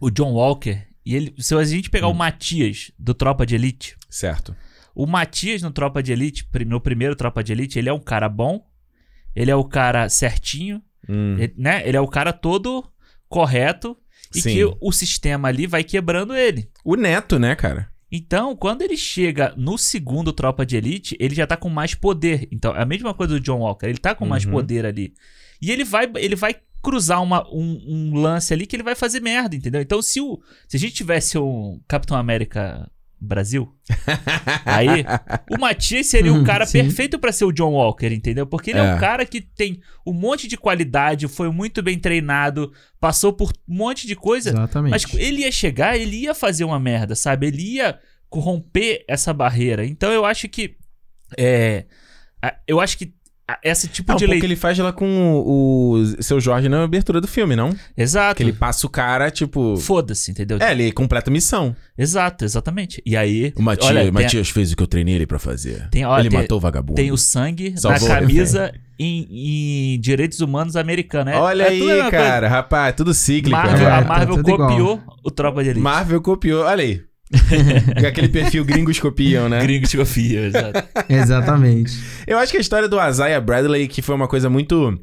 o 0.00 0.10
John 0.10 0.32
Walker 0.32 0.78
e 1.04 1.14
ele. 1.16 1.34
Se 1.38 1.54
a 1.54 1.64
gente 1.64 1.88
Hum. 1.88 1.92
pegar 1.92 2.08
o 2.08 2.14
Matias 2.14 2.92
do 2.98 3.12
Tropa 3.14 3.44
de 3.44 3.54
Elite. 3.56 3.96
Certo. 4.08 4.54
O 4.94 5.06
Matias 5.06 5.62
no 5.62 5.70
Tropa 5.70 6.02
de 6.02 6.12
Elite, 6.12 6.46
no 6.66 6.80
primeiro 6.80 7.16
Tropa 7.16 7.42
de 7.42 7.52
Elite, 7.52 7.78
ele 7.78 7.88
é 7.88 7.92
um 7.92 8.00
cara 8.00 8.28
bom. 8.28 8.64
Ele 9.34 9.50
é 9.50 9.56
o 9.56 9.64
cara 9.64 10.08
certinho. 10.08 10.82
Hum, 11.08 11.36
ele- 11.38 11.54
né? 11.56 11.82
Ele 11.88 11.96
é 11.96 12.00
o 12.00 12.06
cara 12.06 12.32
todo 12.32 12.84
correto. 13.28 13.96
E 14.34 14.40
Sim. 14.40 14.54
que 14.54 14.76
o 14.80 14.92
sistema 14.92 15.48
ali 15.48 15.66
vai 15.66 15.84
quebrando 15.84 16.34
ele. 16.34 16.70
O 16.84 16.94
neto, 16.96 17.38
né, 17.38 17.54
cara? 17.54 17.90
Então, 18.14 18.54
quando 18.54 18.82
ele 18.82 18.96
chega 18.96 19.54
no 19.56 19.78
segundo 19.78 20.32
Tropa 20.34 20.66
de 20.66 20.76
Elite, 20.76 21.16
ele 21.18 21.34
já 21.34 21.46
tá 21.46 21.56
com 21.56 21.70
mais 21.70 21.94
poder. 21.94 22.46
Então, 22.52 22.76
é 22.76 22.82
a 22.82 22.84
mesma 22.84 23.14
coisa 23.14 23.32
do 23.34 23.40
John 23.40 23.60
Walker. 23.60 23.86
Ele 23.86 23.96
tá 23.96 24.14
com 24.14 24.26
mais 24.26 24.44
Uhum. 24.44 24.50
poder 24.52 24.84
ali. 24.84 25.14
E 25.62 25.70
ele 25.70 25.82
vai, 25.82 26.10
ele 26.16 26.36
vai 26.36 26.54
cruzar 26.82 27.22
uma- 27.22 27.48
um, 27.50 27.80
um 27.86 28.14
lance 28.20 28.52
ali 28.52 28.66
que 28.66 28.76
ele 28.76 28.82
vai 28.82 28.94
fazer 28.94 29.20
merda, 29.20 29.56
entendeu? 29.56 29.80
Então, 29.80 30.02
se, 30.02 30.20
o, 30.20 30.40
se 30.68 30.76
a 30.76 30.80
gente 30.80 30.92
tivesse 30.94 31.38
um 31.38 31.80
Capitão 31.88 32.16
América 32.16 32.90
Brasil, 33.24 33.72
aí 34.64 35.04
o 35.50 35.58
Matias 35.60 36.06
seria 36.08 36.32
um 36.32 36.38
Uhum, 36.38 36.44
cara 36.44 36.66
sim. 36.66 36.82
perfeito 36.82 37.18
pra 37.18 37.30
ser 37.30 37.44
o 37.44 37.52
John 37.52 37.72
Walker, 37.72 38.06
entendeu? 38.12 38.46
Porque 38.46 38.70
ele 38.70 38.80
é. 38.80 38.82
É. 38.84 38.94
um 38.94 38.98
cara 38.98 39.24
que 39.24 39.40
tem 39.40 39.80
um 40.06 40.12
monte 40.12 40.48
de 40.48 40.56
qualidade, 40.56 41.28
foi 41.28 41.50
muito 41.50 41.82
bem 41.82 41.98
treinado, 41.98 42.72
passou 43.00 43.32
por 43.32 43.50
um 43.68 43.76
monte 43.76 44.06
de 44.06 44.16
coisa. 44.16 44.50
Exatamente. 44.50 44.90
Mas 44.90 45.14
ele 45.14 45.42
ia 45.42 45.52
chegar, 45.52 45.96
ele 45.96 46.16
ia 46.16 46.34
fazer 46.34 46.64
uma 46.64 46.80
merda, 46.80 47.14
sabe? 47.14 47.46
Ele 47.46 47.62
ia 47.74 47.98
corromper 48.28 49.04
essa 49.06 49.32
barreira. 49.32 49.84
Então 49.86 50.10
eu 50.10 50.24
acho 50.24 50.48
que. 50.48 50.76
É. 51.38 51.84
Eu 52.66 52.80
acho 52.80 52.98
que 52.98 53.14
esse 53.62 53.88
tipo 53.88 54.12
um 54.12 54.16
de 54.16 54.20
pouco 54.24 54.30
leitura. 54.30 54.46
ele 54.52 54.56
faz 54.56 54.78
lá 54.78 54.92
com 54.92 55.06
o, 55.06 55.92
o 56.00 56.22
seu 56.22 56.40
Jorge 56.40 56.68
na 56.68 56.84
abertura 56.84 57.20
do 57.20 57.26
filme, 57.28 57.54
não? 57.56 57.74
Exato. 57.96 58.36
Que 58.36 58.42
ele 58.42 58.52
passa 58.52 58.86
o 58.86 58.90
cara, 58.90 59.30
tipo. 59.30 59.76
Foda-se, 59.76 60.30
entendeu? 60.30 60.58
É, 60.60 60.72
ele 60.72 60.92
completa 60.92 61.30
a 61.30 61.32
missão. 61.32 61.74
Exato, 61.96 62.44
exatamente. 62.44 63.02
E 63.04 63.16
aí. 63.16 63.52
O 63.56 63.62
Matias, 63.62 63.90
olha, 63.90 64.02
tem- 64.02 64.10
Matias 64.10 64.48
fez 64.50 64.72
o 64.72 64.76
que 64.76 64.82
eu 64.82 64.86
treinei 64.86 65.14
ele 65.14 65.26
pra 65.26 65.38
fazer. 65.38 65.88
Tem- 65.90 66.04
olha, 66.04 66.22
ele 66.22 66.30
tem- 66.30 66.38
matou 66.40 66.58
o 66.58 66.60
vagabundo. 66.60 66.94
Tem 66.94 67.10
o 67.12 67.16
sangue 67.16 67.74
Salvou 67.78 68.08
na 68.08 68.14
camisa 68.20 68.72
em, 68.98 69.94
em 69.96 70.00
direitos 70.00 70.40
humanos 70.40 70.76
americanos. 70.76 71.32
É, 71.34 71.36
Olha 71.36 71.64
é 71.64 71.68
aí, 71.68 72.10
cara. 72.10 72.48
Rapaz, 72.48 72.94
tudo 72.94 73.06
coisa. 73.06 73.20
cíclico. 73.20 73.50
Marvel, 73.56 73.88
a 73.88 74.02
tá 74.02 74.08
Marvel 74.08 74.38
igual. 74.38 74.68
copiou 74.68 75.02
o 75.24 75.30
Tropa 75.30 75.62
de 75.62 75.70
Elite. 75.70 75.82
Marvel 75.82 76.20
copiou. 76.20 76.64
Olha 76.64 76.82
aí. 76.82 77.00
Aquele 78.06 78.28
perfil 78.28 78.64
gringos 78.64 78.98
copiam, 79.00 79.48
né? 79.48 79.60
Gringos 79.62 79.94
copiam, 79.94 80.44
exato. 80.44 80.82
Exatamente. 81.08 81.98
Eu 82.26 82.38
acho 82.38 82.52
que 82.52 82.58
a 82.58 82.60
história 82.60 82.88
do 82.88 83.00
Isaiah 83.02 83.40
Bradley, 83.40 83.88
que 83.88 84.02
foi 84.02 84.14
uma 84.14 84.28
coisa 84.28 84.50
muito. 84.50 84.98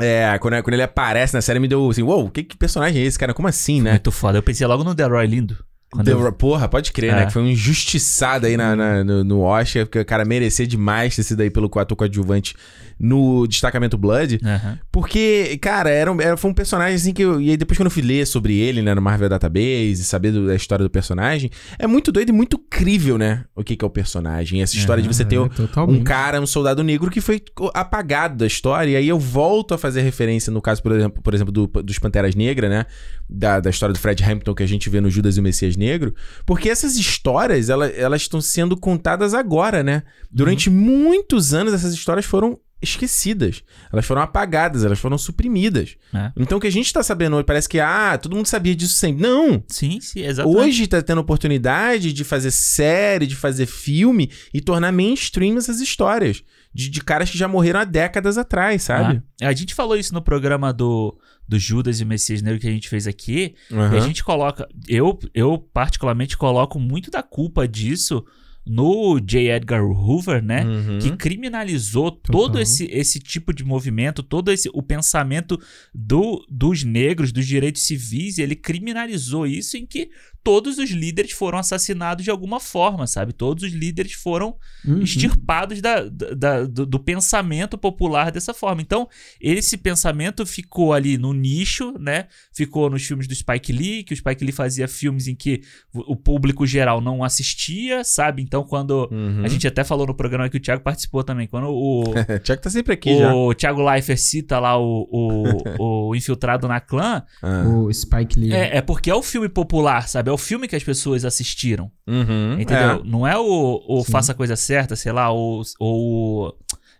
É, 0.00 0.38
quando, 0.38 0.62
quando 0.62 0.74
ele 0.74 0.82
aparece 0.82 1.34
na 1.34 1.40
série, 1.40 1.58
me 1.58 1.68
deu 1.68 1.88
assim: 1.88 2.02
Uou, 2.02 2.30
que, 2.30 2.44
que 2.44 2.56
personagem 2.56 3.02
é 3.02 3.04
esse, 3.04 3.18
cara? 3.18 3.34
Como 3.34 3.48
assim, 3.48 3.82
né? 3.82 3.92
Muito 3.92 4.12
foda. 4.12 4.38
Eu 4.38 4.42
pensei 4.42 4.66
logo 4.66 4.84
no 4.84 4.94
Delroy 4.94 5.26
Lindo. 5.26 5.56
Quando 5.90 6.08
eu- 6.08 6.32
Porra, 6.32 6.68
pode 6.68 6.92
crer, 6.92 7.12
É. 7.12 7.16
né? 7.16 7.26
Que 7.26 7.32
foi 7.32 7.42
um 7.42 7.46
injustiçado 7.48 8.46
aí 8.46 8.56
na, 8.56 8.74
na- 8.74 9.04
no, 9.04 9.24
no 9.24 9.40
Oscar, 9.40 9.86
porque 9.86 9.98
o 10.00 10.04
cara 10.04 10.24
merecia 10.24 10.66
demais 10.66 11.14
ter 11.14 11.22
sido 11.22 11.40
aí 11.40 11.48
pelo 11.50 11.70
ator 11.78 11.96
coadjuvante 11.96 12.54
no 12.98 13.46
destacamento 13.46 13.96
Blood. 13.96 14.40
Aham. 14.44 14.78
Porque, 14.90 15.58
cara, 15.60 15.90
era, 15.90 16.10
um- 16.10 16.20
era- 16.20 16.36
foi 16.36 16.50
um 16.50 16.54
personagem 16.54 16.96
assim 16.96 17.12
que 17.12 17.22
eu. 17.22 17.40
E 17.40 17.50
aí 17.50 17.56
depois 17.56 17.78
quando 17.78 17.86
eu 17.86 17.90
fui 17.90 18.02
ler 18.02 18.26
sobre 18.26 18.54
ele, 18.58 18.82
né, 18.82 18.94
no 18.94 19.02
Marvel 19.02 19.28
Database, 19.28 19.92
e 19.92 20.04
saber 20.04 20.32
do- 20.32 20.46
da 20.46 20.54
história 20.56 20.82
do 20.82 20.90
personagem, 20.90 21.50
é 21.78 21.86
muito 21.86 22.10
doido 22.10 22.30
e 22.30 22.32
muito 22.32 22.58
crível, 22.58 23.16
né? 23.18 23.44
O 23.54 23.62
que, 23.62 23.76
que 23.76 23.84
é 23.84 23.86
o 23.86 23.90
personagem. 23.90 24.62
Essa 24.62 24.76
história 24.76 25.02
de 25.02 25.08
você 25.08 25.24
ter 25.24 25.36
É, 25.36 25.40
um 25.40 25.48
totalmente. 25.48 26.02
cara, 26.04 26.40
um 26.40 26.46
soldado 26.46 26.82
negro 26.82 27.10
que 27.10 27.20
foi 27.20 27.40
apagado 27.74 28.36
da 28.36 28.46
história. 28.46 28.90
E 28.90 28.96
aí 28.96 29.08
eu 29.08 29.18
volto 29.18 29.72
a 29.74 29.78
fazer 29.78 30.00
referência, 30.02 30.50
no 30.52 30.60
caso, 30.60 30.82
por 30.82 30.92
exemplo, 30.92 31.22
por 31.22 31.32
exemplo 31.34 31.52
do- 31.52 31.66
dos 31.82 31.98
Panteras 31.98 32.34
Negras, 32.34 32.70
né? 32.70 32.86
Da, 33.28 33.60
da 33.60 33.70
história 33.70 33.92
do 33.92 33.98
Fred 33.98 34.22
Hampton 34.24 34.54
que 34.54 34.62
a 34.62 34.66
gente 34.68 34.88
vê 34.88 35.00
no 35.00 35.10
Judas 35.10 35.36
e 35.36 35.40
o 35.40 35.42
Messias 35.42 35.75
Negro. 35.76 36.14
Porque 36.44 36.68
essas 36.68 36.96
histórias, 36.96 37.68
ela- 37.68 37.88
elas 37.88 38.22
estão 38.22 38.40
sendo 38.40 38.76
contadas 38.76 39.34
agora, 39.34 39.82
né? 39.82 40.02
Durante 40.30 40.68
muitos 40.70 41.52
anos, 41.54 41.72
essas 41.74 41.92
histórias 41.94 42.24
foram 42.26 42.58
esquecidas. 42.82 43.62
Elas 43.92 44.04
foram 44.04 44.20
apagadas, 44.22 44.84
elas 44.84 44.98
foram 44.98 45.16
suprimidas. 45.16 45.96
É. 46.14 46.30
Então 46.36 46.58
o 46.58 46.60
que 46.60 46.66
a 46.66 46.72
gente 46.72 46.92
tá 46.92 47.02
sabendo 47.02 47.34
hoje 47.36 47.44
parece 47.44 47.68
que, 47.68 47.80
ah, 47.80 48.18
todo 48.20 48.36
mundo 48.36 48.46
sabia 48.46 48.74
disso 48.76 48.94
sempre. 48.94 49.22
Não! 49.22 49.62
Sim, 49.68 49.98
sim, 50.00 50.20
exatamente. 50.22 50.58
Hoje 50.60 50.86
tá 50.86 51.00
tendo 51.02 51.20
oportunidade 51.20 52.12
de 52.12 52.22
fazer 52.24 52.50
série, 52.50 53.26
de 53.26 53.34
fazer 53.34 53.66
filme 53.66 54.30
e 54.52 54.60
tornar 54.60 54.92
mainstream 54.92 55.56
essas 55.56 55.80
histórias. 55.80 56.42
De, 56.76 56.90
de 56.90 57.00
caras 57.00 57.30
que 57.30 57.38
já 57.38 57.48
morreram 57.48 57.80
há 57.80 57.84
décadas 57.84 58.36
atrás, 58.36 58.82
sabe? 58.82 59.22
Ah, 59.40 59.48
a 59.48 59.52
gente 59.54 59.74
falou 59.74 59.96
isso 59.96 60.12
no 60.12 60.20
programa 60.20 60.72
do, 60.72 61.18
do 61.48 61.58
Judas 61.58 62.00
e 62.00 62.04
o 62.04 62.06
Messias 62.06 62.42
Negro 62.42 62.60
que 62.60 62.68
a 62.68 62.70
gente 62.70 62.88
fez 62.88 63.06
aqui. 63.06 63.54
Aham. 63.72 63.94
E 63.94 63.98
a 63.98 64.00
gente 64.00 64.22
coloca. 64.22 64.68
Eu, 64.86 65.18
eu, 65.32 65.58
particularmente, 65.58 66.36
coloco 66.36 66.78
muito 66.78 67.10
da 67.10 67.22
culpa 67.22 67.66
disso 67.66 68.24
no 68.66 69.20
J. 69.20 69.48
Edgar 69.50 69.84
Hoover, 69.84 70.42
né? 70.42 70.64
Uhum. 70.64 70.98
Que 70.98 71.16
criminalizou 71.16 72.10
todo 72.10 72.46
Total. 72.48 72.62
esse, 72.62 72.84
esse 72.90 73.20
tipo 73.20 73.52
de 73.54 73.62
movimento, 73.64 74.22
todo 74.22 74.50
esse 74.50 74.68
o 74.74 74.82
pensamento 74.82 75.58
do, 75.94 76.44
dos 76.50 76.82
negros, 76.82 77.30
dos 77.32 77.46
direitos 77.46 77.82
civis, 77.82 78.38
e 78.38 78.42
ele 78.42 78.56
criminalizou 78.56 79.46
isso 79.46 79.76
em 79.76 79.86
que 79.86 80.10
todos 80.42 80.78
os 80.78 80.90
líderes 80.90 81.32
foram 81.32 81.58
assassinados 81.58 82.22
de 82.24 82.30
alguma 82.30 82.60
forma, 82.60 83.04
sabe? 83.08 83.32
Todos 83.32 83.64
os 83.64 83.72
líderes 83.72 84.12
foram 84.12 84.56
Uhum. 84.84 85.00
extirpados 85.02 85.80
da, 85.80 86.02
da- 86.08 86.34
da- 86.34 86.64
do, 86.66 86.86
do 86.86 86.98
pensamento 87.00 87.76
popular 87.76 88.30
dessa 88.30 88.54
forma. 88.54 88.80
Então, 88.80 89.08
esse 89.40 89.76
pensamento 89.76 90.46
ficou 90.46 90.92
ali 90.92 91.18
no 91.18 91.32
nicho, 91.32 91.92
né? 91.98 92.26
Ficou 92.54 92.88
nos 92.88 93.04
filmes 93.04 93.26
do 93.26 93.34
Spike 93.34 93.72
Lee, 93.72 94.04
que 94.04 94.14
o 94.14 94.16
Spike 94.16 94.44
Lee 94.44 94.52
fazia 94.52 94.86
filmes 94.86 95.26
em 95.28 95.34
que 95.34 95.62
o 95.92 96.16
o 96.16 96.16
público 96.18 96.64
geral 96.66 97.00
não 97.00 97.22
assistia, 97.24 98.02
sabe? 98.04 98.40
Então, 98.40 98.55
quando. 98.64 99.08
Uhum. 99.10 99.42
A 99.44 99.48
gente 99.48 99.66
até 99.66 99.82
falou 99.84 100.06
no 100.06 100.14
programa 100.14 100.48
que 100.48 100.56
o 100.56 100.60
Thiago 100.60 100.82
participou 100.82 101.22
também. 101.24 101.46
Quando 101.46 101.68
o, 101.68 102.04
Tiago 102.42 102.62
tá 102.62 102.70
sempre 102.70 102.94
aqui 102.94 103.18
já. 103.18 103.34
o 103.34 103.54
Thiago 103.54 103.82
Leifert 103.82 104.18
cita 104.18 104.58
lá 104.58 104.78
o, 104.78 105.08
o, 105.78 106.08
o 106.10 106.14
Infiltrado 106.16 106.66
na 106.68 106.80
Clã, 106.80 107.22
Ah. 107.42 107.64
O 107.68 107.92
Spike 107.92 108.38
Lee. 108.38 108.52
é, 108.52 108.78
é 108.78 108.80
porque 108.82 109.10
é 109.10 109.14
o 109.14 109.22
filme 109.22 109.48
popular, 109.48 110.08
sabe? 110.08 110.30
É 110.30 110.32
o 110.32 110.38
filme 110.38 110.68
que 110.68 110.76
as 110.76 110.84
pessoas 110.84 111.24
assistiram. 111.24 111.90
Uhum. 112.06 112.54
Entendeu? 112.60 112.90
É. 112.90 113.00
Não 113.04 113.26
é 113.26 113.36
o, 113.38 113.82
o 113.88 114.02
Sim. 114.04 114.12
Faça 114.12 114.32
a 114.32 114.34
Coisa 114.34 114.56
Certa, 114.56 114.94
sei 114.96 115.12
lá, 115.12 115.30
ou 115.30 115.62
o 115.80 116.52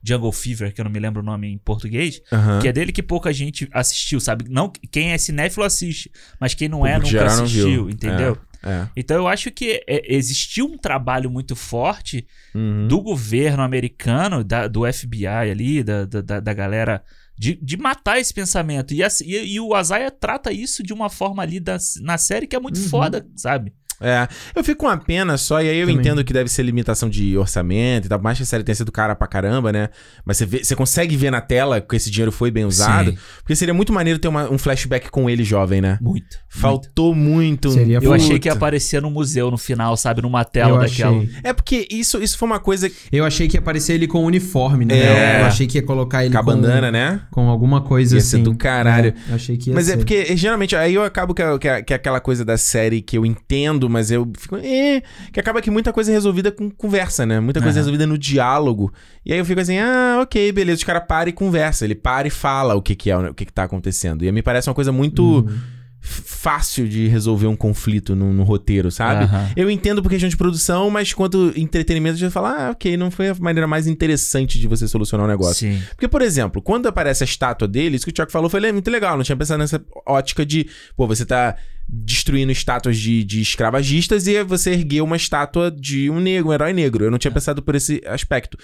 Jungle 0.03 0.31
Fever, 0.31 0.73
que 0.73 0.81
eu 0.81 0.85
não 0.85 0.93
me 0.93 1.01
lembro 1.01 1.21
o 1.21 1.25
nome 1.25 1.49
em 1.53 1.59
português, 1.59 2.21
Aham. 2.33 2.61
que 2.61 2.69
é 2.69 2.73
dele 2.73 2.93
que 2.93 3.03
pouca 3.03 3.33
gente 3.33 3.69
assistiu, 3.73 4.21
sabe? 4.21 4.45
Não, 4.49 4.71
quem 4.93 5.11
é 5.11 5.19
cinéfilo 5.19 5.65
assiste, 5.65 6.11
mas 6.41 6.55
quem 6.55 6.69
não 6.69 6.87
é 6.87 6.97
nunca 6.99 7.25
assistiu, 7.25 7.91
entendeu? 7.91 8.37
É. 8.65 8.87
Então 8.97 9.17
eu 9.17 9.29
acho 9.29 9.51
que 9.51 9.83
é, 9.87 10.15
existiu 10.15 10.67
um 10.67 10.77
trabalho 10.79 11.31
muito 11.31 11.55
forte 11.57 12.27
Uhum. 12.55 12.89
do 12.89 13.01
governo 13.01 13.63
americano, 13.63 14.43
da- 14.45 14.67
do 14.69 14.85
FBI 14.91 15.27
ali, 15.27 15.83
da, 15.83 16.05
da, 16.05 16.41
da- 16.41 16.53
galera, 16.55 17.03
de, 17.39 17.55
de 17.63 17.77
matar 17.77 18.19
esse 18.19 18.33
pensamento. 18.33 18.95
E, 18.95 19.03
assim- 19.03 19.27
e- 19.27 19.55
e 19.55 19.61
o 19.61 19.75
Azaia 19.75 20.11
trata 20.11 20.53
isso 20.53 20.83
de 20.83 20.93
uma 20.93 21.11
forma 21.11 21.43
ali 21.43 21.61
da- 21.61 21.77
na 22.01 22.17
série 22.19 22.47
que 22.47 22.57
é 22.57 22.61
muito 22.61 22.81
Uhum. 22.81 22.89
foda, 22.89 23.27
sabe? 23.37 23.73
É, 24.01 24.29
eu 24.55 24.63
fico 24.63 24.81
com 24.81 24.87
uma 24.87 24.97
pena 24.97 25.37
só, 25.39 25.63
e 25.63 25.69
aí 25.69 25.79
eu 25.79 25.87
Também. 25.87 26.01
entendo 26.01 26.23
que 26.25 26.33
deve 26.33 26.51
ser 26.51 26.63
limitação 26.63 27.09
de 27.09 27.37
orçamento 27.39 28.07
e 28.07 28.09
tal, 28.09 28.21
mais 28.21 28.37
que 28.37 28.43
a 28.43 28.47
série 28.47 28.63
tenha 28.63 28.75
sido 28.75 28.93
cara 28.93 29.15
pra 29.17 29.27
caramba, 29.27 29.73
né? 29.73 29.89
Mas 30.25 30.37
você, 30.37 30.47
vê- 30.47 30.63
você 30.65 30.75
consegue 30.77 31.17
ver 31.17 31.31
na 31.31 31.41
tela 31.41 31.81
que 31.81 31.97
esse 31.97 32.11
dinheiro 32.11 32.31
foi 32.31 32.51
bem 32.51 32.65
usado, 32.65 33.11
Sim. 33.11 33.19
porque 33.39 33.57
seria 33.57 33.73
muito 33.75 33.93
maneiro 33.93 34.19
ter 34.19 34.29
uma- 34.29 34.51
um 34.51 34.59
flashback 34.59 35.11
com 35.11 35.31
ele 35.31 35.43
jovem, 35.45 35.81
né? 35.81 35.99
Muito. 36.01 36.17
muito. 36.17 36.39
Faltou 36.49 37.15
muito. 37.15 37.71
Seria 37.71 37.99
Eu 38.03 38.13
achei 38.13 38.39
que 38.39 38.49
ia 38.49 38.53
aparecer 38.53 39.01
no 39.01 39.11
museu 39.11 39.51
no 39.51 39.59
final, 39.59 39.97
sabe? 39.97 40.21
Numa 40.23 40.45
tela 40.45 40.73
eu 40.73 40.79
daquela. 40.81 41.17
achei. 41.17 41.31
É 41.43 41.53
porque 41.53 41.87
isso, 41.91 42.23
isso 42.23 42.37
foi 42.39 42.47
uma 42.49 42.59
coisa 42.61 42.91
Eu 43.13 43.25
achei 43.25 43.49
que 43.49 43.57
ia 43.57 43.61
aparecer 43.61 43.95
ele 43.95 44.07
com 44.07 44.23
uniforme, 44.25 44.85
né? 44.85 44.97
É. 44.99 45.41
Eu 45.41 45.47
achei 45.47 45.67
que 45.67 45.79
ia 45.79 45.83
colocar 45.83 46.25
ele 46.25 46.33
com 46.35 46.39
a 46.41 46.45
com, 46.45 46.47
bandana, 46.51 46.91
né? 46.91 47.21
com 47.31 47.49
alguma 47.49 47.81
coisa 47.81 48.17
Ia 48.17 48.19
assim. 48.21 48.39
ser 48.39 48.43
do 48.43 48.55
caralho. 48.57 49.15
É, 49.29 49.31
eu 49.31 49.35
achei 49.37 49.57
que 49.57 49.71
ia 49.71 49.75
Mas 49.75 49.87
ser. 49.87 49.93
é 49.93 49.97
porque, 49.97 50.37
geralmente, 50.37 50.75
aí 50.77 50.95
eu 50.95 51.03
acabo 51.03 51.33
que 51.35 51.43
é, 51.43 51.59
que, 51.59 51.69
é, 51.69 51.83
que 51.83 51.93
é 51.93 51.97
aquela 51.97 52.21
coisa 52.21 52.45
da 52.45 52.57
série 52.57 53.01
que 53.01 53.17
eu 53.17 53.25
entendo, 53.25 53.86
mas 53.89 54.11
eu 54.11 54.31
fico. 54.39 54.57
Eh, 54.57 55.03
que 55.33 55.41
acaba 55.41 55.61
que 55.61 55.71
muita 55.71 55.93
coisa 55.93 56.11
é 56.11 56.15
resolvida 56.15 56.51
com 56.51 56.71
conversa, 56.71 57.25
né? 57.25 57.41
Muita 57.41 57.61
coisa 57.61 57.79
é 57.79 57.81
resolvida 57.81 58.07
no 58.07 58.19
diálogo. 58.19 58.93
E 59.25 59.33
aí 59.33 59.39
eu 59.39 59.45
fico 59.45 59.61
assim, 59.61 59.79
ah, 59.79 60.21
ok, 60.23 60.53
beleza. 60.53 60.79
Os 60.79 60.85
caras 60.85 61.05
param 61.07 61.29
e 61.29 61.33
conversa. 61.33 61.85
Ele 61.85 61.95
para 61.95 62.27
e 62.27 62.31
fala 62.31 62.75
o 62.75 62.83
que, 62.83 62.95
que 62.95 63.11
é, 63.11 63.17
o 63.17 63.35
que, 63.35 63.45
que 63.45 63.53
tá 63.53 63.65
acontecendo. 63.65 64.25
E 64.25 64.33
me 64.33 64.43
parece 64.43 64.69
uma 64.69 64.75
coisa 64.75 64.93
muito 64.93 65.23
Uhum. 65.27 65.59
Fácil 66.07 66.89
de 66.89 67.09
resolver 67.09 67.49
um 67.49 67.57
conflito 67.57 68.15
no, 68.15 68.33
no 68.33 68.45
roteiro, 68.45 68.91
sabe? 68.91 69.25
Aham. 69.25 69.51
Eu 69.57 69.69
entendo 69.69 70.03
por 70.03 70.09
questão 70.09 70.29
de 70.29 70.37
produção, 70.37 70.89
mas 70.89 71.13
quanto 71.13 71.53
entretenimento, 71.57 72.23
eu 72.23 72.31
falo, 72.31 72.47
ah, 72.47 72.71
ok, 72.71 72.97
não 72.97 73.11
foi 73.11 73.31
a 73.31 73.35
maneira 73.35 73.67
mais 73.67 73.87
interessante 73.87 74.59
de 74.59 74.69
você 74.69 74.87
solucionar 74.87 75.27
o 75.27 75.29
negócio. 75.29 75.69
Sim. 75.69 75.83
Porque, 75.91 76.07
por 76.07 76.23
exemplo, 76.23 76.63
quando 76.63 76.87
aparece 76.87 77.25
a 77.25 77.27
estátua 77.27 77.67
dele, 77.67 77.97
isso 77.97 78.05
que 78.05 78.11
o 78.11 78.15
Tiago 78.15 78.31
falou 78.31 78.49
foi 78.49 78.61
muito 78.73 78.91
legal. 78.91 79.17
Não 79.17 79.25
tinha 79.25 79.37
pensado 79.37 79.59
nessa 79.59 79.85
ótica 80.07 80.47
de, 80.47 80.69
pô, 80.97 81.07
você 81.07 81.27
tá 81.27 81.57
destruindo 81.89 82.51
estátuas 82.51 82.99
de, 82.99 83.23
de 83.23 83.41
escravagistas 83.41 84.27
e 84.27 84.43
você 84.43 84.73
ergueu 84.73 85.05
uma 85.05 85.17
estátua 85.17 85.71
de 85.71 86.11
um 86.11 86.19
negro, 86.19 86.51
um 86.51 86.53
herói 86.53 86.73
negro. 86.73 87.05
Eu 87.05 87.11
não 87.11 87.19
tinha 87.19 87.31
pensado 87.31 87.63
por 87.63 87.75
esse 87.75 88.03
aspecto. 88.07 88.59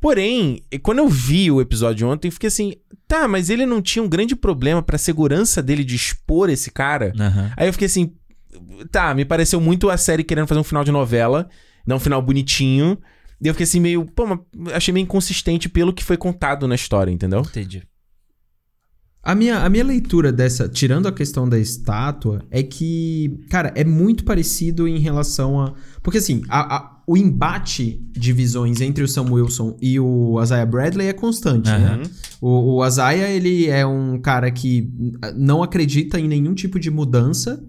Porém, 0.00 0.62
quando 0.82 0.98
eu 0.98 1.08
vi 1.08 1.50
o 1.50 1.60
episódio 1.60 2.08
ontem, 2.08 2.28
eu 2.28 2.32
fiquei 2.32 2.46
assim, 2.48 2.74
tá, 3.06 3.26
mas 3.26 3.50
ele 3.50 3.66
não 3.66 3.82
tinha 3.82 4.02
um 4.02 4.08
grande 4.08 4.36
problema 4.36 4.82
pra 4.82 4.96
segurança 4.96 5.62
dele 5.62 5.82
de 5.82 5.96
expor 5.96 6.50
esse 6.50 6.70
cara? 6.70 7.12
Aham. 7.18 7.52
Aí 7.56 7.68
eu 7.68 7.72
fiquei 7.72 7.86
assim, 7.86 8.12
tá, 8.90 9.12
me 9.14 9.24
pareceu 9.24 9.60
muito 9.60 9.90
a 9.90 9.96
série 9.96 10.22
querendo 10.22 10.46
fazer 10.46 10.60
um 10.60 10.64
final 10.64 10.84
de 10.84 10.92
novela, 10.92 11.48
não 11.86 11.96
um 11.96 12.00
final 12.00 12.22
bonitinho. 12.22 12.98
E 13.40 13.46
eu 13.48 13.54
fiquei 13.54 13.64
assim, 13.64 13.80
meio, 13.80 14.04
pô, 14.04 14.26
mas 14.26 14.38
achei 14.74 14.92
meio 14.92 15.04
inconsistente 15.04 15.68
pelo 15.68 15.92
que 15.92 16.04
foi 16.04 16.16
contado 16.16 16.68
na 16.68 16.74
história, 16.74 17.10
entendeu? 17.10 17.40
Entendi. 17.40 17.82
A 19.30 19.34
minha, 19.34 19.58
a 19.58 19.68
minha 19.68 19.84
leitura 19.84 20.32
dessa, 20.32 20.66
tirando 20.68 21.06
a 21.06 21.12
questão 21.12 21.46
da 21.46 21.58
estátua, 21.58 22.42
é 22.50 22.62
que, 22.62 23.38
cara, 23.50 23.70
é 23.74 23.84
muito 23.84 24.24
parecido 24.24 24.88
em 24.88 24.98
relação 24.98 25.60
a. 25.60 25.74
Porque 26.02 26.16
assim, 26.16 26.42
a- 26.48 26.76
a- 26.76 27.02
o 27.06 27.14
embate 27.16 28.00
de 28.12 28.32
visões 28.32 28.80
entre 28.80 29.04
o 29.04 29.08
Sam 29.08 29.30
Wilson 29.32 29.76
e 29.82 30.00
o 30.00 30.42
Isaiah 30.42 30.64
Bradley 30.64 31.08
é 31.08 31.12
constante, 31.12 31.68
né? 31.68 31.76
Aham. 32.00 32.02
O, 32.40 32.76
o 32.76 32.86
Isaiah, 32.86 33.28
ele 33.30 33.66
é 33.66 33.84
um 33.86 34.18
cara 34.18 34.50
que 34.50 34.90
não 35.36 35.62
acredita 35.62 36.18
em 36.18 36.26
nenhum 36.26 36.54
tipo 36.54 36.78
de 36.80 36.90
mudança. 36.90 37.62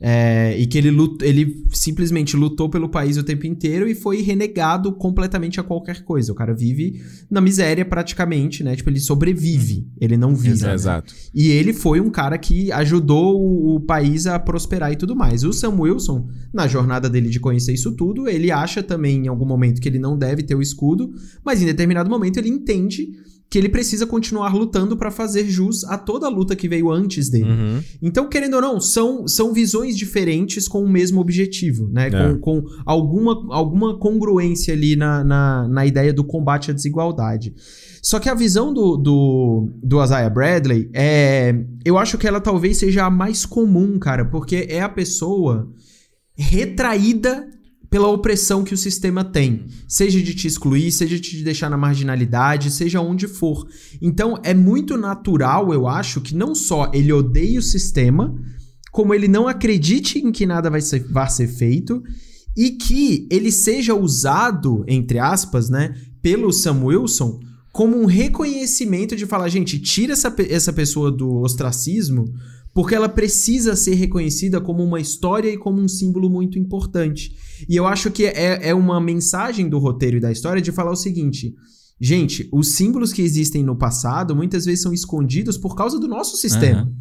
É, 0.00 0.54
e 0.58 0.66
que 0.66 0.76
ele, 0.76 0.90
lut- 0.90 1.22
ele 1.22 1.64
simplesmente 1.72 2.36
lutou 2.36 2.68
pelo 2.68 2.88
país 2.88 3.16
o 3.16 3.22
tempo 3.22 3.46
inteiro 3.46 3.88
e 3.88 3.94
foi 3.94 4.20
renegado 4.20 4.92
completamente 4.92 5.58
a 5.58 5.62
qualquer 5.62 6.02
coisa. 6.04 6.32
O 6.32 6.34
cara 6.34 6.52
vive 6.54 7.00
na 7.30 7.40
miséria 7.40 7.84
praticamente, 7.84 8.62
né? 8.62 8.76
Tipo, 8.76 8.90
ele 8.90 9.00
sobrevive, 9.00 9.86
ele 10.00 10.16
não 10.16 10.34
vive. 10.34 10.62
né? 10.66 10.74
Exato. 10.74 11.14
E 11.34 11.48
ele 11.48 11.72
foi 11.72 12.00
um 12.00 12.10
cara 12.10 12.36
que 12.36 12.70
ajudou 12.72 13.40
o, 13.40 13.76
o 13.76 13.80
país 13.80 14.26
a 14.26 14.38
prosperar 14.38 14.92
e 14.92 14.96
tudo 14.96 15.16
mais. 15.16 15.44
O 15.44 15.52
Sam 15.52 15.80
Wilson, 15.80 16.28
na 16.52 16.68
jornada 16.68 17.08
dele 17.08 17.30
de 17.30 17.40
conhecer 17.40 17.72
isso 17.72 17.92
tudo, 17.92 18.28
ele 18.28 18.50
acha 18.50 18.82
também 18.82 19.24
em 19.24 19.28
algum 19.28 19.46
momento 19.46 19.80
que 19.80 19.88
ele 19.88 19.98
não 19.98 20.16
deve 20.18 20.42
ter 20.42 20.54
o 20.54 20.60
escudo, 20.62 21.10
mas 21.44 21.62
em 21.62 21.66
determinado 21.66 22.10
momento 22.10 22.36
ele 22.36 22.48
entende 22.50 23.12
que 23.48 23.58
ele 23.58 23.68
precisa 23.68 24.06
continuar 24.06 24.54
lutando 24.54 24.96
pra 24.96 25.10
fazer 25.10 25.48
jus 25.48 25.84
a 25.84 25.96
toda 25.96 26.26
a 26.26 26.30
luta 26.30 26.56
que 26.56 26.68
veio 26.68 26.90
antes 26.90 27.28
dele. 27.28 27.50
Uhum. 27.50 27.82
Então, 28.02 28.28
querendo 28.28 28.54
ou 28.54 28.60
não, 28.60 28.80
são, 28.80 29.28
são 29.28 29.52
visões 29.52 29.96
diferentes 29.96 30.66
com 30.66 30.82
o 30.82 30.88
mesmo 30.88 31.20
objetivo, 31.20 31.88
né? 31.92 32.08
É. 32.08 32.10
Com, 32.10 32.40
com 32.40 32.64
alguma, 32.84 33.46
alguma 33.54 33.98
congruência 33.98 34.74
ali 34.74 34.96
na, 34.96 35.22
na, 35.22 35.68
na 35.68 35.86
ideia 35.86 36.12
do 36.12 36.24
combate 36.24 36.70
à 36.72 36.74
desigualdade. 36.74 37.54
Só 38.02 38.18
que 38.18 38.28
a 38.28 38.34
visão 38.34 38.72
do, 38.72 38.96
do, 38.96 39.68
do 39.82 40.02
Isaiah 40.02 40.30
Bradley 40.30 40.90
é. 40.92 41.54
Eu 41.84 41.98
acho 41.98 42.18
que 42.18 42.26
ela 42.26 42.40
talvez 42.40 42.78
seja 42.78 43.04
a 43.04 43.10
mais 43.10 43.46
comum, 43.46 43.98
cara, 43.98 44.24
porque 44.24 44.66
é 44.68 44.80
a 44.80 44.88
pessoa 44.88 45.68
retraída 46.36 47.48
pela 47.88 48.08
opressão 48.08 48.64
que 48.64 48.74
o 48.74 48.76
sistema 48.76 49.24
tem. 49.24 49.66
Seja 49.88 50.20
de 50.20 50.34
te 50.34 50.46
excluir, 50.46 50.90
seja 50.90 51.16
de 51.16 51.22
te 51.22 51.44
deixar 51.44 51.70
na 51.70 51.76
marginalidade, 51.76 52.70
seja 52.70 53.00
onde 53.00 53.28
for. 53.28 53.66
Então 54.00 54.38
é 54.42 54.54
muito 54.54 54.96
natural, 54.96 55.72
eu 55.72 55.86
acho, 55.86 56.20
que 56.20 56.34
não 56.34 56.54
só 56.54 56.90
ele 56.92 57.12
odeie 57.12 57.58
o 57.58 57.62
sistema, 57.62 58.34
como 58.90 59.14
ele 59.14 59.28
não 59.28 59.46
acredite 59.46 60.18
em 60.18 60.32
que 60.32 60.46
nada 60.46 60.70
vai 60.70 60.80
ser, 60.80 61.06
vai 61.10 61.28
ser 61.28 61.48
feito 61.48 62.02
e 62.56 62.70
que 62.70 63.28
ele 63.30 63.52
seja 63.52 63.94
usado, 63.94 64.84
entre 64.88 65.18
aspas, 65.18 65.68
né, 65.68 65.94
pelo 66.22 66.52
Sam 66.52 66.84
Wilson 66.84 67.40
como 67.70 67.94
um 68.00 68.06
reconhecimento 68.06 69.14
de 69.14 69.26
falar, 69.26 69.50
gente, 69.50 69.78
tira 69.78 70.14
essa, 70.14 70.34
essa 70.48 70.72
pessoa 70.72 71.12
do 71.12 71.42
ostracismo 71.42 72.32
porque 72.72 72.94
ela 72.94 73.08
precisa 73.08 73.76
ser 73.76 73.94
reconhecida 73.94 74.60
como 74.60 74.82
uma 74.82 75.00
história 75.00 75.50
e 75.50 75.58
como 75.58 75.80
um 75.80 75.88
símbolo 75.88 76.28
muito 76.28 76.58
importante. 76.58 77.34
E 77.68 77.76
eu 77.76 77.86
acho 77.86 78.10
que 78.10 78.24
é, 78.26 78.68
é 78.68 78.74
uma 78.74 79.00
mensagem 79.00 79.68
do 79.68 79.78
roteiro 79.78 80.16
e 80.16 80.20
da 80.20 80.30
história 80.32 80.60
de 80.62 80.72
falar 80.72 80.90
o 80.92 80.96
seguinte. 80.96 81.54
Gente, 82.00 82.48
os 82.52 82.74
símbolos 82.74 83.12
que 83.12 83.22
existem 83.22 83.62
no 83.62 83.76
passado 83.76 84.36
muitas 84.36 84.64
vezes 84.64 84.82
são 84.82 84.92
escondidos 84.92 85.56
por 85.56 85.74
causa 85.74 85.98
do 85.98 86.06
nosso 86.06 86.36
sistema. 86.36 86.80
Aham. 86.80 86.92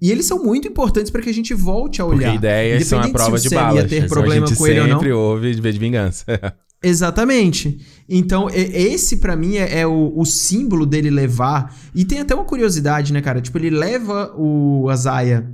E 0.00 0.10
eles 0.10 0.26
são 0.26 0.42
muito 0.42 0.68
importantes 0.68 1.10
para 1.10 1.22
que 1.22 1.30
a 1.30 1.34
gente 1.34 1.54
volte 1.54 2.02
a 2.02 2.04
Porque 2.04 2.18
olhar. 2.20 2.34
ideias 2.34 2.86
são 2.86 3.00
a 3.00 3.08
prova 3.08 3.38
de 3.38 3.48
Sam 3.48 3.54
ia 3.56 3.62
balas. 3.62 3.90
ter 3.90 4.08
problema 4.08 4.44
a 4.44 4.48
gente 4.48 4.58
com 4.58 4.66
ele 4.66 4.80
ou 4.80 4.86
não. 4.86 4.98
sempre 4.98 5.12
ouve 5.12 5.54
de 5.54 5.60
vez 5.60 5.74
de 5.74 5.80
vingança. 5.80 6.24
Exatamente. 6.82 7.78
Então, 8.06 8.48
esse 8.50 9.16
pra 9.16 9.34
mim 9.34 9.56
é, 9.56 9.80
é 9.80 9.86
o, 9.86 10.12
o 10.14 10.24
símbolo 10.26 10.84
dele 10.84 11.10
levar. 11.10 11.74
E 11.94 12.04
tem 12.04 12.20
até 12.20 12.34
uma 12.34 12.44
curiosidade, 12.44 13.12
né, 13.12 13.22
cara? 13.22 13.40
Tipo, 13.40 13.58
ele 13.58 13.70
leva 13.70 14.32
o 14.36 14.88
Azaia 14.90 15.50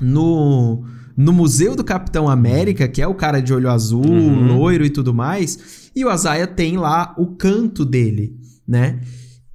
no, 0.00 0.84
no 1.18 1.32
Museu 1.32 1.74
do 1.74 1.82
Capitão 1.82 2.28
América, 2.28 2.86
que 2.86 3.02
é 3.02 3.06
o 3.08 3.12
cara 3.14 3.40
de 3.40 3.52
olho 3.52 3.68
azul, 3.68 4.06
Uhum. 4.06 4.56
loiro 4.56 4.86
e 4.86 4.90
tudo 4.90 5.12
mais. 5.12 5.90
E 5.94 6.04
o 6.04 6.08
Azaia 6.08 6.46
tem 6.46 6.76
lá 6.78 7.12
o 7.18 7.34
canto 7.34 7.84
dele, 7.84 8.36
né? 8.66 9.00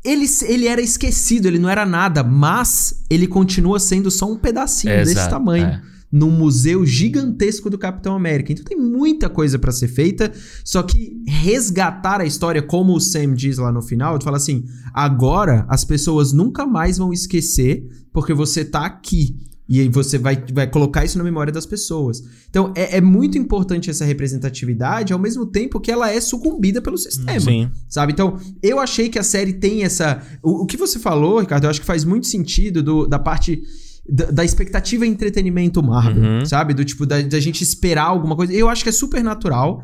Ele, 0.04 0.26
ele 0.50 0.68
era 0.68 0.82
esquecido, 0.82 1.46
ele 1.48 1.58
não 1.60 1.70
era 1.70 1.86
nada, 1.86 2.22
mas 2.22 3.06
ele 3.10 3.26
continua 3.26 3.80
sendo 3.80 4.12
só 4.12 4.30
um 4.30 4.38
pedacinho 4.38 4.94
desse 4.98 5.14
Exato, 5.14 5.30
tamanho 5.30 5.66
é. 5.68 5.82
num 6.12 6.30
museu 6.30 6.86
gigantesco 6.86 7.70
do 7.70 7.78
Capitão 7.78 8.14
América. 8.14 8.52
Então 8.52 8.66
tem 8.66 8.78
muita 8.78 9.30
coisa 9.30 9.58
pra 9.58 9.72
ser 9.72 9.88
feita, 9.88 10.34
só 10.66 10.84
que 10.84 11.24
resgatar 11.26 12.20
a 12.20 12.26
história, 12.26 12.62
como 12.62 12.94
o 12.94 13.00
Sam 13.00 13.34
diz 13.34 13.58
lá 13.58 13.72
no 13.72 13.82
final, 13.82 14.20
tu 14.20 14.26
fala 14.26 14.36
assim: 14.36 14.66
agora 14.94 15.66
as 15.70 15.86
pessoas 15.86 16.34
nunca 16.34 16.66
mais 16.66 16.98
vão 16.98 17.14
esquecer 17.14 17.88
porque 18.12 18.34
você 18.34 18.66
tá 18.66 18.86
aqui. 18.86 19.38
E 19.68 19.80
aí 19.80 19.88
você 19.88 20.18
vai, 20.18 20.44
vai 20.54 20.68
colocar 20.70 21.06
isso 21.06 21.18
na 21.18 21.24
memória 21.24 21.52
das 21.54 21.66
pessoas. 21.66 22.22
Então 22.50 22.74
é, 22.76 22.98
é 22.98 23.02
muito 23.02 23.38
importante 23.38 23.90
essa 23.90 24.04
representatividade, 24.06 25.14
ao 25.14 25.20
mesmo 25.20 25.46
tempo 25.46 25.80
que 25.80 25.92
ela 25.92 26.12
é 26.12 26.20
sucumbida 26.20 26.82
pelo 26.82 26.98
sistema 26.98 27.40
Sim. 27.40 27.70
sabe? 27.88 28.12
Então, 28.14 28.38
eu 28.62 28.80
achei 28.80 29.08
que 29.10 29.18
a 29.18 29.24
série 29.24 29.54
tem 29.54 29.84
essa. 29.84 30.22
O, 30.44 30.64
o 30.64 30.66
que 30.66 30.76
você 30.78 31.00
falou, 31.00 31.40
Ricardo, 31.40 31.64
eu 31.64 31.70
acho 31.70 31.80
que 31.80 31.86
faz 31.88 32.04
muito 32.04 32.28
sentido 32.28 32.84
do- 32.84 33.08
da 33.08 33.18
parte. 33.20 33.62
Da, 34.10 34.26
da 34.26 34.44
expectativa 34.44 35.06
em 35.08 35.12
entretenimento 35.12 35.82
Marvel, 35.82 36.22
Uhum. 36.22 36.46
sabe? 36.46 36.74
Do 36.74 36.84
tipo, 36.84 37.06
da, 37.06 37.22
da 37.22 37.40
gente 37.40 37.64
esperar 37.64 38.04
alguma 38.08 38.36
coisa. 38.36 38.52
Eu 38.52 38.68
acho 38.68 38.84
que 38.84 38.90
é 38.90 38.92
super 38.92 39.24
natural. 39.24 39.82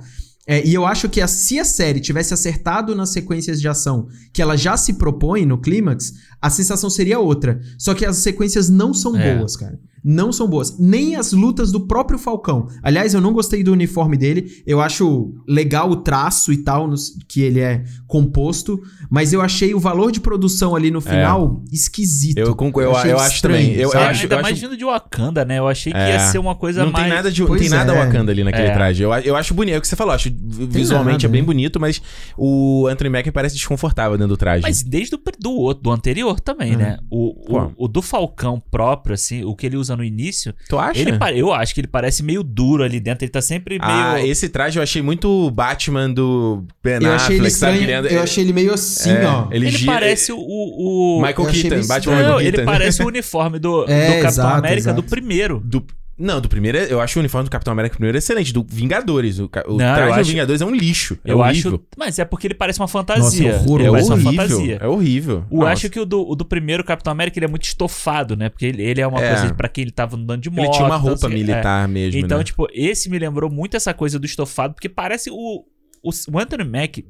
É, 0.51 0.65
e 0.67 0.73
eu 0.73 0.83
acho 0.83 1.07
que 1.07 1.21
a- 1.21 1.27
se 1.27 1.59
a 1.59 1.63
série 1.63 1.99
tivesse 1.99 2.33
acertado 2.33 2.95
nas 2.95 3.11
sequências 3.11 3.61
de 3.61 3.67
ação 3.67 4.07
que 4.33 4.41
ela 4.41 4.57
já 4.57 4.75
se 4.75 4.93
propõe 4.93 5.45
no 5.45 5.59
clímax, 5.59 6.11
a 6.41 6.49
sensação 6.49 6.89
seria 6.89 7.19
outra. 7.19 7.61
Só 7.77 7.93
que 7.93 8.03
as 8.03 8.17
sequências 8.17 8.67
não 8.67 8.91
são 8.91 9.15
É. 9.15 9.37
boas, 9.37 9.55
cara. 9.55 9.79
Não 10.03 10.31
são 10.31 10.47
boas. 10.47 10.77
Nem 10.79 11.15
as 11.15 11.31
lutas 11.33 11.71
do 11.71 11.81
próprio 11.81 12.17
Falcão. 12.19 12.67
Aliás, 12.81 13.13
eu 13.13 13.21
não 13.21 13.33
gostei 13.33 13.63
do 13.63 13.71
uniforme 13.73 14.17
dele. 14.17 14.49
Eu 14.65 14.79
acho 14.81 15.33
legal 15.47 15.89
o 15.89 15.97
traço 15.97 16.51
e 16.53 16.57
tal, 16.57 16.87
nos- 16.87 17.17
que 17.27 17.41
ele 17.41 17.59
é 17.59 17.83
composto. 18.07 18.79
Mas 19.09 19.33
eu 19.33 19.41
achei 19.41 19.73
o 19.73 19.79
valor 19.79 20.11
de 20.11 20.19
produção 20.19 20.75
ali 20.75 20.91
no 20.91 21.01
final 21.01 21.63
esquisito. 21.71 22.37
Eu, 22.37 22.55
concordo, 22.55 22.89
eu, 22.89 22.95
achei 22.95 23.11
eu 23.11 23.19
acho 23.19 23.35
estranho, 23.35 23.67
também. 23.67 23.75
Eu, 23.81 23.91
eu? 23.93 23.99
É, 23.99 24.05
acho, 24.07 24.21
ainda 24.23 24.35
eu 24.35 24.41
mais 24.41 24.53
acho 24.53 24.61
vindo 24.67 24.77
de 24.77 24.85
Wakanda, 24.85 25.45
né? 25.45 25.59
Eu 25.59 25.67
achei 25.67 25.91
que 25.91 25.97
É. 25.97 26.11
ia 26.13 26.19
ser 26.19 26.37
uma 26.37 26.55
coisa 26.55 26.83
não 26.85 26.91
mais. 26.91 27.05
tem 27.05 27.13
nada 27.15 27.31
de 27.31 27.45
Pois 27.45 27.61
tem 27.61 27.69
nada 27.69 27.93
é. 27.93 28.05
Wakanda 28.05 28.31
ali 28.31 28.43
naquele 28.43 28.67
É. 28.67 28.73
traje. 28.73 29.03
Eu, 29.03 29.11
eu 29.13 29.35
acho 29.35 29.53
bonito, 29.53 29.75
é 29.75 29.77
o 29.77 29.81
que 29.81 29.87
você 29.87 29.95
falou. 29.95 30.13
Acho 30.13 30.29
visualmente 30.33 31.23
nada, 31.23 31.25
é 31.25 31.29
bem 31.29 31.41
né? 31.41 31.45
bonito, 31.45 31.79
mas 31.79 32.01
o 32.37 32.87
Anthony 32.87 33.09
Mackie 33.09 33.31
parece 33.31 33.55
desconfortável 33.55 34.17
dentro 34.17 34.29
do 34.29 34.37
traje. 34.37 34.63
Mas 34.63 34.83
desde 34.83 35.15
o 35.15 35.19
do 35.39 35.51
outro, 35.51 35.83
do 35.83 35.91
anterior 35.91 36.39
também, 36.39 36.73
Uhum. 36.73 36.77
né? 36.77 36.97
O, 37.09 37.55
o, 37.57 37.71
o 37.85 37.87
do 37.87 38.01
Falcão 38.01 38.61
próprio, 38.71 39.13
assim, 39.13 39.43
o 39.43 39.55
que 39.55 39.65
ele 39.65 39.77
usa 39.77 39.88
no 39.95 40.03
início, 40.03 40.53
tu 40.67 40.77
acha? 40.79 40.99
ele, 40.99 41.11
eu 41.35 41.53
acho 41.53 41.73
que 41.73 41.81
ele 41.81 41.87
parece 41.87 42.23
meio 42.23 42.43
duro 42.43 42.83
ali 42.83 42.99
dentro. 42.99 43.23
Ele 43.25 43.31
tá 43.31 43.41
sempre 43.41 43.77
meio. 43.79 43.91
Ah, 43.91 44.25
esse 44.25 44.49
traje 44.49 44.79
eu 44.79 44.83
achei 44.83 45.01
muito 45.01 45.49
Batman 45.51 46.09
do 46.09 46.63
Ben 46.83 46.99
Eu 47.01 47.13
achei 47.13 47.35
ele 47.37 47.47
Affleck, 47.47 47.51
sabe? 47.55 47.77
estranho. 47.79 48.05
Ele- 48.05 48.15
Eu 48.15 48.23
achei 48.23 48.43
ele 48.43 48.53
meio 48.53 48.73
assim, 48.73 49.11
é, 49.11 49.25
ó. 49.25 49.47
Ele, 49.51 49.67
Ele 49.67 49.77
gira- 49.77 49.91
parece 49.93 50.31
o. 50.31 50.37
o... 50.39 51.21
Michael 51.21 51.47
Keaton, 51.51 51.87
Batman. 51.87 52.11
Não, 52.13 52.19
Michael 52.21 52.41
ele 52.41 52.51
Keaton. 52.51 52.71
parece 52.71 53.03
o 53.03 53.07
uniforme 53.09 53.59
do, 53.59 53.85
do 53.85 53.91
É, 53.91 54.07
Capitão 54.07 54.27
exato, 54.29 54.57
América 54.57 54.93
do 54.93 54.99
exato. 54.99 55.09
primeiro. 55.09 55.61
Do- 55.63 55.85
Não, 56.19 56.41
do 56.41 56.49
primeiro, 56.49 56.77
eu 56.77 56.99
acho 56.99 57.17
o 57.17 57.21
uniforme 57.21 57.47
do 57.47 57.51
Capitão 57.51 57.71
América 57.71 57.95
primeiro 57.95 58.17
excelente. 58.17 58.51
Do 58.51 58.65
Vingadores. 58.67 59.39
O, 59.39 59.45
o 59.45 59.77
Não, 59.77 59.77
traje 59.77 60.13
do 60.15 60.19
acho- 60.19 60.29
Vingadores 60.31 60.61
é 60.61 60.65
um 60.65 60.75
lixo. 60.75 61.17
É 61.23 61.31
eu 61.31 61.39
horrível. 61.39 61.75
acho. 61.75 61.83
Mas 61.97 62.19
é 62.19 62.25
porque 62.25 62.47
ele 62.47 62.53
parece 62.53 62.77
uma 62.79 62.87
fantasia. 62.89 63.53
Nossa, 63.53 63.65
é 63.69 63.73
ele 63.75 63.83
É 63.85 63.89
parece 63.89 64.09
uma 64.09 64.15
horrível. 64.15 64.31
fantasia. 64.33 64.77
É 64.81 64.87
horrível. 64.87 65.45
Eu 65.49 65.57
Nossa. 65.59 65.71
acho 65.71 65.89
que 65.89 65.99
o 65.99 66.05
do, 66.05 66.29
o 66.29 66.35
do 66.35 66.43
primeiro 66.43 66.83
Capitão 66.83 67.11
América 67.11 67.39
ele 67.39 67.45
é 67.45 67.49
muito 67.49 67.63
estofado, 67.63 68.35
né? 68.35 68.49
Porque 68.49 68.65
ele, 68.65 68.83
ele 68.83 68.99
é 68.99 69.07
uma 69.07 69.23
É. 69.23 69.33
coisa 69.35 69.53
pra 69.53 69.69
quem 69.69 69.83
ele 69.83 69.91
tava 69.91 70.17
andando 70.17 70.41
de 70.41 70.49
moto. 70.49 70.65
Ele 70.65 70.71
tinha 70.73 70.85
uma 70.85 70.97
roupa 70.97 71.25
assim, 71.27 71.35
é. 71.35 71.37
militar 71.39 71.87
mesmo, 71.87 72.19
Então, 72.19 72.37
né? 72.39 72.43
tipo, 72.43 72.67
esse 72.73 73.09
me 73.09 73.17
lembrou 73.17 73.49
muito 73.49 73.77
essa 73.77 73.93
coisa 73.93 74.19
do 74.19 74.25
estofado, 74.25 74.73
porque 74.73 74.89
parece 74.89 75.29
o, 75.31 75.63
o, 76.03 76.09
o 76.33 76.37
Anthony 76.39 76.63
Mack. 76.65 77.05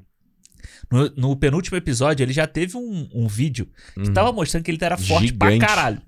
No, 0.92 1.12
no 1.16 1.36
penúltimo 1.36 1.78
episódio, 1.78 2.24
ele 2.24 2.34
já 2.34 2.48
teve 2.48 2.76
um, 2.76 3.08
um 3.14 3.28
vídeo 3.28 3.68
que 3.94 4.08
Uhum. 4.08 4.14
tava 4.14 4.32
mostrando 4.32 4.64
que 4.64 4.72
ele 4.72 4.78
era 4.82 4.98
forte 4.98 5.32
pra 5.34 5.52
Gigante. 5.52 5.68
caralho. 5.68 6.02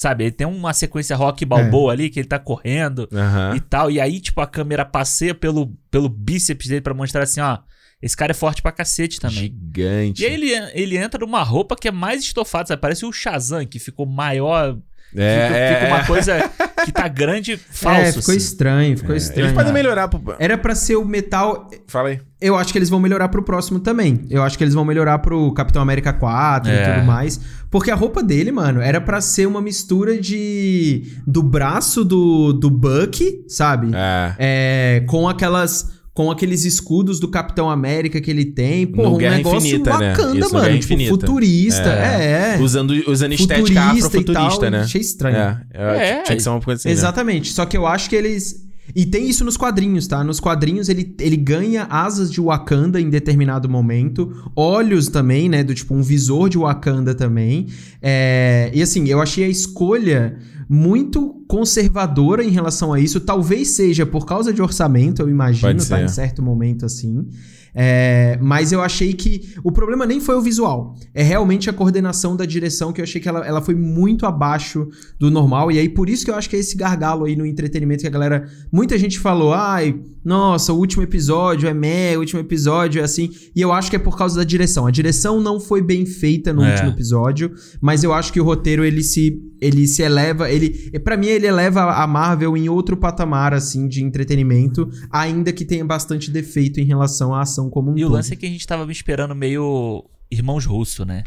Sabe, 0.00 0.24
ele 0.24 0.30
tem 0.30 0.46
uma 0.46 0.72
sequência 0.72 1.14
rock 1.14 1.44
balboa 1.44 1.92
ali 1.92 2.08
que 2.08 2.18
ele 2.18 2.26
tá 2.26 2.38
correndo 2.38 3.06
Aham. 3.12 3.54
e 3.54 3.60
tal. 3.60 3.90
E 3.90 4.00
aí, 4.00 4.18
tipo, 4.18 4.40
a 4.40 4.46
câmera 4.46 4.82
passeia 4.82 5.34
pelo, 5.34 5.76
pelo 5.90 6.08
bíceps 6.08 6.68
dele 6.68 6.80
pra 6.80 6.94
mostrar 6.94 7.24
assim, 7.24 7.42
ó. 7.42 7.58
Esse 8.00 8.16
cara 8.16 8.32
é 8.32 8.34
forte 8.34 8.62
pra 8.62 8.72
cacete 8.72 9.20
também. 9.20 9.40
Gigante. 9.40 10.22
E 10.22 10.26
aí 10.26 10.32
ele, 10.32 10.52
ele 10.72 10.96
entra 10.96 11.20
numa 11.20 11.42
roupa 11.42 11.76
que 11.76 11.86
é 11.86 11.92
mais 11.92 12.22
estofada, 12.22 12.68
sabe? 12.68 12.80
Parece 12.80 13.04
o 13.04 13.12
Shazam, 13.12 13.66
que 13.66 13.78
ficou 13.78 14.06
maior. 14.06 14.78
É, 15.16 15.46
fica, 15.46 15.56
é, 15.58 15.74
fica 15.74 15.86
uma 15.88 16.00
é. 16.00 16.04
coisa 16.04 16.50
que 16.84 16.92
tá 16.92 17.08
grande 17.08 17.56
falso. 17.70 18.00
é, 18.00 18.06
ficou 18.12 18.20
assim. 18.32 18.36
estranho, 18.36 18.96
ficou 18.98 19.14
estranho. 19.16 19.46
Eles 19.46 19.52
podem 19.52 19.72
melhorar. 19.72 20.08
Pro... 20.08 20.36
Era 20.38 20.56
pra 20.56 20.74
ser 20.74 20.96
o 20.96 21.04
metal. 21.04 21.68
Fala 21.86 22.10
aí. 22.10 22.20
Eu 22.40 22.56
acho 22.56 22.72
que 22.72 22.78
eles 22.78 22.88
vão 22.88 22.98
melhorar 22.98 23.28
pro 23.28 23.42
próximo 23.42 23.80
também. 23.80 24.26
Eu 24.30 24.42
acho 24.42 24.56
que 24.56 24.64
eles 24.64 24.72
vão 24.72 24.84
melhorar 24.84 25.18
pro 25.18 25.52
Capitão 25.52 25.82
América 25.82 26.12
4 26.12 26.70
e 26.70 26.74
É. 26.74 26.94
tudo 26.94 27.06
mais. 27.06 27.38
Porque 27.70 27.90
a 27.90 27.94
roupa 27.94 28.22
dele, 28.22 28.50
mano, 28.50 28.80
era 28.80 29.00
pra 29.00 29.20
ser 29.20 29.46
uma 29.46 29.60
mistura 29.60 30.18
de. 30.18 31.04
do 31.26 31.42
braço 31.42 32.04
do, 32.04 32.52
do 32.52 32.70
Bucky, 32.70 33.44
sabe? 33.48 33.90
É. 33.94 34.34
É, 34.38 35.04
com 35.06 35.28
aquelas. 35.28 35.99
Com 36.20 36.30
aqueles 36.30 36.66
escudos 36.66 37.18
do 37.18 37.28
Capitão 37.28 37.70
América 37.70 38.20
que 38.20 38.30
ele 38.30 38.44
tem. 38.44 38.86
Pô, 38.86 39.04
No 39.04 39.14
um 39.14 39.16
Guerra 39.16 39.38
negócio 39.38 39.66
Infinita, 39.66 39.96
né? 39.98 40.10
bacana, 40.10 40.38
Isso, 40.38 40.48
no 40.48 40.52
mano. 40.52 40.64
Tipo, 40.66 40.76
Infinita. 40.76 41.10
futurista. 41.10 41.88
É, 41.88 42.56
é. 42.56 42.60
Usando, 42.60 42.90
usando 43.10 43.32
estética 43.32 43.58
Futurista 43.60 44.18
e 44.18 44.20
afrofuturista, 44.20 44.70
né? 44.70 44.80
Achei 44.80 45.00
estranho. 45.00 45.36
É, 45.72 45.96
é, 46.18 46.22
tinha 46.24 46.36
que 46.36 46.42
ser 46.42 46.50
uma 46.50 46.60
coisa 46.60 46.78
assim, 46.78 46.88
né? 46.88 46.92
Exatamente. 46.92 47.50
Só 47.54 47.64
que 47.64 47.74
eu 47.74 47.86
acho 47.86 48.10
que 48.10 48.16
eles. 48.16 48.68
E 48.94 49.06
tem 49.06 49.30
isso 49.30 49.46
nos 49.46 49.56
quadrinhos, 49.56 50.06
tá? 50.06 50.22
Nos 50.22 50.38
quadrinhos 50.40 50.90
ele, 50.90 51.14
ele 51.18 51.38
ganha 51.38 51.84
asas 51.88 52.30
de 52.30 52.38
Wakanda 52.38 53.00
em 53.00 53.08
determinado 53.08 53.66
momento, 53.66 54.30
olhos 54.54 55.08
também, 55.08 55.48
né? 55.48 55.64
Do 55.64 55.74
tipo 55.74 55.94
um 55.94 56.02
visor 56.02 56.50
de 56.50 56.58
Wakanda 56.58 57.14
também. 57.14 57.66
É, 58.02 58.70
E 58.74 58.82
assim, 58.82 59.08
eu 59.08 59.22
achei 59.22 59.44
a 59.44 59.48
escolha 59.48 60.36
muito 60.72 61.44
conservadora 61.48 62.44
em 62.44 62.50
relação 62.50 62.92
a 62.92 63.00
isso. 63.00 63.18
Talvez 63.18 63.70
seja 63.70 64.06
por 64.06 64.24
causa 64.24 64.52
de 64.52 64.62
orçamento, 64.62 65.20
eu 65.20 65.28
imagino, 65.28 65.68
tá? 65.88 66.00
Em 66.00 66.08
certo 66.08 66.40
momento 66.40 66.86
assim. 66.86 67.26
É, 67.74 68.36
mas 68.42 68.72
eu 68.72 68.80
achei 68.80 69.12
que 69.12 69.54
o 69.62 69.70
problema 69.70 70.04
nem 70.04 70.20
foi 70.20 70.34
o 70.34 70.40
visual, 70.40 70.96
é 71.14 71.22
realmente 71.22 71.70
a 71.70 71.72
coordenação 71.72 72.34
da 72.36 72.44
direção 72.44 72.92
que 72.92 73.00
eu 73.00 73.04
achei 73.04 73.20
que 73.20 73.28
ela, 73.28 73.46
ela 73.46 73.60
foi 73.60 73.76
muito 73.76 74.26
abaixo 74.26 74.88
do 75.20 75.30
normal. 75.30 75.70
E 75.70 75.78
aí, 75.78 75.88
por 75.88 76.08
isso 76.08 76.24
que 76.24 76.30
eu 76.30 76.34
acho 76.34 76.50
que 76.50 76.56
é 76.56 76.58
esse 76.58 76.76
gargalo 76.76 77.24
aí 77.26 77.34
no 77.36 77.46
entretenimento 77.46 78.00
que 78.02 78.08
a 78.08 78.10
galera. 78.10 78.48
Muita 78.72 78.96
gente 78.98 79.18
falou, 79.20 79.52
ai, 79.54 80.00
nossa, 80.24 80.72
o 80.72 80.76
último 80.78 81.02
episódio 81.02 81.68
é 81.68 81.74
meh, 81.74 82.16
o 82.16 82.20
último 82.20 82.40
episódio 82.40 83.00
é 83.00 83.04
assim. 83.04 83.30
E 83.54 83.60
eu 83.60 83.72
acho 83.72 83.88
que 83.90 83.96
é 83.96 84.00
por 84.00 84.16
causa 84.18 84.36
da 84.36 84.44
direção. 84.44 84.86
A 84.86 84.90
direção 84.90 85.40
não 85.40 85.60
foi 85.60 85.80
bem 85.80 86.04
feita 86.06 86.52
no 86.52 86.64
É. 86.64 86.70
último 86.72 86.90
episódio, 86.90 87.52
mas 87.80 88.02
eu 88.02 88.12
acho 88.12 88.32
que 88.32 88.40
o 88.40 88.44
roteiro 88.44 88.84
ele 88.84 89.02
se. 89.02 89.40
Ele 89.60 89.86
se 89.86 90.02
eleva, 90.02 90.50
ele, 90.50 90.98
para 91.00 91.16
mim 91.16 91.26
ele 91.26 91.46
eleva 91.46 91.82
a 92.02 92.06
Marvel 92.06 92.56
em 92.56 92.68
outro 92.68 92.96
patamar 92.96 93.52
assim 93.52 93.86
de 93.86 94.02
entretenimento, 94.02 94.88
ainda 95.10 95.52
que 95.52 95.64
tenha 95.64 95.84
bastante 95.84 96.30
defeito 96.30 96.80
em 96.80 96.84
relação 96.84 97.34
à 97.34 97.42
ação 97.42 97.68
como 97.68 97.90
um 97.90 97.98
E 97.98 98.04
o 98.04 98.08
todo. 98.08 98.16
lance 98.16 98.32
é 98.32 98.36
que 98.36 98.46
a 98.46 98.48
gente 98.48 98.66
tava 98.66 98.86
me 98.86 98.92
esperando 98.92 99.34
meio 99.34 100.04
irmãos 100.30 100.64
russo, 100.64 101.04
né? 101.04 101.24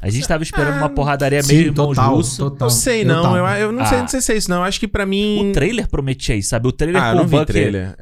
A 0.00 0.08
gente 0.10 0.28
tava 0.28 0.42
esperando 0.44 0.74
Ah, 0.74 0.78
uma 0.78 0.88
porradaria 0.88 1.42
Sim, 1.42 1.54
meio 1.54 1.66
irmãos 1.66 1.96
total, 1.96 2.14
russo. 2.14 2.36
total. 2.38 2.68
Não 2.68 2.70
sei, 2.74 3.04
não. 3.04 3.36
Eu, 3.36 3.44
eu 3.46 3.72
não, 3.72 3.84
sei, 3.84 3.98
Ah. 3.98 4.00
não 4.02 4.08
sei 4.08 4.20
se 4.20 4.32
é 4.32 4.36
isso, 4.36 4.48
não. 4.48 4.58
Eu 4.58 4.62
acho 4.62 4.78
que 4.78 4.86
pra 4.86 5.04
mim. 5.04 5.50
O 5.50 5.52
trailer 5.52 5.88
prometia 5.88 6.36
isso, 6.36 6.50
sabe? 6.50 6.68
O 6.68 6.72
trailer 6.72 7.02
Ah, 7.02 7.08
eu 7.08 7.12
com 7.12 7.18
não 7.18 7.26
o 7.26 7.30
com 7.30 7.36
o 7.36 7.44
trailer. 7.44 7.96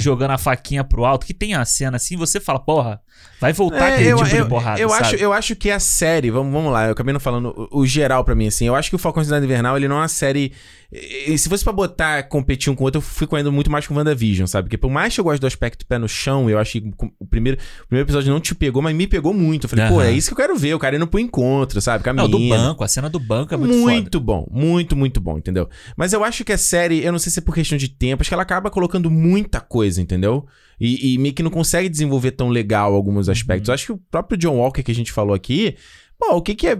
jogando 0.00 0.32
a 0.32 0.38
faquinha 0.38 0.82
pro 0.82 1.04
alto, 1.04 1.24
que 1.24 1.32
tem 1.32 1.54
a 1.54 1.64
cena 1.64 1.96
assim, 1.96 2.16
você 2.16 2.40
fala, 2.40 2.58
porra, 2.58 3.00
vai 3.40 3.52
voltar 3.52 3.90
É, 3.90 3.94
aquele 3.94 4.12
eu, 4.12 4.16
tipo 4.16 4.34
eu- 4.36 4.42
de 4.44 4.48
porrada, 4.48 4.80
eu 4.80 4.88
sabe? 4.88 5.02
acho, 5.02 5.14
eu 5.16 5.32
acho 5.32 5.54
que 5.56 5.70
a 5.70 5.78
série, 5.78 6.30
vamos, 6.30 6.52
vamos 6.52 6.72
lá, 6.72 6.86
eu 6.86 6.92
acabei 6.92 7.12
não 7.12 7.20
falando 7.20 7.68
o, 7.70 7.80
o 7.80 7.86
geral 7.86 8.24
pra 8.24 8.34
mim, 8.34 8.48
assim. 8.48 8.66
Eu 8.66 8.74
acho 8.74 8.90
que 8.90 8.96
o 8.96 8.98
Falcão 8.98 9.22
Cidade 9.22 9.44
Invernal, 9.44 9.76
ele 9.76 9.86
não 9.88 9.96
é 9.96 10.00
uma 10.00 10.08
série. 10.08 10.52
E- 10.92 11.36
Se 11.38 11.48
fosse 11.48 11.64
pra 11.64 11.72
botar, 11.72 12.22
competir 12.24 12.70
um 12.72 12.74
com 12.74 12.84
o 12.84 12.86
outro, 12.86 12.98
eu 12.98 13.02
fico 13.02 13.36
indo 13.38 13.50
muito 13.52 13.70
mais 13.70 13.86
com 13.86 13.94
WandaVision, 13.94 14.46
sabe? 14.46 14.66
Porque 14.66 14.78
por 14.78 14.90
mais 14.90 15.14
que 15.14 15.20
eu 15.20 15.24
goste 15.24 15.40
do 15.40 15.46
aspecto 15.46 15.84
pé 15.86 15.98
no 15.98 16.08
chão, 16.08 16.48
eu 16.48 16.58
acho 16.58 16.72
que 16.80 16.90
o 17.18 17.26
primeiro, 17.26 17.58
o 17.84 17.86
primeiro 17.88 18.06
episódio 18.06 18.32
não 18.32 18.40
te 18.40 18.54
pegou, 18.54 18.80
mas 18.82 18.94
me 18.94 19.06
pegou 19.06 19.32
muito. 19.34 19.64
Eu 19.64 19.68
falei, 19.68 19.86
pô, 19.88 19.94
Aham. 20.00 20.04
é 20.06 20.12
isso 20.12 20.28
que 20.28 20.32
eu 20.34 20.36
quero 20.36 20.56
ver. 20.56 20.74
O 20.74 20.78
cara 20.78 20.96
indo 20.96 21.06
pro 21.06 21.20
encontro, 21.20 21.80
sabe? 21.80 22.04
Não, 22.12 22.28
do 22.28 22.38
banco, 22.48 22.84
a 22.84 22.88
cena 22.88 23.08
do 23.10 23.18
banco 23.18 23.52
é 23.52 23.56
muito, 23.56 23.76
muito, 23.76 24.18
foda. 24.18 24.24
bom, 24.24 24.46
muito, 24.50 24.96
muito 24.96 25.20
bom, 25.20 25.38
entendeu? 25.38 25.68
Mas 25.96 26.12
eu 26.12 26.22
acho 26.24 26.44
que 26.44 26.52
a 26.52 26.58
série, 26.58 27.04
eu 27.04 27.12
não 27.12 27.18
sei 27.18 27.30
se 27.32 27.38
é 27.38 27.42
por 27.42 27.54
questão 27.54 27.76
de 27.76 27.88
tempo, 27.88 28.22
acho 28.22 28.30
que 28.30 28.34
ela 28.34 28.42
acaba 28.42 28.70
colocando 28.70 29.10
muita 29.10 29.60
coisa, 29.60 30.00
entendeu? 30.00 30.46
E, 30.78 31.14
e 31.14 31.18
meio 31.18 31.34
que 31.34 31.42
não 31.42 31.50
consegue 31.50 31.88
desenvolver 31.88 32.32
tão 32.32 32.48
legal 32.50 32.94
alguns 32.94 33.28
aspectos. 33.30 33.68
Eu 33.68 33.74
acho 33.74 33.86
que 33.86 33.92
o 33.92 33.96
próprio 34.10 34.36
John 34.36 34.56
Walker 34.56 34.82
que 34.82 34.90
a 34.90 34.94
gente 34.94 35.10
falou 35.10 35.34
aqui, 35.34 35.74
pô, 36.18 36.36
o 36.36 36.42
que 36.42 36.54
que 36.54 36.66
é. 36.68 36.78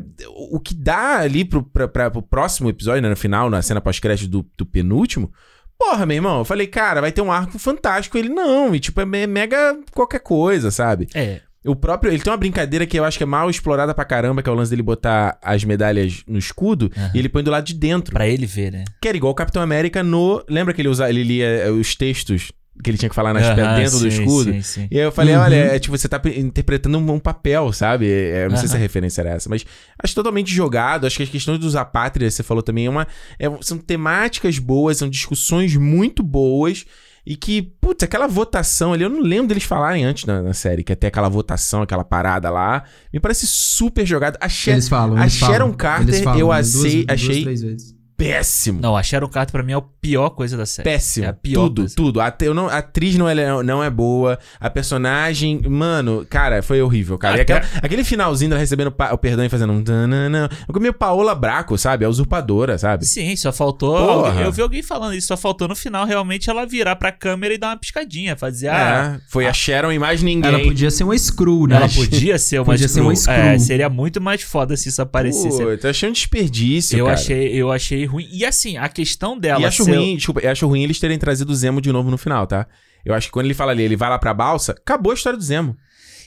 O 0.50 0.58
que 0.60 0.74
dá 0.74 1.18
ali 1.18 1.44
pro, 1.44 1.62
pra, 1.62 1.86
pra- 1.88 2.10
pro 2.10 2.22
próximo 2.22 2.68
episódio, 2.68 3.02
né, 3.02 3.08
no 3.08 3.16
final, 3.16 3.48
na 3.50 3.62
cena 3.62 3.80
pós-crédito 3.80 4.28
do, 4.30 4.46
do 4.56 4.66
penúltimo. 4.66 5.32
Porra, 5.78 6.06
meu 6.06 6.14
irmão, 6.16 6.38
eu 6.38 6.44
falei, 6.44 6.66
cara, 6.66 7.00
vai 7.02 7.12
ter 7.12 7.20
um 7.20 7.30
arco 7.30 7.58
fantástico. 7.58 8.16
Ele, 8.16 8.30
não, 8.30 8.74
e 8.74 8.80
tipo, 8.80 9.00
é 9.00 9.04
me- 9.04 9.26
mega 9.26 9.78
qualquer 9.92 10.20
coisa, 10.20 10.70
sabe? 10.70 11.06
É. 11.14 11.40
O 11.66 11.74
próprio. 11.74 12.12
Ele 12.12 12.22
tem 12.22 12.30
uma 12.30 12.36
brincadeira 12.36 12.86
que 12.86 12.96
eu 12.98 13.04
acho 13.04 13.18
que 13.18 13.24
é 13.24 13.26
mal 13.26 13.50
explorada 13.50 13.92
pra 13.92 14.04
caramba, 14.04 14.40
que 14.42 14.48
é 14.48 14.52
o 14.52 14.54
lance 14.54 14.70
dele 14.70 14.82
botar 14.82 15.36
as 15.42 15.64
medalhas 15.64 16.22
no 16.26 16.38
escudo 16.38 16.90
Aham. 16.96 17.10
e 17.12 17.18
ele 17.18 17.28
põe 17.28 17.42
do 17.42 17.50
lado 17.50 17.64
de 17.66 17.74
dentro. 17.74 18.14
Pra 18.14 18.26
ele 18.28 18.46
ver, 18.46 18.70
né? 18.72 18.84
Que 19.02 19.08
era 19.08 19.16
igual 19.16 19.32
o 19.32 19.34
Capitão 19.34 19.60
América 19.60 20.02
no. 20.02 20.42
Lembra 20.48 20.72
que 20.72 20.80
ele 20.80 20.88
usa, 20.88 21.10
ele 21.10 21.24
lia 21.24 21.72
os 21.72 21.94
textos 21.96 22.52
que 22.82 22.90
ele 22.90 22.98
tinha 22.98 23.08
que 23.08 23.14
falar 23.14 23.32
nas 23.32 23.46
pedras 23.54 23.76
dentro 23.76 23.98
do 23.98 24.10
sim, 24.10 24.22
escudo? 24.22 24.52
Sim, 24.52 24.62
sim. 24.62 24.88
E 24.90 24.98
aí 24.98 25.04
eu 25.04 25.12
falei, 25.12 25.34
Uhum. 25.34 25.42
olha, 25.42 25.54
é 25.56 25.78
tipo, 25.78 25.96
você 25.96 26.08
tá 26.08 26.20
interpretando 26.36 26.98
um, 26.98 27.12
um 27.12 27.18
papel, 27.18 27.72
sabe? 27.72 28.06
É, 28.10 28.44
eu 28.44 28.50
não 28.50 28.56
sei 28.56 28.68
se 28.68 28.76
a 28.76 28.78
referência 28.78 29.22
era 29.22 29.30
essa, 29.30 29.48
mas 29.48 29.64
acho 30.02 30.14
totalmente 30.14 30.52
jogado. 30.52 31.06
Acho 31.06 31.16
que 31.16 31.22
as 31.22 31.28
questões 31.28 31.58
dos 31.58 31.74
apátridas, 31.76 32.34
você 32.34 32.42
falou 32.42 32.62
também, 32.62 32.86
é 32.86 32.90
uma, 32.90 33.06
é- 33.38 33.50
são 33.62 33.78
temáticas 33.78 34.58
boas, 34.58 34.98
são 34.98 35.08
discussões 35.08 35.74
muito 35.76 36.22
boas. 36.22 36.84
E 37.28 37.34
que, 37.34 37.60
putz, 37.80 38.04
aquela 38.04 38.28
votação 38.28 38.92
ali, 38.92 39.02
eu 39.02 39.10
não 39.10 39.20
lembro 39.20 39.48
deles 39.48 39.64
falarem 39.64 40.04
antes 40.04 40.26
na, 40.26 40.40
na 40.42 40.52
série, 40.54 40.84
que 40.84 40.92
até 40.92 41.08
aquela 41.08 41.28
votação, 41.28 41.82
aquela 41.82 42.04
parada 42.04 42.48
lá, 42.50 42.84
me 43.12 43.18
parece 43.18 43.48
super 43.48 44.06
jogado. 44.06 44.36
A 44.40 44.46
Eles 44.70 44.88
falam, 44.88 45.16
a 45.18 45.22
eles 45.22 45.36
falam. 45.36 45.54
Sharon 45.56 45.72
Carter, 45.72 46.08
Eles 46.08 46.20
falam 46.20 46.38
eu 46.38 46.46
duas- 46.46 46.76
achei, 46.76 47.04
duas, 47.04 47.20
achei 47.20 47.42
três 47.42 47.62
vezes. 47.62 47.95
Péssimo. 48.16 48.80
Não, 48.80 48.96
a 48.96 49.02
Sharon 49.02 49.28
Carter 49.28 49.52
pra 49.52 49.62
mim 49.62 49.72
é 49.72 49.76
a 49.76 49.82
pior 50.00 50.30
coisa 50.30 50.56
da 50.56 50.64
série. 50.66 50.88
Péssimo. 50.88 51.26
É 51.26 51.28
a 51.28 51.32
pior 51.32 51.64
tudo, 51.64 51.82
coisa. 51.82 51.94
tudo. 51.96 52.20
A, 52.20 52.34
eu 52.40 52.54
não, 52.54 52.68
a 52.68 52.78
atriz 52.78 53.16
não 53.16 53.28
é, 53.28 53.34
não 53.62 53.82
é 53.84 53.90
boa. 53.90 54.38
A 54.58 54.70
personagem, 54.70 55.60
mano, 55.68 56.26
cara, 56.28 56.62
foi 56.62 56.80
horrível, 56.80 57.18
cara. 57.18 57.38
E 57.38 57.40
aquela- 57.42 57.62
aquele 57.82 58.04
finalzinho 58.04 58.50
dela 58.50 58.60
recebendo 58.60 58.90
pa- 58.90 59.12
o 59.12 59.18
perdão 59.18 59.44
e 59.44 59.48
fazendo 59.48 59.72
um. 59.72 59.82
tananã. 59.82 60.48
Eu 60.72 60.80
meio 60.80 60.94
Paola 60.94 61.34
Braco, 61.34 61.76
sabe? 61.76 62.04
A 62.04 62.08
usurpadora, 62.08 62.78
sabe? 62.78 63.04
Sim, 63.06 63.34
só 63.36 63.52
faltou. 63.52 63.96
Porra. 63.96 64.42
Eu 64.42 64.52
vi 64.52 64.62
alguém 64.62 64.82
falando 64.82 65.14
isso, 65.14 65.26
só 65.28 65.36
faltou 65.36 65.68
no 65.68 65.76
final 65.76 66.06
realmente 66.06 66.48
ela 66.48 66.64
virar 66.66 66.96
pra 66.96 67.12
câmera 67.12 67.54
e 67.54 67.58
dar 67.58 67.68
uma 67.68 67.76
piscadinha, 67.76 68.36
fazer 68.36 68.68
a. 68.68 69.16
É, 69.16 69.20
foi 69.28 69.46
a 69.46 69.52
Sharon 69.52 69.92
e 69.92 69.98
mais 69.98 70.22
ninguém. 70.22 70.50
Ela 70.54 70.62
podia 70.64 70.90
ser 70.90 71.04
uma 71.04 71.16
screw, 71.18 71.66
né? 71.66 71.76
Ela 71.76 71.88
podia 71.88 72.38
ser 72.38 72.58
uma 72.60 72.64
Podia 72.66 72.88
ser 72.88 72.94
screw. 72.94 73.04
uma 73.06 73.14
screw. 73.16 73.34
É, 73.36 73.58
seria 73.58 73.88
muito 73.88 74.20
mais 74.20 74.42
foda 74.42 74.76
se 74.76 74.88
isso 74.88 75.02
aparecesse. 75.02 75.62
Pô, 75.62 75.70
eu 75.70 75.90
achei 75.90 76.08
um 76.08 76.12
desperdício, 76.12 76.98
eu 76.98 77.04
cara. 77.06 77.14
achei, 77.18 77.48
eu 77.52 77.70
achei 77.70 78.05
ruim. 78.06 78.28
E 78.32 78.44
assim, 78.44 78.76
a 78.76 78.88
questão 78.88 79.38
dela 79.38 79.60
E 79.60 79.64
acho 79.64 79.84
ser- 79.84 79.94
ruim, 79.96 80.16
desculpa, 80.16 80.40
eu 80.40 80.50
acho 80.50 80.66
ruim 80.66 80.82
eles 80.82 80.98
terem 80.98 81.18
trazido 81.18 81.52
o 81.52 81.54
Zemo 81.54 81.80
de 81.80 81.92
novo 81.92 82.10
no 82.10 82.16
final, 82.18 82.46
tá? 82.46 82.66
Eu 83.04 83.14
acho 83.14 83.26
que 83.28 83.32
quando 83.32 83.46
ele 83.46 83.54
fala 83.54 83.72
ali, 83.72 83.82
ele 83.82 83.96
vai 83.96 84.08
lá 84.10 84.18
pra 84.18 84.32
balsa, 84.34 84.72
acabou 84.72 85.12
a 85.12 85.14
história 85.14 85.36
do 85.36 85.44
Zemo. 85.44 85.76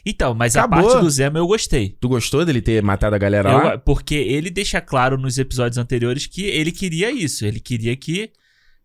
Então, 0.05 0.33
mas 0.33 0.55
Acabou. 0.55 0.79
a 0.79 0.83
parte 0.83 1.01
do 1.03 1.09
Zemo 1.09 1.37
eu 1.37 1.45
gostei. 1.45 1.97
Tu 1.99 2.07
gostou 2.07 2.45
dele 2.45 2.61
ter 2.61 2.81
matado 2.81 3.15
a 3.15 3.19
galera 3.19 3.51
Eu- 3.51 3.57
lá? 3.57 3.77
porque 3.77 4.15
ele 4.15 4.49
deixa 4.49 4.79
claro 4.79 5.17
nos 5.17 5.37
episódios 5.37 5.77
anteriores 5.77 6.25
que 6.25 6.43
ele 6.45 6.71
queria 6.71 7.11
isso. 7.11 7.45
Ele 7.45 7.59
queria 7.59 7.95
que, 7.97 8.31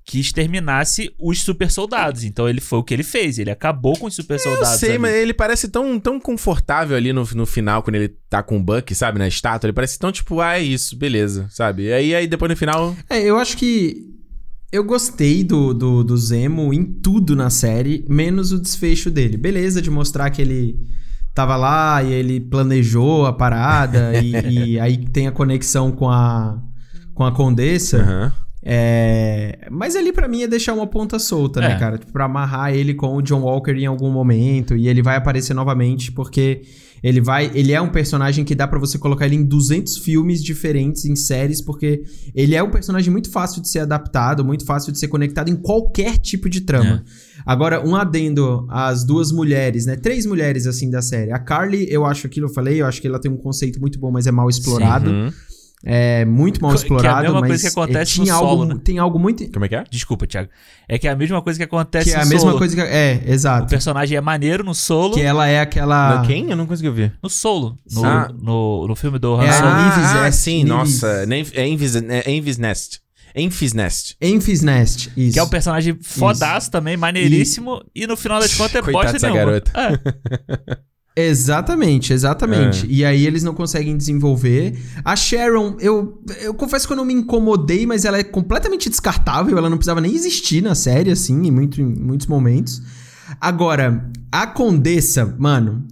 que 0.04 0.20
exterminasse 0.20 1.14
os 1.18 1.40
super 1.42 1.70
soldados. 1.70 2.24
Então 2.24 2.46
ele 2.48 2.60
foi 2.60 2.78
o 2.78 2.82
que 2.84 2.92
ele 2.92 3.02
fez. 3.02 3.38
Ele 3.38 3.50
acabou 3.50 3.96
com 3.98 4.06
os 4.06 4.14
super 4.14 4.34
Eu 4.34 4.38
soldados. 4.38 4.78
sei, 4.78 4.90
ali. 4.90 4.98
mas 4.98 5.14
ele 5.14 5.32
parece 5.32 5.66
tão, 5.68 5.98
tão 5.98 6.20
confortável 6.20 6.94
ali 6.96 7.12
no, 7.12 7.24
no 7.34 7.46
final, 7.46 7.82
quando 7.82 7.96
ele 7.96 8.08
tá 8.28 8.42
com 8.42 8.58
o 8.58 8.62
Buck, 8.62 8.94
sabe, 8.94 9.18
na 9.18 9.26
estátua. 9.26 9.66
Ele 9.66 9.72
parece 9.72 9.98
tão 9.98 10.12
tipo, 10.12 10.40
ah, 10.40 10.58
é 10.58 10.62
isso, 10.62 10.94
beleza, 10.96 11.46
sabe? 11.50 11.84
E 11.84 11.92
aí, 11.92 12.14
aí 12.14 12.26
depois 12.26 12.50
no 12.50 12.56
final. 12.56 12.94
É, 13.08 13.18
eu 13.22 13.38
acho 13.38 13.56
que 13.56 14.10
eu 14.70 14.84
gostei 14.84 15.42
do, 15.42 15.72
do, 15.72 16.04
do 16.04 16.16
Zemo 16.18 16.74
em 16.74 16.84
tudo 16.84 17.34
na 17.34 17.48
série, 17.48 18.04
menos 18.06 18.52
o 18.52 18.60
desfecho 18.60 19.10
dele. 19.10 19.38
Beleza, 19.38 19.80
de 19.80 19.90
mostrar 19.90 20.28
que 20.28 20.42
ele 20.42 20.78
tava 21.34 21.56
lá 21.56 22.02
e 22.02 22.12
ele 22.12 22.40
planejou 22.40 23.24
a 23.24 23.32
parada 23.32 24.12
e, 24.20 24.32
e 24.74 24.80
aí 24.80 24.98
tem 24.98 25.26
a 25.28 25.32
conexão 25.32 25.90
com 25.90 26.10
a, 26.10 26.60
com 27.14 27.24
a 27.24 27.32
Condessa. 27.32 28.02
Aham. 28.02 28.32
É, 28.66 29.68
mas 29.70 29.94
ali 29.94 30.10
pra 30.10 30.26
mim 30.26 30.42
é 30.42 30.48
deixar 30.48 30.72
uma 30.72 30.86
ponta 30.86 31.18
solta, 31.18 31.60
né, 31.60 31.72
É. 31.72 31.78
cara? 31.78 31.98
Tipo, 31.98 32.12
pra 32.12 32.24
amarrar 32.24 32.74
ele 32.74 32.94
com 32.94 33.14
o 33.14 33.20
John 33.20 33.42
Walker 33.42 33.72
em 33.72 33.84
algum 33.84 34.10
momento 34.10 34.74
e 34.74 34.88
ele 34.88 35.02
vai 35.02 35.16
aparecer 35.16 35.52
novamente 35.52 36.10
porque 36.10 36.62
ele 37.02 37.20
vai, 37.20 37.50
ele 37.54 37.72
é 37.72 37.80
um 37.82 37.90
personagem 37.90 38.42
que 38.46 38.54
dá 38.54 38.66
pra 38.66 38.78
você 38.78 38.96
colocar 38.96 39.26
ele 39.26 39.36
em 39.36 39.44
200 39.44 39.98
filmes 39.98 40.42
diferentes, 40.42 41.04
em 41.04 41.14
séries, 41.14 41.60
porque 41.60 42.02
ele 42.34 42.54
é 42.54 42.62
um 42.62 42.70
personagem 42.70 43.12
muito 43.12 43.30
fácil 43.30 43.60
de 43.60 43.68
ser 43.68 43.80
adaptado, 43.80 44.42
muito 44.42 44.64
fácil 44.64 44.90
de 44.90 44.98
ser 44.98 45.08
conectado 45.08 45.50
em 45.50 45.56
qualquer 45.56 46.16
tipo 46.16 46.48
de 46.48 46.62
trama. 46.62 47.04
Agora, 47.44 47.86
um 47.86 47.94
adendo 47.94 48.66
às 48.70 49.04
duas 49.04 49.30
mulheres, 49.30 49.84
né? 49.84 49.96
Três 49.96 50.24
mulheres 50.24 50.66
assim 50.66 50.88
da 50.88 51.02
série. 51.02 51.30
A 51.30 51.38
Carly, 51.38 51.86
eu 51.90 52.06
acho 52.06 52.26
aquilo, 52.26 52.46
eu 52.46 52.50
falei, 52.54 52.80
eu 52.80 52.86
acho 52.86 53.02
que 53.02 53.06
ela 53.06 53.20
tem 53.20 53.30
um 53.30 53.36
conceito 53.36 53.78
muito 53.78 53.98
bom, 53.98 54.10
mas 54.10 54.26
é 54.26 54.30
mal 54.32 54.48
explorado. 54.48 55.10
Uhum. 55.10 55.30
É 55.86 56.24
muito 56.24 56.62
mal 56.62 56.70
Que 56.70 56.76
é 56.76 56.78
a 56.78 56.82
explorado, 56.82 57.22
mesma 57.22 57.40
mas 57.40 57.48
coisa 57.48 57.62
que 57.62 57.68
acontece 57.68 58.12
é, 58.12 58.24
tinha 58.24 58.32
no 58.34 58.38
algo, 58.40 58.48
solo, 58.62 58.64
né? 58.74 58.80
tem 58.82 58.98
algo 58.98 59.18
muito 59.18 59.50
Como 59.52 59.64
é 59.66 59.68
que 59.68 59.76
é? 59.76 59.84
Desculpa, 59.90 60.26
Thiago. 60.26 60.48
É 60.88 60.98
que 60.98 61.06
é 61.06 61.10
a 61.10 61.16
mesma 61.16 61.42
coisa 61.42 61.58
que 61.58 61.62
acontece 61.64 62.08
que 62.10 62.16
é 62.16 62.20
a 62.20 62.24
mesma 62.24 62.40
solo. 62.40 62.56
coisa 62.58 62.74
que 62.74 62.80
é, 62.80 63.22
O 63.26 63.30
exato. 63.30 63.68
personagem 63.68 64.16
é 64.16 64.20
maneiro 64.20 64.64
no 64.64 64.74
solo. 64.74 65.12
Que 65.14 65.20
ela 65.20 65.46
é 65.46 65.60
aquela 65.60 66.20
No 66.20 66.26
Quem? 66.26 66.48
Eu 66.50 66.56
não 66.56 66.66
consegui 66.66 66.88
ouvir. 66.88 67.12
No 67.22 67.28
solo. 67.28 67.78
No, 67.92 68.04
Ah. 68.04 68.30
no, 68.40 68.86
no 68.88 68.96
filme 68.96 69.18
do 69.18 69.34
Han 69.34 69.44
É 69.44 69.52
Solo. 69.52 69.68
Ah, 69.68 70.28
Est- 70.28 70.38
sim, 70.38 70.64
Nives- 70.64 70.68
nossa. 70.70 71.26
É 71.54 71.68
Envis, 71.68 71.94
é 71.96 72.30
Envis 72.30 72.56
Nest. 72.58 73.00
Enfys 73.36 73.72
Nest. 73.74 74.16
Enfys 74.22 74.62
Nest, 74.62 75.10
isso. 75.16 75.32
Que 75.34 75.38
é 75.40 75.42
um 75.42 75.48
personagem 75.48 75.98
fodaço 76.00 76.70
também, 76.70 76.96
maneiríssimo. 76.96 77.82
E, 77.94 78.06
no 78.06 78.16
final 78.16 78.38
das 78.40 78.54
contas 78.54 78.76
é 78.76 78.80
Coitada 78.80 78.92
bosta 78.92 79.12
dessa 79.14 79.26
nenhuma. 79.28 79.44
garota. 79.44 79.72
É. 79.76 80.76
Exatamente, 81.16 82.12
exatamente. 82.12 82.86
É. 82.86 82.88
E 82.88 83.04
aí 83.04 83.26
eles 83.26 83.44
não 83.44 83.54
conseguem 83.54 83.96
desenvolver. 83.96 84.76
A 85.04 85.14
Sharon, 85.14 85.76
eu, 85.78 86.20
eu 86.40 86.52
confesso 86.54 86.86
que 86.86 86.92
eu 86.92 86.96
não 86.96 87.04
me 87.04 87.14
incomodei, 87.14 87.86
mas 87.86 88.04
ela 88.04 88.18
é 88.18 88.24
completamente 88.24 88.90
descartável. 88.90 89.56
Ela 89.56 89.70
não 89.70 89.76
precisava 89.76 90.00
nem 90.00 90.12
existir 90.12 90.60
na 90.60 90.74
série, 90.74 91.12
assim, 91.12 91.46
em, 91.46 91.50
muito, 91.50 91.80
em 91.80 91.84
muitos 91.84 92.26
momentos. 92.26 92.82
Agora, 93.40 94.10
a 94.30 94.46
Condessa, 94.46 95.24
mano, 95.38 95.86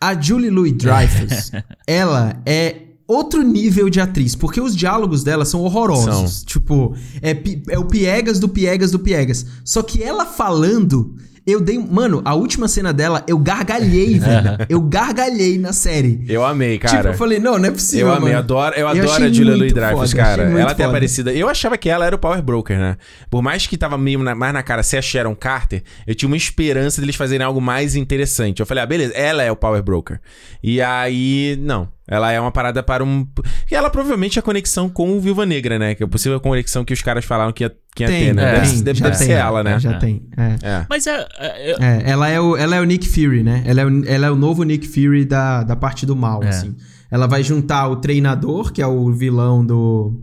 a 0.00 0.18
Julie 0.18 0.50
Louis 0.50 0.72
Dreyfus, 0.72 1.52
ela 1.86 2.40
é 2.46 2.88
outro 3.06 3.42
nível 3.42 3.90
de 3.90 4.00
atriz, 4.00 4.34
porque 4.34 4.60
os 4.60 4.74
diálogos 4.74 5.22
dela 5.24 5.44
são 5.44 5.60
horrorosos. 5.62 6.42
Tipo, 6.44 6.94
é, 7.20 7.36
é 7.68 7.78
o 7.78 7.84
Piegas 7.84 8.38
do 8.38 8.48
Piegas 8.48 8.90
do 8.90 8.98
Piegas. 8.98 9.44
Só 9.64 9.82
que 9.82 10.02
ela 10.02 10.24
falando, 10.24 11.16
eu 11.50 11.60
dei. 11.60 11.78
Mano, 11.78 12.20
a 12.24 12.34
última 12.34 12.68
cena 12.68 12.92
dela, 12.92 13.24
eu 13.26 13.38
gargalhei, 13.38 14.18
velho. 14.20 14.56
Eu 14.68 14.80
gargalhei 14.80 15.58
na 15.58 15.72
série. 15.72 16.24
Eu 16.28 16.44
amei, 16.44 16.78
cara. 16.78 16.96
Tipo, 16.98 17.08
eu 17.08 17.14
falei, 17.14 17.38
não, 17.38 17.58
não 17.58 17.66
é 17.68 17.70
possível. 17.70 18.08
Eu 18.08 18.12
amei, 18.12 18.28
mano. 18.30 18.38
adoro, 18.38 18.74
eu 18.74 18.80
Eu 18.80 18.88
adoro 18.88 19.24
a 19.24 19.28
Julia 19.28 19.56
Louis 19.56 19.72
Dreyfus, 19.72 20.14
cara. 20.14 20.42
Ela 20.44 20.66
tem 20.74 20.76
foda. 20.76 20.88
aparecido. 20.88 21.30
Eu 21.30 21.48
achava 21.48 21.76
que 21.78 21.88
ela 21.88 22.04
era 22.06 22.14
o 22.14 22.18
Power 22.18 22.42
Broker, 22.42 22.78
né? 22.78 22.96
Por 23.30 23.42
mais 23.42 23.66
que 23.66 23.76
tava 23.76 23.96
meio 23.98 24.18
na- 24.22 24.34
mais 24.34 24.52
na 24.52 24.62
cara 24.62 24.82
ser 24.82 24.98
a 24.98 25.02
Sharon 25.02 25.34
Carter, 25.34 25.82
eu 26.06 26.14
tinha 26.14 26.28
uma 26.28 26.36
esperança 26.36 27.00
deles 27.00 27.16
fazerem 27.16 27.44
algo 27.46 27.60
mais 27.60 27.96
interessante. 27.96 28.60
Eu 28.60 28.66
falei, 28.66 28.82
ah, 28.82 28.86
beleza, 28.86 29.12
ela 29.14 29.42
é 29.42 29.50
o 29.50 29.56
Power 29.56 29.82
Broker. 29.82 30.20
E 30.62 30.80
aí, 30.80 31.58
não. 31.60 31.88
Ela 32.10 32.32
é 32.32 32.40
uma 32.40 32.50
parada 32.50 32.82
para 32.82 33.04
um. 33.04 33.26
E 33.70 33.74
ela 33.74 33.90
provavelmente 33.90 34.38
é 34.38 34.40
a 34.40 34.42
conexão 34.42 34.88
com 34.88 35.16
o 35.16 35.20
Viúva 35.20 35.44
Negra, 35.44 35.78
né? 35.78 35.94
Que 35.94 36.02
é 36.02 36.06
a 36.06 36.08
possível 36.08 36.40
conexão 36.40 36.82
que 36.82 36.94
os 36.94 37.02
caras 37.02 37.24
falaram 37.26 37.52
que 37.52 37.62
ia, 37.62 37.70
que 37.94 38.02
ia 38.02 38.08
Tem, 38.08 38.24
ter, 38.28 38.34
né? 38.34 38.42
é, 38.56 38.60
deve 38.60 38.82
deve, 38.82 39.00
deve 39.02 39.16
tem, 39.18 39.26
ser 39.26 39.32
ela, 39.34 39.62
né? 39.62 39.78
Já 39.78 39.92
É. 39.92 39.98
tem, 39.98 40.22
é. 40.36 40.56
É. 40.66 40.86
Mas 40.88 41.06
é, 41.06 41.28
é, 41.38 41.76
É, 41.78 42.02
ela 42.10 42.28
é, 42.30 42.40
o, 42.40 42.56
ela 42.56 42.76
é 42.76 42.80
o 42.80 42.84
Nick 42.84 43.06
Fury, 43.06 43.42
né? 43.42 43.62
Ela 43.66 43.82
é 43.82 43.84
o, 43.86 44.04
ela 44.06 44.26
é 44.26 44.30
o 44.30 44.36
novo 44.36 44.62
Nick 44.62 44.88
Fury 44.88 45.26
da, 45.26 45.62
da 45.62 45.76
parte 45.76 46.06
do 46.06 46.16
mal, 46.16 46.42
É. 46.42 46.48
assim. 46.48 46.74
Ela 47.10 47.26
vai 47.26 47.42
juntar 47.42 47.88
o 47.88 47.96
treinador, 47.96 48.72
que 48.72 48.80
é 48.82 48.86
o 48.86 49.12
vilão 49.12 49.64
do. 49.64 50.18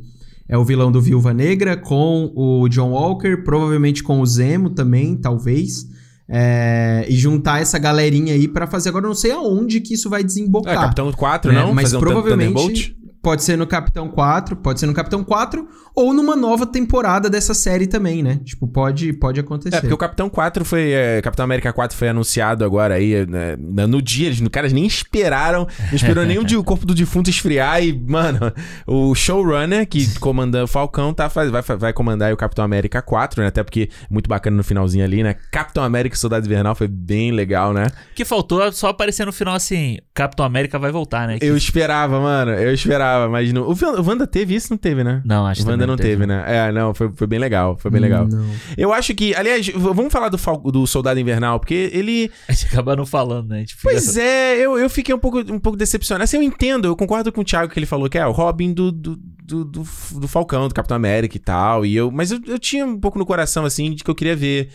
É 0.47 0.55
o 0.57 0.63
vilão 0.65 0.91
do 0.91 1.01
Viúva 1.01 1.33
Negra, 1.33 1.75
com 1.75 2.31
o 2.35 2.67
John 2.69 2.91
Walker, 2.91 3.37
provavelmente 3.43 4.03
com 4.03 4.19
o 4.21 4.25
Zemo 4.25 4.69
também, 4.69 5.15
talvez. 5.15 5.87
É, 6.27 7.05
e 7.07 7.15
juntar 7.15 7.61
essa 7.61 7.77
galerinha 7.77 8.33
aí 8.33 8.47
pra 8.47 8.65
fazer. 8.65 8.89
Agora 8.89 9.05
eu 9.05 9.09
não 9.09 9.15
sei 9.15 9.31
aonde 9.31 9.79
que 9.79 9.93
isso 9.93 10.09
vai 10.09 10.21
É, 10.21 10.23
desembocar. 10.23 10.75
Capitão 10.75 11.11
4, 11.11 11.51
né? 11.51 11.61
não? 11.61 11.73
Mas 11.73 11.93
um 11.93 11.99
provavelmente 11.99 12.95
pode 13.25 13.43
ser 13.43 13.57
no 13.57 13.65
Capitão 13.65 14.07
4, 14.07 14.55
pode 14.55 14.79
ser 14.79 14.85
no 14.85 14.93
Capitão 14.93 15.23
4 15.23 15.67
ou 15.95 16.13
numa 16.13 16.35
nova 16.35 16.63
temporada 16.63 17.27
dessa 17.27 17.55
série 17.55 17.87
também, 17.87 18.21
né? 18.21 18.39
Tipo, 18.43 18.67
pode, 18.67 19.13
pode 19.13 19.39
acontecer. 19.39 19.77
É, 19.77 19.79
porque 19.79 19.93
o 19.95 19.97
Capitão 19.97 20.29
4 20.29 20.63
foi. 20.63 20.91
é, 20.91 21.21
Capitão 21.23 21.43
América 21.43 21.73
4 21.73 21.97
foi 21.97 22.09
anunciado 22.09 22.63
agora 22.63 22.93
aí, 22.93 23.25
né, 23.25 23.55
no 23.87 23.99
dia. 23.99 24.27
Eles, 24.27 24.39
caras 24.49 24.71
nem 24.71 24.85
esperaram. 24.85 25.67
Não 25.87 25.95
esperou 25.95 26.23
nem 26.23 26.37
o, 26.37 26.63
corpo 26.63 26.85
do 26.85 26.93
defunto 26.93 27.27
esfriar. 27.27 27.83
E, 27.83 27.97
mano, 27.97 28.53
o 28.85 29.15
showrunner 29.15 29.87
que 29.87 30.19
comanda 30.19 30.63
o 30.63 30.67
Falcão 30.67 31.11
tá, 31.11 31.27
vai, 31.27 31.49
vai 31.49 31.93
comandar 31.93 32.27
aí 32.27 32.33
o 32.33 32.37
Capitão 32.37 32.63
América 32.63 33.01
4, 33.01 33.41
né? 33.41 33.47
Até 33.47 33.63
porque 33.63 33.89
muito 34.07 34.27
bacana 34.27 34.55
no 34.55 34.63
finalzinho 34.63 35.03
ali, 35.03 35.23
né? 35.23 35.35
Capitão 35.51 35.83
América 35.83 36.15
e 36.15 36.19
Soldado 36.19 36.45
Invernal 36.45 36.75
foi 36.75 36.87
bem 36.87 37.31
legal, 37.31 37.73
né? 37.73 37.87
que 38.13 38.23
faltou 38.23 38.71
só 38.71 38.89
aparecer 38.89 39.25
no 39.25 39.33
final 39.33 39.55
assim: 39.55 39.97
Capitão 40.13 40.45
América 40.45 40.77
vai 40.77 40.91
voltar, 40.91 41.27
né? 41.27 41.37
Eu 41.41 41.57
esperava, 41.57 42.19
mano. 42.19 42.51
Eu 42.51 42.73
esperava. 42.73 43.14
Esperava, 43.15 43.29
mas 43.29 43.51
não. 43.53 43.63
O, 43.69 43.75
Wanda 44.07 44.27
teve 44.27 44.55
isso? 44.55 44.67
Não 44.71 44.77
teve, 44.77 45.03
né? 45.03 45.21
Não, 45.25 45.45
acho 45.45 45.61
O 45.61 45.65
que 45.65 45.71
Wanda 45.71 45.87
não 45.87 45.95
teve, 45.95 46.25
né? 46.25 46.43
É, 46.47 46.71
não, 46.71 46.93
foi, 46.93 47.11
foi 47.13 47.27
bem 47.27 47.39
legal. 47.39 47.77
Foi 47.77 47.89
bem 47.89 48.01
legal. 48.01 48.27
Não. 48.27 48.45
Eu 48.77 48.93
acho 48.93 49.13
que, 49.13 49.33
aliás, 49.35 49.67
vamos 49.69 50.11
falar 50.11 50.29
do, 50.29 50.37
do 50.71 50.85
Soldado 50.87 51.19
Invernal, 51.19 51.59
porque 51.59 51.89
ele. 51.93 52.31
A 52.47 52.51
gente 52.53 52.67
acaba 52.67 52.95
não 52.95 53.05
falando, 53.05 53.49
né? 53.49 53.65
Fica- 53.67 53.79
Pois 53.83 54.17
é, 54.17 54.57
eu, 54.57 54.77
eu 54.77 54.89
fiquei 54.89 55.13
um 55.13 55.19
pouco, 55.19 55.39
um 55.39 55.59
pouco 55.59 55.77
decepcionado. 55.77 56.23
Assim, 56.23 56.37
eu 56.37 56.43
entendo, 56.43 56.85
eu 56.87 56.95
concordo 56.95 57.31
com 57.31 57.41
o 57.41 57.43
Thiago 57.45 57.71
que 57.71 57.79
ele 57.79 57.85
falou 57.85 58.09
que 58.09 58.17
é 58.17 58.25
o 58.25 58.31
Robin 58.31 58.73
do, 58.73 58.91
do, 58.91 59.15
do, 59.15 59.65
do, 59.65 59.83
do 60.19 60.27
Falcão, 60.27 60.67
do 60.67 60.73
Capitão 60.73 60.95
América 60.97 61.35
e 61.37 61.39
tal. 61.39 61.85
E 61.85 61.95
eu, 61.95 62.11
mas 62.11 62.31
eu, 62.31 62.39
eu 62.47 62.59
tinha 62.59 62.85
um 62.85 62.99
pouco 62.99 63.17
no 63.17 63.25
coração, 63.25 63.65
assim, 63.65 63.93
de 63.93 64.03
que 64.03 64.09
eu 64.09 64.15
queria 64.15 64.35
ver 64.35 64.69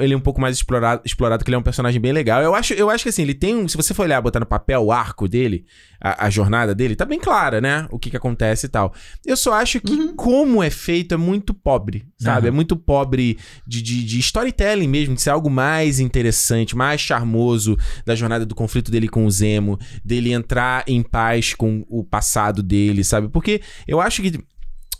ele 0.00 0.14
um 0.14 0.20
pouco 0.20 0.40
mais 0.40 0.56
explorado, 0.56 1.02
explorado, 1.04 1.44
que 1.44 1.50
ele 1.50 1.56
é 1.56 1.58
um 1.58 1.62
personagem 1.62 2.00
bem 2.00 2.12
legal. 2.12 2.42
Eu 2.42 2.54
acho, 2.54 2.74
eu 2.74 2.90
acho 2.90 3.04
que 3.04 3.10
assim, 3.10 3.22
ele 3.22 3.34
tem 3.34 3.54
um. 3.54 3.68
Se 3.68 3.76
você 3.76 3.94
for 3.94 4.02
olhar, 4.02 4.20
botar 4.20 4.40
no 4.40 4.46
papel 4.46 4.82
o 4.82 4.92
arco 4.92 5.28
dele, 5.28 5.64
a, 6.00 6.26
a 6.26 6.30
jornada 6.30 6.74
dele, 6.74 6.96
tá 6.96 7.04
bem 7.04 7.18
clara, 7.18 7.60
né? 7.60 7.86
O 7.90 7.98
que 7.98 8.10
que 8.10 8.16
acontece 8.16 8.66
e 8.66 8.68
tal. 8.68 8.94
Eu 9.24 9.36
só 9.36 9.54
acho 9.54 9.80
que 9.80 10.12
como 10.14 10.62
é 10.62 10.70
feito 10.70 11.14
é 11.14 11.16
muito 11.16 11.52
pobre, 11.52 12.06
sabe? 12.18 12.46
Aham. 12.46 12.48
É 12.48 12.50
muito 12.50 12.76
pobre 12.76 13.38
de, 13.66 13.82
de, 13.82 14.04
de 14.04 14.18
storytelling 14.20 14.88
mesmo, 14.88 15.14
de 15.14 15.22
ser 15.22 15.30
algo 15.30 15.50
mais 15.50 16.00
interessante, 16.00 16.76
mais 16.76 17.00
charmoso 17.00 17.76
da 18.04 18.14
jornada 18.14 18.44
do 18.46 18.54
conflito 18.54 18.90
dele 18.90 19.08
com 19.08 19.26
o 19.26 19.30
Zemo, 19.30 19.78
dele 20.04 20.32
entrar 20.32 20.84
em 20.86 21.02
paz 21.02 21.54
com 21.54 21.84
o 21.88 22.04
passado 22.04 22.62
dele, 22.62 23.04
sabe? 23.04 23.28
Porque 23.28 23.60
eu 23.86 24.00
acho 24.00 24.22
que 24.22 24.38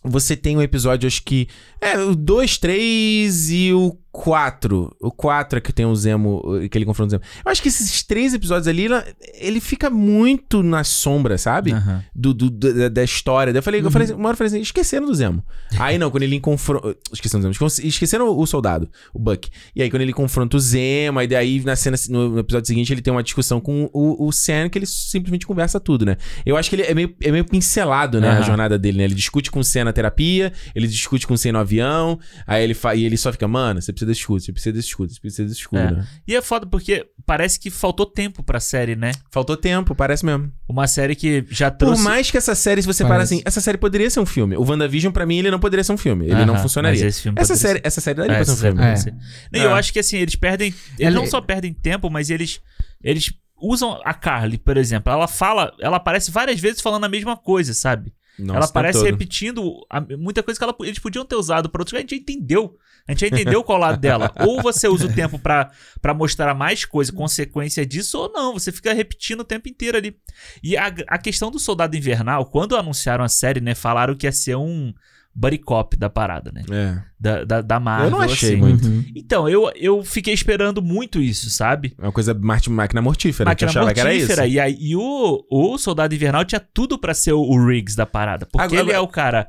você 0.04 0.36
tem 0.36 0.56
um 0.56 0.62
episódio, 0.62 1.06
acho 1.06 1.22
que. 1.22 1.48
É, 1.80 1.98
o 1.98 2.14
2, 2.14 2.58
3 2.58 3.50
e 3.50 3.72
o 3.72 3.96
4. 4.14 4.96
O 5.00 5.10
4 5.10 5.58
é 5.58 5.60
que 5.60 5.72
tem 5.72 5.84
o 5.84 5.94
Zemo, 5.96 6.40
que 6.70 6.78
ele 6.78 6.84
confronta 6.84 7.08
o 7.08 7.10
Zemo. 7.18 7.22
Eu 7.44 7.50
acho 7.50 7.60
que 7.60 7.68
esses 7.68 8.02
três 8.04 8.32
episódios 8.32 8.68
ali, 8.68 8.86
ele 9.34 9.60
fica 9.60 9.90
muito 9.90 10.62
na 10.62 10.84
sombra, 10.84 11.36
sabe? 11.36 11.72
Aham. 11.72 12.02
do, 12.14 12.32
do- 12.32 12.50
da, 12.50 12.88
da 12.88 13.02
história. 13.02 13.52
Daí 13.52 13.58
eu 13.58 13.62
falei, 13.62 13.80
eu 13.80 13.90
falei 13.90 14.08
uma 14.12 14.28
hora 14.28 14.34
eu 14.34 14.36
falei 14.38 14.48
assim, 14.52 14.60
esqueceram 14.60 15.06
do 15.06 15.14
Zemo. 15.14 15.42
Aí 15.78 15.98
não, 15.98 16.10
quando 16.10 16.22
ele 16.22 16.38
confronta. 16.38 16.96
Esqueceram 17.12 17.40
do 17.40 17.52
Zemo. 17.52 17.66
esque- 17.68 17.88
Esqueceram 17.88 18.28
o, 18.28 18.40
o 18.40 18.46
soldado, 18.46 18.88
o 19.12 19.18
Buck. 19.18 19.50
E 19.74 19.82
aí, 19.82 19.90
quando 19.90 20.02
ele 20.02 20.12
confronta 20.12 20.56
o 20.56 20.60
Zemo, 20.60 21.18
aí 21.18 21.26
daí 21.26 21.60
na 21.64 21.74
cena, 21.74 21.96
no, 22.08 22.38
episódio 22.38 22.68
seguinte, 22.68 22.92
ele 22.92 23.02
tem 23.02 23.12
uma 23.12 23.22
discussão 23.22 23.60
com 23.60 23.90
o, 23.92 24.26
o 24.28 24.32
Sam, 24.32 24.68
que 24.68 24.78
ele 24.78 24.86
simplesmente 24.86 25.44
conversa 25.46 25.80
tudo, 25.80 26.04
né? 26.06 26.16
Eu 26.46 26.56
acho 26.56 26.70
que 26.70 26.76
ele 26.76 26.82
é 26.82 26.94
meio, 26.94 27.14
é 27.20 27.32
meio 27.32 27.44
pincelado, 27.44 28.20
né? 28.20 28.28
A 28.28 28.32
Aham. 28.34 28.42
jornada 28.44 28.78
dele, 28.78 28.98
né? 28.98 29.04
Ele 29.04 29.14
discute 29.14 29.50
com 29.50 29.58
o 29.60 29.64
Sam 29.64 29.84
na 29.84 29.92
terapia, 29.92 30.52
ele 30.74 30.86
discute 30.86 31.26
com 31.26 31.34
o 31.34 31.38
Sam 31.38 31.52
no 31.52 31.58
avião, 31.58 32.18
aí 32.46 32.62
ele, 32.62 32.74
fa... 32.74 32.94
e 32.94 33.04
ele 33.04 33.16
só 33.16 33.32
fica, 33.32 33.48
mano, 33.48 33.80
você 33.82 33.92
precisa 33.92 34.03
desse 34.06 34.20
escudo, 34.20 34.40
você 34.42 34.52
precisa 34.52 34.72
desse 34.72 34.88
escudo, 34.88 35.12
você 35.12 35.20
precisa 35.20 35.44
desse 35.48 35.60
escudo, 35.60 35.80
É. 35.82 35.90
né? 35.92 36.06
E 36.26 36.34
é 36.34 36.42
foda 36.42 36.66
porque 36.66 37.06
parece 37.26 37.58
que 37.58 37.70
faltou 37.70 38.06
tempo 38.06 38.42
pra 38.42 38.60
série, 38.60 38.94
né? 38.96 39.12
Faltou 39.30 39.56
tempo, 39.56 39.94
parece 39.94 40.24
mesmo. 40.24 40.52
Uma 40.68 40.86
série 40.86 41.14
que 41.14 41.44
já 41.50 41.70
Por 41.70 41.78
trouxe. 41.78 42.02
mais 42.02 42.30
que 42.30 42.36
essa 42.36 42.54
série, 42.54 42.80
se 42.82 42.86
você 42.86 43.02
para 43.04 43.14
Parece. 43.14 43.34
assim, 43.34 43.42
essa 43.46 43.60
série 43.60 43.78
poderia 43.78 44.08
ser 44.10 44.20
um 44.20 44.26
filme. 44.26 44.56
O 44.56 44.62
WandaVision, 44.62 45.12
pra 45.12 45.24
mim, 45.26 45.38
ele 45.38 45.50
não 45.50 45.58
poderia 45.60 45.84
ser 45.84 45.92
um 45.92 45.96
filme. 45.98 46.26
Ele 46.26 46.44
não 46.44 46.56
funcionaria. 46.58 47.00
mas 47.04 47.08
esse 47.14 47.22
filme 47.22 47.38
essa, 47.40 47.54
poderia 47.54 47.68
série, 47.74 47.86
essa 47.86 48.00
série 48.00 48.16
daria 48.16 48.32
É, 48.32 48.36
pra 48.36 48.44
ser 48.44 48.52
um 48.52 48.56
filme. 48.56 48.82
É. 48.82 49.58
E 49.58 49.62
eu 49.62 49.70
É. 49.70 49.78
acho 49.78 49.92
que 49.92 49.98
assim, 49.98 50.16
eles 50.18 50.34
perdem. 50.36 50.68
Eles 50.98 51.00
Ela- 51.00 51.16
não 51.16 51.26
só 51.26 51.40
perdem 51.40 51.72
tempo, 51.72 52.10
mas 52.10 52.30
eles. 52.30 52.60
Eles 53.02 53.32
usam 53.60 54.00
a 54.04 54.12
Carly, 54.14 54.58
por 54.58 54.76
exemplo. 54.76 55.12
Ela 55.12 55.28
fala. 55.28 55.72
Ela 55.80 55.96
aparece 55.98 56.30
várias 56.30 56.58
vezes 56.60 56.80
falando 56.80 57.04
a 57.04 57.08
mesma 57.08 57.36
coisa, 57.36 57.72
sabe? 57.74 58.12
Nossa, 58.38 58.56
ela 58.56 58.60
tempo 58.66 58.72
parece 58.74 58.98
todo. 58.98 59.06
repetindo 59.06 59.86
a- 59.88 60.00
muita 60.18 60.42
coisa 60.42 60.58
que 60.58 60.64
ela- 60.64 60.74
eles 60.80 60.98
podiam 60.98 61.24
ter 61.24 61.36
usado 61.36 61.68
pra 61.68 61.80
outros. 61.80 61.96
A 61.96 62.00
gente 62.00 62.10
já 62.10 62.16
entendeu. 62.16 62.76
A 63.06 63.12
gente 63.12 63.20
já 63.20 63.26
entendeu 63.28 63.62
qual 63.62 63.78
lado 63.78 63.98
dela. 64.00 64.32
Ou 64.46 64.62
você 64.62 64.88
usa 64.88 65.06
o 65.06 65.12
tempo 65.12 65.38
pra, 65.38 65.70
pra 66.00 66.14
mostrar 66.14 66.54
mais 66.54 66.84
coisa, 66.86 67.12
consequência 67.12 67.84
disso, 67.84 68.18
ou 68.18 68.32
não. 68.32 68.54
Você 68.54 68.72
fica 68.72 68.94
repetindo 68.94 69.40
o 69.40 69.44
tempo 69.44 69.68
inteiro 69.68 69.98
ali. 69.98 70.16
E 70.62 70.76
a, 70.76 70.86
a 71.08 71.18
questão 71.18 71.50
do 71.50 71.58
Soldado 71.58 71.96
Invernal, 71.96 72.46
quando 72.46 72.76
anunciaram 72.76 73.22
a 73.22 73.28
série, 73.28 73.60
né, 73.60 73.74
falaram 73.74 74.14
que 74.14 74.26
ia 74.26 74.32
ser 74.32 74.56
um 74.56 74.92
buddy 75.36 75.58
cop 75.58 75.96
da 75.96 76.08
parada, 76.08 76.50
né? 76.52 76.62
É. 76.70 77.02
Da, 77.20 77.44
da, 77.44 77.60
da 77.60 77.80
Marvel. 77.80 78.06
Eu 78.06 78.10
não 78.12 78.20
achei 78.20 78.50
assim. 78.50 78.56
muito. 78.56 78.86
Uhum. 78.86 79.04
Então, 79.16 79.48
eu, 79.48 79.70
eu 79.74 80.02
fiquei 80.04 80.32
esperando 80.32 80.80
muito 80.80 81.20
isso, 81.20 81.50
sabe? 81.50 81.92
É 81.98 82.02
uma 82.06 82.12
coisa 82.12 82.32
Marte- 82.32 82.70
máquina 82.70 83.02
mortífera. 83.02 83.50
Máquina 83.50 83.70
que 83.70 83.76
eu 83.76 83.80
achava 83.82 83.92
que 83.92 84.00
era 84.00 84.14
isso. 84.14 84.28
mortífera. 84.28 84.46
E, 84.46 84.58
aí, 84.60 84.76
e 84.80 84.96
o, 84.96 85.44
o 85.50 85.76
Soldado 85.76 86.14
Invernal 86.14 86.44
tinha 86.44 86.60
tudo 86.72 86.98
pra 86.98 87.12
ser 87.12 87.32
o, 87.32 87.40
o 87.42 87.66
Riggs 87.66 87.96
da 87.96 88.06
parada. 88.06 88.46
Porque 88.46 88.64
Agora- 88.64 88.80
ele 88.80 88.92
é 88.92 89.00
o 89.00 89.08
cara 89.08 89.48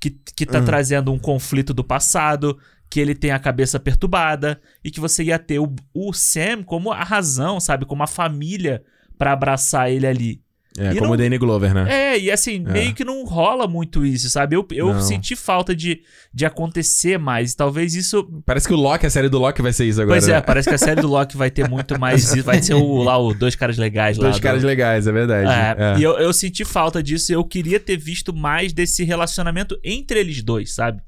que, 0.00 0.10
que 0.36 0.46
tá 0.46 0.60
Hum. 0.60 0.64
trazendo 0.64 1.12
um 1.12 1.18
conflito 1.18 1.74
do 1.74 1.82
passado, 1.82 2.56
que 2.94 3.00
ele 3.00 3.16
tem 3.16 3.32
a 3.32 3.40
cabeça 3.40 3.80
perturbada, 3.80 4.60
e 4.84 4.88
que 4.88 5.00
você 5.00 5.24
ia 5.24 5.36
ter 5.36 5.58
o, 5.58 5.74
o 5.92 6.12
Sam 6.12 6.62
como 6.62 6.92
a 6.92 7.02
razão, 7.02 7.58
sabe? 7.58 7.84
Como 7.84 8.04
a 8.04 8.06
família 8.06 8.84
pra 9.18 9.32
abraçar 9.32 9.90
ele 9.90 10.06
ali. 10.06 10.43
É, 10.76 10.90
E 10.90 10.94
como 10.94 11.04
não- 11.06 11.10
o 11.12 11.16
Danny 11.16 11.38
Glover, 11.38 11.72
né? 11.72 11.86
É, 11.88 12.18
e 12.18 12.30
assim, 12.32 12.56
É. 12.66 12.72
meio 12.72 12.92
que 12.94 13.04
não 13.04 13.24
rola 13.24 13.68
muito 13.68 14.04
isso, 14.04 14.28
sabe? 14.28 14.56
Eu, 14.56 14.66
eu 14.72 14.92
Não. 14.92 15.00
senti 15.00 15.36
falta 15.36 15.72
de, 15.74 16.00
de 16.32 16.44
acontecer 16.44 17.16
mais. 17.16 17.54
Talvez 17.54 17.94
isso 17.94 18.28
Parece 18.44 18.66
que 18.66 18.74
o 18.74 18.76
Loki, 18.76 19.06
a 19.06 19.10
série 19.10 19.28
do 19.28 19.38
Loki 19.38 19.62
vai 19.62 19.72
ser 19.72 19.84
isso 19.84 20.02
agora. 20.02 20.18
Pois 20.18 20.28
é, 20.28 20.32
né? 20.34 20.40
parece 20.40 20.68
que 20.68 20.74
a 20.74 20.78
série 20.78 21.00
do 21.00 21.06
Loki 21.06 21.36
vai 21.36 21.48
ter 21.48 21.68
muito 21.68 21.98
mais. 22.00 22.34
Vai 22.42 22.60
ser 22.60 22.74
o, 22.74 23.02
lá, 23.04 23.16
o 23.16 23.32
Dois 23.32 23.54
Caras 23.54 23.78
Legais 23.78 24.18
lá. 24.18 24.24
Dois 24.24 24.36
do- 24.36 24.42
caras 24.42 24.64
legais, 24.64 25.06
é 25.06 25.12
verdade. 25.12 25.48
É, 25.48 25.94
É. 25.94 25.98
E 25.98 26.02
eu, 26.02 26.18
eu 26.18 26.32
senti 26.32 26.64
falta 26.64 27.00
disso. 27.00 27.32
Eu 27.32 27.44
queria 27.44 27.78
ter 27.78 27.96
visto 27.96 28.32
mais 28.34 28.72
desse 28.72 29.04
relacionamento 29.04 29.78
entre 29.84 30.18
eles 30.18 30.42
dois, 30.42 30.74
sabe? 30.74 31.00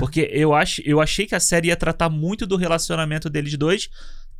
Porque 0.00 0.28
eu, 0.32 0.52
ach, 0.52 0.80
eu 0.84 1.00
achei 1.00 1.26
que 1.26 1.34
a 1.36 1.40
série 1.40 1.68
ia 1.68 1.76
tratar 1.76 2.08
muito 2.08 2.44
do 2.44 2.56
relacionamento 2.56 3.30
deles 3.30 3.56
dois. 3.56 3.88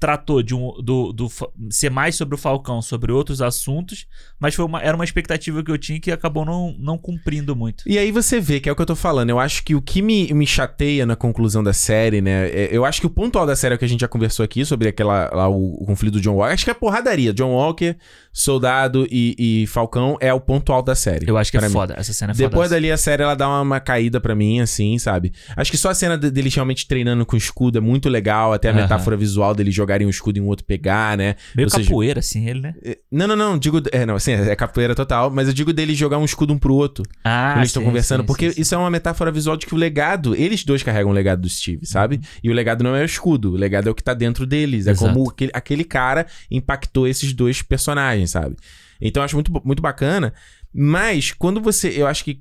Tratou 0.03 0.43
de 0.43 0.53
um, 0.53 0.73
do, 0.83 1.13
do 1.13 1.29
ser 1.71 1.89
mais 1.89 2.17
sobre 2.17 2.35
o 2.35 2.39
Falcão, 2.39 2.83
sobre 2.83 3.13
outros 3.13 3.41
assuntos, 3.41 4.05
mas 4.41 4.53
foi 4.53 4.65
uma, 4.65 4.83
era 4.83 4.97
uma 4.97 5.05
expectativa 5.05 5.63
que 5.63 5.71
eu 5.71 5.79
tinha 5.79 6.01
que 6.01 6.11
acabou 6.11 6.45
não, 6.45 6.75
não 6.77 6.99
cumprindo 6.99 7.55
muito. 7.55 7.85
E 7.87 7.97
aí 7.97 8.11
você 8.11 8.41
vê 8.41 8.59
que 8.59 8.69
é 8.69 8.73
o 8.73 8.75
que 8.75 8.83
eu 8.83 8.87
tô 8.87 8.97
falando. 8.97 9.31
Eu 9.31 9.39
acho 9.39 9.63
que 9.63 9.77
o 9.77 9.81
que 9.81 10.03
me, 10.03 10.27
me 10.35 10.45
chateia 10.45 11.07
na 11.07 11.15
conclusão 11.15 11.63
da 11.63 11.73
série, 11.73 12.21
né? 12.21 12.49
é- 12.49 12.69
eu 12.73 12.85
acho 12.85 13.01
que 13.01 13.07
o 13.07 13.11
ponto 13.11 13.39
alto 13.39 13.47
da 13.47 13.55
série 13.55 13.75
é 13.75 13.77
o 13.77 13.79
que 13.79 13.85
a 13.85 13.89
gente 13.89 14.01
já 14.01 14.09
conversou 14.09 14.45
aqui 14.45 14.65
sobre 14.65 14.89
aquela 14.89 15.31
lá, 15.33 15.49
o, 15.49 15.75
o 15.83 15.87
conflito 15.87 16.15
do 16.15 16.21
John 16.21 16.35
Walker. 16.35 16.53
Acho 16.53 16.65
que 16.65 16.71
é 16.71 16.75
porradaria. 16.75 17.33
John 17.33 17.53
Walker, 17.53 17.97
Soldado 18.33 19.07
e, 19.11 19.35
e 19.63 19.67
Falcão 19.67 20.17
é 20.21 20.33
o 20.33 20.41
ponto 20.41 20.73
alto 20.73 20.87
da 20.87 20.95
série. 20.95 21.29
Eu 21.29 21.37
acho 21.37 21.51
que 21.51 21.59
é 21.59 21.61
mim. 21.61 21.69
foda. 21.69 21.95
Essa 21.99 22.13
cena 22.13 22.33
é 22.33 22.35
foda. 22.35 22.49
Depois 22.49 22.71
dali 22.71 22.91
a 22.91 22.97
série 22.97 23.23
ela 23.23 23.35
dá 23.35 23.47
uma, 23.47 23.61
uma 23.61 23.81
caída 23.81 24.21
pra 24.21 24.35
mim, 24.35 24.61
assim, 24.61 24.99
sabe? 24.99 25.33
Acho 25.57 25.71
que 25.71 25.77
só 25.77 25.91
a 25.91 25.95
cena 25.95 26.17
de- 26.17 26.31
deles 26.31 26.55
realmente 26.55 26.87
treinando 26.89 27.27
com 27.27 27.35
o 27.37 27.39
escudo 27.39 27.77
é 27.79 27.81
muito 27.81 28.09
legal, 28.09 28.53
até 28.53 28.71
a 28.71 28.73
metáfora 28.73 29.17
visual 29.17 29.55
deles 29.55 29.75
jogarem 29.75 30.07
o 30.07 30.11
escudo 30.11 30.39
e 30.39 30.41
um 30.41 30.47
outro 30.47 30.65
pegar, 30.65 31.17
né? 31.17 31.37
Meio 31.55 31.67
Ou 31.67 31.71
seja, 31.71 31.85
capoeira, 31.89 32.21
assim, 32.21 32.49
ele, 32.49 32.61
né? 32.61 32.75
é, 32.83 32.99
Não, 33.11 33.27
não, 33.27 33.37
não, 33.37 33.59
digo. 33.59 33.83
É, 33.93 34.07
não, 34.07 34.15
assim, 34.17 34.33
é 34.33 34.57
capoeira 34.57 34.95
total, 34.95 35.31
mas 35.31 35.49
eu 35.49 35.55
digo 35.55 35.73
deles 35.73 35.97
jogar 35.99 36.17
um 36.19 36.25
escudo 36.25 36.55
um 36.55 36.59
pro 36.59 36.75
outro. 36.75 37.05
Ah, 37.25 37.51
quando 37.53 37.59
eles 37.59 37.69
estão 37.69 37.85
conversando, 37.85 38.21
sim, 38.21 38.27
porque 38.27 38.49
sim, 38.49 38.55
sim. 38.57 38.63
isso 38.63 38.75
é 38.75 38.79
uma 38.79 38.91
metáfora 38.91 39.31
visual 39.31 39.57
de 39.57 39.67
que 39.67 39.75
o 39.75 39.79
legado, 39.79 40.35
eles 40.35 40.65
dois 40.65 40.83
carregam 40.83 41.11
o 41.11 41.15
legado 41.15 41.43
do 41.43 41.49
Steve, 41.49 41.85
sabe? 41.87 42.17
Uhum. 42.17 42.23
E 42.45 42.51
o 42.51 42.55
legado 42.55 42.83
não 42.83 42.97
é 42.97 43.03
o 43.03 43.05
escudo, 43.05 43.53
o 43.53 43.57
legado 43.57 43.89
é 43.89 43.91
o 43.93 43.95
que 43.95 44.03
tá 44.03 44.15
dentro 44.15 44.47
deles. 44.47 44.87
É 44.87 44.93
Exato. 44.93 45.13
como 45.13 45.29
aquele, 45.29 45.51
aquele 45.55 45.85
cara 45.85 46.27
impactou 46.51 47.07
esses 47.07 47.33
dois 47.33 47.61
personagens, 47.63 48.22
sabe? 48.27 48.57
Então 49.01 49.21
eu 49.21 49.25
acho 49.25 49.37
muito, 49.37 49.53
muito 49.65 49.83
bacana. 49.83 50.33
Mas 50.73 51.33
quando 51.33 51.61
você. 51.61 51.89
Eu 51.89 52.07
acho 52.07 52.25
que. 52.25 52.41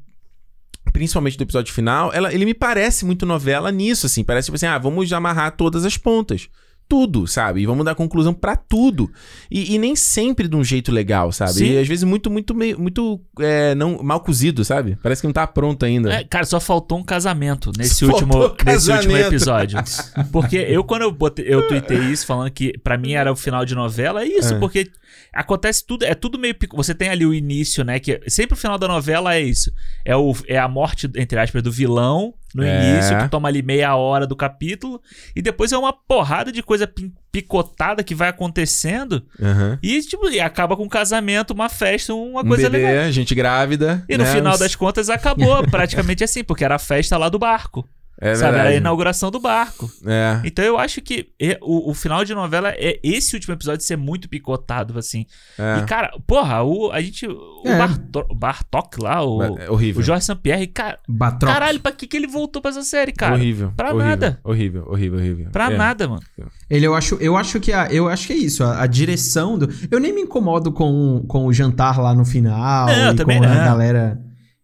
Principalmente 0.94 1.38
do 1.38 1.44
episódio 1.44 1.74
final, 1.74 2.12
ela, 2.12 2.34
ele 2.34 2.44
me 2.44 2.54
parece 2.54 3.06
muito 3.06 3.26
novela 3.26 3.72
nisso, 3.72 4.06
assim. 4.08 4.24
Parece 4.24 4.48
tipo 4.48 4.56
assim, 4.56 4.66
ah, 4.66 4.78
vamos 4.78 5.12
amarrar 5.14 5.56
todas 5.56 5.86
as 5.86 5.96
pontas. 5.96 6.50
Tudo, 6.90 7.26
sabe? 7.26 7.62
E 7.62 7.66
vamos 7.66 7.86
dar 7.86 7.96
conclusão 7.96 8.34
pra 8.34 8.58
tudo. 8.58 9.10
E, 9.50 9.74
e 9.74 9.78
nem 9.78 9.96
sempre 9.96 10.50
de 10.50 10.56
um 10.58 10.64
jeito 10.64 10.92
legal, 10.92 11.32
sabe? 11.32 11.54
Sim. 11.54 11.72
E 11.72 11.78
às 11.78 11.88
vezes 11.88 12.04
muito, 12.04 12.30
muito, 12.30 12.54
meio, 12.54 12.78
muito 12.78 13.22
é, 13.40 13.74
não, 13.76 14.04
mal 14.04 14.20
cozido, 14.20 14.66
sabe? 14.66 14.98
Parece 15.02 15.22
que 15.22 15.28
não 15.28 15.32
tá 15.34 15.48
pronto 15.48 15.86
ainda. 15.86 16.12
É, 16.12 16.24
cara, 16.26 16.44
só 16.44 16.60
faltou 16.60 16.98
um 16.98 17.04
casamento 17.04 17.72
nesse, 17.78 18.04
último, 18.04 18.54
nesse 18.66 18.92
último 18.92 19.16
episódio. 19.16 19.80
Porque 20.34 20.58
eu, 20.58 20.84
quando 20.84 21.04
eu, 21.04 21.12
botei, 21.14 21.46
eu 21.48 21.66
tuitei 21.70 22.00
isso, 22.00 22.26
falando 22.26 22.52
que 22.52 22.78
pra 22.80 22.98
mim 22.98 23.14
era 23.14 23.32
o 23.32 23.36
final 23.38 23.64
de 23.64 23.74
novela, 23.74 24.24
é 24.24 24.28
isso, 24.28 24.56
É. 24.56 24.60
porque 24.60 24.92
acontece 25.34 25.86
tudo, 25.86 26.04
é 26.04 26.14
tudo 26.16 26.38
meio. 26.40 26.54
pico- 26.56 26.76
Você 26.78 26.94
tem 26.94 27.10
ali 27.10 27.26
o 27.26 27.34
início, 27.34 27.84
né? 27.84 28.00
Que 28.00 28.22
sempre 28.28 28.54
o 28.54 28.58
final 28.58 28.78
da 28.78 28.88
novela 28.88 29.34
é 29.36 29.42
isso. 29.42 29.72
É, 30.06 30.16
o, 30.16 30.34
é 30.48 30.58
a 30.58 30.68
morte, 30.68 31.10
entre 31.16 31.40
aspas, 31.40 31.62
do 31.64 31.72
vilão 31.72 32.34
no 32.54 32.64
É. 32.64 32.94
início, 32.96 33.18
que 33.18 33.30
toma 33.30 33.48
ali 33.48 33.62
meia 33.62 33.96
hora 33.96 34.28
do 34.28 34.36
capítulo, 34.36 35.02
e 35.34 35.42
depois 35.42 35.72
é 35.72 35.78
uma 35.78 35.94
porrada 35.94 36.52
de 36.52 36.62
coisa 36.62 36.86
picotada 37.32 38.04
que 38.04 38.14
vai 38.14 38.28
acontecendo, 38.28 39.24
Aham. 39.42 39.80
e, 39.82 40.02
tipo, 40.02 40.28
e 40.30 40.40
acaba 40.42 40.76
com 40.76 40.84
um 40.84 40.90
casamento, 40.90 41.52
uma 41.52 41.70
festa, 41.70 42.14
uma 42.14 42.42
Um 42.42 42.48
coisa 42.48 42.70
bebê, 42.70 42.86
legal. 42.92 43.12
gente 43.12 43.34
grávida. 43.34 44.04
E 44.10 44.18
no 44.18 44.26
né? 44.26 44.34
final 44.34 44.58
das 44.58 44.76
contas 44.76 45.10
acabou 45.10 45.66
praticamente 45.70 46.24
assim, 46.26 46.44
porque 46.44 46.66
era 46.66 46.76
a 46.76 46.80
festa 46.80 47.18
lá 47.18 47.30
do 47.30 47.40
barco. 47.40 47.88
É 48.24 48.36
sabe? 48.36 48.58
Era 48.60 48.70
a 48.70 48.76
inauguração 48.76 49.32
do 49.32 49.40
barco. 49.40 49.92
É. 50.06 50.40
Então 50.46 50.64
eu 50.64 50.78
acho 50.78 51.02
que 51.02 51.30
o, 51.60 51.90
o 51.90 51.94
final 51.96 52.24
de 52.24 52.36
novela 52.36 52.70
é 52.70 53.00
esse 53.04 53.36
último 53.36 53.56
episódio 53.56 53.84
ser 53.84 53.98
muito 53.98 54.30
picotado, 54.30 54.98
assim. 55.00 55.26
É. 55.58 55.80
E, 55.80 55.86
cara, 55.86 56.12
porra, 56.28 56.62
o, 56.62 56.92
a 56.92 57.02
gente. 57.02 57.26
O 57.28 57.62
É. 57.66 57.78
Barto- 57.78 58.26
o 58.30 58.36
Bartok 58.36 59.02
lá, 59.02 59.24
o, 59.26 59.42
É 59.58 59.70
horrível. 59.72 60.02
o 60.02 60.04
Jorge 60.06 60.24
Sampierre, 60.24 60.68
cara. 60.68 61.00
Batroc. 61.10 61.52
Caralho, 61.52 61.80
pra 61.80 61.92
que, 61.92 62.06
que 62.06 62.16
ele 62.16 62.28
voltou 62.28 62.62
pra 62.62 62.70
essa 62.70 62.84
série, 62.84 63.12
cara? 63.12 63.34
horrível. 63.34 63.74
pra 63.76 63.90
horrível, 63.90 64.06
nada. 64.08 64.40
Horrível, 64.44 64.86
horrível, 64.88 65.18
horrível. 65.20 65.50
Pra 65.52 65.72
É. 65.72 65.76
nada, 65.76 66.08
mano. 66.08 66.22
Ele, 66.70 66.86
eu 66.86 66.94
acho, 66.94 67.16
eu 67.16 67.36
acho 67.36 67.60
que 67.60 67.74
a, 67.74 67.88
eu 67.92 68.08
acho 68.08 68.28
que 68.28 68.34
é 68.34 68.38
isso, 68.38 68.64
a, 68.64 68.84
a 68.84 68.86
direção 68.88 69.58
do. 69.58 69.68
Eu 69.90 70.00
nem 70.00 70.14
me 70.14 70.22
incomodo 70.22 70.72
com, 70.72 71.26
com 71.28 71.48
o 71.48 71.52
jantar 71.54 72.00
lá 72.00 72.14
no 72.14 72.24
final 72.24 72.86
Não, 72.86 72.94
eu 73.08 73.14
e 73.14 73.16
também 73.16 73.40
com 73.40 73.46
a 73.46 73.48
não. 73.50 73.56
galera. 73.66 74.20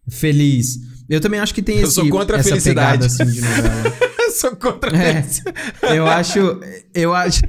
feliz. 0.08 0.78
Eu 1.08 1.20
também 1.20 1.40
acho 1.40 1.54
que 1.54 1.62
tem 1.62 1.76
Eu 1.78 1.84
esse, 1.84 1.92
sou 1.94 2.08
contra 2.08 2.38
a 2.38 2.42
felicidade. 2.42 2.98
pegada 2.98 3.06
assim 3.06 3.24
de 3.26 3.40
novela. 3.40 3.94
Eu 4.28 4.32
sou 4.32 4.54
contra 4.56 4.94
É, 4.94 5.20
isso. 5.20 5.42
eu 5.94 6.06
acho. 6.06 6.38
Eu 6.92 7.14
acho. 7.14 7.40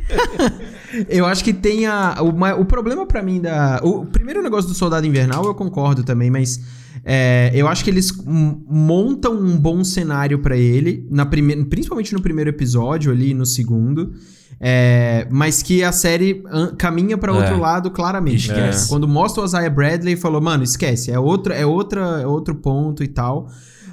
eu 1.09 1.25
acho 1.25 1.43
que 1.43 1.51
tem 1.53 1.85
a. 1.85 2.15
O, 2.21 2.61
o 2.61 2.65
problema 2.65 3.05
pra 3.05 3.21
mim 3.21 3.41
da. 3.41 3.81
O 3.83 4.05
primeiro 4.05 4.41
negócio 4.41 4.69
do 4.69 4.73
Soldado 4.73 5.05
Invernal 5.05 5.43
eu 5.43 5.53
concordo 5.53 6.03
também, 6.05 6.31
mas. 6.31 6.57
é, 7.03 7.51
eu 7.53 7.67
acho 7.67 7.83
que 7.83 7.89
eles 7.89 8.13
montam 8.25 9.33
um 9.33 9.57
bom 9.57 9.83
cenário 9.83 10.39
pra 10.39 10.55
ele, 10.55 11.05
na 11.11 11.25
prime... 11.25 11.65
principalmente 11.65 12.13
no 12.13 12.21
primeiro 12.21 12.49
episódio 12.49 13.11
ali, 13.11 13.33
no 13.33 13.45
segundo. 13.45 14.13
É, 14.59 15.27
mas 15.31 15.61
que 15.63 15.83
a 15.83 15.91
série 15.91 16.43
caminha 16.77 17.17
pra 17.17 17.31
outro 17.31 17.55
É. 17.55 17.57
lado 17.57 17.89
claramente. 17.91 18.47
Esquece. 18.49 18.89
Quando 18.89 19.07
mostra 19.07 19.41
o 19.41 19.45
Isaiah 19.45 19.69
Bradley, 19.69 20.15
falou, 20.15 20.41
mano, 20.41 20.63
esquece, 20.63 21.11
é, 21.11 21.19
outra, 21.19 21.55
é, 21.55 21.65
outra, 21.65 22.21
é 22.21 22.27
outro 22.27 22.55
ponto 22.55 23.03
e 23.03 23.07
tal. 23.07 23.47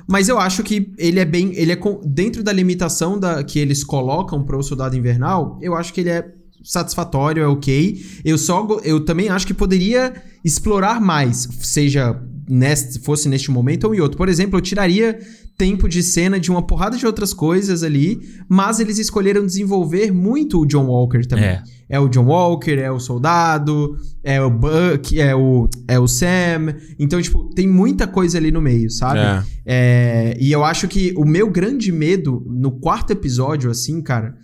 Mas 0.08 0.28
eu 0.28 0.38
acho 0.38 0.62
que 0.62 0.92
ele 0.98 1.18
é 1.18 1.24
bem. 1.24 1.52
Ele 1.56 1.72
é 1.72 1.78
dentro 2.04 2.42
da 2.42 2.52
limitação 2.52 3.18
da, 3.18 3.42
que 3.42 3.58
eles 3.58 3.82
colocam 3.82 4.44
pro 4.44 4.62
Soldado 4.62 4.96
Invernal, 4.96 5.58
eu 5.60 5.74
acho 5.74 5.92
que 5.92 6.00
ele 6.00 6.10
é 6.10 6.28
satisfatório, 6.62 7.42
é 7.42 7.46
ok. 7.46 8.00
Eu 8.24 8.38
só. 8.38 8.66
Eu 8.84 9.04
também 9.04 9.28
acho 9.28 9.46
que 9.46 9.54
poderia 9.54 10.12
explorar 10.44 11.00
mais, 11.00 11.48
seja 11.60 12.20
neste, 12.48 13.00
fosse 13.00 13.28
neste 13.28 13.50
momento 13.50 13.84
ou 13.84 13.94
em 13.94 14.00
outro. 14.00 14.16
Por 14.16 14.28
exemplo, 14.28 14.56
eu 14.58 14.60
tiraria 14.62 15.18
tempo 15.56 15.88
de 15.88 16.02
cena 16.02 16.38
de 16.38 16.50
uma 16.50 16.62
porrada 16.66 16.96
de 16.96 17.06
outras 17.06 17.32
coisas 17.32 17.82
ali, 17.82 18.20
mas 18.48 18.78
eles 18.78 18.98
escolheram 18.98 19.44
desenvolver 19.46 20.12
muito 20.12 20.60
o 20.60 20.66
John 20.66 20.86
Walker 20.86 21.26
também. 21.26 21.44
É. 21.44 21.62
É 21.88 22.00
o 22.00 22.08
John 22.08 22.26
Walker, 22.26 22.72
é 22.72 22.90
o 22.90 22.98
soldado, 22.98 23.96
é 24.22 24.42
o 24.42 24.50
Buck, 24.50 25.20
é 25.20 25.34
o, 25.34 25.68
é 25.86 25.98
o 25.98 26.08
Sam. 26.08 26.74
Então, 26.98 27.22
tipo, 27.22 27.48
tem 27.54 27.68
muita 27.68 28.08
coisa 28.08 28.38
ali 28.38 28.50
no 28.50 28.60
meio, 28.60 28.90
sabe? 28.90 29.20
É. 29.20 29.42
É, 29.64 30.36
e 30.40 30.50
eu 30.50 30.64
acho 30.64 30.88
que 30.88 31.14
o 31.16 31.24
meu 31.24 31.48
grande 31.48 31.92
medo 31.92 32.44
no 32.48 32.72
quarto 32.72 33.12
episódio, 33.12 33.70
assim, 33.70 34.02
cara, 34.02 34.36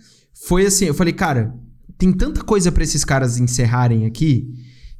foi 0.47 0.65
assim: 0.65 0.85
eu 0.85 0.93
falei, 0.93 1.13
cara, 1.13 1.53
tem 1.97 2.13
tanta 2.13 2.41
coisa 2.43 2.71
pra 2.71 2.83
esses 2.83 3.03
caras 3.03 3.37
encerrarem 3.37 4.05
aqui 4.05 4.47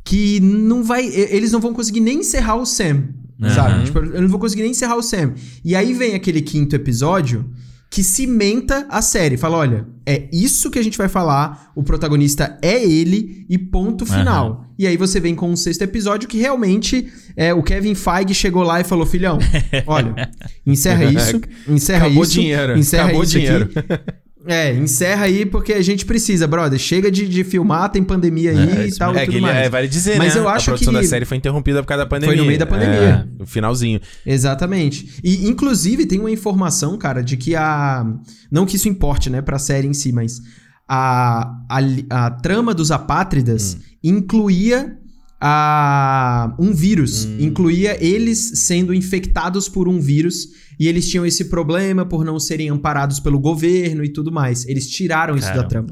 que 0.03 0.39
não 0.41 0.83
vai. 0.83 1.05
Eles 1.05 1.51
não 1.51 1.61
vão 1.61 1.73
conseguir 1.73 2.01
nem 2.01 2.19
encerrar 2.19 2.55
o 2.55 2.65
Sam, 2.65 3.09
Aham. 3.47 3.55
sabe? 3.55 3.85
Tipo, 3.85 3.99
eu 3.99 4.21
não 4.21 4.29
vou 4.29 4.39
conseguir 4.39 4.61
nem 4.63 4.71
encerrar 4.71 4.95
o 4.95 5.03
Sam. 5.03 5.33
E 5.63 5.75
aí 5.75 5.93
vem 5.93 6.15
aquele 6.15 6.41
quinto 6.41 6.75
episódio 6.75 7.49
que 7.89 8.03
cimenta 8.03 8.87
a 8.89 9.03
série. 9.03 9.37
Fala, 9.37 9.57
olha, 9.57 9.85
é 10.03 10.27
isso 10.33 10.71
que 10.71 10.79
a 10.79 10.83
gente 10.83 10.97
vai 10.97 11.07
falar, 11.07 11.71
o 11.75 11.83
protagonista 11.83 12.57
é 12.59 12.83
ele 12.83 13.45
e 13.47 13.55
ponto 13.55 14.03
final. 14.03 14.65
E 14.79 14.87
aí 14.87 14.97
você 14.97 15.19
vem 15.19 15.35
com 15.35 15.51
um 15.51 15.55
sexto 15.55 15.83
episódio 15.83 16.27
que 16.27 16.39
realmente 16.39 17.07
é, 17.37 17.53
o 17.53 17.61
Kevin 17.61 17.93
Feige 17.93 18.33
chegou 18.33 18.63
lá 18.63 18.81
e 18.81 18.83
falou, 18.83 19.05
filhão, 19.05 19.37
olha, 19.85 20.15
encerra 20.65 21.05
isso, 21.05 21.39
encerra 21.67 22.05
Acabou 22.05 22.21
o 22.21 22.25
isso, 22.25 22.33
dinheiro, 22.33 22.77
encerra 22.77 23.03
acabou 23.03 23.21
o 23.21 23.23
isso 23.23 23.33
dinheiro. 23.33 23.69
aqui. 23.75 24.22
É, 24.45 24.73
encerra 24.73 25.25
aí 25.25 25.45
porque 25.45 25.71
a 25.73 25.81
gente 25.81 26.05
precisa, 26.05 26.45
brother. 26.45 26.77
Chega 26.77 27.09
de, 27.09 27.27
de 27.27 27.43
filmar, 27.45 27.89
tem 27.89 28.03
pandemia 28.03 28.51
aí 28.51 28.89
e 28.89 28.95
tal 28.97 29.15
É 29.15 29.23
e 29.23 29.25
que 29.25 29.31
tudo 29.31 29.41
mais. 29.41 29.55
é, 29.57 29.69
vale 29.69 29.87
dizer, 29.87 30.17
Mas 30.17 30.35
né? 30.35 30.41
eu 30.41 30.49
acho 30.49 30.69
a 30.69 30.73
produção 30.73 30.93
que- 30.93 30.99
da 31.01 31.07
série 31.07 31.23
foi 31.25 31.37
interrompida 31.37 31.81
por 31.81 31.87
causa 31.87 32.03
da 32.03 32.09
pandemia. 32.09 32.35
no 32.35 32.45
meio 32.45 32.59
da 32.59 32.65
pandemia. 32.65 33.25
É, 33.29 33.39
no 33.39 33.45
finalzinho. 33.47 34.01
Exatamente. 34.25 35.19
E, 35.23 35.47
inclusive, 35.47 36.05
tem 36.05 36.19
uma 36.19 36.29
informação, 36.31 36.97
cara, 36.97 37.23
de 37.23 37.37
que 37.37 37.55
a. 37.55 38.05
Não 38.51 38.65
que 38.65 38.75
isso 38.75 38.89
importe, 38.89 39.29
né, 39.29 39.41
pra 39.41 39.57
série 39.57 39.87
em 39.87 39.93
si, 39.93 40.11
mas 40.11 40.41
a, 40.87 41.53
a, 41.69 42.25
a 42.25 42.31
trama 42.31 42.73
dos 42.73 42.91
apátridas 42.91 43.77
incluía 44.03 44.97
a, 45.45 46.55
um 46.57 46.71
vírus. 46.73 47.25
Incluía 47.37 48.01
eles 48.01 48.39
sendo 48.55 48.93
infectados 48.93 49.67
por 49.67 49.89
um 49.89 49.99
vírus. 49.99 50.47
E 50.79 50.87
eles 50.87 51.09
tinham 51.09 51.25
esse 51.25 51.45
problema 51.45 52.05
por 52.05 52.23
não 52.23 52.39
serem 52.39 52.69
amparados 52.69 53.19
pelo 53.19 53.37
governo 53.37 54.05
e 54.05 54.09
tudo 54.09 54.31
mais. 54.31 54.65
Eles 54.65 54.89
tiraram 54.89 55.35
isso 55.35 55.47
da 55.47 55.65
Caramba. 55.65 55.69
trama. 55.69 55.87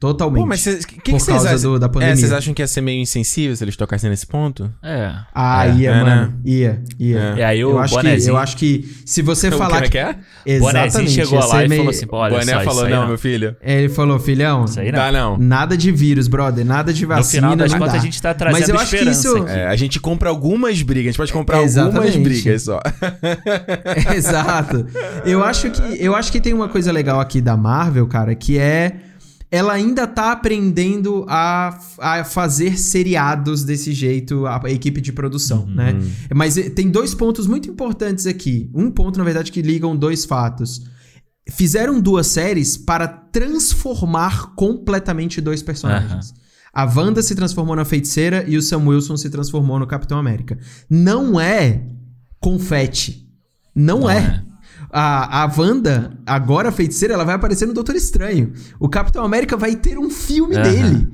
Totalmente. 0.00 0.40
Pô, 0.42 0.46
mas 0.46 0.64
o 0.64 0.78
que, 0.86 1.00
que 1.00 1.10
Por 1.10 1.18
vocês 1.18 1.26
causa 1.36 1.48
acham? 1.56 1.72
do- 1.72 1.78
da 1.80 1.86
É, 1.86 1.88
pandemia. 1.88 2.16
vocês 2.16 2.32
acham 2.32 2.54
que 2.54 2.62
ia 2.62 2.68
ser 2.68 2.80
meio 2.80 3.00
insensível 3.02 3.56
se 3.56 3.64
eles 3.64 3.76
tocassem 3.76 4.08
nesse 4.08 4.24
ponto? 4.28 4.72
É. 4.80 5.12
Ah, 5.34 5.66
É, 5.66 5.72
ia, 5.74 5.90
é, 5.90 6.04
mano. 6.04 6.06
né? 6.26 6.32
Ia, 6.44 6.82
ia. 7.00 7.18
É. 7.18 7.34
E 7.38 7.42
aí 7.42 7.64
o 7.64 7.70
Eu 7.70 7.78
acho, 7.80 7.98
que, 8.00 8.06
eu 8.28 8.36
acho 8.36 8.56
que 8.56 8.96
se 9.04 9.22
você 9.22 9.48
O 9.48 9.52
falar 9.58 9.82
que, 9.82 9.88
que... 9.90 9.98
é 9.98 10.14
que 10.14 10.18
é? 10.46 10.54
Exatamente. 10.54 10.92
bonezinho 10.92 11.08
chegou 11.26 11.40
lá 11.44 11.64
e 11.64 11.68
meio- 11.68 11.80
falou 11.80 11.90
assim, 11.90 12.06
olha 12.10 12.30
Boné 12.38 12.52
só, 12.52 12.60
falou, 12.60 12.72
isso 12.74 12.84
aí 12.84 12.90
não, 12.92 13.00
não. 13.00 13.08
meu 13.08 13.18
filho. 13.18 13.56
Ele 13.60 13.88
falou, 13.88 14.18
filhão, 14.20 14.64
Isso 14.66 14.78
aí 14.78 14.92
não. 14.92 14.98
Dá 15.00 15.10
não. 15.10 15.36
nada 15.36 15.76
de 15.76 15.90
vírus, 15.90 16.28
brother, 16.28 16.64
nada 16.64 16.92
de 16.92 17.02
No 17.02 17.08
vacina, 17.08 17.48
final 17.50 17.56
das 17.56 17.74
contas, 17.74 17.94
a 17.94 17.98
gente 17.98 18.22
tá 18.22 18.32
trazendo 18.32 18.60
Mas 18.60 18.68
eu 18.68 18.78
acho 18.78 18.96
que 18.96 19.04
isso... 19.04 19.36
aqui. 19.36 19.50
É, 19.50 19.66
a 19.66 19.74
gente 19.74 19.98
compra 19.98 20.28
algumas 20.28 20.80
brigas, 20.80 21.06
a 21.06 21.10
gente 21.10 21.16
pode 21.18 21.32
comprar 21.32 21.60
Exatamente. 21.62 21.96
algumas 22.16 22.16
brigas 22.16 22.62
só. 22.62 22.80
Exato. 24.14 24.86
Eu 25.24 25.42
acho 25.42 25.70
que 25.70 25.82
eu 26.04 26.14
acho 26.14 26.30
que 26.30 26.40
tem 26.40 26.52
uma 26.54 26.68
coisa 26.68 26.92
legal 26.92 27.18
aqui 27.20 27.40
da 27.40 27.56
Marvel, 27.56 28.06
cara, 28.06 28.34
que 28.36 28.58
é 28.58 28.92
ela 29.50 29.72
ainda 29.72 30.06
tá 30.06 30.32
aprendendo 30.32 31.24
a, 31.28 31.78
a 31.98 32.24
fazer 32.24 32.78
seriados 32.78 33.64
desse 33.64 33.92
jeito, 33.92 34.46
a, 34.46 34.60
a 34.66 34.70
equipe 34.70 35.00
de 35.00 35.12
produção, 35.12 35.60
Uhum. 35.64 35.74
né? 35.74 35.94
Mas 36.34 36.56
eh, 36.58 36.68
tem 36.70 36.90
dois 36.90 37.14
pontos 37.14 37.46
muito 37.46 37.70
importantes 37.70 38.26
aqui. 38.26 38.70
Um 38.74 38.90
ponto, 38.90 39.18
na 39.18 39.24
verdade, 39.24 39.50
que 39.50 39.62
ligam 39.62 39.96
dois 39.96 40.24
fatos. 40.26 40.82
Fizeram 41.50 41.98
duas 41.98 42.26
séries 42.26 42.76
para 42.76 43.08
transformar 43.08 44.54
completamente 44.54 45.40
dois 45.40 45.62
personagens. 45.62 46.34
A 46.74 46.84
Wanda 46.84 47.22
se 47.22 47.34
transformou 47.34 47.74
na 47.74 47.84
feiticeira 47.86 48.44
e 48.46 48.56
o 48.56 48.62
Sam 48.62 48.86
Wilson 48.86 49.16
se 49.16 49.30
transformou 49.30 49.78
no 49.78 49.86
Capitão 49.86 50.18
América. 50.18 50.58
Não 50.90 51.40
é 51.40 51.82
confete. 52.38 53.26
Não, 53.74 54.00
Não 54.00 54.10
é. 54.10 54.18
é. 54.18 54.47
A, 54.90 55.42
a 55.44 55.52
Wanda, 55.56 56.18
agora 56.26 56.72
feiticeira, 56.72 57.14
ela 57.14 57.24
vai 57.24 57.34
aparecer 57.34 57.66
no 57.66 57.74
Doutor 57.74 57.94
Estranho. 57.94 58.52
O 58.80 58.88
Capitão 58.88 59.24
América 59.24 59.56
vai 59.56 59.76
ter 59.76 59.98
um 59.98 60.08
filme 60.10 60.56
Aham. 60.56 60.62
dele. 60.62 61.08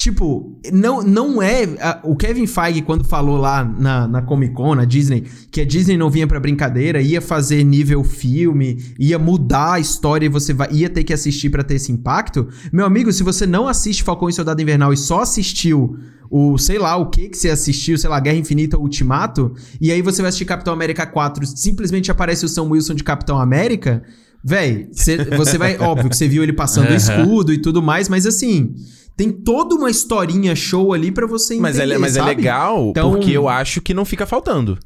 Tipo, 0.00 0.58
não, 0.72 1.02
não 1.02 1.42
é. 1.42 1.64
a- 1.78 2.00
o 2.04 2.16
Kevin 2.16 2.46
Feige, 2.46 2.80
quando 2.80 3.04
falou 3.04 3.36
lá 3.36 3.62
na, 3.62 4.08
na 4.08 4.22
Comic 4.22 4.54
Con, 4.54 4.74
na 4.74 4.86
Disney, 4.86 5.24
que 5.50 5.60
a 5.60 5.64
Disney 5.66 5.98
não 5.98 6.08
vinha 6.08 6.26
pra 6.26 6.40
brincadeira, 6.40 7.02
ia 7.02 7.20
fazer 7.20 7.62
nível 7.64 8.02
filme, 8.02 8.78
ia 8.98 9.18
mudar 9.18 9.74
a 9.74 9.78
história 9.78 10.24
e 10.24 10.28
você 10.30 10.54
vai, 10.54 10.68
ia 10.72 10.88
ter 10.88 11.04
que 11.04 11.12
assistir 11.12 11.50
pra 11.50 11.62
ter 11.62 11.74
esse 11.74 11.92
impacto. 11.92 12.48
Meu 12.72 12.86
amigo, 12.86 13.12
se 13.12 13.22
você 13.22 13.46
não 13.46 13.68
assiste 13.68 14.02
Falcão 14.02 14.30
e 14.30 14.32
Soldado 14.32 14.62
Invernal 14.62 14.90
e 14.90 14.96
só 14.96 15.20
assistiu 15.20 15.98
o, 16.30 16.56
sei 16.56 16.78
lá, 16.78 16.96
o 16.96 17.10
que 17.10 17.28
que 17.28 17.36
você 17.36 17.50
assistiu, 17.50 17.98
sei 17.98 18.08
lá, 18.08 18.18
Guerra 18.20 18.38
Infinita 18.38 18.78
Ultimato, 18.78 19.52
e 19.78 19.92
aí 19.92 20.00
você 20.00 20.22
vai 20.22 20.30
assistir 20.30 20.46
Capitão 20.46 20.72
América 20.72 21.04
4, 21.04 21.46
simplesmente 21.46 22.10
aparece 22.10 22.46
o 22.46 22.48
Sam 22.48 22.70
Wilson 22.70 22.94
de 22.94 23.04
Capitão 23.04 23.38
América, 23.38 24.02
véi, 24.42 24.88
cê- 24.92 25.22
você 25.36 25.58
vai, 25.58 25.76
óbvio 25.82 26.08
que 26.08 26.16
você 26.16 26.26
viu 26.26 26.42
ele 26.42 26.54
passando 26.54 26.88
o 26.88 26.94
escudo 26.94 27.52
e 27.52 27.58
tudo 27.58 27.82
mais, 27.82 28.08
mas 28.08 28.24
assim, 28.24 28.74
tem 29.22 29.30
toda 29.30 29.74
uma 29.74 29.90
historinha 29.90 30.54
show 30.56 30.94
ali 30.94 31.10
pra 31.12 31.26
você 31.26 31.52
entender, 31.54 31.62
Mas, 31.62 31.78
é, 31.78 31.98
mas 31.98 32.16
é 32.16 32.20
sabe? 32.20 32.34
legal 32.36 32.88
Então- 32.90 33.10
porque 33.10 33.30
eu 33.32 33.48
acho 33.48 33.82
que 33.82 33.92
não 33.92 34.04
fica 34.06 34.24
faltando. 34.24 34.78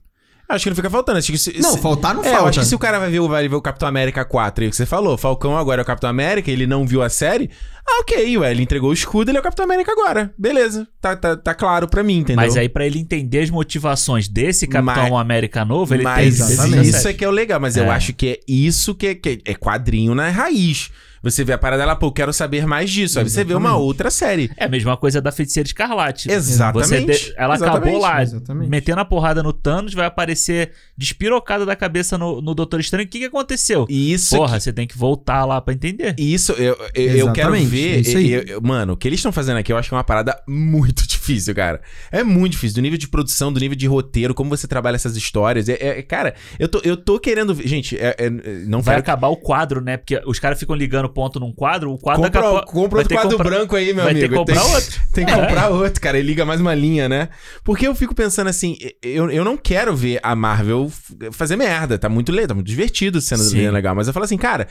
Acho 0.47 0.65
que 0.65 0.71
não 0.71 0.77
fica 0.77 0.91
faltando. 0.91 1.19
Acho 1.19 1.33
que 1.33 1.39
se, 1.39 1.59
Não, 1.59 1.73
se- 1.73 1.81
faltar 1.81 2.15
não 2.15 2.23
é, 2.23 2.29
eu 2.29 2.33
falta. 2.35 2.51
acho 2.51 2.61
que 2.61 2.67
se 2.67 2.75
o 2.75 2.79
cara 2.79 2.99
vai 2.99 3.09
ver, 3.11 3.19
o- 3.21 3.29
vai 3.29 3.49
ver 3.49 3.55
o 3.57 3.63
Capitão 3.63 3.89
América 3.89 4.25
4 4.27 4.65
e 4.65 4.67
o 4.67 4.71
que 4.71 4.77
você 4.77 4.85
falou, 4.85 5.17
Falcão 5.17 5.57
agora 5.57 5.81
é 5.81 5.83
o 5.83 5.87
Capitão 5.87 6.11
América, 6.11 6.51
ele 6.51 6.67
não 6.67 6.85
viu 6.87 7.01
a 7.03 7.09
série. 7.09 7.49
Ah, 7.89 8.01
ok, 8.01 8.37
ué, 8.39 8.51
ele 8.51 8.63
entregou 8.63 8.91
o 8.91 8.93
escudo, 8.93 9.31
ele 9.31 9.39
é 9.39 9.41
o 9.41 9.43
Capitão 9.43 9.65
América 9.65 9.93
agora. 9.93 10.35
Beleza, 10.37 10.87
tá, 11.01 11.17
tá, 11.17 11.35
tá 11.37 11.55
claro 11.55 11.89
pra 11.89 12.03
mim, 12.03 12.19
entendeu? 12.19 12.45
Mas 12.45 12.57
aí, 12.59 12.69
pra 12.69 12.85
ele 12.87 12.99
entender 12.99 13.39
as 13.41 13.49
motivações 13.51 14.29
desse 14.29 14.67
Capitão 14.67 15.11
Mas- 15.11 15.13
América 15.21 15.65
novo, 15.65 15.95
ele 15.95 16.03
tem 16.05 16.13
Mas 16.13 16.41
a 16.43 16.51
Exatamente. 16.51 16.89
isso 16.91 17.09
é 17.09 17.13
que 17.15 17.25
é 17.25 17.29
o 17.29 17.31
legal, 17.31 17.59
mas 17.59 17.77
eu 17.79 17.85
É. 17.85 17.91
acho 17.91 18.13
que 18.13 18.29
é 18.29 18.41
isso 18.47 18.95
que 18.95 19.07
é, 19.07 19.15
que 19.15 19.41
é 19.47 19.55
quadrinho 19.55 20.15
na 20.15 20.29
raiz. 20.29 20.91
Você 21.25 21.43
vê 21.43 21.53
a 21.55 21.59
parada 21.59 21.85
lá, 21.85 21.97
pô, 21.97 22.07
eu 22.07 22.13
quero 22.13 22.33
saber 22.33 22.67
mais 22.67 22.91
disso. 22.91 23.19
Aí 23.19 23.29
você 23.29 23.43
vê 23.43 23.55
uma 23.55 23.71
Exatamente. 23.71 23.87
outra 23.87 24.11
série. 24.11 24.51
É 24.57 24.67
a 24.67 24.69
mesma 24.69 24.97
coisa 24.97 25.21
da 25.21 25.33
Feiticeira 25.33 25.67
Escarlate. 25.67 26.31
Exatamente. 26.31 26.87
Você 26.87 27.01
de- 27.31 27.35
Ela 27.37 27.55
Exatamente. 27.55 27.83
acabou 27.83 28.01
lá 28.01 28.23
Exatamente. 28.23 28.69
metendo 28.71 29.01
a 29.01 29.05
porrada 29.05 29.43
no 29.43 29.53
Thanos, 29.53 29.95
vai 29.95 30.07
aparecer 30.07 30.71
despirocada 30.97 31.67
da 31.67 31.75
cabeça 31.77 32.17
no, 32.17 32.41
no 32.41 32.55
Doutor 32.55 32.81
Estranho. 32.81 33.07
O 33.07 33.09
que, 33.09 33.19
que 33.21 33.25
aconteceu? 33.25 33.87
Isso 33.89 34.37
Porra, 34.37 34.59
você 34.61 34.73
tem 34.73 34.87
que 34.87 34.97
voltar 34.97 35.45
lá 35.45 35.61
pra 35.61 35.75
entender. 35.75 36.15
Isso, 36.19 36.53
eu, 36.53 36.77
eu, 36.95 37.05
eu 37.17 37.33
quero 37.33 37.55
Exatamente, 37.55 37.67
ver. 37.67 37.97
é 37.97 38.01
isso 38.01 38.17
aí. 38.17 38.33
eu- 38.33 38.43
eu- 38.43 38.61
mano, 38.63 38.93
o 38.93 38.97
que 38.97 39.09
eles 39.09 39.19
estão 39.19 39.33
fazendo 39.33 39.57
aqui 39.59 39.73
eu 39.73 39.77
acho 39.77 39.89
que 39.89 39.95
é 39.95 39.99
uma 39.99 40.05
parada 40.05 40.41
muito 40.49 41.05
difícil, 41.09 41.55
cara. 41.55 41.81
É 42.13 42.23
muito 42.23 42.53
difícil. 42.53 42.75
Do 42.77 42.83
nível 42.83 42.99
de 42.99 43.09
produção, 43.09 43.53
do 43.53 43.61
nível 43.61 43.77
de 43.77 43.87
roteiro, 43.87 44.35
como 44.35 44.51
você 44.51 44.67
trabalha 44.67 44.97
essas 44.97 45.17
histórias. 45.17 45.69
É, 45.69 45.77
é- 45.99 46.03
cara, 46.03 46.35
eu 46.59 46.69
tô, 46.69 46.81
eu 46.85 46.97
tô 46.97 47.19
querendo. 47.19 47.55
ver- 47.55 47.67
Gente, 47.67 47.97
é- 47.97 48.15
é- 48.19 48.31
não 48.67 48.83
Vai 48.83 48.97
acabar 48.97 49.29
o 49.29 49.37
quadro, 49.37 49.81
né? 49.81 49.97
Porque 49.97 50.21
os 50.27 50.39
caras 50.39 50.59
ficam 50.59 50.75
ligando 50.77 51.09
ponto 51.15 51.41
num 51.41 51.53
quadro, 51.53 51.93
o 51.93 51.99
quadro 51.99 52.25
Compra, 52.25 52.41
acabou. 52.41 52.63
compra 52.65 52.99
outro 52.99 53.15
quadro 53.15 53.31
comprar- 53.39 53.51
branco 53.51 53.77
aí, 53.77 53.95
meu 53.95 54.03
vai 54.05 54.11
amigo. 54.13 54.21
ter 54.27 54.29
que 54.29 54.35
comprar 54.37 54.61
tem, 54.61 54.75
outro. 54.75 55.01
Tem 55.15 55.25
que 55.27 55.33
comprar 55.33 55.69
outro, 55.71 56.01
cara. 56.01 56.19
E 56.19 56.23
liga 56.23 56.45
mais 56.45 56.61
uma 56.61 56.75
linha, 56.75 57.09
né? 57.09 57.29
Porque 57.63 57.87
eu 57.87 57.95
fico 57.95 58.15
pensando 58.15 58.49
assim, 58.49 58.77
eu, 59.03 59.31
eu 59.31 59.45
não 59.45 59.57
quero 59.57 59.95
ver 59.97 60.19
a 60.23 60.35
Marvel 60.37 60.91
fazer 61.33 61.57
merda. 61.57 61.97
Tá 61.97 62.09
muito 62.09 62.31
legal, 62.33 62.49
tá 62.49 62.55
muito 62.55 62.67
divertido 62.67 63.21
sendo 63.21 63.43
Sim. 63.45 63.71
legal. 63.71 63.95
Mas 63.95 64.07
eu 64.09 64.13
falo 64.13 64.25
assim, 64.25 64.37
cara, 64.37 64.67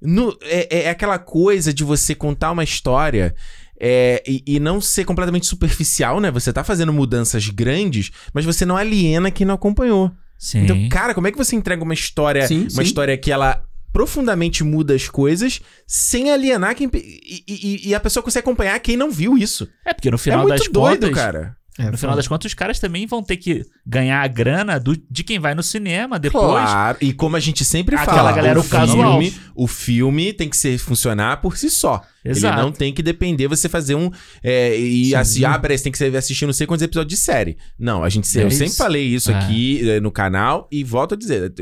no- 0.00 0.36
é, 0.42 0.82
é 0.84 0.90
aquela 0.90 1.18
coisa 1.18 1.72
de 1.72 1.82
você 1.82 2.14
contar 2.14 2.52
uma 2.52 2.62
história. 2.62 3.34
é, 3.78 4.22
e, 4.26 4.42
e 4.46 4.58
não 4.60 4.80
ser 4.80 5.04
completamente 5.04 5.44
superficial, 5.46 6.18
né? 6.20 6.30
Você 6.30 6.50
tá 6.52 6.64
fazendo 6.64 6.92
mudanças 6.94 7.46
grandes, 7.50 8.10
mas 8.32 8.44
você 8.44 8.64
não 8.64 8.74
aliena 8.76 9.30
quem 9.30 9.46
não 9.46 9.54
acompanhou. 9.54 10.10
Sim. 10.38 10.60
Então, 10.64 10.88
cara, 10.88 11.12
como 11.14 11.26
é 11.26 11.32
que 11.32 11.36
você 11.36 11.54
entrega 11.56 11.82
uma 11.82 11.92
história, 11.94 12.46
Sim, 12.46 12.62
uma 12.62 12.70
sim. 12.70 12.82
história 12.82 13.16
que 13.18 13.30
ela 13.32 13.62
profundamente 13.96 14.62
muda 14.62 14.94
as 14.94 15.08
coisas 15.08 15.60
sem 15.86 16.30
alienar 16.30 16.74
quem 16.74 16.90
e, 16.92 17.42
e- 17.48 17.88
e 17.88 17.94
a 17.94 18.00
pessoa 18.00 18.22
consegue 18.22 18.42
acompanhar 18.42 18.78
quem 18.80 18.94
não 18.96 19.10
viu 19.10 19.38
isso. 19.38 19.66
é 19.86 19.94
porque 19.94 20.10
no 20.10 20.16
É 20.16 20.18
final 20.18 20.40
muito 20.46 20.58
das 20.58 20.68
doido, 20.68 21.06
contas, 21.06 21.14
cara. 21.14 21.56
É, 21.78 21.90
no 21.90 21.98
final 21.98 22.16
das 22.16 22.26
contas, 22.26 22.50
os 22.50 22.54
caras 22.54 22.78
também 22.80 23.06
vão 23.06 23.22
ter 23.22 23.36
que 23.36 23.62
ganhar 23.86 24.22
a 24.22 24.26
grana 24.26 24.78
do- 24.80 24.96
de 25.10 25.22
quem 25.22 25.38
vai 25.38 25.54
no 25.54 25.62
cinema 25.62 26.18
depois. 26.18 26.44
Claro. 26.62 26.98
E 27.02 27.12
como 27.12 27.36
a 27.36 27.40
gente 27.40 27.64
sempre 27.66 27.96
Aquela 27.96 28.16
fala, 28.18 28.32
galera, 28.32 28.58
o, 28.58 28.62
o 28.62 28.68
casual. 28.68 29.12
filme, 29.20 29.34
o 29.54 29.66
filme 29.66 30.32
tem 30.32 30.48
que 30.48 30.56
ser 30.56 30.78
funcionar 30.78 31.40
por 31.42 31.56
si 31.58 31.68
só. 31.70 32.02
Exato. 32.30 32.54
Ele 32.58 32.62
não 32.64 32.72
tem 32.72 32.92
que 32.92 33.02
depender 33.02 33.48
você 33.48 33.68
fazer 33.68 33.94
um. 33.94 34.10
É, 34.42 34.76
e 34.76 35.06
Sim. 35.06 35.14
assim, 35.14 35.44
ah, 35.44 35.58
você 35.58 35.78
tem 35.84 35.92
que 35.92 35.98
ser- 35.98 36.14
assistir 36.16 36.46
não 36.46 36.52
sei 36.52 36.66
quantos 36.66 36.82
episódios 36.82 37.18
de 37.18 37.24
série. 37.24 37.56
Não, 37.78 38.02
a 38.04 38.08
gente 38.08 38.26
É 38.38 38.42
eu 38.42 38.48
isso. 38.48 38.58
sempre 38.58 38.74
falei 38.74 39.04
isso 39.04 39.30
É. 39.30 39.34
aqui 39.34 39.88
eh, 39.88 40.00
no 40.00 40.10
canal 40.10 40.68
e 40.70 40.82
volto 40.84 41.14
a 41.14 41.16
dizer, 41.16 41.52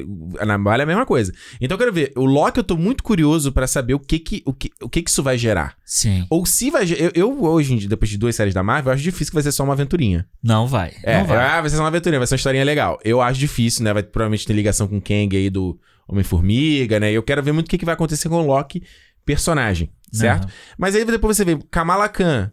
na 0.46 0.56
Vale 0.56 0.82
é 0.82 0.84
a 0.84 0.86
mesma 0.86 1.06
coisa. 1.06 1.32
Então 1.60 1.74
eu 1.74 1.78
quero 1.78 1.92
ver, 1.92 2.12
o 2.16 2.24
Loki 2.24 2.58
eu 2.58 2.64
tô 2.64 2.76
muito 2.76 3.02
curioso 3.02 3.52
pra 3.52 3.66
saber 3.66 3.94
o 3.94 3.98
que 4.00 4.18
que, 4.18 4.42
o 4.46 4.52
que, 4.52 4.70
o 4.82 4.88
que 4.88 5.02
que 5.02 5.10
isso 5.10 5.22
vai 5.22 5.36
gerar. 5.38 5.76
Sim. 5.84 6.26
Ou 6.30 6.44
se 6.46 6.70
vai. 6.70 6.84
Eu, 6.84 7.10
eu, 7.14 7.42
hoje, 7.44 7.76
dia, 7.76 7.88
depois 7.88 8.10
de 8.10 8.16
duas 8.18 8.34
séries 8.36 8.54
da 8.54 8.62
Marvel, 8.62 8.90
eu 8.90 8.94
acho 8.94 9.02
difícil 9.02 9.26
que 9.30 9.34
vai 9.34 9.42
ser 9.42 9.52
só 9.52 9.64
uma 9.64 9.72
aventurinha. 9.74 10.26
Não 10.42 10.66
vai. 10.66 10.92
É, 11.02 11.18
não 11.18 11.26
vai. 11.26 11.38
ah, 11.38 11.60
vai 11.60 11.70
ser 11.70 11.76
só 11.76 11.82
uma 11.82 11.88
aventurinha, 11.88 12.18
vai 12.18 12.26
ser 12.26 12.34
uma 12.34 12.36
historinha 12.36 12.64
legal. 12.64 12.98
Eu 13.04 13.20
acho 13.20 13.38
difícil, 13.38 13.84
né? 13.84 13.92
Vai 13.92 14.02
provavelmente 14.02 14.46
ter 14.46 14.52
ligação 14.52 14.86
com 14.88 14.96
o 14.98 15.00
Kang 15.02 15.36
aí 15.36 15.50
do 15.50 15.78
Homem-Formiga, 16.08 16.98
né? 17.00 17.10
E 17.12 17.14
eu 17.14 17.22
quero 17.22 17.42
ver 17.42 17.52
muito 17.52 17.66
o 17.66 17.70
que, 17.70 17.78
que 17.78 17.84
vai 17.84 17.94
acontecer 17.94 18.28
com 18.28 18.36
o 18.36 18.46
Loki, 18.46 18.82
personagem, 19.24 19.90
certo? 20.16 20.44
Não. 20.44 20.50
Mas 20.78 20.94
aí 20.94 21.04
depois 21.04 21.36
você 21.36 21.44
vê 21.44 21.58
Kamala 21.70 22.08
Khan. 22.08 22.50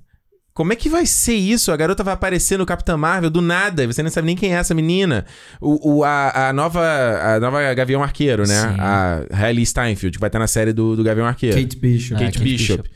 Como 0.53 0.73
é 0.73 0.75
que 0.75 0.89
vai 0.89 1.05
ser 1.05 1.33
isso? 1.35 1.71
A 1.71 1.77
garota 1.77 2.03
vai 2.03 2.13
aparecer 2.13 2.57
no 2.59 2.65
Capitã 2.65 2.97
Marvel 2.97 3.29
do 3.29 3.41
nada, 3.41 3.87
você 3.87 4.03
não 4.03 4.09
sabe 4.09 4.25
nem 4.25 4.35
quem 4.35 4.53
é 4.53 4.57
essa 4.57 4.73
menina. 4.73 5.25
O, 5.61 5.99
o- 5.99 6.03
a, 6.03 6.49
a 6.49 6.53
nova 6.53 6.81
a 6.83 7.39
nova 7.39 7.73
Gavião 7.73 8.03
Arqueiro, 8.03 8.43
né? 8.45 8.55
Sim. 8.61 8.75
A 8.77 9.21
Hailey 9.31 9.65
Steinfeld, 9.65 10.17
que 10.17 10.19
vai 10.19 10.27
estar 10.27 10.39
na 10.39 10.47
série 10.47 10.73
do, 10.73 10.93
do 10.97 11.03
Gavião 11.05 11.25
Arqueiro. 11.25 11.55
Kate 11.57 11.77
Bishop. 11.77 12.15
Ah, 12.21 12.25
Kate, 12.25 12.37
Kate 12.39 12.43
Bishop. 12.43 12.89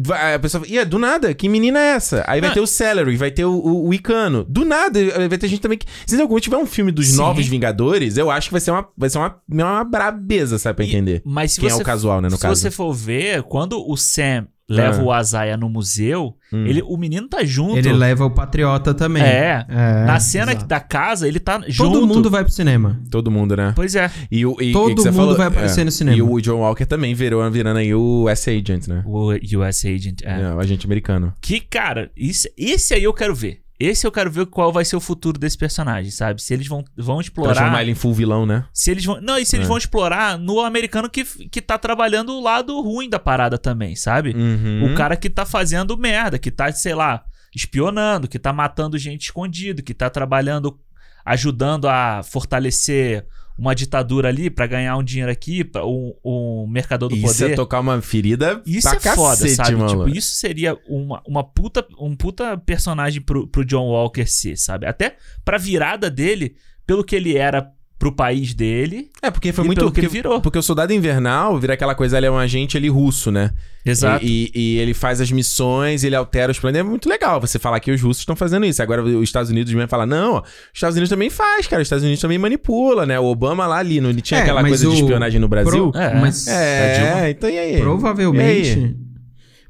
Vai- 0.00 0.34
a 0.34 0.38
pessoa 0.38 0.64
fala, 0.64 0.72
"Ih, 0.72 0.78
é 0.78 0.84
do 0.86 0.98
nada, 0.98 1.34
que 1.34 1.48
menina 1.50 1.78
é 1.78 1.88
essa? 1.96 2.24
Aí 2.26 2.40
vai 2.40 2.48
Não. 2.48 2.54
ter 2.54 2.60
o 2.60 2.66
Celery, 2.66 3.14
vai 3.16 3.30
ter 3.30 3.44
o, 3.44 3.52
o, 3.52 3.88
o 3.88 3.94
Icano. 3.94 4.42
Do 4.48 4.64
nada, 4.64 4.98
eh, 4.98 5.28
vai 5.28 5.36
ter 5.36 5.48
gente 5.48 5.60
também 5.60 5.76
que. 5.76 5.86
Se 6.06 6.18
algum 6.20 6.38
tiver 6.40 6.56
um 6.56 6.64
filme 6.64 6.90
dos 6.90 7.08
Sim. 7.08 7.16
novos 7.16 7.46
Vingadores, 7.46 8.16
eu 8.16 8.30
acho 8.30 8.48
que 8.48 8.52
vai 8.52 8.60
ser 8.62 8.70
uma, 8.70 8.88
vai 8.96 9.10
ser 9.10 9.18
uma, 9.18 9.36
uma 9.50 9.84
brabeza, 9.84 10.58
sabe, 10.58 10.76
pra 10.76 10.84
E- 10.86 10.88
entender. 10.88 11.20
Mas 11.26 11.52
se 11.52 11.60
Quem 11.60 11.68
você, 11.68 11.78
é 11.80 11.82
o 11.82 11.84
casual, 11.84 12.20
né, 12.22 12.28
no 12.30 12.36
se 12.36 12.42
caso. 12.42 12.58
você 12.58 12.70
for 12.70 12.92
ver, 12.94 13.42
quando 13.42 13.78
o 13.86 13.94
Sam 13.96 14.46
leva 14.68 15.00
Ah. 15.00 15.04
o 15.04 15.12
Azaia 15.12 15.56
no 15.56 15.68
museu, 15.68 16.34
Hum. 16.52 16.66
ele, 16.66 16.82
o 16.82 16.96
menino 16.96 17.28
tá 17.28 17.44
junto. 17.44 17.76
Ele 17.76 17.92
leva 17.92 18.24
o 18.24 18.30
Patriota 18.30 18.92
também. 18.94 19.22
É. 19.22 19.64
É, 19.68 20.04
Na 20.04 20.20
cena 20.20 20.52
exato. 20.52 20.66
da 20.66 20.80
casa, 20.80 21.26
ele 21.26 21.40
tá 21.40 21.60
junto. 21.66 21.92
Todo 21.92 22.06
mundo 22.06 22.30
vai 22.30 22.44
pro 22.44 22.52
cinema. 22.52 23.00
Todo 23.10 23.30
mundo, 23.30 23.56
né? 23.56 23.72
Pois 23.74 23.94
é. 23.94 24.10
E 24.30 24.44
o, 24.46 24.56
e, 24.60 24.72
Todo 24.72 24.90
e 24.90 24.94
que 24.94 25.02
você 25.02 25.10
mundo 25.10 25.16
falou- 25.20 25.36
vai 25.36 25.46
aparecer 25.48 25.80
é. 25.80 25.84
no 25.84 25.90
cinema. 25.90 26.16
E 26.16 26.22
o 26.22 26.40
John 26.40 26.60
Walker 26.60 26.84
também 26.86 27.14
virou, 27.14 27.48
virando 27.50 27.78
aí 27.78 27.94
o 27.94 28.28
S-Agent, 28.28 28.86
né? 28.88 29.02
O 29.06 29.32
US 29.32 29.84
Agent. 29.84 30.22
É. 30.24 30.42
É, 30.42 30.54
o 30.54 30.60
agente 30.60 30.86
americano. 30.86 31.32
Que, 31.40 31.60
cara, 31.60 32.10
isso, 32.16 32.48
esse 32.56 32.94
aí 32.94 33.02
eu 33.04 33.12
quero 33.14 33.34
ver. 33.34 33.60
Esse 33.84 34.06
eu 34.06 34.12
quero 34.12 34.30
ver 34.30 34.46
qual 34.46 34.72
vai 34.72 34.84
ser 34.84 34.96
o 34.96 35.00
futuro 35.00 35.38
desse 35.38 35.56
personagem, 35.58 36.10
sabe? 36.10 36.40
Se 36.42 36.52
eles 36.54 36.66
vão, 36.66 36.84
vão 36.96 37.20
explorar. 37.20 37.54
Transformar 37.54 37.82
ele 37.82 37.90
em 37.90 37.94
full 37.94 38.12
vilão, 38.14 38.46
né? 38.46 38.64
Se 38.72 38.90
eles 38.90 39.04
vão. 39.04 39.20
Não, 39.20 39.38
e 39.38 39.44
se 39.46 39.56
eles 39.56 39.66
É. 39.66 39.68
vão 39.68 39.76
explorar 39.78 40.38
no 40.38 40.60
americano 40.60 41.08
que, 41.10 41.24
que 41.24 41.60
tá 41.60 41.76
trabalhando 41.78 42.32
o 42.32 42.40
lado 42.40 42.80
ruim 42.80 43.08
da 43.08 43.18
parada 43.18 43.58
também, 43.58 43.96
sabe? 43.96 44.34
Uhum. 44.36 44.92
O 44.92 44.94
cara 44.94 45.16
que 45.16 45.28
tá 45.28 45.44
fazendo 45.44 45.96
merda, 45.98 46.38
que 46.38 46.50
tá, 46.50 46.70
sei 46.72 46.94
lá, 46.94 47.24
espionando, 47.54 48.28
que 48.28 48.38
tá 48.38 48.52
matando 48.52 48.96
gente 48.98 49.22
escondido, 49.24 49.82
que 49.82 49.92
tá 49.94 50.08
trabalhando, 50.08 50.78
ajudando 51.24 51.88
a 51.88 52.22
fortalecer 52.22 53.26
uma 53.58 53.74
ditadura 53.74 54.28
ali 54.28 54.48
pra 54.50 54.66
ganhar 54.66 54.96
um 54.96 55.02
dinheiro 55.02 55.30
aqui, 55.30 55.62
pra 55.62 55.86
um, 55.86 56.14
um 56.24 56.66
mercador 56.68 57.08
do 57.08 57.16
Isso 57.16 57.26
poder. 57.38 57.52
é 57.52 57.54
tocar 57.54 57.80
uma 57.80 58.00
ferida 58.00 58.62
Isso 58.66 58.88
é 58.88 58.98
foda, 58.98 59.36
cacete, 59.36 59.54
sabe? 59.54 59.76
mano. 59.76 59.88
Tipo, 60.04 60.16
isso 60.16 60.34
seria 60.34 60.78
uma, 60.88 61.22
uma 61.26 61.44
puta, 61.44 61.86
um 61.98 62.16
puta 62.16 62.56
personagem 62.56 63.20
pro, 63.20 63.46
pro 63.46 63.64
John 63.64 63.86
Walker 63.88 64.26
ser, 64.26 64.56
sabe? 64.56 64.86
Até 64.86 65.16
pra 65.44 65.58
virada 65.58 66.10
dele, 66.10 66.56
pelo 66.86 67.04
que 67.04 67.14
ele 67.14 67.36
era 67.36 67.70
pro 68.02 68.10
país 68.10 68.52
dele 68.52 69.10
É, 69.22 69.30
porque 69.30 69.52
foi 69.52 69.62
e 69.62 69.66
muito. 69.68 69.78
que 69.78 69.84
Porque, 69.84 70.00
ele 70.00 70.08
virou. 70.08 70.40
porque 70.40 70.58
o 70.58 70.62
soldado 70.62 70.92
invernal 70.92 71.56
vira 71.56 71.74
aquela 71.74 71.94
coisa, 71.94 72.16
ele 72.18 72.26
é 72.26 72.30
um 72.32 72.36
agente 72.36 72.76
ali 72.76 72.88
russo, 72.88 73.30
né? 73.30 73.52
Exato. 73.86 74.24
E, 74.24 74.50
e- 74.52 74.60
e 74.74 74.78
ele 74.80 74.92
faz 74.92 75.20
as 75.20 75.30
missões, 75.30 76.02
ele 76.02 76.16
altera 76.16 76.50
os 76.50 76.58
planos. 76.58 76.80
É 76.80 76.82
muito 76.82 77.08
legal 77.08 77.40
você 77.40 77.60
falar 77.60 77.78
que 77.78 77.92
os 77.92 78.02
russos 78.02 78.22
estão 78.22 78.34
fazendo 78.34 78.66
isso. 78.66 78.82
Agora 78.82 79.04
os 79.04 79.22
Estados 79.22 79.50
Unidos 79.52 79.72
mesmo 79.72 79.88
fala, 79.88 80.04
não, 80.04 80.32
ó, 80.34 80.40
os 80.40 80.48
Estados 80.74 80.96
Unidos 80.96 81.10
também 81.10 81.30
faz, 81.30 81.68
cara. 81.68 81.80
Os 81.80 81.86
Estados 81.86 82.02
Unidos 82.02 82.20
também 82.20 82.38
manipula, 82.38 83.06
né? 83.06 83.20
O 83.20 83.24
Obama 83.26 83.68
lá 83.68 83.78
ali, 83.78 84.00
não 84.00 84.10
ele 84.10 84.20
tinha 84.20 84.40
É, 84.40 84.42
aquela 84.42 84.62
coisa 84.64 84.84
de 84.84 84.90
o- 84.90 84.94
espionagem 84.94 85.38
no 85.40 85.46
Brasil? 85.46 85.92
Pro- 85.92 86.00
É. 86.00 86.20
Mas 86.20 86.48
É, 86.48 87.30
então 87.30 87.48
e 87.48 87.56
aí? 87.56 87.76
E 87.76 87.80
provavelmente. 87.80 88.96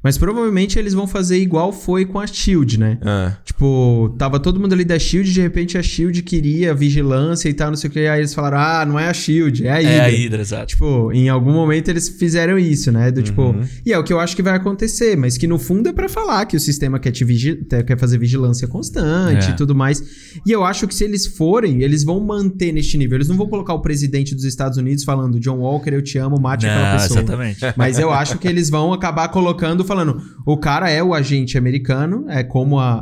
Mas 0.03 0.17
provavelmente 0.17 0.77
eles 0.77 0.93
vão 0.93 1.07
fazer 1.07 1.37
igual 1.37 1.71
foi 1.71 2.05
com 2.05 2.19
a 2.19 2.27
Shield, 2.27 2.77
né? 2.79 2.97
Ah, 3.01 3.37
Tipo, 3.45 4.13
tava 4.17 4.39
todo 4.39 4.59
mundo 4.59 4.73
ali 4.73 4.83
da 4.83 4.99
Shield, 4.99 5.31
de 5.31 5.41
repente 5.41 5.77
a 5.77 5.83
Shield 5.83 6.21
queria 6.23 6.73
vigilância 6.73 7.47
e 7.47 7.53
tal, 7.53 7.69
não 7.69 7.77
sei 7.77 7.89
o 7.89 7.93
que. 7.93 7.99
Aí 7.99 8.19
eles 8.19 8.33
falaram: 8.33 8.57
ah, 8.57 8.85
não 8.85 8.99
é 8.99 9.07
a 9.07 9.13
Shield, 9.13 9.65
é 9.65 9.71
a 9.71 9.75
Hydra. 9.75 9.91
É 9.93 9.99
a 10.01 10.07
Hydra, 10.09 10.41
exato. 10.41 10.65
Tipo, 10.67 11.11
em 11.13 11.29
algum 11.29 11.53
momento 11.53 11.87
eles 11.89 12.09
fizeram 12.09 12.57
isso, 12.59 12.91
né? 12.91 13.11
Do 13.11 13.21
tipo. 13.21 13.41
Uhum. 13.43 13.63
E 13.85 13.93
é 13.93 13.97
o 13.97 14.03
que 14.03 14.11
eu 14.11 14.19
acho 14.19 14.35
que 14.35 14.41
vai 14.43 14.53
acontecer, 14.55 15.15
mas 15.15 15.37
que 15.37 15.47
no 15.47 15.57
fundo 15.57 15.87
é 15.87 15.93
pra 15.93 16.09
falar 16.09 16.45
que 16.45 16.57
o 16.57 16.59
sistema 16.59 16.99
quer, 16.99 17.11
te 17.11 17.23
vigi- 17.23 17.65
quer 17.87 17.97
fazer 17.97 18.17
vigilância 18.17 18.67
constante 18.67 19.47
É. 19.47 19.51
e 19.51 19.55
tudo 19.55 19.73
mais. 19.73 20.03
E 20.45 20.51
eu 20.51 20.63
acho 20.65 20.87
que 20.87 20.93
se 20.95 21.03
eles 21.03 21.25
forem, 21.25 21.81
eles 21.81 22.03
vão 22.03 22.19
manter 22.19 22.71
neste 22.73 22.97
nível. 22.97 23.17
Eles 23.17 23.27
não 23.29 23.37
vão 23.37 23.47
colocar 23.47 23.73
o 23.73 23.79
presidente 23.81 24.35
dos 24.35 24.43
Estados 24.43 24.77
Unidos 24.77 25.03
falando: 25.03 25.39
John 25.39 25.59
Walker, 25.59 25.91
eu 25.93 26.01
te 26.01 26.17
amo, 26.17 26.39
mate 26.41 26.65
aquela 26.65 26.91
Não, 26.93 26.99
pessoa. 26.99 27.19
exatamente. 27.21 27.59
Mas 27.77 27.99
eu 27.99 28.11
acho 28.11 28.37
que 28.37 28.47
eles 28.47 28.69
vão 28.69 28.91
acabar 28.91 29.27
colocando, 29.29 29.85
falando, 29.95 30.21
o 30.45 30.57
cara 30.57 30.89
é 30.89 31.03
o 31.03 31.13
agente 31.13 31.57
americano, 31.57 32.25
é 32.29 32.43
como 32.43 32.79
a, 32.79 32.93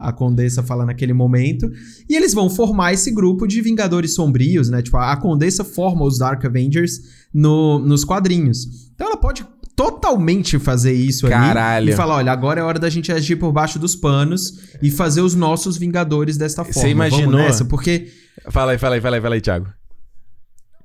a, 0.00 0.08
a 0.08 0.12
Condessa 0.12 0.62
fala 0.62 0.84
naquele 0.84 1.12
momento, 1.12 1.70
e 2.08 2.16
eles 2.16 2.34
vão 2.34 2.50
formar 2.50 2.92
esse 2.92 3.10
grupo 3.10 3.46
de 3.46 3.60
Vingadores 3.60 4.14
Sombrios, 4.14 4.68
né? 4.68 4.82
Tipo, 4.82 4.96
a, 4.96 5.12
a 5.12 5.16
Condessa 5.16 5.64
forma 5.64 6.04
os 6.04 6.18
Dark 6.18 6.44
Avengers 6.44 7.00
no, 7.32 7.78
nos 7.78 8.04
quadrinhos. 8.04 8.90
Então 8.94 9.06
ela 9.06 9.16
pode 9.16 9.46
totalmente 9.74 10.58
fazer 10.58 10.92
isso 10.92 11.26
Caralho. 11.26 11.84
ali 11.84 11.92
e 11.92 11.96
falar, 11.96 12.16
olha, 12.16 12.32
agora 12.32 12.60
é 12.60 12.62
hora 12.62 12.78
da 12.78 12.90
gente 12.90 13.10
agir 13.10 13.36
por 13.36 13.50
baixo 13.50 13.78
dos 13.78 13.96
panos 13.96 14.74
e 14.82 14.90
fazer 14.90 15.22
os 15.22 15.34
nossos 15.34 15.78
Vingadores 15.78 16.36
desta 16.36 16.62
Você 16.64 16.72
forma. 16.74 16.90
imaginou? 16.90 17.30
Vamos 17.30 17.46
nessa, 17.46 17.64
porque 17.64 18.08
Fala 18.48 18.72
aí, 18.72 18.78
fala 18.78 18.94
aí, 18.94 19.00
fala 19.00 19.16
aí, 19.16 19.22
fala 19.22 19.34
aí, 19.34 19.40
Thiago. 19.40 19.66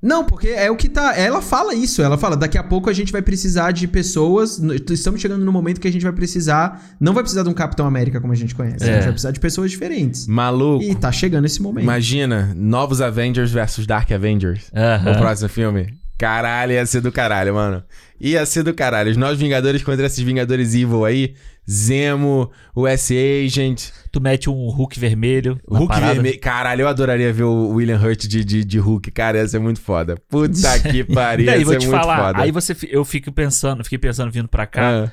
Não, 0.06 0.24
porque 0.24 0.48
é 0.48 0.70
o 0.70 0.76
que 0.76 0.88
tá. 0.88 1.14
Ela 1.16 1.42
fala 1.42 1.74
isso. 1.74 2.00
Ela 2.00 2.16
fala: 2.16 2.36
daqui 2.36 2.56
a 2.56 2.62
pouco 2.62 2.88
a 2.88 2.92
gente 2.92 3.10
vai 3.10 3.20
precisar 3.22 3.72
de 3.72 3.88
pessoas. 3.88 4.58
Estamos 4.90 5.20
chegando 5.20 5.44
no 5.44 5.52
momento 5.52 5.80
que 5.80 5.88
a 5.88 5.92
gente 5.92 6.02
vai 6.02 6.12
precisar. 6.12 6.80
Não 7.00 7.12
vai 7.12 7.22
precisar 7.22 7.42
de 7.42 7.48
um 7.48 7.52
Capitão 7.54 7.86
América 7.86 8.20
como 8.20 8.32
a 8.32 8.36
gente 8.36 8.54
conhece. 8.54 8.84
A 8.84 8.86
É. 8.86 8.92
gente 8.94 9.02
vai 9.02 9.12
precisar 9.12 9.30
de 9.32 9.40
pessoas 9.40 9.70
diferentes. 9.70 10.26
Maluco. 10.26 10.84
E 10.84 10.94
tá 10.94 11.10
chegando 11.10 11.44
esse 11.44 11.60
momento. 11.60 11.82
Imagina, 11.82 12.52
novos 12.56 13.00
Avengers 13.00 13.50
versus 13.50 13.86
Dark 13.86 14.10
Avengers. 14.12 14.70
Aham. 14.74 15.12
O 15.12 15.18
próximo 15.18 15.48
filme. 15.48 15.94
Caralho, 16.18 16.72
ia 16.72 16.86
ser 16.86 17.02
do 17.02 17.12
caralho, 17.12 17.52
mano. 17.54 17.82
Ia 18.18 18.46
ser 18.46 18.62
do 18.62 18.72
caralho. 18.72 19.10
Os 19.10 19.16
novos 19.18 19.38
Vingadores 19.38 19.82
contra 19.82 20.06
esses 20.06 20.20
Vingadores 20.20 20.74
Evil 20.74 21.04
aí. 21.04 21.34
Zemo, 21.68 22.50
o 22.74 22.86
S-Agent, 22.86 23.90
Tu 24.12 24.20
mete 24.20 24.48
um 24.48 24.68
Hulk 24.68 24.98
vermelho. 24.98 25.60
Hulk 25.68 25.98
vermelho. 26.00 26.40
Caralho, 26.40 26.82
eu 26.82 26.88
adoraria 26.88 27.32
ver 27.32 27.42
o 27.42 27.68
William 27.70 28.00
Hurt 28.00 28.26
de, 28.26 28.44
de, 28.44 28.64
de 28.64 28.78
Hulk. 28.78 29.10
Cara, 29.10 29.38
ia 29.38 29.48
ser 29.48 29.58
muito 29.58 29.80
foda. 29.80 30.16
Puta 30.28 30.78
que 30.90 31.04
pariu, 31.04 31.50
aí, 31.50 31.58
ia 31.58 31.66
ser 31.66 31.78
muito 31.78 31.90
falar. 31.90 32.16
foda. 32.26 32.42
Aí 32.42 32.50
você, 32.52 32.74
eu 32.88 33.04
fico 33.04 33.32
pensando, 33.32 33.82
fiquei 33.82 33.98
pensando 33.98 34.30
vindo 34.30 34.48
pra 34.48 34.66
cá. 34.66 35.06
Ah, 35.06 35.12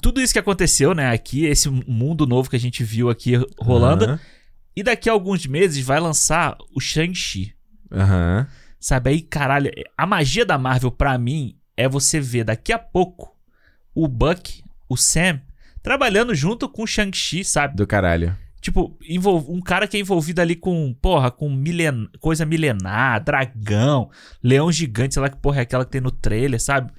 Tudo 0.00 0.20
isso 0.20 0.32
que 0.32 0.38
aconteceu, 0.38 0.94
né, 0.94 1.10
aqui, 1.10 1.44
esse 1.46 1.68
mundo 1.68 2.26
novo 2.26 2.48
que 2.48 2.56
a 2.56 2.60
gente 2.60 2.84
viu 2.84 3.08
aqui 3.10 3.32
rolando. 3.58 4.20
E 4.76 4.82
daqui 4.82 5.08
a 5.08 5.12
alguns 5.12 5.44
meses 5.46 5.84
vai 5.84 5.98
lançar 5.98 6.56
o 6.74 6.80
Shang-Chi. 6.80 7.52
Aham. 7.90 8.46
Sabe? 8.78 9.10
Aí, 9.10 9.20
caralho, 9.22 9.72
a 9.96 10.06
magia 10.06 10.44
da 10.44 10.56
Marvel, 10.56 10.92
pra 10.92 11.18
mim, 11.18 11.56
é 11.76 11.88
você 11.88 12.20
ver 12.20 12.44
daqui 12.44 12.72
a 12.72 12.78
pouco 12.78 13.36
o 14.00 14.06
Buck, 14.06 14.62
o 14.88 14.96
Sam, 14.96 15.40
trabalhando 15.82 16.32
junto 16.32 16.68
com 16.68 16.84
o 16.84 16.86
Shang-Chi, 16.86 17.44
sabe? 17.44 17.74
Do 17.74 17.84
caralho. 17.84 18.36
Tipo, 18.60 18.96
um 19.48 19.60
cara 19.60 19.88
que 19.88 19.96
é 19.96 20.00
envolvido 20.00 20.40
ali 20.40 20.54
com, 20.54 20.94
porra, 21.02 21.32
com 21.32 21.50
milen... 21.50 22.08
coisa 22.20 22.46
milenar, 22.46 23.24
dragão, 23.24 24.08
leão 24.40 24.70
gigante, 24.70 25.14
sei 25.14 25.22
lá 25.22 25.28
que 25.28 25.36
porra 25.38 25.58
é 25.58 25.62
aquela 25.62 25.84
que 25.84 25.90
tem 25.90 26.00
no 26.00 26.12
trailer, 26.12 26.62
sabe? 26.62 26.92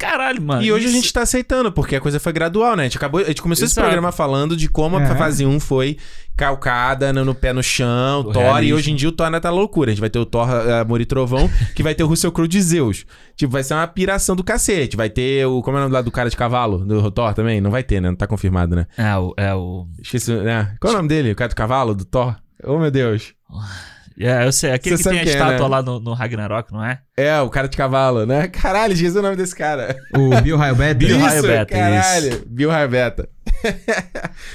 Caralho, 0.00 0.40
mano. 0.42 0.62
E 0.62 0.72
hoje 0.72 0.86
a 0.86 0.88
isso- 0.88 0.96
gente 0.96 1.12
tá 1.12 1.20
aceitando, 1.22 1.70
porque 1.70 1.94
a 1.94 2.00
coisa 2.00 2.18
foi 2.18 2.32
gradual, 2.32 2.74
né? 2.74 2.84
A 2.84 2.86
gente, 2.86 2.96
acabou, 2.96 3.20
a 3.20 3.24
gente 3.24 3.42
começou 3.42 3.66
esse 3.66 3.74
Exato. 3.74 3.86
programa 3.86 4.10
falando 4.10 4.56
de 4.56 4.66
como 4.68 4.96
a 4.96 5.02
É. 5.02 5.14
fase 5.14 5.44
1 5.44 5.60
foi 5.60 5.98
calcada 6.36 7.12
no, 7.12 7.22
no 7.22 7.34
pé 7.34 7.52
no 7.52 7.62
chão, 7.62 8.22
Do 8.22 8.32
Thor, 8.32 8.42
e 8.42 8.44
realismo. 8.46 8.76
hoje 8.78 8.90
em 8.92 8.96
dia 8.96 9.08
o 9.10 9.12
Thor 9.12 9.26
ainda 9.26 9.40
tá 9.40 9.50
loucura. 9.50 9.90
A 9.90 9.92
gente 9.94 10.00
vai 10.00 10.08
ter 10.08 10.18
o 10.18 10.24
Thor 10.24 10.48
uh, 10.48 10.74
Amor 10.80 11.02
e 11.02 11.04
Trovão, 11.04 11.50
que 11.76 11.82
vai 11.82 11.94
ter 11.94 12.02
o 12.02 12.06
Russell 12.06 12.32
Crowe 12.32 12.48
de 12.48 12.62
Zeus. 12.62 13.04
Tipo, 13.36 13.52
vai 13.52 13.62
ser 13.62 13.74
uma 13.74 13.86
piração 13.86 14.34
do 14.34 14.42
cacete. 14.42 14.96
Vai 14.96 15.10
ter 15.10 15.46
o. 15.46 15.60
Como 15.62 15.76
é 15.76 15.80
o 15.80 15.82
nome 15.82 15.92
lá 15.94 16.00
do 16.00 16.10
cara 16.10 16.30
de 16.30 16.36
cavalo? 16.36 16.78
Do 16.78 17.10
Thor 17.10 17.34
também? 17.34 17.60
Não 17.60 17.70
vai 17.70 17.82
ter, 17.82 18.00
né? 18.00 18.08
Não 18.08 18.16
tá 18.16 18.26
confirmado, 18.26 18.74
né? 18.74 18.86
É 18.96 19.14
o. 19.16 19.34
É 19.36 19.54
o... 19.54 19.86
Esqueci, 20.00 20.32
né? 20.32 20.74
Qual 20.80 20.92
é 20.92 20.94
o 20.94 20.96
nome 20.96 21.08
dele? 21.10 21.32
O 21.32 21.36
cara 21.36 21.48
do 21.50 21.54
cavalo, 21.56 21.94
do 21.94 22.04
Thor? 22.06 22.34
Oh, 22.64 22.78
meu 22.78 22.90
Deus. 22.90 23.34
É, 24.20 24.44
eu 24.46 24.52
sei. 24.52 24.72
Aquele 24.72 24.96
Você 24.98 25.04
que 25.04 25.08
tem 25.10 25.18
a 25.20 25.22
quem 25.22 25.32
é, 25.32 25.34
estátua 25.36 25.68
né? 25.68 25.76
lá 25.76 25.82
no, 25.82 25.98
no 25.98 26.12
Ragnarok, 26.12 26.72
não 26.72 26.84
é? 26.84 27.00
É, 27.16 27.40
o 27.40 27.48
cara 27.48 27.68
de 27.68 27.76
cavalo, 27.76 28.26
né? 28.26 28.48
Caralho, 28.52 28.92
esqueci 28.92 29.16
o 29.16 29.22
nome 29.22 29.36
desse 29.36 29.54
cara. 29.56 29.96
O 30.16 30.40
Bill 30.42 30.56
Raibet. 30.58 30.94
Bill 30.94 31.16
isso, 31.16 31.26
Raio 31.26 31.42
Beta, 31.42 31.74
caralho. 31.74 32.42
Bill 32.46 32.70
Raibeta. 32.70 33.28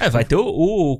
É, 0.00 0.10
vai 0.10 0.24
ter 0.24 0.34
o, 0.36 0.44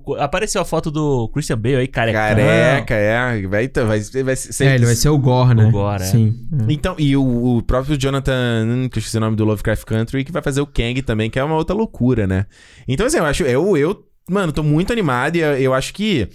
o- 0.06 0.14
Apareceu 0.14 0.60
a 0.60 0.64
foto 0.64 0.90
do 0.90 1.28
Christian 1.30 1.58
Bale 1.58 1.76
aí, 1.76 1.88
careca. 1.88 2.18
Careca, 2.18 2.94
é. 2.94 3.46
Vai, 3.46 3.68
ter- 3.68 3.84
vai, 3.84 4.00
vai 4.00 4.36
ser... 4.36 4.64
É, 4.64 4.74
ele 4.74 4.86
vai 4.86 4.94
ser 4.94 5.08
o 5.08 5.18
Gore, 5.18 5.54
né? 5.54 5.66
O 5.66 5.70
Gore, 5.70 6.02
é. 6.02 6.06
Sim. 6.06 6.34
é. 6.52 6.72
Então, 6.72 6.94
e 6.98 7.16
o, 7.16 7.56
o 7.56 7.62
próprio 7.62 7.96
Jonathan, 7.98 8.64
hum, 8.64 8.88
que 8.88 8.98
eu 8.98 9.00
esqueci 9.00 9.16
o 9.16 9.20
nome 9.20 9.36
do 9.36 9.44
Lovecraft 9.44 9.84
Country, 9.84 10.24
que 10.24 10.32
vai 10.32 10.40
fazer 10.40 10.60
o 10.60 10.66
Kang 10.66 11.02
também, 11.02 11.28
que 11.28 11.38
é 11.38 11.44
uma 11.44 11.56
outra 11.56 11.74
loucura, 11.74 12.26
né? 12.26 12.46
Então, 12.86 13.06
assim, 13.06 13.18
eu 13.18 13.24
acho, 13.24 13.42
eu, 13.42 13.76
eu 13.76 14.04
mano, 14.30 14.52
tô 14.52 14.62
muito 14.62 14.92
animado 14.92 15.36
e 15.36 15.40
eu, 15.40 15.56
eu 15.58 15.74
acho 15.74 15.92
que 15.92 16.28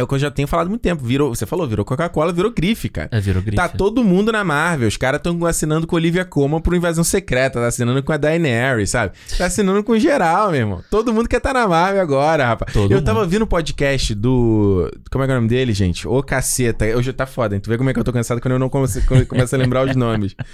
é 0.00 0.04
o 0.04 0.06
que 0.06 0.14
eu 0.14 0.18
já 0.18 0.30
tenho 0.30 0.46
falado 0.48 0.66
há 0.66 0.68
muito 0.70 0.82
tempo. 0.82 1.04
Virou, 1.04 1.34
você 1.34 1.46
falou, 1.46 1.66
virou 1.66 1.84
Coca-Cola, 1.84 2.32
virou 2.32 2.50
grife, 2.52 2.88
cara. 2.88 3.08
É, 3.12 3.20
virou 3.20 3.42
grife. 3.42 3.56
Tá 3.56 3.68
todo 3.68 4.02
mundo 4.04 4.30
na 4.32 4.44
Marvel. 4.44 4.88
Os 4.88 4.96
caras 4.96 5.18
estão 5.18 5.44
assinando 5.46 5.86
com 5.86 5.96
Olivia 5.96 6.24
Colman 6.24 6.60
pro 6.60 6.74
Invasão 6.76 7.04
Secreta, 7.04 7.60
tá 7.60 7.66
assinando 7.66 8.02
com 8.02 8.12
a 8.12 8.16
Daenerys, 8.16 8.90
sabe? 8.90 9.12
Tá 9.36 9.46
assinando 9.46 9.82
com 9.82 9.98
geral, 9.98 10.50
meu 10.50 10.60
irmão. 10.60 10.80
Todo 10.90 11.12
mundo 11.12 11.28
quer 11.28 11.38
estar 11.38 11.52
tá 11.52 11.60
na 11.60 11.68
Marvel 11.68 12.00
agora, 12.02 12.46
rapaz. 12.46 12.72
Todo 12.72 12.92
eu 12.92 13.02
tava 13.02 13.20
ouvindo 13.20 13.42
o 13.42 13.46
podcast 13.46 14.14
do. 14.14 14.90
Como 15.10 15.24
é 15.24 15.26
que 15.26 15.32
é 15.32 15.34
o 15.34 15.38
nome 15.38 15.48
dele, 15.48 15.72
gente? 15.72 16.06
Ô 16.06 16.22
caceta. 16.22 16.84
Hoje 16.96 17.12
tá 17.12 17.26
foda, 17.26 17.54
hein? 17.54 17.60
Tu 17.60 17.68
vê 17.70 17.76
como 17.78 17.90
é 17.90 17.92
que 17.94 17.98
eu 18.00 18.04
tô 18.04 18.12
cansado 18.12 18.40
quando 18.40 18.52
eu 18.52 18.58
não 18.58 18.68
começo, 18.68 19.00
começo 19.26 19.54
a 19.54 19.58
lembrar 19.58 19.86
os 19.86 19.96
nomes. 19.96 20.34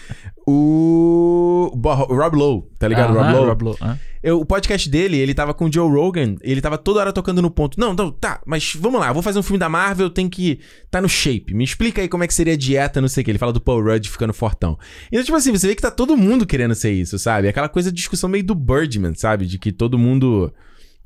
O. 0.46 1.72
Bo- 1.74 1.94
Rob 1.94 2.36
Lowe, 2.36 2.62
tá 2.78 2.86
ligado? 2.86 3.16
Aham, 3.18 3.32
Rob 3.32 3.34
Lowe. 3.34 3.48
Rob 3.48 3.64
Lowe, 3.64 3.76
aham. 3.80 3.98
Eu- 4.24 4.40
o 4.40 4.44
podcast 4.46 4.88
dele, 4.88 5.18
ele 5.18 5.34
tava 5.34 5.52
com 5.52 5.66
o 5.66 5.72
Joe 5.72 5.86
Rogan, 5.88 6.36
ele 6.40 6.60
tava 6.62 6.78
toda 6.78 6.98
hora 7.00 7.12
tocando 7.12 7.42
no 7.42 7.50
ponto. 7.50 7.78
Não, 7.78 7.92
não, 7.92 8.10
tá, 8.10 8.40
mas 8.46 8.72
vamos 8.74 8.98
lá, 8.98 9.12
vou 9.12 9.22
fazer 9.22 9.38
um 9.38 9.42
filme 9.42 9.58
da 9.58 9.68
Marvel, 9.68 10.08
tem 10.08 10.30
que 10.30 10.58
tá 10.90 11.00
no 11.00 11.08
shape. 11.08 11.52
Me 11.52 11.62
explica 11.62 12.00
aí 12.00 12.08
como 12.08 12.24
é 12.24 12.26
que 12.26 12.32
seria 12.32 12.54
a 12.54 12.56
dieta, 12.56 13.00
não 13.02 13.08
sei 13.08 13.20
o 13.20 13.24
que. 13.24 13.30
Ele 13.30 13.38
fala 13.38 13.52
do 13.52 13.60
Paul 13.60 13.82
Rudd 13.84 14.08
ficando 14.08 14.32
fortão. 14.32 14.78
Então, 15.12 15.22
tipo 15.22 15.36
assim, 15.36 15.52
você 15.52 15.68
vê 15.68 15.74
que 15.74 15.82
tá 15.82 15.90
todo 15.90 16.16
mundo 16.16 16.46
querendo 16.46 16.74
ser 16.74 16.90
isso, 16.92 17.18
sabe? 17.18 17.48
Aquela 17.48 17.68
coisa 17.68 17.90
de 17.92 17.96
discussão 17.96 18.30
meio 18.30 18.44
do 18.44 18.54
Birdman, 18.54 19.12
sabe? 19.14 19.44
De 19.46 19.58
que 19.58 19.70
todo 19.70 19.98
mundo. 19.98 20.52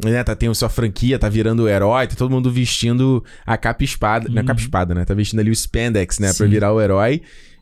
Né, 0.04 0.22
tá, 0.22 0.36
tem 0.36 0.48
a 0.48 0.54
sua 0.54 0.68
franquia, 0.68 1.18
tá 1.18 1.28
virando 1.28 1.64
o 1.64 1.68
herói, 1.68 2.06
tá 2.06 2.14
todo 2.14 2.30
mundo 2.30 2.52
vestindo 2.52 3.24
a 3.44 3.56
capa 3.56 3.82
espada. 3.82 4.28
Não 4.28 4.42
é 4.42 4.44
capa 4.44 4.60
e 4.60 4.62
espada, 4.62 4.94
né? 4.94 5.04
Tá 5.04 5.12
vestindo 5.12 5.40
ali 5.40 5.50
o 5.50 5.52
spandex, 5.52 6.20
né? 6.20 6.28
Pra 6.28 6.46
Sim. 6.46 6.52
virar 6.52 6.72
o 6.72 6.80
herói. 6.80 7.20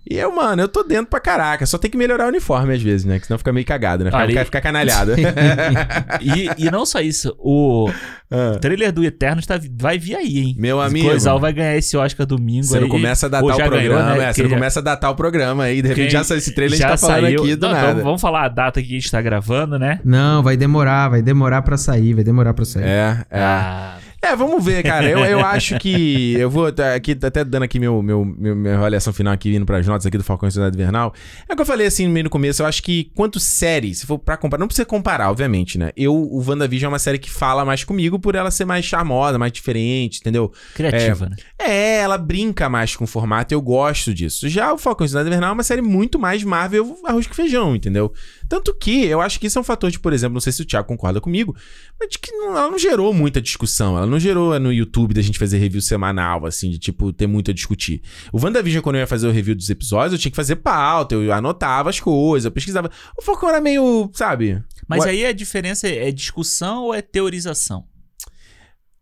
E 0.09 0.17
eu, 0.17 0.31
mano, 0.35 0.63
eu 0.63 0.69
tô 0.69 0.83
dentro 0.83 1.07
pra 1.07 1.19
caraca. 1.21 1.67
Só 1.67 1.79
tem 1.79 1.91
que 1.91 1.97
melhorar 1.97 2.27
o 2.27 2.29
uniforme 2.29 2.73
às 2.75 2.81
vezes, 2.83 3.05
né? 3.05 3.19
Que 3.19 3.27
senão 3.27 3.39
fica 3.39 3.53
meio 3.53 3.67
cagado, 3.67 4.05
né? 4.05 4.11
Fica, 4.11 4.23
Ali- 4.23 4.45
fica, 4.45 4.61
canalhado. 4.61 5.13
E, 6.21 6.51
e 6.67 6.71
não 6.71 6.85
só 6.87 7.01
isso, 7.01 7.35
o 7.39 7.91
Ah. 8.31 8.59
trailer 8.61 8.93
do 8.93 9.05
Eternos 9.05 9.47
tá, 9.47 9.59
vai 9.79 9.99
vir 9.99 10.17
aí, 10.17 10.39
hein? 10.39 10.57
Meu 10.59 10.81
amigo. 10.81 11.09
Coisal 11.09 11.39
vai 11.39 11.53
ganhar 11.53 11.77
esse 11.77 11.97
Oscar 11.97 12.27
domingo 12.27 12.65
Você 12.65 12.81
não 12.81 12.89
começa 12.89 13.27
a 13.27 13.29
datar 13.29 13.47
o 13.47 13.51
já 13.51 13.67
programa, 13.67 13.83
ganhou, 14.03 14.17
né? 14.19 14.29
é, 14.29 14.33
você 14.33 14.43
não 14.43 14.51
já- 14.51 14.57
começa 14.57 14.81
a 14.81 14.83
datar 14.83 15.11
o 15.11 15.15
programa 15.15 15.65
aí, 15.65 15.83
de 15.83 15.89
repente 15.89 16.03
Quem 16.05 16.11
já 16.11 16.25
saiu 16.25 16.39
esse 16.39 16.55
trailer, 16.55 16.75
a 16.75 16.77
gente 16.77 16.83
já 16.89 16.91
tá 16.91 16.97
falando 16.99 17.23
saiu- 17.23 17.43
aqui 17.43 17.57
do 17.57 17.67
Não, 17.67 17.73
nada. 17.75 17.87
Vamos, 17.89 18.03
vamos 18.05 18.21
falar 18.21 18.45
a 18.45 18.49
data 18.49 18.81
que 18.81 18.87
a 18.89 18.91
gente 18.93 19.11
tá 19.11 19.21
gravando, 19.21 19.79
né? 19.79 20.01
Não, 20.05 20.43
vai 20.43 20.57
demorar, 20.57 21.09
vai 21.09 21.23
demorar 21.23 21.63
pra 21.63 21.77
sair, 21.77 22.15
vai 22.15 22.25
demorar 22.25 22.55
pra 22.55 22.65
sair. 22.65 22.85
É, 22.85 23.19
é. 23.31 23.41
Ah, 23.41 23.97
É, 24.27 24.37
vamos 24.37 24.65
ver, 24.65 24.83
cara. 24.83 25.09
Eu, 25.09 25.19
eu 25.21 25.41
acho 25.45 25.79
que. 25.79 26.35
Eu 26.35 26.51
vou 26.51 26.71
tá 26.73 26.95
aqui, 26.95 27.15
tá 27.15 27.29
até 27.29 27.45
dando 27.45 27.63
aqui 27.63 27.79
meu, 27.79 28.03
meu, 28.03 28.25
meu- 28.25 28.57
minha 28.57 28.77
avaliação 28.77 29.13
final 29.13 29.33
aqui, 29.33 29.55
indo 29.55 29.65
pras 29.67 29.87
notas 29.87 30.07
aqui 30.07 30.19
do 30.19 30.25
Falcão 30.25 30.49
e 30.49 30.53
Cidade 30.53 30.77
Invernal. 30.77 31.13
É 31.49 31.53
o 31.53 31.57
que 31.57 31.63
eu 31.63 31.67
falei 31.67 31.87
assim 31.87 32.07
no 32.07 32.13
meio 32.13 32.25
no 32.25 32.31
começo. 32.31 32.63
Eu 32.63 32.67
acho 32.67 32.83
que 32.83 33.11
quanto 33.15 33.39
série, 33.39 33.95
se 33.95 34.07
for 34.07 34.19
pra 34.19 34.37
comparar, 34.37 34.61
não 34.61 34.67
precisa 34.67 34.85
comparar, 34.87 35.31
obviamente, 35.31 35.79
né? 35.79 35.91
Eu, 35.97 36.15
o 36.15 36.43
WandaVision 36.47 36.91
é 36.91 36.93
uma 36.93 36.99
série 36.99 37.19
que 37.19 37.31
fala 37.31 37.65
mais 37.65 37.85
comigo 37.85 38.19
por 38.19 38.35
ela 38.35 38.51
ser 38.51 38.65
mais 38.65 38.85
charmosa, 38.85 39.39
mais 39.39 39.53
diferente, 39.53 40.19
entendeu? 40.21 40.53
criativa, 40.75 41.29
né? 41.29 41.37
É, 41.59 41.99
ela 41.99 42.19
brinca 42.19 42.69
mais 42.69 42.95
com 42.97 43.05
o 43.05 43.07
formato 43.07 43.53
eu 43.55 43.61
gosto 43.61 44.13
disso. 44.13 44.49
Já 44.49 44.73
o 44.73 44.79
Falcão 44.79 45.05
e 45.05 45.09
Cidade 45.09 45.29
Invernal 45.29 45.51
é 45.51 45.53
uma 45.53 45.63
série 45.63 45.83
muito 45.83 46.19
mais 46.19 46.43
Marvel 46.43 46.97
arroz 47.05 47.27
com 47.27 47.35
feijão, 47.35 47.75
entendeu? 47.77 48.13
Tanto 48.49 48.75
que 48.75 49.05
eu 49.07 49.21
acho 49.21 49.39
que 49.41 49.47
isso 49.47 49.59
é 49.59 49.61
um 49.61 49.65
fator 49.65 49.91
de, 49.91 49.99
por 49.99 50.13
exemplo, 50.13 50.35
não 50.35 50.41
sei 50.41 50.53
se 50.53 50.63
o 50.63 50.65
Thiago 50.65 50.87
concorda 50.87 51.21
comigo, 51.21 51.55
mas 51.99 52.09
de 52.11 52.19
que 52.19 52.31
não- 52.33 52.57
ela 52.57 52.71
não 52.71 52.79
gerou 52.79 53.13
muita 53.13 53.41
discussão. 53.41 53.97
Ela 53.97 54.07
não 54.07 54.16
gerou 54.19 54.59
no 54.59 54.73
YouTube 54.73 55.15
da 55.15 55.23
gente 55.23 55.39
fazer 55.39 55.59
review 55.59 55.81
semanal, 55.81 56.47
assim, 56.47 56.71
de 56.71 56.79
tipo, 56.79 57.13
ter 57.13 57.27
muito 57.27 57.51
a 57.51 57.55
discutir. 57.55 58.03
O 58.33 58.43
WandaVision, 58.43 58.83
quando 58.83 58.97
eu 58.97 59.01
ia 59.01 59.07
fazer 59.07 59.27
o 59.27 59.33
review 59.33 59.55
dos 59.55 59.69
episódios, 59.71 60.13
eu 60.13 60.19
tinha 60.19 60.31
que 60.31 60.37
fazer 60.37 60.57
pauta, 60.57 61.15
eu 61.15 61.33
anotava 61.33 61.91
as 61.91 62.01
coisas, 62.01 62.45
eu 62.45 62.51
pesquisava. 62.51 62.91
O 63.19 63.23
Falcão 63.23 63.49
era 63.49 63.61
meio, 63.61 64.11
sabe? 64.13 64.63
Mas 64.89 65.05
Ué- 65.05 65.11
aí 65.11 65.27
a 65.27 65.33
diferença 65.33 65.89
é 65.89 66.11
discussão 66.13 66.85
ou 66.85 66.95
é 66.95 67.03
teorização? 67.03 67.85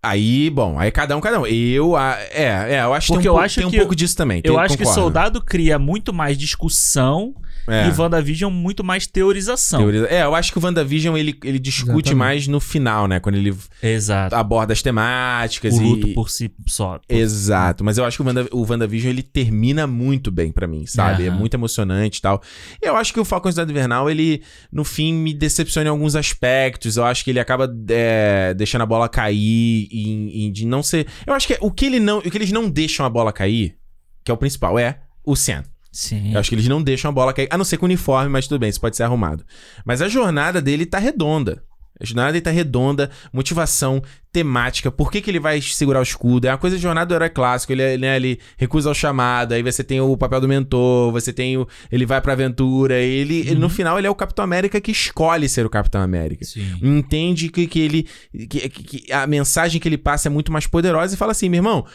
Aí, 0.05 0.51
bom, 0.51 0.78
aí 0.78 0.90
cada 0.90 1.16
um, 1.16 1.20
cada 1.20 1.40
um. 1.40 1.47
Eu, 1.47 1.97
ah, 1.97 2.16
é, 2.31 2.74
é, 2.76 2.81
eu 2.82 2.93
acho 2.94 3.06
que 3.12 3.12
tem 3.12 3.18
um, 3.18 3.24
eu 3.24 3.32
pouco- 3.32 3.44
acho 3.44 3.55
tem 3.56 3.66
um 3.66 3.70
que- 3.70 3.78
pouco 3.78 3.97
disso 3.97 4.16
também. 4.16 4.40
Eu 4.44 4.59
acho 4.59 4.76
que 4.76 4.82
concordo. 4.85 5.01
Soldado 5.01 5.40
cria 5.43 5.78
muito 5.78 6.12
mais 6.12 6.36
discussão 6.36 7.35
É. 7.66 7.89
e 7.89 7.90
WandaVision 7.98 8.52
muito 8.52 8.85
mais 8.85 9.06
teorização. 9.06 9.81
Teoria- 9.81 10.06
É, 10.10 10.22
eu 10.24 10.35
acho 10.35 10.52
que 10.52 10.59
o 10.59 10.62
WandaVision 10.64 11.16
ele, 11.16 11.35
ele 11.43 11.59
discute 11.59 11.90
Exatamente. 12.10 12.14
mais 12.14 12.47
no 12.48 12.60
final, 12.60 13.06
né? 13.09 13.20
Quando 13.20 13.36
ele 13.36 13.55
Exato. 13.82 14.35
aborda 14.36 14.72
as 14.72 14.82
temáticas 14.82 15.74
O 15.74 15.82
e. 15.82 15.85
luto 15.85 16.09
por 16.09 16.28
si 16.28 16.51
só. 16.66 17.01
Exato, 17.09 17.82
mas 17.85 17.97
eu 17.98 18.05
acho 18.05 18.16
que 18.18 18.22
o, 18.22 18.26
Wanda, 18.26 18.47
o 18.52 18.66
WandaVision 18.70 19.10
ele 19.10 19.22
termina 19.22 19.86
muito 19.86 20.31
bem 20.31 20.52
pra 20.52 20.66
mim, 20.66 20.85
sabe? 20.86 21.24
É 21.24 21.28
Aham. 21.28 21.39
muito 21.39 21.55
emocionante 21.55 22.18
e 22.18 22.22
tal. 22.22 22.43
Eu 22.82 22.97
acho 22.97 23.12
que 23.12 23.20
o 23.20 23.24
Falcão 23.24 23.48
e 23.48 23.52
Cidade 23.52 23.70
Invernal, 23.70 24.10
ele, 24.10 24.43
no 24.70 24.85
fim, 24.85 25.14
me 25.14 25.32
decepciona 25.32 25.89
em 25.89 25.90
alguns 25.90 26.14
aspectos. 26.16 26.97
Eu 26.97 27.05
acho 27.05 27.24
que 27.24 27.31
ele 27.31 27.40
acaba 27.40 27.72
é, 27.89 28.52
deixando 28.55 28.82
a 28.82 28.86
bola 28.86 29.09
cair 29.09 29.89
e, 29.94 30.46
e 30.46 30.50
de 30.50 30.66
não 30.66 30.82
ser. 30.82 31.06
Eu 31.26 31.34
acho 31.34 31.46
que 31.46 31.56
o 31.60 31.70
que, 31.70 31.86
ele 31.86 32.00
não, 32.00 32.18
o 32.18 32.22
que 32.22 32.36
eles 32.36 32.52
não 32.52 32.68
deixam 32.68 33.06
a 33.06 33.10
bola 33.10 33.32
cair, 33.32 33.76
que 34.24 34.30
é 34.30 34.34
o 34.34 34.36
principal, 34.36 34.78
é 34.78 35.00
o 35.24 35.36
Sam. 35.36 35.62
Sim. 35.92 36.32
Eu 36.32 36.40
acho 36.40 36.48
que 36.48 36.56
eles 36.56 36.66
não 36.66 36.82
deixam 36.82 37.08
a 37.08 37.12
bola 37.12 37.32
cair, 37.32 37.48
a 37.50 37.56
não 37.56 37.64
ser 37.64 37.76
com 37.76 37.86
uniforme, 37.86 38.28
mas 38.28 38.48
tudo 38.48 38.58
bem, 38.58 38.68
isso 38.68 38.80
pode 38.80 38.96
ser 38.96 39.04
arrumado. 39.04 39.44
Mas 39.84 40.02
a 40.02 40.08
jornada 40.08 40.60
dele 40.60 40.84
tá 40.84 40.98
redonda. 40.98 41.62
Jornada 42.00 42.32
dele 42.32 42.42
tá 42.42 42.50
redonda, 42.50 43.10
motivação, 43.32 44.02
temática, 44.32 44.90
por 44.90 45.12
que, 45.12 45.20
que 45.20 45.30
ele 45.30 45.38
vai 45.38 45.60
segurar 45.60 46.00
o 46.00 46.02
escudo? 46.02 46.46
É 46.46 46.50
uma 46.50 46.58
coisa 46.58 46.74
de 46.76 46.82
jornada 46.82 47.06
do 47.06 47.14
herói 47.14 47.30
clássico, 47.30 47.72
ele, 47.72 47.96
né, 47.98 48.16
ele 48.16 48.40
recusa 48.56 48.90
o 48.90 48.94
chamado, 48.94 49.52
aí 49.52 49.62
você 49.62 49.84
tem 49.84 50.00
o 50.00 50.16
papel 50.16 50.40
do 50.40 50.48
mentor, 50.48 51.12
você 51.12 51.32
tem 51.32 51.56
o. 51.56 51.68
Ele 51.92 52.04
vai 52.04 52.20
pra 52.20 52.32
aventura, 52.32 52.98
ele, 52.98 53.40
ele, 53.40 53.54
no 53.54 53.68
final 53.68 53.96
ele 53.96 54.08
é 54.08 54.10
o 54.10 54.14
Capitão 54.14 54.44
América 54.44 54.80
que 54.80 54.90
escolhe 54.90 55.48
ser 55.48 55.64
o 55.64 55.70
Capitão 55.70 56.00
América 56.02 56.44
Sim. 56.44 56.66
entende 56.82 57.48
que, 57.48 57.66
que 57.68 57.78
ele. 57.80 58.08
Que- 58.48 58.68
que 58.68 59.12
a 59.12 59.26
mensagem 59.26 59.80
que 59.80 59.88
ele 59.88 59.98
passa 59.98 60.28
é 60.28 60.30
muito 60.30 60.50
mais 60.50 60.66
poderosa 60.66 61.14
e 61.14 61.16
fala 61.16 61.30
assim, 61.32 61.48
meu 61.48 61.58
irmão. 61.58 61.86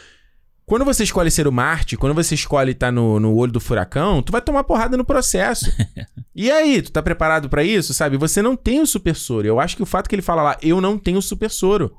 Quando 0.70 0.84
você 0.84 1.02
escolhe 1.02 1.32
ser 1.32 1.48
o 1.48 1.52
Marte, 1.52 1.96
quando 1.96 2.14
você 2.14 2.32
escolhe 2.32 2.70
estar 2.70 2.92
no, 2.92 3.18
no 3.18 3.34
olho 3.34 3.50
do 3.50 3.58
furacão, 3.58 4.22
tu 4.22 4.30
vai 4.30 4.40
tomar 4.40 4.62
porrada 4.62 4.96
no 4.96 5.04
processo. 5.04 5.68
e 6.32 6.48
aí, 6.48 6.80
tu 6.80 6.92
tá 6.92 7.02
preparado 7.02 7.48
pra 7.48 7.64
isso, 7.64 7.92
sabe? 7.92 8.16
Você 8.16 8.40
não 8.40 8.54
tem 8.54 8.80
o 8.80 8.86
super 8.86 9.16
soro. 9.16 9.48
Eu 9.48 9.58
acho 9.58 9.74
que 9.74 9.82
o 9.82 9.86
fato 9.86 10.08
que 10.08 10.14
ele 10.14 10.22
fala 10.22 10.44
lá, 10.44 10.56
eu 10.62 10.80
não 10.80 10.96
tenho 10.96 11.20
super 11.20 11.50
soro. 11.50 11.92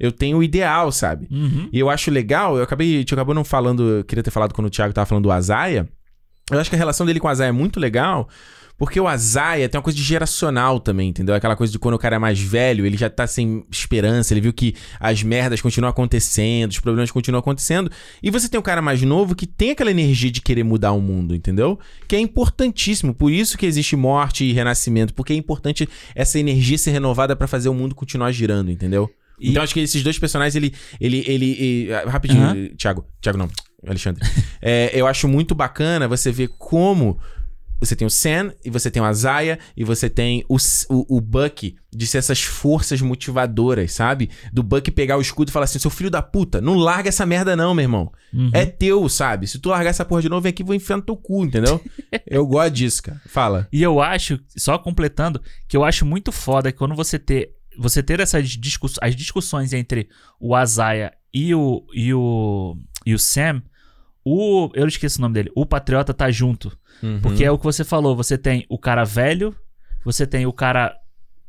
Eu 0.00 0.10
tenho 0.10 0.38
o 0.38 0.42
ideal, 0.42 0.90
sabe? 0.90 1.28
Uhum. 1.30 1.68
E 1.70 1.78
eu 1.78 1.90
acho 1.90 2.10
legal, 2.10 2.56
eu 2.56 2.62
acabei, 2.62 2.94
a 2.94 2.98
gente 3.00 3.12
acabou 3.12 3.34
não 3.34 3.44
falando, 3.44 4.02
queria 4.08 4.22
ter 4.22 4.30
falado 4.30 4.54
quando 4.54 4.68
o 4.68 4.70
Thiago 4.70 4.94
tava 4.94 5.04
falando 5.04 5.24
do 5.24 5.30
Azaia. 5.30 5.86
Eu 6.50 6.58
acho 6.58 6.70
que 6.70 6.76
a 6.76 6.78
relação 6.78 7.04
dele 7.04 7.20
com 7.20 7.26
o 7.26 7.30
Azaia 7.30 7.50
é 7.50 7.52
muito 7.52 7.78
legal, 7.78 8.26
porque 8.76 8.98
o 9.00 9.06
Azaia 9.06 9.68
tem 9.68 9.78
uma 9.78 9.82
coisa 9.84 9.96
de 9.96 10.02
geracional 10.02 10.80
também, 10.80 11.08
entendeu? 11.10 11.34
Aquela 11.34 11.54
coisa 11.56 11.72
de 11.72 11.78
quando 11.78 11.94
o 11.94 11.98
cara 11.98 12.16
é 12.16 12.18
mais 12.18 12.40
velho, 12.40 12.84
ele 12.84 12.96
já 12.96 13.08
tá 13.08 13.26
sem 13.26 13.64
esperança, 13.70 14.34
ele 14.34 14.40
viu 14.40 14.52
que 14.52 14.74
as 14.98 15.22
merdas 15.22 15.60
continuam 15.60 15.90
acontecendo, 15.90 16.70
os 16.72 16.80
problemas 16.80 17.10
continuam 17.10 17.38
acontecendo. 17.40 17.90
E 18.22 18.30
você 18.30 18.48
tem 18.48 18.58
um 18.58 18.62
cara 18.62 18.82
mais 18.82 19.00
novo 19.02 19.34
que 19.34 19.46
tem 19.46 19.70
aquela 19.70 19.90
energia 19.90 20.30
de 20.30 20.40
querer 20.40 20.64
mudar 20.64 20.92
o 20.92 21.00
mundo, 21.00 21.34
entendeu? 21.34 21.78
Que 22.08 22.16
é 22.16 22.20
importantíssimo. 22.20 23.14
Por 23.14 23.30
isso 23.30 23.56
que 23.56 23.66
existe 23.66 23.96
morte 23.96 24.44
e 24.44 24.52
renascimento, 24.52 25.14
porque 25.14 25.32
é 25.32 25.36
importante 25.36 25.88
essa 26.14 26.38
energia 26.38 26.76
ser 26.78 26.90
renovada 26.90 27.36
pra 27.36 27.46
fazer 27.46 27.68
o 27.68 27.74
mundo 27.74 27.94
continuar 27.94 28.32
girando, 28.32 28.70
entendeu? 28.70 29.10
E- 29.40 29.50
Então 29.50 29.62
acho 29.62 29.74
que 29.74 29.80
esses 29.80 30.02
dois 30.02 30.18
personagens, 30.18 30.54
ele. 30.54 30.72
ele, 31.00 31.24
ele, 31.26 31.50
ele- 31.52 31.94
ah, 31.94 32.04
rapidinho, 32.08 32.42
Aham. 32.42 32.68
Thiago. 32.76 33.04
Thiago 33.20 33.38
não, 33.38 33.48
Alexandre. 33.86 34.22
É, 34.66 34.90
eu 34.94 35.06
acho 35.06 35.28
muito 35.28 35.54
bacana 35.54 36.08
você 36.08 36.32
ver 36.32 36.48
como. 36.58 37.18
Você 37.80 37.94
tem 37.94 38.06
o 38.06 38.10
Sam, 38.10 38.52
e 38.64 38.70
você 38.70 38.90
tem 38.90 39.02
o 39.02 39.04
Azaia, 39.04 39.58
e 39.76 39.84
você 39.84 40.08
tem 40.08 40.44
o, 40.48 40.56
o, 40.88 41.16
o 41.16 41.20
Buck 41.20 41.76
de 41.94 42.06
ser 42.06 42.18
essas 42.18 42.42
forças 42.42 43.00
motivadoras, 43.00 43.92
sabe? 43.92 44.30
Do 44.52 44.62
Buck 44.62 44.90
pegar 44.90 45.16
o 45.16 45.20
escudo 45.20 45.48
e 45.48 45.52
falar 45.52 45.64
assim: 45.64 45.78
seu 45.78 45.90
filho 45.90 46.10
da 46.10 46.22
puta, 46.22 46.60
não 46.60 46.76
larga 46.76 47.08
essa 47.08 47.26
merda, 47.26 47.54
não, 47.54 47.74
meu 47.74 47.82
irmão. 47.82 48.12
Uhum. 48.32 48.50
É 48.52 48.66
teu, 48.66 49.08
sabe? 49.08 49.46
Se 49.46 49.58
tu 49.58 49.68
largar 49.68 49.90
essa 49.90 50.04
porra 50.04 50.22
de 50.22 50.28
novo, 50.28 50.42
vem 50.42 50.50
aqui 50.50 50.62
e 50.62 50.66
vou 50.66 50.74
enfiar 50.74 50.96
no 50.96 51.02
teu 51.02 51.16
cu, 51.16 51.44
entendeu? 51.44 51.80
eu 52.26 52.46
gosto 52.46 52.72
disso, 52.72 53.02
cara. 53.02 53.20
Fala. 53.26 53.68
E 53.72 53.82
eu 53.82 54.00
acho, 54.00 54.40
só 54.56 54.78
completando, 54.78 55.40
que 55.68 55.76
eu 55.76 55.84
acho 55.84 56.04
muito 56.04 56.32
foda 56.32 56.72
que 56.72 56.78
quando 56.78 56.94
você 56.94 57.18
ter, 57.18 57.54
você 57.78 58.02
ter 58.02 58.20
essas 58.20 58.48
discuss, 58.50 58.98
as 59.00 59.14
discussões 59.14 59.72
entre 59.72 60.08
o 60.40 60.54
Azaia 60.54 61.12
e 61.32 61.54
o, 61.54 61.84
e 61.92 62.14
o, 62.14 62.76
e 63.04 63.14
o 63.14 63.18
Sam, 63.18 63.62
o, 64.24 64.70
eu 64.74 64.86
esqueci 64.86 65.18
o 65.18 65.22
nome 65.22 65.34
dele, 65.34 65.52
o 65.54 65.66
Patriota 65.66 66.14
tá 66.14 66.30
junto. 66.30 66.76
Uhum. 67.02 67.20
Porque 67.20 67.44
é 67.44 67.50
o 67.50 67.58
que 67.58 67.64
você 67.64 67.84
falou, 67.84 68.16
você 68.16 68.38
tem 68.38 68.64
o 68.68 68.78
cara 68.78 69.04
velho, 69.04 69.54
você 70.04 70.26
tem 70.26 70.46
o 70.46 70.52
cara 70.52 70.96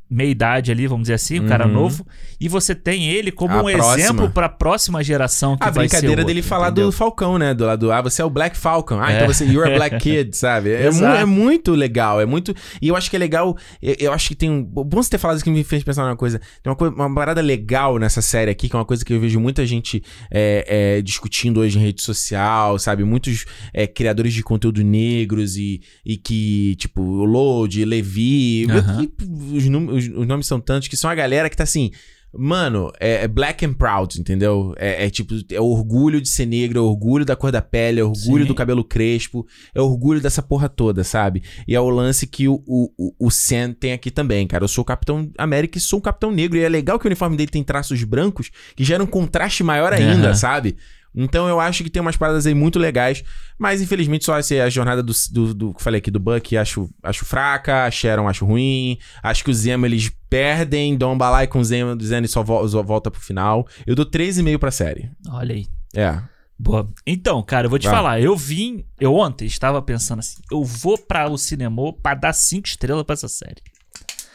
meia 0.10 0.30
idade 0.30 0.72
ali, 0.72 0.86
vamos 0.88 1.03
dizer 1.03 1.15
assim, 1.15 1.40
um 1.40 1.48
cara 1.48 1.65
Uhum. 1.65 1.73
novo, 1.73 2.06
e 2.40 2.48
você 2.48 2.76
tem 2.76 3.10
ele 3.10 3.32
como 3.32 3.53
A 3.56 3.61
um 3.61 3.72
próxima. 3.72 3.95
exemplo 3.98 4.30
pra 4.30 4.48
próxima 4.48 5.03
geração 5.03 5.57
que 5.57 5.64
A 5.64 5.72
vai 5.72 5.88
ser 5.88 5.95
brincadeira 5.95 6.22
outro, 6.22 6.26
dele 6.27 6.41
falar 6.44 6.68
entendeu? 6.68 6.86
do 6.88 6.91
Falcão, 6.91 7.38
né? 7.40 7.53
Do 7.53 7.65
lado, 7.65 7.91
ah, 7.91 8.02
você 8.02 8.22
é 8.22 8.26
o 8.26 8.30
Black 8.30 8.56
Falcon. 8.56 8.99
Ah, 8.99 9.11
É. 9.11 9.15
então 9.15 9.27
você, 9.34 9.45
you're 9.45 9.72
a 9.72 9.76
Black 9.76 9.98
Kid, 9.99 10.38
sabe? 10.38 10.72
É, 10.72 10.91
mu- 10.91 11.06
é 11.06 11.26
muito 11.26 11.72
legal, 11.73 12.22
é 12.22 12.26
muito... 12.26 12.53
E 12.82 12.88
eu 12.88 12.95
acho 12.95 13.10
que 13.10 13.15
é 13.15 13.19
legal, 13.19 13.57
eu, 13.82 13.95
eu 13.99 14.14
acho 14.14 14.27
que 14.30 14.36
tem 14.36 14.49
um... 14.49 14.64
Bom 14.64 14.88
você 15.02 15.10
ter 15.10 15.18
falado 15.18 15.38
isso 15.38 15.44
que 15.44 15.49
me 15.49 15.64
fez 15.64 15.84
pensar 15.84 16.03
numa 16.03 16.15
coisa. 16.15 16.40
Tem 16.61 16.69
uma, 16.69 16.76
coisa, 16.76 16.94
uma 16.95 17.14
parada 17.14 17.41
legal 17.41 17.98
nessa 17.98 18.22
série 18.22 18.52
aqui, 18.52 18.69
que 18.69 18.76
é 18.76 18.80
uma 18.80 18.86
coisa 18.86 19.03
que 19.03 19.11
eu 19.11 19.19
vejo 19.19 19.40
muita 19.40 19.65
gente 19.65 20.03
é, 20.32 20.98
é, 20.98 21.02
discutindo 21.02 21.60
hoje 21.61 21.80
em 21.80 21.82
rede 21.82 22.02
social, 22.03 22.77
sabe? 22.77 23.03
Muitos 23.03 23.45
é, 23.73 23.88
criadores 23.88 24.34
de 24.34 24.44
conteúdo 24.44 24.84
negros 24.84 25.57
e, 25.57 25.82
e 26.06 26.15
que, 26.15 26.76
tipo, 26.76 27.02
o 27.02 27.26
Load, 27.26 27.84
Levi... 27.86 28.68
Aham. 28.69 29.03
e 29.03 29.57
os, 29.57 29.65
num- 29.68 29.95
os- 29.96 30.08
os 30.08 30.28
nomes 30.28 30.48
são 30.48 30.60
tantos 30.60 30.88
que 30.88 30.98
são 30.98 31.10
a 31.10 31.16
galera 31.16 31.50
que 31.50 31.58
tá 31.58 31.64
assim... 31.64 31.92
Mano, 32.38 32.92
é, 33.00 33.24
é 33.24 33.28
black 33.30 33.66
and 33.66 33.74
proud, 33.76 34.20
entendeu? 34.20 34.74
É, 34.78 35.06
é 35.06 35.10
tipo, 35.10 35.34
é 35.50 35.62
orgulho 35.62 36.20
de 36.20 36.28
ser 36.28 36.46
negro, 36.46 36.80
é 36.80 36.82
orgulho 36.82 37.24
da 37.24 37.34
cor 37.34 37.50
da 37.50 37.62
pele, 37.62 38.02
é 38.02 38.04
orgulho 38.04 38.44
Sim. 38.44 38.48
do 38.50 38.54
cabelo 38.54 38.84
crespo, 38.84 39.48
é 39.74 39.80
orgulho 39.80 40.20
dessa 40.20 40.42
porra 40.42 40.68
toda, 40.68 41.02
sabe? 41.06 41.44
E 41.66 41.74
é 41.74 41.80
o 41.80 41.88
lance 41.90 42.28
que 42.28 42.50
o, 42.50 42.62
o, 42.68 43.14
o- 43.18 43.32
Sam 43.32 43.72
tem 43.72 43.94
aqui 43.94 44.12
também, 44.12 44.46
cara. 44.48 44.66
Eu 44.66 44.68
sou 44.68 44.82
o 44.82 44.86
Capitão 44.86 45.32
América 45.38 45.78
e 45.78 45.82
sou 45.82 46.00
um 46.00 46.02
Capitão 46.02 46.30
Negro. 46.30 46.58
E 46.58 46.62
é 46.64 46.68
legal 46.68 47.00
que 47.00 47.06
o 47.06 47.08
uniforme 47.08 47.38
dele 47.38 47.50
tem 47.52 47.64
traços 47.64 48.04
brancos 48.04 48.52
que 48.76 48.84
geram 48.84 49.06
um 49.06 49.08
contraste 49.08 49.64
maior 49.64 49.94
ainda, 49.94 50.28
Aham. 50.28 50.36
sabe? 50.36 50.76
Então 51.16 51.48
eu 51.48 51.60
acho 51.60 51.84
que 51.84 51.90
tem 51.90 52.02
umas 52.02 52.18
paradas 52.18 52.46
aí 52.46 52.54
muito 52.54 52.78
legais. 52.78 53.24
Mas 53.58 53.82
infelizmente 53.82 54.26
só 54.26 54.38
essa 54.38 54.54
é 54.56 54.62
a 54.62 54.70
jornada 54.70 55.02
do, 55.02 55.14
do, 55.32 55.54
do 55.54 55.74
que 55.74 55.82
falei 55.82 56.00
aqui 56.00 56.12
do 56.12 56.20
Buck 56.20 56.58
acho, 56.58 56.90
acho 57.02 57.24
fraca, 57.24 57.86
a 57.86 57.92
Sharon 57.92 58.28
acho 58.28 58.46
ruim. 58.46 58.98
Acho 59.24 59.44
que 59.44 59.50
o 59.50 59.54
Zemo 59.54 59.86
eles 59.86 60.12
perdem, 60.30 60.98
dão 60.98 61.14
um 61.14 61.18
balai 61.18 61.48
com 61.48 61.60
o 61.60 61.64
Zemo, 61.64 61.92
o 61.94 62.04
Zemo 62.04 62.28
só, 62.28 62.44
vol- 62.44 62.68
só 62.68 62.84
volta 62.84 63.10
pro 63.10 63.22
final. 63.22 63.66
Eu 63.88 63.96
dou 63.96 64.06
3,5 64.06 64.58
pra 64.60 64.72
série. 64.72 65.10
Olha 65.30 65.56
aí. 65.56 65.68
É. 65.96 66.20
Boa. 66.58 66.88
Então, 67.06 67.42
cara, 67.44 67.66
eu 67.66 67.70
vou 67.70 67.80
te 67.80 67.88
Vai. 67.88 67.96
falar. 67.96 68.22
Eu 68.22 68.36
vim. 68.36 68.86
Eu 69.00 69.14
ontem 69.16 69.46
estava 69.46 69.82
pensando 69.82 70.20
assim. 70.20 70.42
Eu 70.52 70.64
vou 70.64 70.98
para 70.98 71.30
o 71.30 71.38
cinema 71.38 71.94
pra 72.02 72.14
dar 72.16 72.34
cinco 72.34 72.68
estrelas 72.68 73.04
pra 73.04 73.14
essa 73.14 73.28
série. 73.28 73.62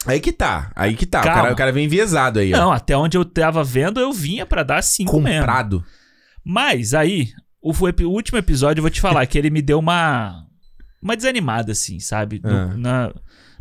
Aí 0.05 0.19
que 0.19 0.31
tá, 0.31 0.71
aí 0.75 0.95
que 0.95 1.05
tá. 1.05 1.21
O 1.21 1.23
cara, 1.23 1.53
o 1.53 1.55
cara 1.55 1.71
vem 1.71 1.85
enviesado 1.85 2.39
aí, 2.39 2.53
ó. 2.53 2.57
Não, 2.57 2.71
até 2.71 2.97
onde 2.97 3.17
eu 3.17 3.23
tava 3.25 3.63
vendo, 3.63 3.99
eu 3.99 4.11
vinha 4.11 4.45
pra 4.47 4.63
dar 4.63 4.81
cinco 4.81 5.19
mesmo. 5.19 5.39
Comprado. 5.39 5.85
Mas 6.43 6.93
aí, 6.93 7.29
o, 7.61 7.71
o 7.71 8.09
último 8.09 8.37
episódio, 8.37 8.79
eu 8.79 8.83
vou 8.83 8.89
te 8.91 9.01
falar 9.01 9.25
que 9.25 9.37
ele 9.37 9.49
me 9.49 9.61
deu 9.61 9.79
uma. 9.79 10.45
Uma 11.01 11.15
desanimada, 11.17 11.71
assim, 11.71 11.99
sabe? 11.99 12.39
No, 12.43 12.49
Ah. 12.49 12.77
na- 12.77 13.13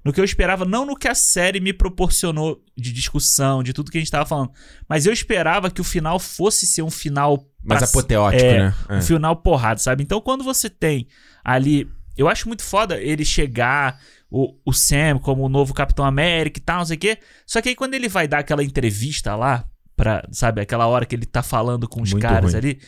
no 0.05 0.13
que 0.15 0.21
eu 0.21 0.25
esperava, 0.25 0.65
não 0.65 0.87
no 0.87 0.97
que 0.97 1.09
a 1.09 1.15
série 1.15 1.61
me 1.61 1.73
proporcionou 1.75 2.63
de 2.77 2.91
discussão, 2.93 3.63
de 3.63 3.73
tudo 3.75 3.91
que 3.91 3.99
a 3.99 4.01
gente 4.01 4.11
tava 4.11 4.25
falando. 4.27 4.51
Mas 4.89 5.05
eu 5.07 5.13
esperava 5.13 5.71
que 5.71 5.81
o 5.81 5.85
final 5.85 6.19
fosse 6.19 6.67
ser 6.67 6.83
um 6.83 6.91
final. 6.91 7.47
Mais 7.63 7.83
apoteótico, 7.83 8.43
é, 8.43 8.59
né? 8.59 8.75
um 8.91 9.03
final 9.03 9.37
porrada, 9.37 9.79
sabe? 9.81 10.03
Então, 10.03 10.21
quando 10.21 10.43
você 10.45 10.69
tem 10.71 11.07
ali. 11.45 11.89
Eu 12.17 12.29
acho 12.29 12.49
muito 12.49 12.63
foda 12.63 13.01
ele 13.01 13.25
chegar, 13.25 13.99
o, 14.31 14.55
o 14.65 14.73
Sam 14.73 15.19
como 15.19 15.43
o 15.43 15.49
novo 15.49 15.73
Capitão 15.73 16.05
América 16.05 16.59
e 16.59 16.63
tal, 16.63 16.79
não 16.79 16.85
sei 16.85 16.97
o 16.97 17.01
quê. 17.01 17.19
Só 17.47 17.63
que 17.63 17.71
aí, 17.71 17.75
quando 17.75 17.95
ele 17.95 18.09
vai 18.09 18.29
dar 18.29 18.41
aquela 18.41 18.63
entrevista 18.65 19.35
lá, 19.37 19.65
pra, 20.01 20.27
sabe, 20.33 20.63
aquela 20.63 20.87
hora 20.87 21.05
que 21.05 21.15
ele 21.15 21.27
tá 21.27 21.43
falando 21.43 21.87
com 21.87 22.01
os 22.01 22.13
Muito 22.13 22.23
caras 22.23 22.53
ruim. 22.55 22.57
ali, 22.59 22.81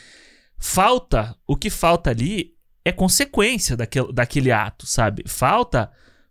falta. 0.59 1.37
O 1.47 1.55
que 1.55 1.69
falta 1.69 2.09
ali 2.09 2.55
é 2.83 2.91
consequência 2.91 3.77
daquele, 3.77 4.11
daquele 4.15 4.51
ato, 4.51 4.87
sabe? 4.87 5.23
Falta. 5.27 5.91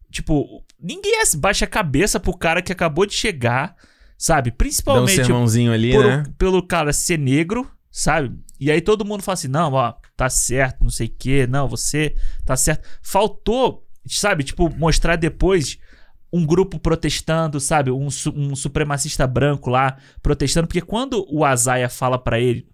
Tipo, 0.09 0.65
ninguém 0.79 1.13
baixa 1.37 1.65
a 1.65 1.67
cabeça 1.67 2.19
pro 2.19 2.35
cara 2.35 2.63
que 2.63 2.71
acabou 2.71 3.05
de 3.05 3.13
chegar, 3.13 3.75
sabe? 4.17 4.49
Dá 4.49 4.55
um 4.55 4.57
Principalmente 4.57 5.15
sermãozinho 5.17 5.71
ali, 5.71 5.91
por 5.91 6.03
né? 6.03 6.23
pelo 6.35 6.65
cara 6.65 6.91
ser 6.91 7.19
negro, 7.19 7.69
sabe? 7.91 8.35
E 8.59 8.71
aí 8.71 8.81
todo 8.81 9.05
mundo 9.05 9.21
fala 9.21 9.35
assim: 9.35 9.47
não, 9.47 9.73
ó, 9.73 9.93
tá 10.17 10.31
certo, 10.31 10.83
não 10.83 10.89
sei 10.89 11.05
o 11.05 11.15
quê, 11.15 11.45
não, 11.47 11.67
você 11.67 12.15
tá 12.43 12.57
certo. 12.57 12.87
Faltou, 13.03 13.87
sabe, 14.07 14.43
tipo, 14.43 14.67
mostrar 14.75 15.15
depois 15.15 15.77
um 16.31 16.45
grupo 16.45 16.79
protestando, 16.79 17.59
sabe? 17.59 17.91
Um, 17.91 18.07
um 18.35 18.55
supremacista 18.55 19.27
branco 19.27 19.69
lá 19.69 19.97
protestando, 20.21 20.67
porque 20.67 20.81
quando 20.81 21.25
o 21.29 21.43
Azaia 21.43 21.89
fala 21.89 22.17
pra 22.17 22.39
ele 22.39 22.67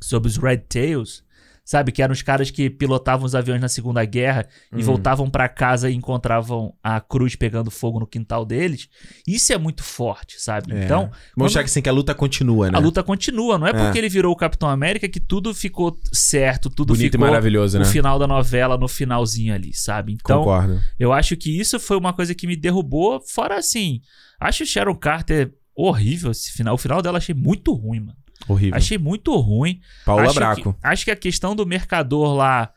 sobre 0.00 0.28
os 0.28 0.36
Red 0.36 0.58
Tails. 0.68 1.24
Sabe, 1.68 1.90
que 1.90 2.00
eram 2.00 2.12
os 2.12 2.22
caras 2.22 2.48
que 2.48 2.70
pilotavam 2.70 3.26
os 3.26 3.34
aviões 3.34 3.60
na 3.60 3.68
Segunda 3.68 4.04
Guerra 4.04 4.46
e 4.72 4.76
Uhum. 4.76 4.82
voltavam 4.82 5.28
pra 5.28 5.48
casa 5.48 5.90
e 5.90 5.94
encontravam 5.96 6.72
a 6.80 7.00
cruz 7.00 7.34
pegando 7.34 7.72
fogo 7.72 7.98
no 7.98 8.06
quintal 8.06 8.44
deles. 8.44 8.88
Isso 9.26 9.52
é 9.52 9.58
muito 9.58 9.82
forte, 9.82 10.40
sabe? 10.40 10.72
É. 10.72 10.84
Então, 10.84 11.10
Mostrar 11.36 11.62
quando- 11.62 11.64
que, 11.64 11.70
assim, 11.72 11.82
que 11.82 11.88
a 11.88 11.92
luta 11.92 12.14
continua, 12.14 12.70
né? 12.70 12.78
a 12.78 12.80
luta 12.80 13.02
continua, 13.02 13.58
não 13.58 13.66
é 13.66 13.70
É. 13.70 13.72
porque 13.72 13.98
ele 13.98 14.08
virou 14.08 14.32
o 14.32 14.36
Capitão 14.36 14.68
América 14.68 15.08
que 15.08 15.18
tudo 15.18 15.52
ficou 15.52 15.98
certo, 16.12 16.70
tudo 16.70 16.94
Bonito 16.94 17.12
ficou 17.14 17.26
e 17.26 17.30
maravilhoso, 17.30 17.80
né? 17.80 17.84
final 17.86 18.16
da 18.16 18.28
novela 18.28 18.78
no 18.78 18.86
finalzinho 18.86 19.52
ali, 19.52 19.74
sabe? 19.74 20.12
Então, 20.12 20.38
Concordo. 20.44 20.80
eu 21.00 21.12
acho 21.12 21.36
que 21.36 21.50
isso 21.58 21.80
foi 21.80 21.96
uma 21.96 22.12
coisa 22.12 22.32
que 22.32 22.46
me 22.46 22.54
derrubou, 22.54 23.20
fora 23.20 23.58
assim, 23.58 24.00
acho 24.40 24.64
Sharon 24.64 24.94
Carter 24.94 25.52
horrível 25.74 26.30
esse 26.30 26.52
final, 26.52 26.76
o 26.76 26.78
final 26.78 27.02
dela 27.02 27.18
achei 27.18 27.34
muito 27.34 27.72
ruim, 27.74 27.98
mano. 27.98 28.16
Horrível. 28.48 28.76
Achei 28.76 28.98
muito 28.98 29.34
ruim. 29.36 29.80
Paula 30.04 30.24
acho 30.24 30.34
Braco. 30.34 30.72
Que, 30.74 30.78
acho 30.82 31.04
que 31.04 31.10
a 31.10 31.16
questão 31.16 31.54
do 31.54 31.66
mercador 31.66 32.34
lá, 32.34 32.70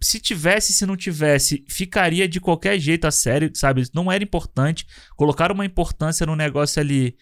se 0.00 0.20
tivesse, 0.20 0.72
se 0.72 0.86
não 0.86 0.96
tivesse, 0.96 1.64
ficaria 1.68 2.28
de 2.28 2.40
qualquer 2.40 2.78
jeito 2.78 3.06
a 3.06 3.10
série, 3.10 3.50
sabe? 3.54 3.88
Não 3.94 4.10
era 4.10 4.22
importante. 4.22 4.86
Colocaram 5.16 5.54
uma 5.54 5.64
importância 5.64 6.26
no 6.26 6.36
negócio 6.36 6.80
ali 6.80 7.16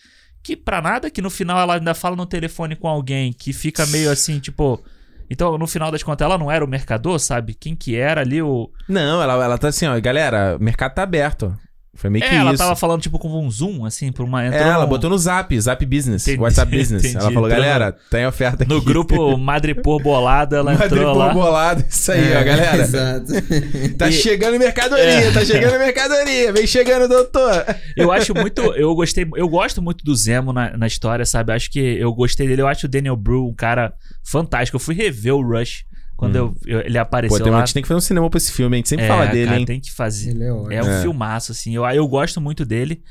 que 0.47 0.57
pra 0.57 0.81
nada, 0.81 1.11
que 1.11 1.21
no 1.21 1.29
final 1.29 1.59
ela 1.59 1.75
ainda 1.75 1.93
fala 1.93 2.15
no 2.15 2.25
telefone 2.25 2.77
com 2.77 2.87
alguém 2.87 3.33
que 3.33 3.53
fica 3.53 3.85
meio 3.87 4.11
assim, 4.11 4.39
tipo. 4.39 4.81
Então, 5.29 5.59
no 5.59 5.67
final 5.67 5.91
das 5.91 6.05
contas, 6.05 6.25
ela 6.25 6.39
não 6.39 6.49
era 6.49 6.65
o 6.65 6.69
mercador, 6.69 7.19
sabe? 7.19 7.53
Quem 7.53 7.75
que 7.75 7.97
era 7.97 8.21
ali 8.21 8.41
o. 8.41 8.71
Não, 8.89 9.21
ela, 9.21 9.33
ela 9.43 9.59
tá 9.59 9.69
assim, 9.69 9.87
ó, 9.87 10.01
galera, 10.01 10.57
o 10.57 10.63
mercado 10.63 10.95
tá 10.95 11.03
aberto. 11.03 11.53
Foi 11.97 12.11
meio 12.11 12.25
É, 12.25 12.29
que 12.29 12.35
ela 12.35 12.51
isso. 12.53 12.59
tava 12.63 12.77
falando, 12.77 13.01
tipo, 13.01 13.19
com 13.19 13.29
um 13.45 13.51
zoom, 13.51 13.85
assim, 13.85 14.13
por 14.13 14.25
uma. 14.25 14.45
É, 14.45 14.49
entrou 14.49 14.63
ela 14.63 14.85
num- 14.85 14.89
botou 14.91 15.09
no 15.11 15.17
Zap, 15.19 15.59
Zap 15.61 15.85
Business, 15.87 16.23
Entendi, 16.29 16.43
WhatsApp 16.43 16.71
Business. 16.77 17.03
entendi. 17.05 17.17
Ela 17.17 17.33
falou, 17.33 17.49
Entrou 17.49 17.63
galera, 17.65 17.97
tem 18.11 18.27
oferta 18.27 18.63
aqui. 18.65 18.73
No 18.73 18.81
grupo 18.83 19.37
Madrepor 19.39 20.03
Bolado, 20.03 20.55
ela 20.57 20.75
entrou 20.75 20.89
Madripoor 20.91 21.17
lá. 21.17 21.33
bolado, 21.33 21.85
isso 21.89 22.13
aí, 22.13 22.37
ó, 22.37 22.45
galera. 22.45 22.83
Exato. 22.83 23.27
Tá 23.97 24.09
E- 24.09 24.13
chegando 24.13 24.59
mercadoria, 24.59 25.05
É. 25.05 25.31
tá 25.33 25.45
chegando 25.45 25.79
mercadoria. 25.79 26.53
Vem 26.53 26.67
chegando, 26.67 27.09
doutor. 27.09 27.65
Eu 27.97 28.13
acho 28.13 28.35
muito. 28.35 28.61
Eu 28.75 28.95
gostei. 28.95 29.27
Eu 29.35 29.49
gosto 29.49 29.81
muito 29.81 30.05
do 30.05 30.15
Zemo 30.15 30.53
na, 30.53 30.77
na 30.77 30.87
história, 30.87 31.25
sabe? 31.25 31.53
Acho 31.53 31.71
que 31.71 31.79
eu 31.81 32.13
gostei 32.13 32.47
dele. 32.47 32.61
Eu 32.63 32.69
acho 32.69 32.87
o 32.87 32.89
Daniel 32.89 33.17
Bru 33.17 33.49
um 33.49 33.55
cara 33.55 33.93
fantástico. 34.25 34.77
Eu 34.77 34.81
fui 34.81 34.95
rever 34.95 35.35
o 35.35 35.43
Rush 35.43 35.85
quando 36.17 36.37
eu- 36.37 36.57
eu- 36.67 36.81
ele 36.81 36.95
Pô, 36.95 37.01
apareceu 37.01 37.39
tem, 37.45 37.53
a 37.53 37.57
lá. 37.57 37.65
gente 37.65 37.75
tem 37.75 37.83
que 37.83 37.89
fazer 37.89 37.99
um 37.99 38.01
cinema 38.01 38.31
pra 38.31 38.39
esse 38.39 38.53
filme, 38.53 38.77
a 38.77 38.79
gente 38.79 38.89
sempre 38.89 39.05
É, 39.05 39.09
fala 39.09 39.27
dele, 39.27 39.47
cara, 39.47 39.59
hein? 39.61 39.67
tem 39.67 39.81
que 39.81 39.93
fazer. 39.93 40.31
Ele 40.31 40.45
é 40.45 40.53
ótimo. 40.53 40.73
É 40.73 40.83
um 40.83 40.91
É. 40.91 41.03
filmaço, 41.03 41.53
assim. 41.53 41.75
Eu, 41.75 41.85
eu 41.85 42.09
gosto 42.09 42.41
muito 42.41 42.65
dele. 42.65 43.03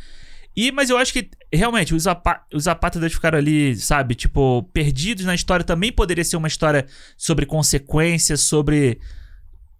E, 0.57 0.71
mas 0.71 0.89
eu 0.89 0.97
acho 0.97 1.11
que, 1.11 1.29
realmente, 1.51 1.93
os, 1.93 2.07
apa 2.07 2.41
os 2.53 2.65
apátridas 2.67 3.11
ficaram 3.13 3.37
ali, 3.37 3.75
sabe, 3.75 4.15
tipo, 4.15 4.63
perdidos 4.73 5.25
na 5.25 5.35
história. 5.35 5.65
Também 5.65 5.91
poderia 5.91 6.23
ser 6.23 6.37
uma 6.37 6.47
história 6.47 6.85
sobre 7.17 7.45
consequências, 7.45 8.39
sobre 8.41 8.99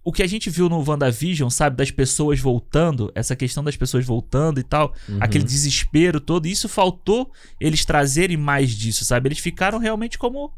o 0.03 0.11
que 0.11 0.22
a 0.22 0.27
gente 0.27 0.49
viu 0.52 0.68
no 0.69 0.84
WandaVision, 0.88 1.49
sabe, 1.49 1.77
das 1.77 1.89
pessoas 1.89 2.39
voltando, 2.39 3.11
essa 3.15 3.35
questão 3.35 3.64
das 3.64 3.76
pessoas 3.76 4.06
voltando 4.06 4.60
e 4.60 4.64
tal, 4.64 4.93
Uhum. 5.10 5.18
aquele 5.19 5.43
desespero 5.45 6.19
todo. 6.19 6.45
Isso 6.45 6.69
faltou 6.69 7.31
eles 7.60 7.85
trazerem 7.85 8.38
mais 8.38 8.69
disso, 8.72 9.03
sabe? 9.03 9.30
Eles 9.30 9.39
ficaram 9.39 9.80
realmente 9.80 10.18
como 10.19 10.52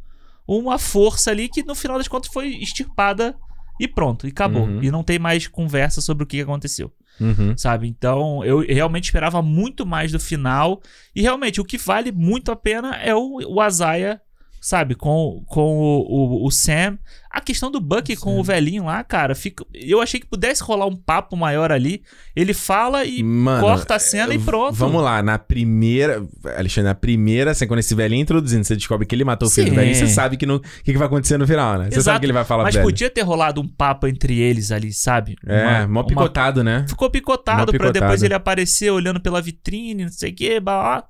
uma 0.48 0.80
força 0.80 1.32
ali 1.32 1.50
que 1.50 1.64
no 1.64 1.76
final 1.76 1.98
das 1.98 2.08
contas 2.08 2.32
foi 2.32 2.56
extirpada 2.56 3.36
e 3.80 3.88
pronto, 3.88 4.26
e 4.26 4.30
acabou. 4.30 4.64
Uhum. 4.64 4.82
E 4.82 4.90
não 4.90 5.04
tem 5.04 5.20
mais 5.20 5.48
conversa 5.48 6.02
sobre 6.02 6.24
o 6.24 6.28
que 6.28 6.42
aconteceu 6.42 6.92
Uhum. 7.20 7.58
sabe? 7.58 7.88
Então, 7.88 8.44
eu 8.46 8.60
realmente 8.60 9.06
esperava 9.06 9.42
muito 9.42 9.86
mais 9.86 10.12
do 10.12 10.20
final. 10.20 10.82
E 11.16 11.22
realmente, 11.22 11.60
o 11.60 11.66
que 11.66 11.78
vale 11.78 12.12
muito 12.12 12.52
a 12.52 12.56
pena 12.56 12.96
é 12.98 13.16
o, 13.16 13.40
o 13.48 13.60
Azaia, 13.60 14.22
sabe? 14.68 14.96
Com, 14.96 15.46
com 15.48 15.78
o, 15.78 16.42
o, 16.44 16.46
o 16.46 16.52
Sam. 16.52 16.98
A 17.32 17.40
questão 17.40 17.70
do 17.72 17.80
Bucky 17.80 18.16
com 18.16 18.40
o 18.40 18.44
velhinho 18.44 18.86
lá, 18.86 19.04
cara, 19.04 19.36
fica, 19.36 19.64
eu 19.74 20.02
achei 20.02 20.20
que 20.20 20.26
pudesse 20.26 20.64
rolar 20.64 20.88
um 20.88 20.96
papo 20.96 21.38
maior 21.38 21.72
ali. 21.72 22.02
Ele 22.36 22.54
fala 22.54 23.06
e 23.06 23.22
Mano, 23.24 23.62
corta 23.62 23.96
a 23.96 24.00
cena 24.00 24.34
e 24.34 24.40
pronto. 24.40 24.74
Vamos 24.74 25.02
lá, 25.04 25.22
na 25.22 25.38
primeira. 25.38 26.26
Alexandre, 26.58 26.90
na 26.90 26.96
primeira, 26.96 27.52
assim, 27.52 27.68
quando 27.68 27.80
esse 27.80 27.94
velhinho 27.96 28.24
introduzindo, 28.24 28.64
você 28.66 28.76
descobre 28.76 29.06
que 29.06 29.14
ele 29.16 29.24
matou 29.24 29.48
o 29.48 29.52
filho 29.52 29.68
do 29.68 29.70
Sim. 29.70 29.76
velhinho, 29.76 29.96
você 29.96 30.08
sabe 30.08 30.36
que 30.36 30.46
o 30.46 30.60
que, 30.60 30.92
que 30.92 30.98
vai 30.98 31.08
acontecer 31.08 31.38
no 31.38 31.48
final, 31.48 31.78
né? 31.78 31.86
Você 31.86 31.92
sabe 31.92 32.00
Exato. 32.00 32.20
que 32.20 32.26
ele 32.26 32.34
vai 32.34 32.44
falar 32.44 32.64
Mas 32.64 32.76
podia 32.76 33.10
ter 33.10 33.22
rolado 33.22 33.62
um 33.62 33.68
papo 33.68 34.08
entre 34.08 34.40
eles 34.40 34.72
ali, 34.72 34.92
sabe? 34.92 35.36
É, 35.46 35.64
Uma- 35.64 35.88
mó 35.88 36.00
uma- 36.02 36.08
picotado, 36.08 36.64
né? 36.64 36.86
Ficou 36.90 37.10
picotado 37.10 37.60
Mó 37.60 37.66
pra 37.66 37.72
picotado. 37.74 37.94
depois 38.00 38.22
ele 38.24 38.34
aparecer 38.34 38.90
olhando 38.92 39.22
pela 39.22 39.42
vitrine, 39.42 40.04
não 40.06 40.12
sei 40.12 40.32
o 40.32 40.36
que, 40.36 40.60
blá, 40.60 40.82
blá. 40.82 41.08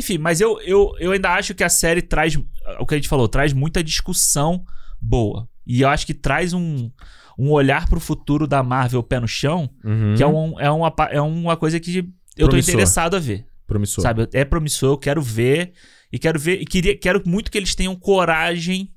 Enfim, 0.00 0.18
mas 0.18 0.40
eu, 0.40 0.60
eu, 0.62 0.92
eu 0.98 1.12
ainda 1.12 1.30
acho 1.34 1.54
que 1.54 1.62
a 1.64 1.68
série 1.68 2.02
traz, 2.02 2.36
o 2.78 2.86
que 2.86 2.94
a 2.94 2.98
gente 2.98 3.08
falou, 3.08 3.28
traz 3.28 3.52
muita 3.52 3.82
discussão 3.84 4.64
boa. 5.00 5.48
E 5.66 5.82
eu 5.82 5.88
acho 5.88 6.04
que 6.06 6.14
traz 6.14 6.52
um, 6.52 6.90
um 7.38 7.50
olhar 7.50 7.88
pro 7.88 8.00
futuro 8.00 8.46
da 8.46 8.62
Marvel 8.62 9.02
pé 9.02 9.20
no 9.20 9.28
chão, 9.28 9.70
Uhum. 9.84 10.14
que 10.16 10.22
é, 10.22 10.26
um, 10.26 10.58
é, 10.60 10.70
uma, 10.70 10.92
é 11.10 11.20
uma 11.20 11.56
coisa 11.56 11.78
que 11.78 11.98
eu 12.36 12.46
tô 12.46 12.48
Promissor. 12.50 12.70
interessado 12.74 13.14
a 13.14 13.18
ver. 13.20 13.46
Promissor. 13.66 14.02
Sabe? 14.02 14.28
É 14.32 14.44
promissor, 14.44 14.90
eu 14.94 14.98
quero 14.98 15.22
ver. 15.22 15.72
E 16.12 16.18
quero 16.18 16.40
ver. 16.40 16.60
E 16.60 16.64
queria, 16.64 16.96
quero 16.98 17.22
muito 17.24 17.50
que 17.52 17.56
eles 17.58 17.74
tenham 17.74 17.94
coragem 17.94 18.90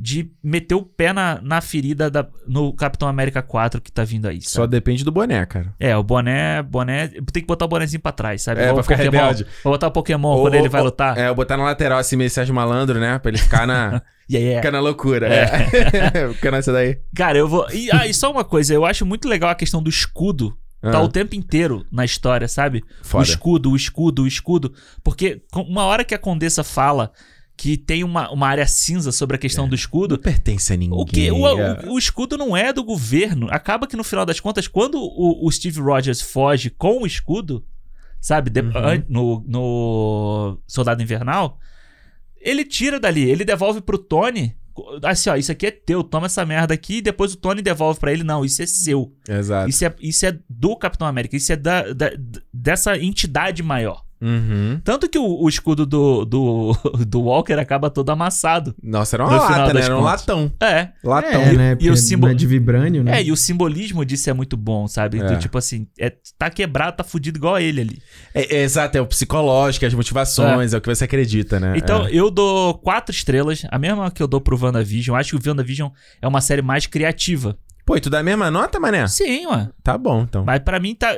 de 0.00 0.30
meter 0.42 0.76
o 0.76 0.82
pé 0.82 1.12
na, 1.12 1.40
na 1.42 1.60
ferida 1.60 2.08
da- 2.08 2.28
no 2.46 2.72
Capitão 2.72 3.08
América 3.08 3.42
4 3.42 3.80
que 3.80 3.90
tá 3.90 4.04
vindo 4.04 4.28
aí. 4.28 4.40
Só 4.40 4.60
Sabe? 4.62 4.70
depende 4.70 5.02
do 5.04 5.10
boné, 5.10 5.44
cara. 5.44 5.74
É, 5.80 5.96
o 5.96 6.02
boné, 6.04 6.62
boné. 6.62 7.08
Tem 7.08 7.42
que 7.42 7.46
botar 7.46 7.64
o 7.64 7.68
bonézinho 7.68 8.00
pra 8.00 8.12
trás, 8.12 8.42
sabe? 8.42 8.60
É, 8.60 8.64
Igual 8.64 8.76
pra 8.76 8.82
ficar 8.84 8.96
Pokémon. 8.96 9.10
rebelde. 9.22 9.46
Vou 9.64 9.72
botar 9.72 9.86
o 9.88 9.90
Pokémon 9.90 10.28
Ou- 10.28 10.42
quando 10.42 10.54
ele 10.54 10.68
vai 10.68 10.80
ou- 10.80 10.84
lutar. 10.86 11.18
É, 11.18 11.28
eu 11.28 11.34
botar 11.34 11.56
na 11.56 11.64
lateral 11.64 11.98
assim, 11.98 12.14
meio 12.16 12.30
Sérgio 12.30 12.54
Malandro, 12.54 13.00
né? 13.00 13.18
Pra 13.18 13.30
ele 13.30 13.38
ficar 13.38 13.66
na, 13.66 14.00
aí 14.30 14.44
é. 14.52 14.56
ficar 14.56 14.70
na 14.70 14.78
loucura. 14.80 15.26
É. 15.26 16.28
Fica 16.34 16.50
nessa 16.52 16.72
daí. 16.72 16.98
Cara, 17.16 17.36
eu 17.38 17.48
vou. 17.48 17.66
E, 17.72 17.90
ah, 17.90 18.06
e 18.06 18.14
só 18.14 18.30
uma 18.30 18.44
coisa, 18.44 18.72
eu 18.72 18.86
acho 18.86 19.04
muito 19.04 19.28
legal 19.28 19.50
a 19.50 19.54
questão 19.54 19.82
do 19.82 19.90
escudo. 19.90 20.56
Tá 20.80 20.98
Ah. 20.98 21.02
o 21.02 21.08
tempo 21.08 21.34
inteiro 21.34 21.84
na 21.90 22.04
história, 22.04 22.46
sabe? 22.46 22.84
Foda. 23.02 23.24
O 23.24 23.26
escudo, 23.26 23.70
o 23.72 23.76
escudo, 23.76 24.22
o 24.22 24.26
escudo. 24.28 24.72
Porque 25.02 25.42
uma 25.52 25.82
hora 25.82 26.04
que 26.04 26.14
a 26.14 26.18
Condessa 26.18 26.62
fala 26.62 27.10
que 27.58 27.76
tem 27.76 28.04
uma, 28.04 28.30
uma 28.30 28.46
área 28.46 28.66
cinza 28.68 29.10
sobre 29.10 29.34
a 29.34 29.38
questão 29.38 29.64
do 29.66 29.70
Não 29.70 29.74
escudo. 29.74 30.16
pertence 30.16 30.72
a 30.72 30.76
ninguém. 30.76 30.96
O 30.96 31.04
que 31.04 31.28
o, 31.30 31.46
é. 31.46 31.84
o- 31.86 31.94
o 31.94 31.98
escudo 31.98 32.38
não 32.38 32.56
é 32.56 32.72
do 32.72 32.84
governo. 32.84 33.48
Acaba 33.50 33.84
que 33.86 33.96
no 33.96 34.04
final 34.04 34.24
das 34.24 34.38
contas, 34.38 34.68
quando 34.68 34.94
o, 35.00 35.44
o 35.44 35.50
Steve 35.50 35.80
Rogers 35.80 36.22
foge 36.22 36.70
com 36.70 37.02
o 37.02 37.06
escudo, 37.06 37.64
sabe, 38.20 38.48
de- 38.48 38.60
Uhum. 38.60 39.02
no, 39.08 39.44
no 39.46 40.58
Soldado 40.68 41.02
Invernal, 41.02 41.58
ele 42.40 42.64
tira 42.64 43.00
dali, 43.00 43.28
ele 43.28 43.44
devolve 43.44 43.80
pro 43.80 43.98
Tony. 43.98 44.54
Assim, 45.02 45.28
ó, 45.28 45.34
isso 45.34 45.50
aqui 45.50 45.66
é 45.66 45.70
teu, 45.72 46.04
toma 46.04 46.26
essa 46.26 46.46
merda 46.46 46.72
aqui 46.72 46.98
e 46.98 47.02
depois 47.02 47.32
o 47.32 47.36
Tony 47.36 47.60
devolve 47.60 47.98
pra 47.98 48.12
ele. 48.12 48.22
Não, 48.22 48.44
isso 48.44 48.62
é 48.62 48.66
seu. 48.66 49.12
Exato. 49.28 49.68
Isso 49.68 49.84
é, 49.84 49.92
isso 50.00 50.24
é 50.24 50.38
do 50.48 50.76
Capitão 50.76 51.08
América, 51.08 51.36
isso 51.36 51.52
é 51.52 51.56
da, 51.56 51.92
da- 51.92 52.12
dessa 52.54 52.96
entidade 52.96 53.60
maior. 53.64 54.04
Uhum. 54.20 54.80
Tanto 54.82 55.08
que 55.08 55.18
o, 55.18 55.42
o 55.42 55.48
escudo 55.48 55.86
do, 55.86 56.24
do, 56.24 56.72
do 57.06 57.20
Walker 57.22 57.54
acaba 57.54 57.88
todo 57.90 58.10
amassado. 58.10 58.74
Nossa, 58.82 59.16
era 59.16 59.24
uma 59.24 59.36
lata, 59.36 59.74
né? 59.74 59.80
Era 59.82 59.96
um 59.96 60.00
contas. 60.00 60.20
latão. 60.20 60.52
É. 60.60 60.88
Latão. 61.04 61.40
É, 61.42 61.52
né? 61.52 61.72
E 61.72 61.76
Porque 61.76 62.14
o 62.14 62.18
não 62.18 62.28
é 62.28 62.34
de 62.34 62.46
vibrânio, 62.46 63.04
né? 63.04 63.18
É, 63.18 63.22
e 63.22 63.32
o 63.32 63.36
simbolismo 63.36 64.04
disso 64.04 64.28
é 64.28 64.32
muito 64.32 64.56
bom, 64.56 64.86
sabe? 64.88 65.20
É. 65.20 65.24
Do 65.24 65.38
tipo 65.38 65.56
assim, 65.58 65.86
é, 65.98 66.12
tá 66.38 66.50
quebrado, 66.50 66.96
tá 66.96 67.04
fudido 67.04 67.38
igual 67.38 67.54
a 67.54 67.62
ele 67.62 67.80
ali. 67.80 68.02
É, 68.34 68.56
é, 68.56 68.62
exato, 68.62 68.98
é 68.98 69.00
o 69.00 69.06
psicológico, 69.06 69.86
as 69.86 69.94
motivações, 69.94 70.74
é, 70.74 70.78
o 70.78 70.80
que 70.80 70.88
você 70.94 71.04
acredita, 71.04 71.60
né? 71.60 71.74
Então, 71.76 72.06
É. 72.06 72.10
eu 72.12 72.30
dou 72.30 72.74
quatro 72.74 73.14
estrelas, 73.14 73.62
a 73.70 73.78
mesma 73.78 74.10
que 74.10 74.22
eu 74.22 74.26
dou 74.26 74.40
pro 74.40 74.58
WandaVision. 74.60 75.16
Acho 75.16 75.36
que 75.38 75.48
o 75.48 75.50
WandaVision 75.50 75.90
é 76.20 76.26
uma 76.28 76.40
série 76.40 76.62
mais 76.62 76.86
criativa. 76.86 77.56
Pô, 77.86 77.96
e 77.96 78.00
tu 78.00 78.10
dá 78.10 78.18
a 78.18 78.22
mesma 78.22 78.50
nota, 78.50 78.78
mané? 78.78 79.06
Sim, 79.06 79.46
ué. 79.46 79.68
Tá 79.82 79.96
bom, 79.96 80.22
então. 80.22 80.44
Mas 80.44 80.58
pra 80.60 80.78
mim 80.78 80.94
tá. 80.94 81.16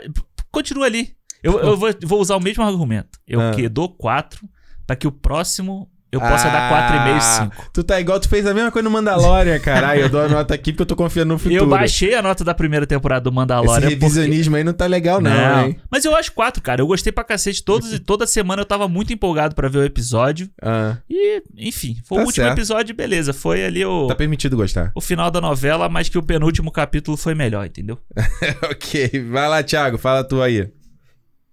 Continua 0.52 0.86
ali. 0.86 1.14
Eu, 1.42 1.58
eu 1.60 1.76
vou, 1.76 1.90
vou 2.04 2.20
usar 2.20 2.36
o 2.36 2.40
mesmo 2.40 2.62
argumento. 2.64 3.18
Eu 3.26 3.40
Ah. 3.40 3.50
que 3.52 3.68
dou 3.68 3.88
quatro 3.88 4.40
pra 4.86 4.96
que 4.96 5.06
o 5.06 5.12
próximo 5.12 5.88
eu 6.12 6.18
possa 6.20 6.48
dar 6.50 6.68
quatro 6.68 6.96
e 6.96 7.04
meio, 7.04 7.16
Ah, 7.18 7.20
cinco. 7.20 7.70
Tu 7.72 7.84
tá 7.84 8.00
igual, 8.00 8.18
tu 8.18 8.28
fez 8.28 8.44
a 8.44 8.52
mesma 8.52 8.72
coisa 8.72 8.82
no 8.82 8.90
Mandalorian, 8.90 9.60
caralho. 9.60 10.00
Eu 10.00 10.08
dou 10.08 10.20
a 10.20 10.28
nota 10.28 10.52
aqui 10.52 10.72
porque 10.72 10.82
eu 10.82 10.86
tô 10.86 10.96
confiando 10.96 11.32
no 11.34 11.38
futuro. 11.38 11.54
Eu 11.62 11.68
baixei 11.68 12.16
a 12.16 12.20
nota 12.20 12.42
da 12.42 12.52
primeira 12.52 12.84
temporada 12.84 13.20
do 13.22 13.28
Esse 13.30 13.34
Mandalorian. 13.36 13.74
porque- 13.82 13.94
revisionismo 13.94 14.56
aí 14.56 14.64
não 14.64 14.72
tá 14.72 14.86
legal, 14.86 15.20
não, 15.20 15.66
hein? 15.68 15.76
Mas 15.88 16.04
eu 16.04 16.16
acho 16.16 16.32
quatro, 16.32 16.60
cara. 16.60 16.82
Eu 16.82 16.86
gostei 16.88 17.12
pra 17.12 17.22
cacete. 17.22 17.62
Todos, 17.62 17.96
toda 18.04 18.26
semana 18.26 18.60
eu 18.62 18.66
tava 18.66 18.88
muito 18.88 19.12
empolgado 19.12 19.54
pra 19.54 19.68
ver 19.68 19.78
o 19.78 19.84
episódio. 19.84 20.50
Ah, 20.60 20.96
E, 21.08 21.44
enfim, 21.56 21.96
foi 22.04 22.18
Tá 22.18 22.24
o 22.24 22.26
último 22.26 22.44
certo. 22.44 22.58
episódio, 22.58 22.92
beleza. 22.92 23.32
Foi 23.32 23.64
ali 23.64 23.84
o, 23.84 24.08
tá 24.08 24.16
permitido 24.16 24.56
gostar. 24.56 24.90
o 24.96 25.00
final 25.00 25.30
da 25.30 25.40
novela, 25.40 25.88
mas 25.88 26.08
que 26.08 26.18
o 26.18 26.22
penúltimo 26.24 26.72
capítulo 26.72 27.16
foi 27.16 27.36
melhor, 27.36 27.64
entendeu? 27.66 27.96
ok, 28.68 29.26
vai 29.30 29.48
lá, 29.48 29.62
Thiago, 29.62 29.96
fala 29.96 30.24
tu 30.24 30.42
aí. 30.42 30.68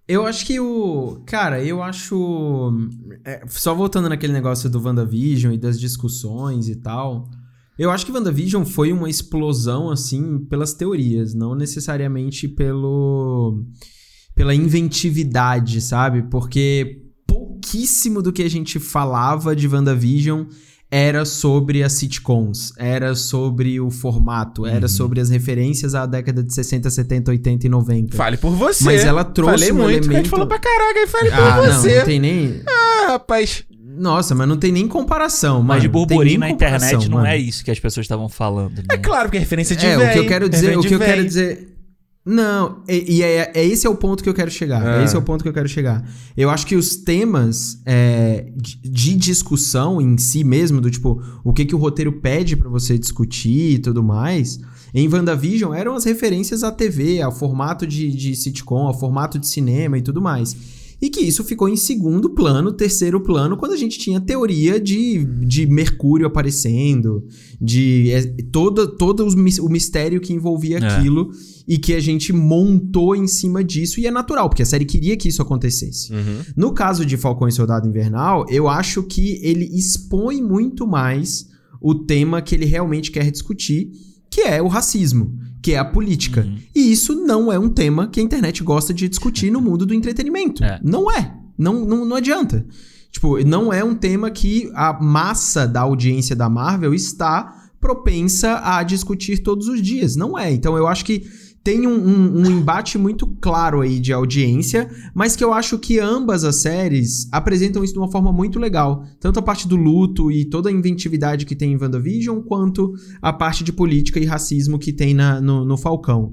Eu 0.07 0.25
acho 0.25 0.45
que 0.45 0.59
o. 0.59 1.21
Cara, 1.25 1.61
eu 1.61 1.83
acho. 1.83 2.71
é, 3.25 3.43
só 3.47 3.75
voltando 3.75 4.07
naquele 4.07 4.31
negócio 4.31 4.69
do 4.69 4.81
WandaVision 4.81 5.53
e 5.53 5.57
das 5.57 5.77
discussões 5.77 6.69
e 6.69 6.75
tal. 6.77 7.29
Eu 7.77 7.91
acho 7.91 8.05
que 8.05 8.11
WandaVision 8.11 8.63
foi 8.63 8.91
uma 8.91 9.09
explosão, 9.09 9.91
assim, 9.91 10.39
pelas 10.45 10.73
teorias, 10.73 11.33
não 11.33 11.53
necessariamente 11.55 12.47
pelo. 12.47 13.65
pela 14.33 14.55
inventividade, 14.55 15.81
sabe? 15.81 16.23
Porque 16.23 17.03
pouquíssimo 17.27 18.21
do 18.21 18.31
que 18.31 18.43
a 18.43 18.49
gente 18.49 18.79
falava 18.79 19.53
de 19.53 19.67
WandaVision 19.67 20.45
era 20.89 21.25
sobre 21.25 21.83
as 21.83 21.93
sitcoms, 21.93 22.71
era 22.77 23.13
sobre 23.13 23.79
o 23.79 23.91
formato, 23.91 24.65
era 24.65 24.87
sobre 24.87 25.19
as 25.19 25.29
referências 25.29 25.93
à 25.93 26.05
década 26.05 26.41
de 26.41 26.53
60, 26.53 26.89
70, 26.89 27.31
80 27.31 27.65
e 27.67 27.69
90. 27.69 28.15
Fale 28.15 28.37
por 28.37 28.51
você. 28.51 28.83
Mas 28.85 29.03
ela 29.03 29.23
trouxe 29.25 29.51
Falei 29.67 29.71
um 29.71 29.75
muito, 29.75 29.87
que 29.87 29.93
a 29.97 30.01
gente 30.01 30.05
elemento- 30.05 30.29
falou 30.29 30.47
pra 30.47 30.59
caraca, 30.59 30.99
aí 30.99 31.07
fale 31.07 31.29
Ah, 31.31 31.57
por 31.57 31.67
não, 31.67 31.81
você. 31.81 31.97
não 31.99 32.05
tem 32.05 32.19
nem. 32.19 32.61
Ah, 32.67 33.07
rapaz. 33.11 33.63
Nossa, 33.99 34.35
mas 34.35 34.47
não 34.47 34.57
tem 34.57 34.71
nem 34.71 34.87
comparação, 34.87 35.63
Mas 35.63 35.81
de 35.81 35.87
mano, 35.87 35.99
não 35.99 36.05
tem 36.07 36.15
burburinho 36.17 36.39
na 36.39 36.49
internet 36.51 36.81
comparação, 36.81 37.09
não 37.09 37.17
mano. 37.17 37.27
é 37.29 37.37
isso 37.37 37.65
que 37.65 37.71
as 37.71 37.79
pessoas 37.79 38.03
estavam 38.05 38.29
falando. 38.29 38.77
Né? 38.77 38.83
É 38.91 38.97
claro, 38.97 39.23
porque 39.23 39.37
é 39.37 39.39
referência 39.39 39.75
de 39.75 39.85
É, 39.87 39.97
véi, 39.97 40.09
o 40.09 40.13
que 40.13 40.19
eu 40.19 40.27
quero 40.27 40.47
dizer, 40.47 40.67
referência 40.67 40.79
o 40.79 40.81
de 40.83 40.87
que 40.87 40.93
eu 40.93 40.99
quero 40.99 41.25
dizer. 41.25 41.76
Não, 42.27 42.83
e, 42.89 43.19
e 43.19 43.23
é, 43.23 43.53
é 43.55 43.65
esse 43.65 43.87
é 43.87 43.89
o 43.89 43.95
ponto 43.95 44.21
que 44.21 44.27
eu 44.27 44.33
quero 44.33 44.51
chegar. 44.51 44.99
É 44.99 45.03
esse 45.05 45.15
é 45.15 45.19
o 45.19 45.21
ponto 45.21 45.41
que 45.41 45.47
eu 45.47 45.53
quero 45.53 45.69
chegar. 45.69 46.05
Eu 46.35 46.49
acho 46.49 46.67
que 46.67 46.75
os 46.75 46.97
temas 46.97 47.81
é, 47.85 48.51
de, 48.53 48.77
de 48.83 49.15
discussão 49.15 50.01
em 50.01 50.17
si 50.17 50.43
mesmo, 50.43 50.81
do 50.81 50.91
tipo, 50.91 51.23
o 51.41 51.53
que, 51.53 51.63
que 51.63 51.73
o 51.73 51.77
roteiro 51.77 52.11
pede 52.11 52.57
pra 52.57 52.69
você 52.69 52.97
discutir 52.97 53.75
e 53.75 53.79
tudo 53.79 54.03
mais, 54.03 54.59
em 54.93 55.07
WandaVision 55.07 55.73
eram 55.73 55.95
as 55.95 56.03
referências 56.03 56.63
à 56.63 56.71
TV, 56.71 57.21
ao 57.21 57.31
formato 57.31 57.87
de, 57.87 58.11
de 58.11 58.35
sitcom, 58.35 58.87
ao 58.87 58.99
formato 58.99 59.39
de 59.39 59.47
cinema 59.47 59.97
e 59.97 60.01
tudo 60.01 60.21
mais. 60.21 60.53
E 60.99 61.09
que 61.11 61.21
isso 61.21 61.43
ficou 61.43 61.69
em 61.69 61.75
segundo 61.75 62.31
plano, 62.31 62.73
terceiro 62.73 63.21
plano, 63.21 63.55
quando 63.55 63.73
a 63.73 63.77
gente 63.77 63.99
tinha 63.99 64.19
teoria 64.19 64.79
de, 64.79 65.23
de 65.45 65.67
Mercúrio 65.67 66.25
aparecendo, 66.25 67.23
de 67.61 68.09
é, 68.11 68.21
todo, 68.51 68.87
todo 68.97 69.23
o 69.27 69.69
mistério 69.69 70.19
que 70.19 70.33
envolvia 70.33 70.79
É. 70.79 70.87
aquilo 70.87 71.29
e 71.67 71.77
que 71.77 71.93
a 71.93 71.99
gente 71.99 72.33
montou 72.33 73.15
em 73.15 73.27
cima 73.27 73.63
disso. 73.63 73.99
E 73.99 74.07
é 74.07 74.11
natural, 74.11 74.49
porque 74.49 74.63
a 74.63 74.65
série 74.65 74.85
queria 74.85 75.15
que 75.15 75.27
isso 75.29 75.41
acontecesse. 75.41 76.11
Uhum. 76.13 76.39
No 76.55 76.71
caso 76.73 77.05
de 77.05 77.15
Falcão 77.15 77.47
e 77.47 77.51
Soldado 77.51 77.87
Invernal, 77.87 78.45
eu 78.49 78.67
acho 78.67 79.03
que 79.03 79.39
ele 79.43 79.65
expõe 79.65 80.41
muito 80.41 80.87
mais 80.87 81.47
o 81.79 81.93
tema 81.93 82.41
que 82.41 82.55
ele 82.55 82.65
realmente 82.65 83.11
quer 83.11 83.29
discutir, 83.29 83.91
que 84.31 84.41
é 84.41 84.61
o 84.61 84.67
racismo, 84.67 85.37
que 85.67 85.73
é 85.73 85.77
a 85.77 85.83
política. 85.83 86.45
Uhum. 86.47 86.59
E 86.73 86.93
isso 86.93 87.13
não 87.13 87.51
é 87.51 87.59
um 87.59 87.67
tema 87.67 88.07
que 88.07 88.21
a 88.21 88.23
internet 88.23 88.63
gosta 88.63 88.93
de 88.93 89.09
discutir 89.09 89.51
no 89.51 89.59
mundo 89.59 89.85
do 89.85 89.93
entretenimento. 89.93 90.63
É. 90.63 90.79
Não 90.81 91.11
é. 91.11 91.35
Não, 91.57 91.83
não, 91.83 92.05
não 92.05 92.15
adianta. 92.15 92.65
Tipo, 93.11 93.37
não 93.45 93.73
é 93.73 93.83
um 93.83 93.93
tema 93.93 94.31
que 94.31 94.71
a 94.73 94.93
massa 94.93 95.67
da 95.67 95.81
audiência 95.81 96.37
da 96.37 96.47
Marvel 96.47 96.93
está 96.93 97.69
propensa 97.81 98.61
a 98.63 98.81
discutir 98.81 99.39
todos 99.39 99.67
os 99.67 99.81
dias. 99.81 100.15
Não 100.15 100.39
é. 100.39 100.53
Então 100.53 100.77
eu 100.77 100.87
acho 100.87 101.03
que 101.03 101.29
tem 101.67 101.85
um, 101.85 101.91
um- 101.95 102.37
um 102.43 102.45
embate 102.49 102.97
muito 102.97 103.27
claro 103.41 103.81
aí 103.81 103.99
de 103.99 104.13
audiência, 104.13 104.89
mas 105.13 105.35
que 105.35 105.43
eu 105.43 105.51
acho 105.51 105.77
que 105.77 105.99
ambas 105.99 106.45
as 106.45 106.55
séries 106.61 107.27
apresentam 107.29 107.83
isso 107.83 107.91
de 107.91 107.99
uma 107.99 108.09
forma 108.09 108.31
muito 108.31 108.57
legal. 108.57 109.03
Tanto 109.19 109.37
a 109.39 109.41
parte 109.41 109.67
do 109.67 109.75
luto 109.75 110.31
e 110.31 110.45
toda 110.45 110.69
a 110.69 110.71
inventividade 110.71 111.45
que 111.45 111.57
tem 111.57 111.73
em 111.73 111.77
WandaVision, 111.77 112.39
quanto 112.39 112.93
a 113.21 113.33
parte 113.33 113.65
de 113.65 113.73
política 113.73 114.17
e 114.17 114.23
racismo 114.23 114.79
que 114.79 114.93
tem 114.93 115.13
na, 115.13 115.41
no, 115.41 115.65
no 115.65 115.75
Falcão. 115.75 116.31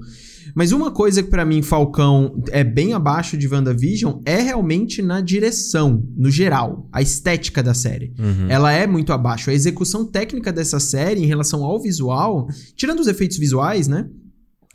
Mas 0.55 0.71
uma 0.71 0.89
coisa 0.89 1.21
que 1.21 1.29
pra 1.29 1.43
mim 1.43 1.61
Falcão 1.61 2.41
é 2.49 2.63
bem 2.63 2.93
abaixo 2.93 3.35
de 3.35 3.45
WandaVision 3.45 4.21
é 4.23 4.39
realmente 4.41 5.01
na 5.01 5.19
direção, 5.19 6.01
no 6.15 6.31
geral, 6.31 6.87
a 6.93 7.01
estética 7.01 7.61
da 7.61 7.73
série. 7.73 8.13
Uhum. 8.17 8.45
Ela 8.47 8.71
é 8.71 8.87
muito 8.87 9.11
abaixo. 9.11 9.49
A 9.49 9.53
execução 9.53 10.05
técnica 10.05 10.53
dessa 10.53 10.79
série 10.79 11.21
em 11.21 11.25
relação 11.25 11.61
ao 11.65 11.81
visual, 11.81 12.47
tirando 12.73 13.01
os 13.01 13.07
efeitos 13.07 13.37
visuais, 13.37 13.89
né? 13.89 14.07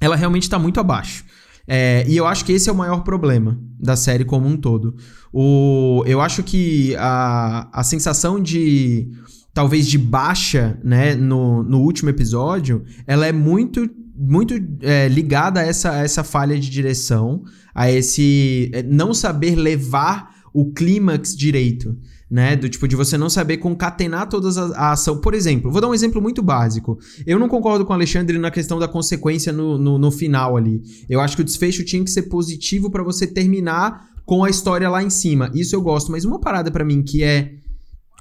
Ela 0.00 0.16
realmente 0.16 0.48
tá 0.48 0.58
muito 0.58 0.80
abaixo. 0.80 1.24
É, 1.72 2.04
e 2.08 2.16
eu 2.16 2.26
acho 2.26 2.44
que 2.44 2.52
esse 2.52 2.68
é 2.68 2.72
o 2.72 2.76
maior 2.76 3.04
problema 3.04 3.60
da 3.78 3.94
série 3.94 4.24
como 4.24 4.48
um 4.48 4.56
todo. 4.56 4.96
O, 5.32 6.02
eu 6.06 6.20
acho 6.20 6.42
que 6.42 6.96
a, 6.96 7.68
a 7.72 7.84
sensação 7.84 8.40
de. 8.40 9.08
talvez 9.54 9.86
de 9.86 9.96
baixa, 9.96 10.78
né, 10.82 11.14
no, 11.14 11.62
no 11.62 11.80
último 11.80 12.10
episódio, 12.10 12.84
ela 13.06 13.26
é 13.26 13.32
muito. 13.32 13.88
Muito 14.22 14.52
é, 14.82 15.08
ligada 15.08 15.60
a 15.60 15.62
essa, 15.62 15.92
a 15.92 16.04
essa 16.04 16.22
falha 16.22 16.58
de 16.58 16.68
direção, 16.68 17.42
a 17.74 17.90
esse 17.90 18.70
é, 18.74 18.82
não 18.82 19.14
saber 19.14 19.54
levar 19.54 20.42
o 20.52 20.72
clímax 20.72 21.34
direito, 21.34 21.96
né? 22.30 22.54
Do 22.54 22.68
tipo 22.68 22.86
de 22.86 22.94
você 22.94 23.18
não 23.18 23.28
saber 23.28 23.56
concatenar 23.56 24.28
todas 24.28 24.56
a, 24.56 24.66
a 24.76 24.92
ação. 24.92 25.20
Por 25.20 25.34
exemplo, 25.34 25.70
vou 25.70 25.80
dar 25.80 25.88
um 25.88 25.94
exemplo 25.94 26.22
muito 26.22 26.42
básico. 26.42 26.98
Eu 27.26 27.38
não 27.38 27.48
concordo 27.48 27.84
com 27.84 27.92
o 27.92 27.96
Alexandre 27.96 28.38
na 28.38 28.50
questão 28.50 28.78
da 28.78 28.86
consequência 28.86 29.52
no, 29.52 29.76
no, 29.76 29.98
no 29.98 30.10
final 30.10 30.56
ali. 30.56 30.80
Eu 31.08 31.20
acho 31.20 31.34
que 31.34 31.42
o 31.42 31.44
desfecho 31.44 31.84
tinha 31.84 32.04
que 32.04 32.10
ser 32.10 32.22
positivo 32.22 32.90
pra 32.90 33.02
você 33.02 33.26
terminar 33.26 34.08
com 34.24 34.44
a 34.44 34.50
história 34.50 34.88
lá 34.88 35.02
em 35.02 35.10
cima. 35.10 35.50
Isso 35.52 35.74
eu 35.74 35.82
gosto, 35.82 36.12
mas 36.12 36.24
uma 36.24 36.38
parada 36.38 36.70
pra 36.70 36.84
mim 36.84 37.02
que 37.02 37.24
é 37.24 37.54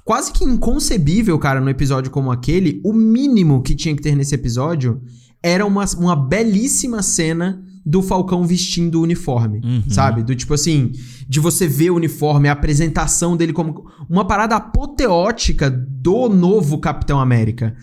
quase 0.04 0.32
que 0.32 0.42
inconcebível, 0.42 1.38
cara, 1.38 1.60
no 1.60 1.70
episódio 1.70 2.10
como 2.10 2.32
aquele, 2.32 2.80
o 2.84 2.92
mínimo 2.92 3.62
que 3.62 3.76
tinha 3.76 3.94
que 3.94 4.02
ter 4.02 4.16
nesse 4.16 4.34
episódio 4.34 5.00
era 5.40 5.64
uma, 5.64 5.84
uma 5.96 6.16
belíssima 6.16 7.00
cena 7.00 7.64
do 7.84 8.02
Falcão 8.02 8.46
vestindo 8.46 8.96
o 9.00 9.02
uniforme, 9.02 9.60
Uhum. 9.64 9.82
sabe? 9.88 10.22
Do 10.22 10.34
tipo 10.36 10.52
assim, 10.54 10.92
de 11.28 11.40
você 11.40 11.66
ver 11.66 11.90
o 11.90 11.96
uniforme, 11.96 12.48
a 12.48 12.52
apresentação 12.52 13.36
dele 13.36 13.52
como 13.52 13.86
uma 14.08 14.26
parada 14.26 14.56
apoteótica 14.56 15.70
do 15.70 16.28
novo 16.28 16.78
Capitão 16.78 17.18
América. 17.18 17.74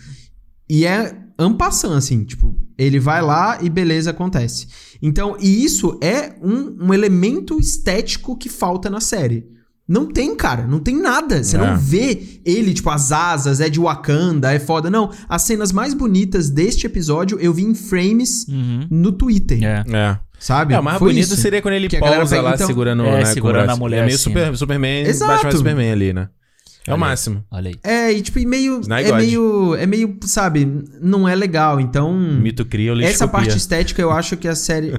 E 0.68 0.84
é 0.84 1.16
ampassant, 1.38 1.92
assim, 1.96 2.24
tipo, 2.24 2.54
ele 2.76 2.98
vai 3.00 3.22
lá 3.22 3.58
e 3.62 3.68
beleza, 3.70 4.10
acontece. 4.10 4.66
Então, 5.00 5.36
e 5.40 5.64
isso 5.64 5.98
é 6.02 6.34
um, 6.42 6.86
um 6.86 6.94
elemento 6.94 7.58
estético 7.58 8.36
que 8.36 8.48
falta 8.48 8.90
na 8.90 9.00
série. 9.00 9.46
Não 9.88 10.06
tem, 10.06 10.36
cara, 10.36 10.66
não 10.66 10.78
tem 10.78 10.94
nada. 11.00 11.42
Você 11.42 11.56
É. 11.56 11.58
não 11.60 11.78
vê 11.78 12.40
ele, 12.44 12.74
tipo, 12.74 12.90
as 12.90 13.10
asas, 13.10 13.58
é 13.60 13.70
de 13.70 13.80
Wakanda, 13.80 14.52
é 14.52 14.58
foda. 14.58 14.90
Não, 14.90 15.10
as 15.28 15.42
cenas 15.42 15.72
mais 15.72 15.94
bonitas 15.94 16.50
deste 16.50 16.84
episódio 16.86 17.38
eu 17.40 17.54
vi 17.54 17.62
em 17.64 17.74
frames 17.74 18.46
Uhum. 18.48 18.86
no 18.90 19.12
Twitter, 19.12 19.58
É. 19.64 19.84
É. 19.90 20.18
sabe? 20.38 20.74
É, 20.74 20.78
o 20.78 20.82
mais 20.82 20.98
Foi 20.98 21.08
bonito 21.08 21.24
isso. 21.32 21.36
seria 21.36 21.62
quando 21.62 21.72
ele 21.74 21.88
Que 21.88 21.96
a 21.96 22.00
galera 22.00 22.18
pausa 22.18 22.36
pega, 22.36 22.48
lá 22.48 22.54
então- 22.54 22.66
segurando, 22.66 23.02
É, 23.04 23.18
né, 23.20 23.24
segurando 23.24 23.70
a 23.70 23.76
mulher 23.76 23.98
É 24.00 24.02
meio 24.04 24.14
assim, 24.14 24.24
super, 24.24 24.54
Superman, 24.56 25.06
Exato. 25.06 25.32
Batman 25.32 25.52
Superman 25.52 25.90
ali, 25.92 26.12
né? 26.12 26.28
É 26.88 26.94
o 26.94 26.98
máximo. 26.98 27.44
Olha 27.50 27.70
aí. 27.70 27.76
É, 27.82 28.12
e 28.12 28.22
tipo, 28.22 28.38
e 28.38 28.46
meio. 28.46 28.80
É 28.90 29.02
God. 29.10 29.16
meio. 29.20 29.74
É 29.74 29.86
meio, 29.86 30.16
sabe, 30.22 30.66
não 31.00 31.28
é 31.28 31.34
legal. 31.34 31.80
Então. 31.80 32.12
Mito 32.18 32.64
cria, 32.64 32.92
Essa 33.04 33.28
parte 33.28 33.56
estética 33.56 34.00
eu 34.02 34.10
acho 34.10 34.36
que 34.36 34.48
a 34.48 34.54
série. 34.54 34.92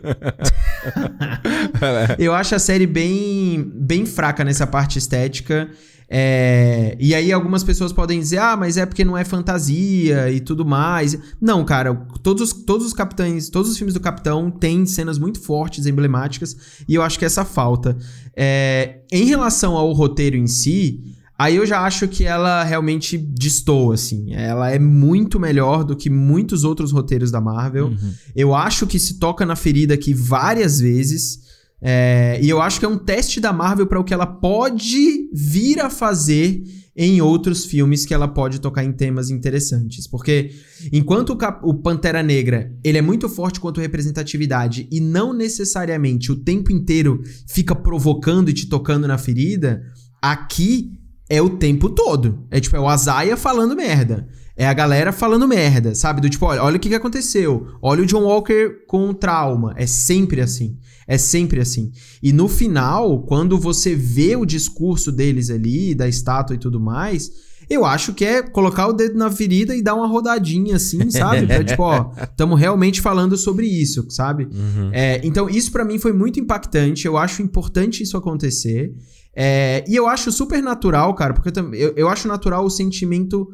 eu 2.18 2.34
acho 2.34 2.56
a 2.56 2.60
série 2.60 2.88
bem, 2.88 3.72
bem 3.76 4.06
fraca 4.06 4.44
nessa 4.44 4.66
parte 4.68 4.98
estética. 4.98 5.70
É, 6.12 6.98
E 7.00 7.14
aí 7.14 7.32
algumas 7.32 7.64
pessoas 7.64 7.94
podem 7.94 8.20
dizer, 8.20 8.40
ah, 8.40 8.58
mas 8.58 8.78
é 8.78 8.86
porque 8.86 9.06
não 9.06 9.16
é 9.16 9.24
fantasia 9.24 10.32
e 10.32 10.40
tudo 10.40 10.66
mais. 10.66 11.16
Não, 11.40 11.64
cara, 11.64 11.94
todos, 12.24 12.52
os- 12.52 12.64
todos 12.64 12.88
os 12.88 12.94
capitães, 12.94 13.48
todos 13.50 13.70
os 13.70 13.78
filmes 13.78 13.94
do 13.94 14.00
Capitão 14.00 14.50
têm 14.50 14.86
cenas 14.88 15.20
muito 15.20 15.40
fortes, 15.40 15.86
emblemáticas, 15.86 16.58
e 16.88 16.96
eu 16.96 17.04
acho 17.04 17.20
que 17.20 17.26
essa 17.26 17.46
falta. 17.46 17.96
É, 18.36 19.02
Em 19.12 19.26
relação 19.26 19.76
ao 19.78 19.92
roteiro 19.94 20.36
em 20.36 20.48
si, 20.48 21.00
aí 21.40 21.56
eu 21.56 21.66
já 21.66 21.80
acho 21.82 22.08
que 22.08 22.26
ela 22.26 22.64
realmente 22.64 23.18
destoa, 23.18 23.94
assim. 23.96 24.34
Ela 24.34 24.70
é 24.72 24.78
muito 24.78 25.40
melhor 25.40 25.84
do 25.84 25.96
que 25.96 26.10
muitos 26.10 26.64
outros 26.64 26.92
roteiros 26.92 27.32
da 27.32 27.40
Marvel. 27.40 27.88
Uhum. 27.88 28.14
Eu 28.36 28.54
acho 28.54 28.86
que 28.86 29.00
se 29.00 29.18
toca 29.18 29.46
na 29.46 29.56
ferida 29.56 29.94
aqui 29.94 30.14
várias 30.14 30.80
vezes. 30.80 31.40
é, 31.82 32.38
e 32.44 32.50
eu 32.50 32.62
acho 32.62 32.78
que 32.80 32.86
é 32.86 32.90
um 32.90 32.98
teste 32.98 33.40
da 33.40 33.54
Marvel 33.54 33.88
para 33.88 34.00
o 34.00 34.04
que 34.04 34.14
ela 34.14 34.28
pode 34.28 35.30
vir 35.34 35.80
a 35.80 35.90
fazer 35.90 36.62
em 37.02 37.22
outros 37.22 37.64
filmes 37.64 38.06
que 38.06 38.14
ela 38.14 38.28
pode 38.28 38.60
tocar 38.60 38.84
em 38.84 38.92
temas 38.92 39.30
interessantes. 39.30 40.06
Porque 40.06 40.52
enquanto 40.92 41.30
o, 41.30 41.38
Cap- 41.38 41.62
o 41.64 41.74
Pantera 41.76 42.22
Negra 42.22 42.70
ele 42.84 42.98
é 42.98 43.02
muito 43.02 43.30
forte 43.30 43.62
quanto 43.62 43.80
representatividade 43.80 44.90
e 44.92 45.00
não 45.00 45.34
necessariamente 45.34 46.30
o 46.30 46.36
tempo 46.36 46.74
inteiro 46.74 47.22
fica 47.48 47.74
provocando 47.74 48.50
e 48.50 48.54
te 48.54 48.68
tocando 48.68 49.08
na 49.08 49.18
ferida, 49.18 49.82
aqui 50.22 50.92
é 51.30 51.42
o 51.42 51.50
tempo 51.50 51.90
todo. 51.90 52.46
É 52.50 52.60
tipo, 52.60 52.76
é 52.76 52.80
o 52.80 52.88
Azaia 52.88 53.38
falando 53.38 53.76
merda. 53.76 54.28
É 54.58 54.68
a 54.68 54.74
galera 54.74 55.14
falando 55.14 55.48
merda, 55.48 55.96
sabe? 55.96 56.20
Do 56.20 56.30
tipo, 56.30 56.46
olha, 56.46 56.62
olha 56.62 56.76
o 56.76 56.80
que, 56.80 56.90
que 56.90 56.96
aconteceu. 56.96 57.68
Olha 57.82 58.04
o 58.04 58.06
John 58.06 58.24
Walker 58.24 58.84
com 58.88 59.14
trauma. 59.14 59.74
É 59.78 59.86
sempre 59.86 60.42
assim. 60.42 60.78
É 61.08 61.18
sempre 61.18 61.62
assim. 61.62 61.92
E 62.22 62.34
no 62.34 62.50
final, 62.50 63.22
quando 63.24 63.58
você 63.58 63.96
vê 63.96 64.36
o 64.36 64.46
discurso 64.46 65.12
deles 65.12 65.50
ali, 65.50 65.96
da 65.96 66.10
estátua 66.10 66.56
e 66.56 66.60
tudo 66.60 66.80
mais, 66.80 67.32
eu 67.70 67.86
acho 67.86 68.14
que 68.14 68.26
é 68.26 68.42
colocar 68.42 68.88
o 68.88 68.94
dedo 68.94 69.18
na 69.18 69.32
ferida 69.32 69.76
e 69.76 69.82
dar 69.82 69.96
uma 69.96 70.08
rodadinha 70.08 70.76
assim, 70.76 71.10
sabe? 71.12 71.46
Pra, 71.46 71.64
tipo, 71.64 71.84
ó, 71.84 72.12
estamos 72.22 72.60
realmente 72.60 73.00
falando 73.00 73.38
sobre 73.38 73.68
isso, 73.68 74.06
sabe? 74.10 74.46
Uhum. 74.46 74.90
É, 74.92 75.22
então, 75.24 75.48
isso 75.50 75.72
pra 75.72 75.86
mim 75.86 76.00
foi 76.00 76.12
muito 76.12 76.40
impactante. 76.40 77.06
Eu 77.06 77.18
acho 77.18 77.42
importante 77.42 78.04
isso 78.04 78.18
acontecer. 78.18 78.94
É, 79.42 79.86
e 79.88 79.96
eu 79.96 80.06
acho 80.06 80.34
super 80.34 80.62
natural, 80.62 81.14
cara, 81.14 81.34
porque 81.34 81.58
eu, 81.58 81.74
eu, 81.74 81.94
eu 81.96 82.10
acho 82.10 82.28
natural 82.28 82.66
o 82.66 82.70
sentimento 82.70 83.48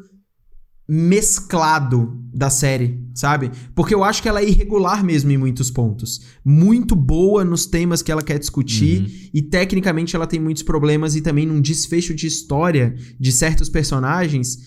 mesclado 0.88 2.20
da 2.34 2.50
série, 2.50 3.00
sabe? 3.14 3.52
Porque 3.72 3.94
eu 3.94 4.02
acho 4.02 4.20
que 4.20 4.28
ela 4.28 4.40
é 4.40 4.48
irregular 4.48 5.04
mesmo 5.04 5.30
em 5.30 5.36
muitos 5.36 5.70
pontos. 5.70 6.22
Muito 6.44 6.96
boa 6.96 7.44
nos 7.44 7.66
temas 7.66 8.02
que 8.02 8.10
ela 8.10 8.24
quer 8.24 8.36
discutir 8.40 9.30
e 9.32 9.40
tecnicamente 9.40 10.16
ela 10.16 10.26
tem 10.26 10.40
muitos 10.40 10.64
problemas 10.64 11.14
e 11.14 11.20
também 11.20 11.46
num 11.46 11.60
desfecho 11.60 12.12
de 12.16 12.26
história 12.26 12.96
de 13.20 13.30
certos 13.30 13.68
personagens 13.68 14.58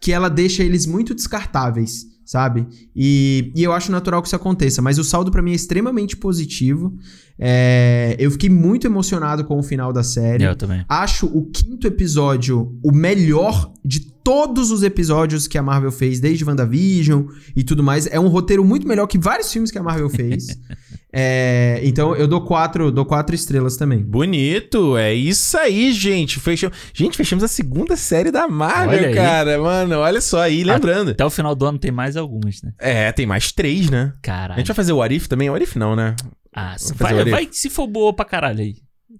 que 0.00 0.10
ela 0.10 0.28
deixa 0.28 0.64
eles 0.64 0.86
muito 0.86 1.14
descartáveis, 1.14 2.04
sabe? 2.24 2.66
E, 2.94 3.52
e 3.54 3.62
eu 3.62 3.72
acho 3.72 3.92
natural 3.92 4.22
que 4.22 4.28
isso 4.28 4.36
aconteça, 4.36 4.80
mas 4.80 4.98
o 4.98 5.04
saldo 5.04 5.30
pra 5.30 5.42
mim 5.42 5.52
é 5.52 5.54
extremamente 5.54 6.16
positivo. 6.16 6.96
É, 7.38 8.16
eu 8.18 8.30
fiquei 8.30 8.48
muito 8.48 8.86
emocionado 8.86 9.44
com 9.44 9.58
o 9.58 9.62
final 9.62 9.92
da 9.92 10.02
série. 10.02 10.44
Eu 10.44 10.56
também. 10.56 10.84
Acho 10.88 11.26
o 11.26 11.50
quinto 11.50 11.86
episódio 11.86 12.78
o 12.82 12.92
melhor 12.92 13.72
de 13.84 14.00
todos 14.00 14.70
os 14.70 14.82
episódios 14.82 15.46
que 15.46 15.58
a 15.58 15.62
Marvel 15.62 15.92
fez, 15.92 16.18
desde 16.18 16.44
WandaVision 16.44 17.26
e 17.54 17.62
tudo 17.62 17.82
mais. 17.82 18.06
É 18.06 18.18
um 18.18 18.28
roteiro 18.28 18.64
muito 18.64 18.88
melhor 18.88 19.06
que 19.06 19.18
vários 19.18 19.52
filmes 19.52 19.70
que 19.70 19.78
a 19.78 19.82
Marvel 19.82 20.08
fez. 20.08 20.46
É, 21.16 21.80
então 21.84 22.16
eu 22.16 22.26
dou 22.26 22.40
quatro, 22.40 22.90
dou 22.90 23.04
quatro 23.06 23.34
estrelas 23.36 23.76
também. 23.76 24.02
Bonito, 24.02 24.96
é 24.96 25.14
isso 25.14 25.56
aí, 25.56 25.92
gente. 25.92 26.40
Fechou. 26.40 26.72
Gente, 26.92 27.16
fechamos 27.16 27.44
a 27.44 27.48
segunda 27.48 27.96
série 27.96 28.32
da 28.32 28.48
Marvel, 28.48 28.98
Olha 28.98 29.08
aí. 29.08 29.14
cara. 29.14 29.58
Mano, 29.62 29.98
olha 29.98 30.20
só 30.20 30.40
aí, 30.40 30.64
lembrando. 30.64 31.12
Até 31.12 31.24
o 31.24 31.30
final 31.30 31.54
do 31.54 31.64
ano 31.66 31.78
tem 31.78 31.92
mais 31.92 32.16
alguns, 32.16 32.62
né? 32.62 32.72
É, 32.80 33.12
tem 33.12 33.26
mais 33.26 33.52
três, 33.52 33.88
né? 33.88 34.12
A 34.16 34.20
Caralho. 34.20 34.58
gente 34.58 34.66
vai 34.66 34.74
fazer 34.74 34.92
o 34.92 35.00
Arif 35.00 35.28
também? 35.28 35.48
O 35.48 35.54
Arif 35.54 35.78
não, 35.78 35.94
né? 35.94 36.16
Ah, 36.52 36.74
se 36.76 36.86
Vamos 36.94 36.98
fazer 36.98 37.14
o 37.14 37.16
vai, 37.16 37.20
Arif. 37.22 37.30
vai 37.30 37.48
se 37.52 37.70
for 37.70 37.86
boa 37.86 38.12
pra 38.12 38.24
caralho 38.24 38.60
aí. 38.60 38.74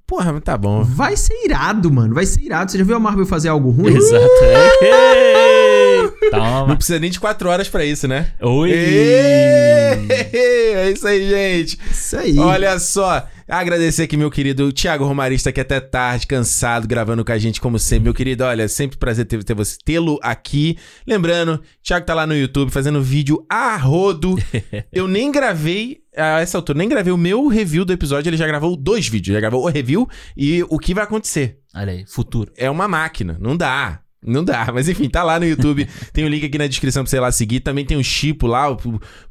Porra, 0.06 0.40
tá 0.40 0.58
bom. 0.58 0.82
Vai 0.82 1.16
ser 1.16 1.34
irado, 1.44 1.92
mano. 1.92 2.12
Vai 2.12 2.26
ser 2.26 2.40
irado. 2.42 2.70
Você 2.72 2.78
já 2.78 2.84
viu 2.84 2.96
a 2.96 3.00
Marvel 3.00 3.24
fazer 3.24 3.48
algo 3.48 3.70
ruim? 3.70 3.94
Exato. 3.94 4.24
Ei, 6.24 6.30
Não 6.30 6.60
Toma. 6.62 6.76
precisa 6.76 6.98
nem 6.98 7.10
de 7.10 7.20
quatro 7.20 7.48
horas 7.48 7.68
pra 7.68 7.84
isso, 7.84 8.08
né? 8.08 8.32
Oi. 8.40 8.72
É 8.72 10.90
isso 10.90 11.06
aí, 11.06 11.28
gente. 11.28 11.78
Isso 11.90 12.16
aí. 12.16 12.38
Olha 12.38 12.78
só, 12.78 13.26
agradecer 13.48 14.02
aqui 14.02 14.16
meu 14.16 14.30
querido 14.30 14.72
Thiago 14.72 15.04
Romarista, 15.04 15.52
que 15.52 15.60
até 15.60 15.80
tarde, 15.80 16.26
cansado, 16.26 16.86
gravando 16.86 17.24
com 17.24 17.32
a 17.32 17.38
gente, 17.38 17.60
como 17.60 17.78
sempre. 17.78 18.04
Meu 18.04 18.14
querido, 18.14 18.44
olha, 18.44 18.68
sempre 18.68 18.98
prazer 18.98 19.24
ter, 19.26 19.42
ter 19.44 19.54
você, 19.54 19.76
tê-lo 19.84 20.18
aqui. 20.22 20.76
Lembrando, 21.06 21.60
Thiago 21.82 22.06
tá 22.06 22.14
lá 22.14 22.26
no 22.26 22.36
YouTube 22.36 22.70
fazendo 22.70 23.02
vídeo 23.02 23.44
a 23.48 23.76
rodo. 23.76 24.36
Eu 24.92 25.06
nem 25.08 25.30
gravei, 25.30 25.98
a 26.16 26.40
essa 26.40 26.58
altura, 26.58 26.78
nem 26.78 26.88
gravei 26.88 27.12
o 27.12 27.18
meu 27.18 27.46
review 27.48 27.84
do 27.84 27.92
episódio, 27.92 28.30
ele 28.30 28.36
já 28.36 28.46
gravou 28.46 28.76
dois 28.76 29.08
vídeos. 29.08 29.34
Já 29.34 29.40
gravou 29.40 29.64
o 29.64 29.68
review 29.68 30.08
e 30.36 30.62
o 30.68 30.78
que 30.78 30.94
vai 30.94 31.04
acontecer. 31.04 31.58
Olha 31.74 31.92
aí, 31.92 32.04
futuro. 32.06 32.52
É 32.56 32.70
uma 32.70 32.86
máquina, 32.88 33.36
não 33.40 33.56
dá. 33.56 34.00
Não 34.24 34.42
dá, 34.44 34.70
mas 34.72 34.88
enfim, 34.88 35.08
tá 35.08 35.22
lá 35.22 35.38
no 35.38 35.46
YouTube. 35.46 35.86
tem 36.12 36.24
o 36.24 36.28
link 36.28 36.44
aqui 36.46 36.56
na 36.58 36.66
descrição 36.66 37.02
pra 37.04 37.10
você 37.10 37.16
ir 37.16 37.20
lá 37.20 37.30
seguir. 37.30 37.60
Também 37.60 37.84
tem 37.84 37.96
o 37.96 38.02
Chipo 38.04 38.46
lá, 38.46 38.70
o 38.70 38.78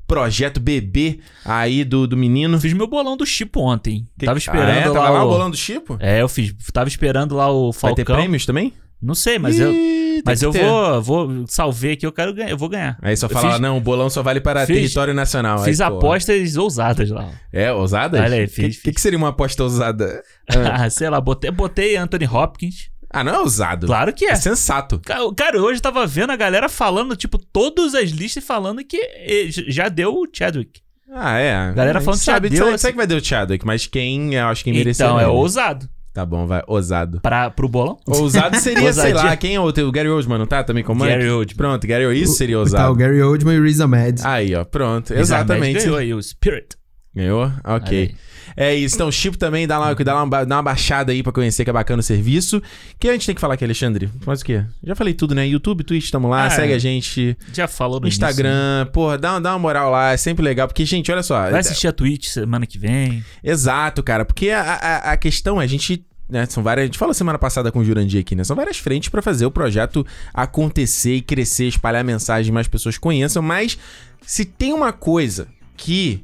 projeto 0.08 0.60
bebê 0.60 1.20
aí 1.44 1.84
do, 1.84 2.06
do 2.08 2.16
menino. 2.16 2.60
Fiz 2.60 2.74
meu 2.74 2.88
bolão 2.88 3.18
do 3.18 3.26
Chipo 3.26 3.60
ontem. 3.62 4.08
Que- 4.18 4.26
Tava 4.26 4.38
esperando 4.38 4.68
ah, 4.70 4.76
é? 4.76 4.88
lá, 4.88 4.94
Tava 4.94 5.10
lá 5.10 5.24
o 5.24 5.28
o... 5.28 5.30
bolão 5.32 5.50
do 5.50 5.58
Chipo? 5.58 5.98
É, 6.00 6.22
eu 6.22 6.30
fiz. 6.30 6.54
Tava 6.72 6.88
esperando 6.88 7.36
lá 7.36 7.52
o 7.52 7.72
Vai 7.72 7.94
ter 7.96 8.06
Falcão. 8.06 8.16
prêmios 8.18 8.46
também? 8.46 8.74
Não 9.02 9.16
sei, 9.16 9.38
mas 9.38 9.60
eu, 9.60 9.70
Ih, 9.70 9.76
tem 9.76 10.22
mas 10.26 10.42
eu 10.42 10.50
ter. 10.52 10.64
vou, 10.64 11.02
vou 11.02 11.44
salvei 11.50 11.92
aqui, 11.92 12.06
eu 12.06 12.12
quero 12.14 12.34
ganhar, 12.34 12.50
eu 12.52 12.58
vou 12.58 12.70
ganhar. 12.70 12.98
Aí 13.02 13.18
só 13.18 13.26
Eu 13.26 13.32
fala, 13.32 13.52
fiz- 13.52 13.60
não, 13.60 13.78
o 13.78 13.82
bolão 13.82 14.10
só 14.10 14.24
vale 14.24 14.40
para 14.40 14.66
fiz- 14.66 14.78
território 14.78 15.14
nacional. 15.14 15.60
Fiz 15.62 15.82
Aí, 15.82 15.88
apostas 15.90 16.56
ousadas 16.56 17.10
lá. 17.10 17.30
É, 17.52 17.70
ousadas? 17.74 18.22
Olha 18.22 18.38
aí, 18.38 18.46
O 18.46 18.50
fiz, 18.50 18.82
que, 18.82 18.94
que 18.94 19.02
seria 19.02 19.18
uma 19.18 19.28
aposta 19.30 19.62
ousada? 19.62 20.24
Ah, 20.72 20.90
sei 20.90 21.10
lá, 21.10 21.20
botei, 21.20 21.52
botei 21.52 21.98
Anthony 21.98 22.26
Hopkins. 22.26 22.93
Ah, 23.14 23.24
não 23.24 23.34
é 23.36 23.40
ousado. 23.40 23.86
Claro 23.88 24.12
que 24.12 24.26
É 24.26 24.32
é. 24.32 24.36
sensato. 24.36 25.00
Ca- 25.06 25.20
Cara, 25.38 25.62
hoje 25.62 25.78
eu 25.78 25.82
tava 25.82 26.06
vendo 26.08 26.32
a 26.32 26.36
galera 26.36 26.68
falando, 26.68 27.16
tipo, 27.16 27.38
todas 27.38 27.94
as 27.94 28.10
listas 28.10 28.44
falando 28.44 28.84
que 28.84 28.98
eh, 28.98 29.48
já 29.50 29.88
deu 29.88 30.14
o 30.16 30.28
Chadwick. 30.34 30.82
Ah, 31.16 31.38
é. 31.38 31.54
Galera 31.74 32.00
A 32.00 32.02
gente 32.02 32.06
falando 32.06 32.20
que 32.20 32.26
já 32.26 32.32
sabe, 32.34 32.50
deu, 32.50 32.58
sabe, 32.58 32.70
assim. 32.72 32.82
sabe 32.82 32.92
que 32.94 32.98
vai 32.98 33.08
dar 33.08 33.16
o 33.16 33.24
Chadwick, 33.24 33.66
mas 33.66 33.86
quem, 33.86 34.34
eu 34.34 34.48
acho 34.48 34.64
que 34.64 34.72
merecia. 34.72 35.06
Então, 35.06 35.20
é 35.20 35.24
mesmo. 35.26 35.38
ousado. 35.38 35.88
Tá 36.12 36.26
bom, 36.26 36.46
vai, 36.46 36.62
ousado. 36.68 37.22
Pra, 37.22 37.50
pro 37.50 37.68
bolão? 37.68 38.00
Ousado 38.08 38.56
seria, 38.62 38.92
sei 38.94 39.14
lá, 39.14 39.36
quem 39.38 39.56
é 39.56 39.60
o 39.60 39.72
teu? 39.72 39.88
O 39.88 39.92
Gary 39.92 40.10
Oldman, 40.10 40.38
não 40.40 40.46
tá? 40.46 40.64
Também 40.64 40.84
como 40.84 41.04
Gary 41.06 41.28
Oldman. 41.30 41.56
Pronto, 41.56 41.88
Gary 41.88 42.06
Oldman. 42.06 42.24
Isso 42.24 42.34
seria 42.34 42.56
Tá, 42.56 42.60
o 42.60 42.62
ousado. 42.62 42.96
Gary 42.96 43.22
Oldman 43.22 43.56
e 43.56 43.60
o 43.60 43.64
Riz 43.64 43.80
Ahmed. 43.80 44.22
Aí, 44.24 44.54
ó, 44.56 44.64
pronto. 44.64 45.14
Riz 45.14 45.32
Ahmed 45.32 45.44
Exatamente. 45.52 45.80
Ganhou 45.84 45.98
aí 45.98 46.14
o 46.14 46.22
Spirit. 46.22 46.76
Ganhou? 47.16 47.52
Ok. 47.64 47.98
aí. 47.98 48.16
É 48.56 48.74
isso. 48.74 48.96
Então, 48.96 49.12
Chipo 49.12 49.38
também, 49.38 49.68
dá, 49.68 49.78
lá, 49.78 49.94
dá, 49.94 50.24
uma, 50.24 50.46
dá 50.46 50.56
uma 50.56 50.64
baixada 50.64 51.12
aí 51.12 51.24
pra 51.24 51.32
conhecer 51.32 51.64
que 51.64 51.70
é 51.70 51.74
bacana 51.74 52.00
o 52.00 52.04
serviço. 52.04 52.58
O 52.58 52.62
que 53.00 53.08
a 53.08 53.14
gente 53.14 53.26
tem 53.26 53.36
que 53.36 53.42
falar 53.42 53.56
aqui, 53.56 53.64
Alexandre? 53.64 54.10
Mas 54.26 54.42
o 54.42 54.46
quê? 54.46 54.64
Já 54.84 54.96
falei 54.96 55.14
tudo, 55.14 55.34
né? 55.34 55.48
YouTube, 55.48 55.84
Twitch, 55.84 56.10
tamo 56.12 56.28
lá. 56.28 56.46
Ah, 56.46 56.50
segue 56.50 56.74
é. 56.74 56.76
a 56.76 56.80
gente. 56.80 57.38
Já 57.54 57.68
falou 57.68 58.00
no 58.00 58.08
Instagram. 58.08 58.88
Porra, 58.94 59.18
dá, 59.18 59.40
dá 59.40 59.52
uma 59.54 59.60
moral 59.60 59.92
lá. 59.92 60.12
É 60.12 60.18
sempre 60.18 60.44
legal. 60.44 60.68
Porque, 60.68 60.86
gente, 60.86 61.12
olha 61.12 61.24
só. 61.24 61.36
início. 61.36 61.52
Vai 61.52 61.60
assistir 61.62 61.88
a 61.88 61.94
Twitch 61.94 62.28
semana 62.28 62.66
que 62.66 62.78
vem. 62.78 63.24
Exato, 63.44 64.04
cara. 64.04 64.26
Porque 64.26 64.50
a, 64.50 64.62
a, 64.62 64.98
a 65.14 65.18
questão 65.18 65.62
é, 65.62 65.66
a 65.66 65.68
gente. 65.68 66.06
Né, 66.30 66.46
são 66.46 66.64
várias. 66.64 66.84
A 66.84 66.86
gente 66.86 66.98
falou 66.98 67.14
semana 67.14 67.38
passada 67.38 67.72
com 67.72 67.80
o 67.80 67.86
Jurandir 67.86 68.22
aqui, 68.22 68.36
né? 68.36 68.44
São 68.44 68.56
várias 68.56 68.78
frentes 68.78 69.10
pra 69.10 69.22
fazer 69.22 69.46
o 69.46 69.52
projeto 69.52 70.06
acontecer 70.34 71.16
e 71.16 71.22
crescer, 71.22 71.66
espalhar 71.66 72.04
mensagem, 72.04 72.52
mais 72.52 72.68
pessoas 72.68 72.98
conheçam. 72.98 73.44
Mas 73.44 73.78
se 74.26 74.46
tem 74.46 74.74
uma 74.74 74.94
coisa 74.94 75.48
que 75.76 76.24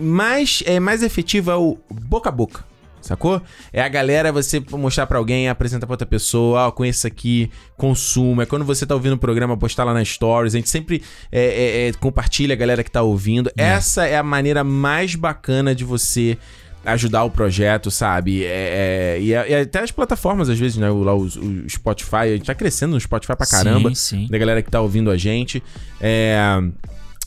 mais, 0.00 0.62
é, 0.66 0.78
mais 0.80 1.02
efetivo 1.02 1.50
é 1.50 1.56
o 1.56 1.78
boca 1.90 2.28
a 2.28 2.32
boca. 2.32 2.64
Sacou? 3.00 3.42
É 3.72 3.82
a 3.82 3.88
galera, 3.88 4.30
você 4.30 4.62
mostrar 4.70 5.06
pra 5.08 5.18
alguém, 5.18 5.48
apresentar 5.48 5.86
pra 5.86 5.94
outra 5.94 6.06
pessoa, 6.06 6.68
ó, 6.68 6.70
conheça 6.70 6.98
isso 6.98 7.06
aqui, 7.08 7.50
consuma. 7.76 8.44
É 8.44 8.46
quando 8.46 8.64
você 8.64 8.86
tá 8.86 8.94
ouvindo 8.94 9.14
o 9.14 9.18
programa, 9.18 9.56
postar 9.56 9.82
lá 9.82 9.92
nas 9.92 10.08
stories. 10.08 10.54
A 10.54 10.58
gente 10.58 10.70
sempre 10.70 11.02
é, 11.30 11.40
é, 11.42 11.88
é, 11.88 11.92
compartilha 11.94 12.52
a 12.52 12.56
galera 12.56 12.84
que 12.84 12.90
tá 12.90 13.02
ouvindo. 13.02 13.50
Essa 13.56 14.06
é 14.06 14.16
a 14.16 14.22
maneira 14.22 14.62
mais 14.62 15.16
bacana 15.16 15.74
de 15.74 15.84
você 15.84 16.38
ajudar 16.84 17.24
o 17.24 17.30
projeto, 17.30 17.90
sabe? 17.90 18.44
É, 18.44 19.16
é, 19.16 19.20
e, 19.20 19.34
é- 19.34 19.50
e 19.50 19.54
até 19.54 19.80
as 19.80 19.90
plataformas, 19.90 20.48
às 20.48 20.58
vezes, 20.58 20.76
né? 20.76 20.88
O, 20.88 21.02
lá, 21.02 21.12
o, 21.14 21.24
o 21.24 21.68
Spotify, 21.68 22.16
a 22.16 22.26
gente 22.36 22.46
tá 22.46 22.54
crescendo 22.54 22.92
no 22.92 23.00
Spotify 23.00 23.34
pra 23.36 23.46
caramba 23.46 23.88
Sim, 23.90 23.94
sim. 23.94 24.26
da 24.30 24.38
galera 24.38 24.62
que 24.62 24.70
tá 24.70 24.80
ouvindo 24.80 25.10
a 25.10 25.16
gente. 25.16 25.60
É. 26.00 26.38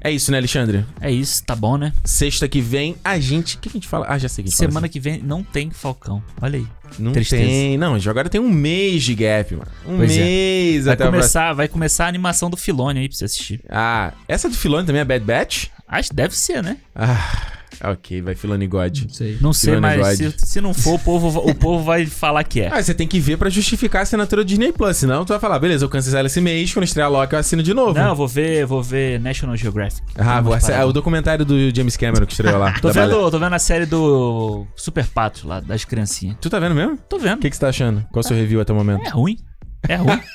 É 0.01 0.11
isso, 0.11 0.31
né, 0.31 0.39
Alexandre? 0.39 0.85
É 1.01 1.11
isso, 1.11 1.43
tá 1.45 1.57
bom, 1.57 1.79
né? 1.79 1.91
Sexta 2.05 2.47
que 2.47 2.61
vem, 2.61 2.95
a 3.03 3.19
gente. 3.19 3.57
O 3.57 3.59
que, 3.59 3.71
a 3.71 3.73
gente 3.73 3.89
fala? 3.89 4.05
Ah, 4.07 4.19
já 4.19 4.29
sei 4.29 4.45
que 4.45 4.51
a 4.51 4.53
Semana 4.53 4.87
que 4.87 5.01
vem 5.01 5.19
não 5.23 5.43
tem 5.43 5.71
Falcão. 5.71 6.23
Olha 6.43 6.59
aí. 6.59 6.67
assim. 6.91 7.03
Não 7.03 7.13
tristeza. 7.13 7.43
tem. 7.43 7.79
Não, 7.79 7.95
agora 7.95 8.29
tem 8.29 8.39
um 8.39 8.51
mês 8.51 9.03
de 9.03 9.15
gap, 9.15 9.55
mano. 9.55 9.71
Um 9.87 9.97
Pois 9.97 10.13
é. 10.13 10.17
mês 10.21 10.85
Vai 10.85 10.93
até 10.95 11.05
a 11.05 11.07
começar, 11.07 11.53
vai 11.55 11.69
começar 11.69 12.05
a 12.05 12.09
animação 12.09 12.51
do 12.51 12.57
Filone 12.57 13.01
aí 13.01 13.09
pra 13.09 13.17
você 13.17 13.25
assistir. 13.25 13.63
Ah, 13.69 14.13
essa 14.29 14.49
do 14.51 14.55
Filone 14.57 14.87
também 14.87 15.01
é 15.01 15.05
Bad 15.07 15.25
Batch? 15.25 15.69
Acho 15.89 16.11
que 16.11 16.17
deve 16.17 16.37
ser, 16.37 16.63
né? 16.63 16.77
Ah, 16.95 17.64
ok, 17.83 18.23
vai 18.23 18.35
Filone 18.35 18.67
God. 18.67 18.99
Não 19.03 19.09
sei. 19.09 19.39
Não 19.41 19.53
sei, 19.53 19.81
mas 19.81 20.17
se, 20.19 20.35
se 20.39 20.61
não 20.61 20.73
for, 20.75 20.95
o 20.95 20.99
povo, 20.99 21.39
o 21.51 21.55
povo 21.57 21.85
vai 21.85 22.07
falar 22.07 22.45
que 22.45 22.61
é. 22.61 22.69
Ah, 22.73 22.83
você 22.83 22.95
tem 22.95 23.07
que 23.09 23.19
ver 23.21 23.37
pra 23.37 23.49
justificar 23.51 24.01
a 24.01 24.03
assinatura 24.03 24.43
do 24.45 24.47
Disney 24.49 24.73
Plus, 24.73 24.97
senão 24.97 25.25
tu 25.25 25.29
vai 25.29 25.39
falar, 25.41 25.59
beleza, 25.59 25.85
eu 25.85 25.89
cancelo 25.89 26.27
esse 26.27 26.41
mês, 26.41 26.73
quando 26.73 26.85
estrear 26.85 27.11
Loki 27.11 27.33
eu 27.35 27.39
assino 27.39 27.63
de 27.63 27.73
novo. 27.75 27.95
Não, 27.99 28.09
eu 28.11 28.15
vou 28.17 28.29
ver, 28.29 28.65
vou 28.67 28.83
ver 28.83 29.19
National 29.21 29.57
Geographic. 29.57 30.03
Ah, 30.17 30.41
vou, 30.41 30.55
é 30.57 30.85
o 30.85 30.93
documentário 30.93 31.45
do 31.45 31.75
James 31.75 31.97
Cameron 31.97 32.27
que 32.27 32.33
estreou 32.33 32.59
lá. 32.59 32.73
Tô 32.81 32.93
baleia. 32.93 33.07
vendo, 33.09 33.31
tô 33.31 33.39
vendo 33.39 33.53
a 33.55 33.59
série 33.59 33.87
do 33.87 34.67
Super 34.77 35.07
Pato 35.07 35.47
lá, 35.49 35.61
das 35.61 35.85
criancinhas. 35.85 36.37
Tu 36.41 36.51
tá 36.51 36.59
vendo 36.59 36.75
mesmo? 36.75 36.97
Tô 37.09 37.17
O 37.17 37.19
vendo. 37.19 37.39
que, 37.39 37.49
que 37.51 37.57
você 37.57 37.61
tá 37.61 37.69
achando? 37.69 38.05
Qual 38.13 38.21
é 38.23 38.25
o 38.25 38.29
seu 38.29 38.37
review 38.37 38.61
até 38.61 38.73
o 38.73 38.77
momento? 38.77 39.05
É 39.07 39.11
ruim. 39.11 39.39
É 39.89 39.97
ruim. 39.97 40.21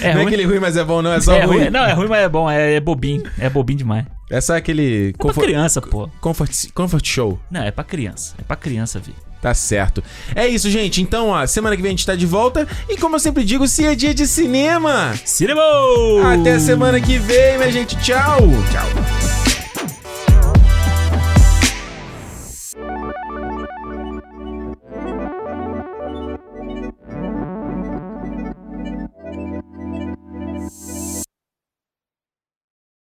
É 0.00 0.12
não 0.14 0.20
é 0.20 0.22
ruim. 0.22 0.26
aquele 0.26 0.44
ruim, 0.44 0.60
mas 0.60 0.76
é 0.76 0.84
bom, 0.84 1.02
não, 1.02 1.12
é 1.12 1.20
só 1.20 1.34
é 1.34 1.44
ruim. 1.44 1.58
ruim. 1.62 1.70
Não, 1.70 1.84
é 1.84 1.92
ruim, 1.92 2.06
mas 2.06 2.20
é 2.20 2.28
bom. 2.28 2.48
É, 2.48 2.74
é 2.74 2.80
bobinho. 2.80 3.24
É 3.40 3.50
bobinho 3.50 3.78
demais. 3.78 4.04
É 4.30 4.40
só 4.40 4.56
aquele 4.56 5.08
É 5.08 5.12
pra 5.12 5.18
comfort, 5.26 5.44
criança, 5.44 5.82
pô. 5.82 6.08
comfort, 6.20 6.52
comfort 6.72 7.04
show. 7.04 7.40
Não, 7.50 7.62
é 7.64 7.72
pra 7.72 7.82
criança. 7.82 8.34
É 8.38 8.42
pra 8.44 8.54
criança 8.54 9.00
ver. 9.00 9.14
Tá 9.42 9.52
certo. 9.54 10.00
É 10.32 10.46
isso, 10.46 10.70
gente. 10.70 11.02
Então, 11.02 11.30
ó, 11.30 11.44
semana 11.44 11.74
que 11.74 11.82
vem 11.82 11.88
a 11.88 11.92
gente 11.92 12.06
tá 12.06 12.14
de 12.14 12.24
volta. 12.26 12.68
E 12.88 12.96
como 12.98 13.16
eu 13.16 13.20
sempre 13.20 13.42
digo, 13.42 13.66
se 13.66 13.84
é 13.84 13.96
dia 13.96 14.14
de 14.14 14.28
cinema. 14.28 15.12
Cinema! 15.24 15.60
Até 16.34 16.56
semana 16.60 17.00
que 17.00 17.18
vem, 17.18 17.58
minha 17.58 17.72
gente. 17.72 17.96
Tchau. 17.96 18.38
Tchau. 18.70 19.57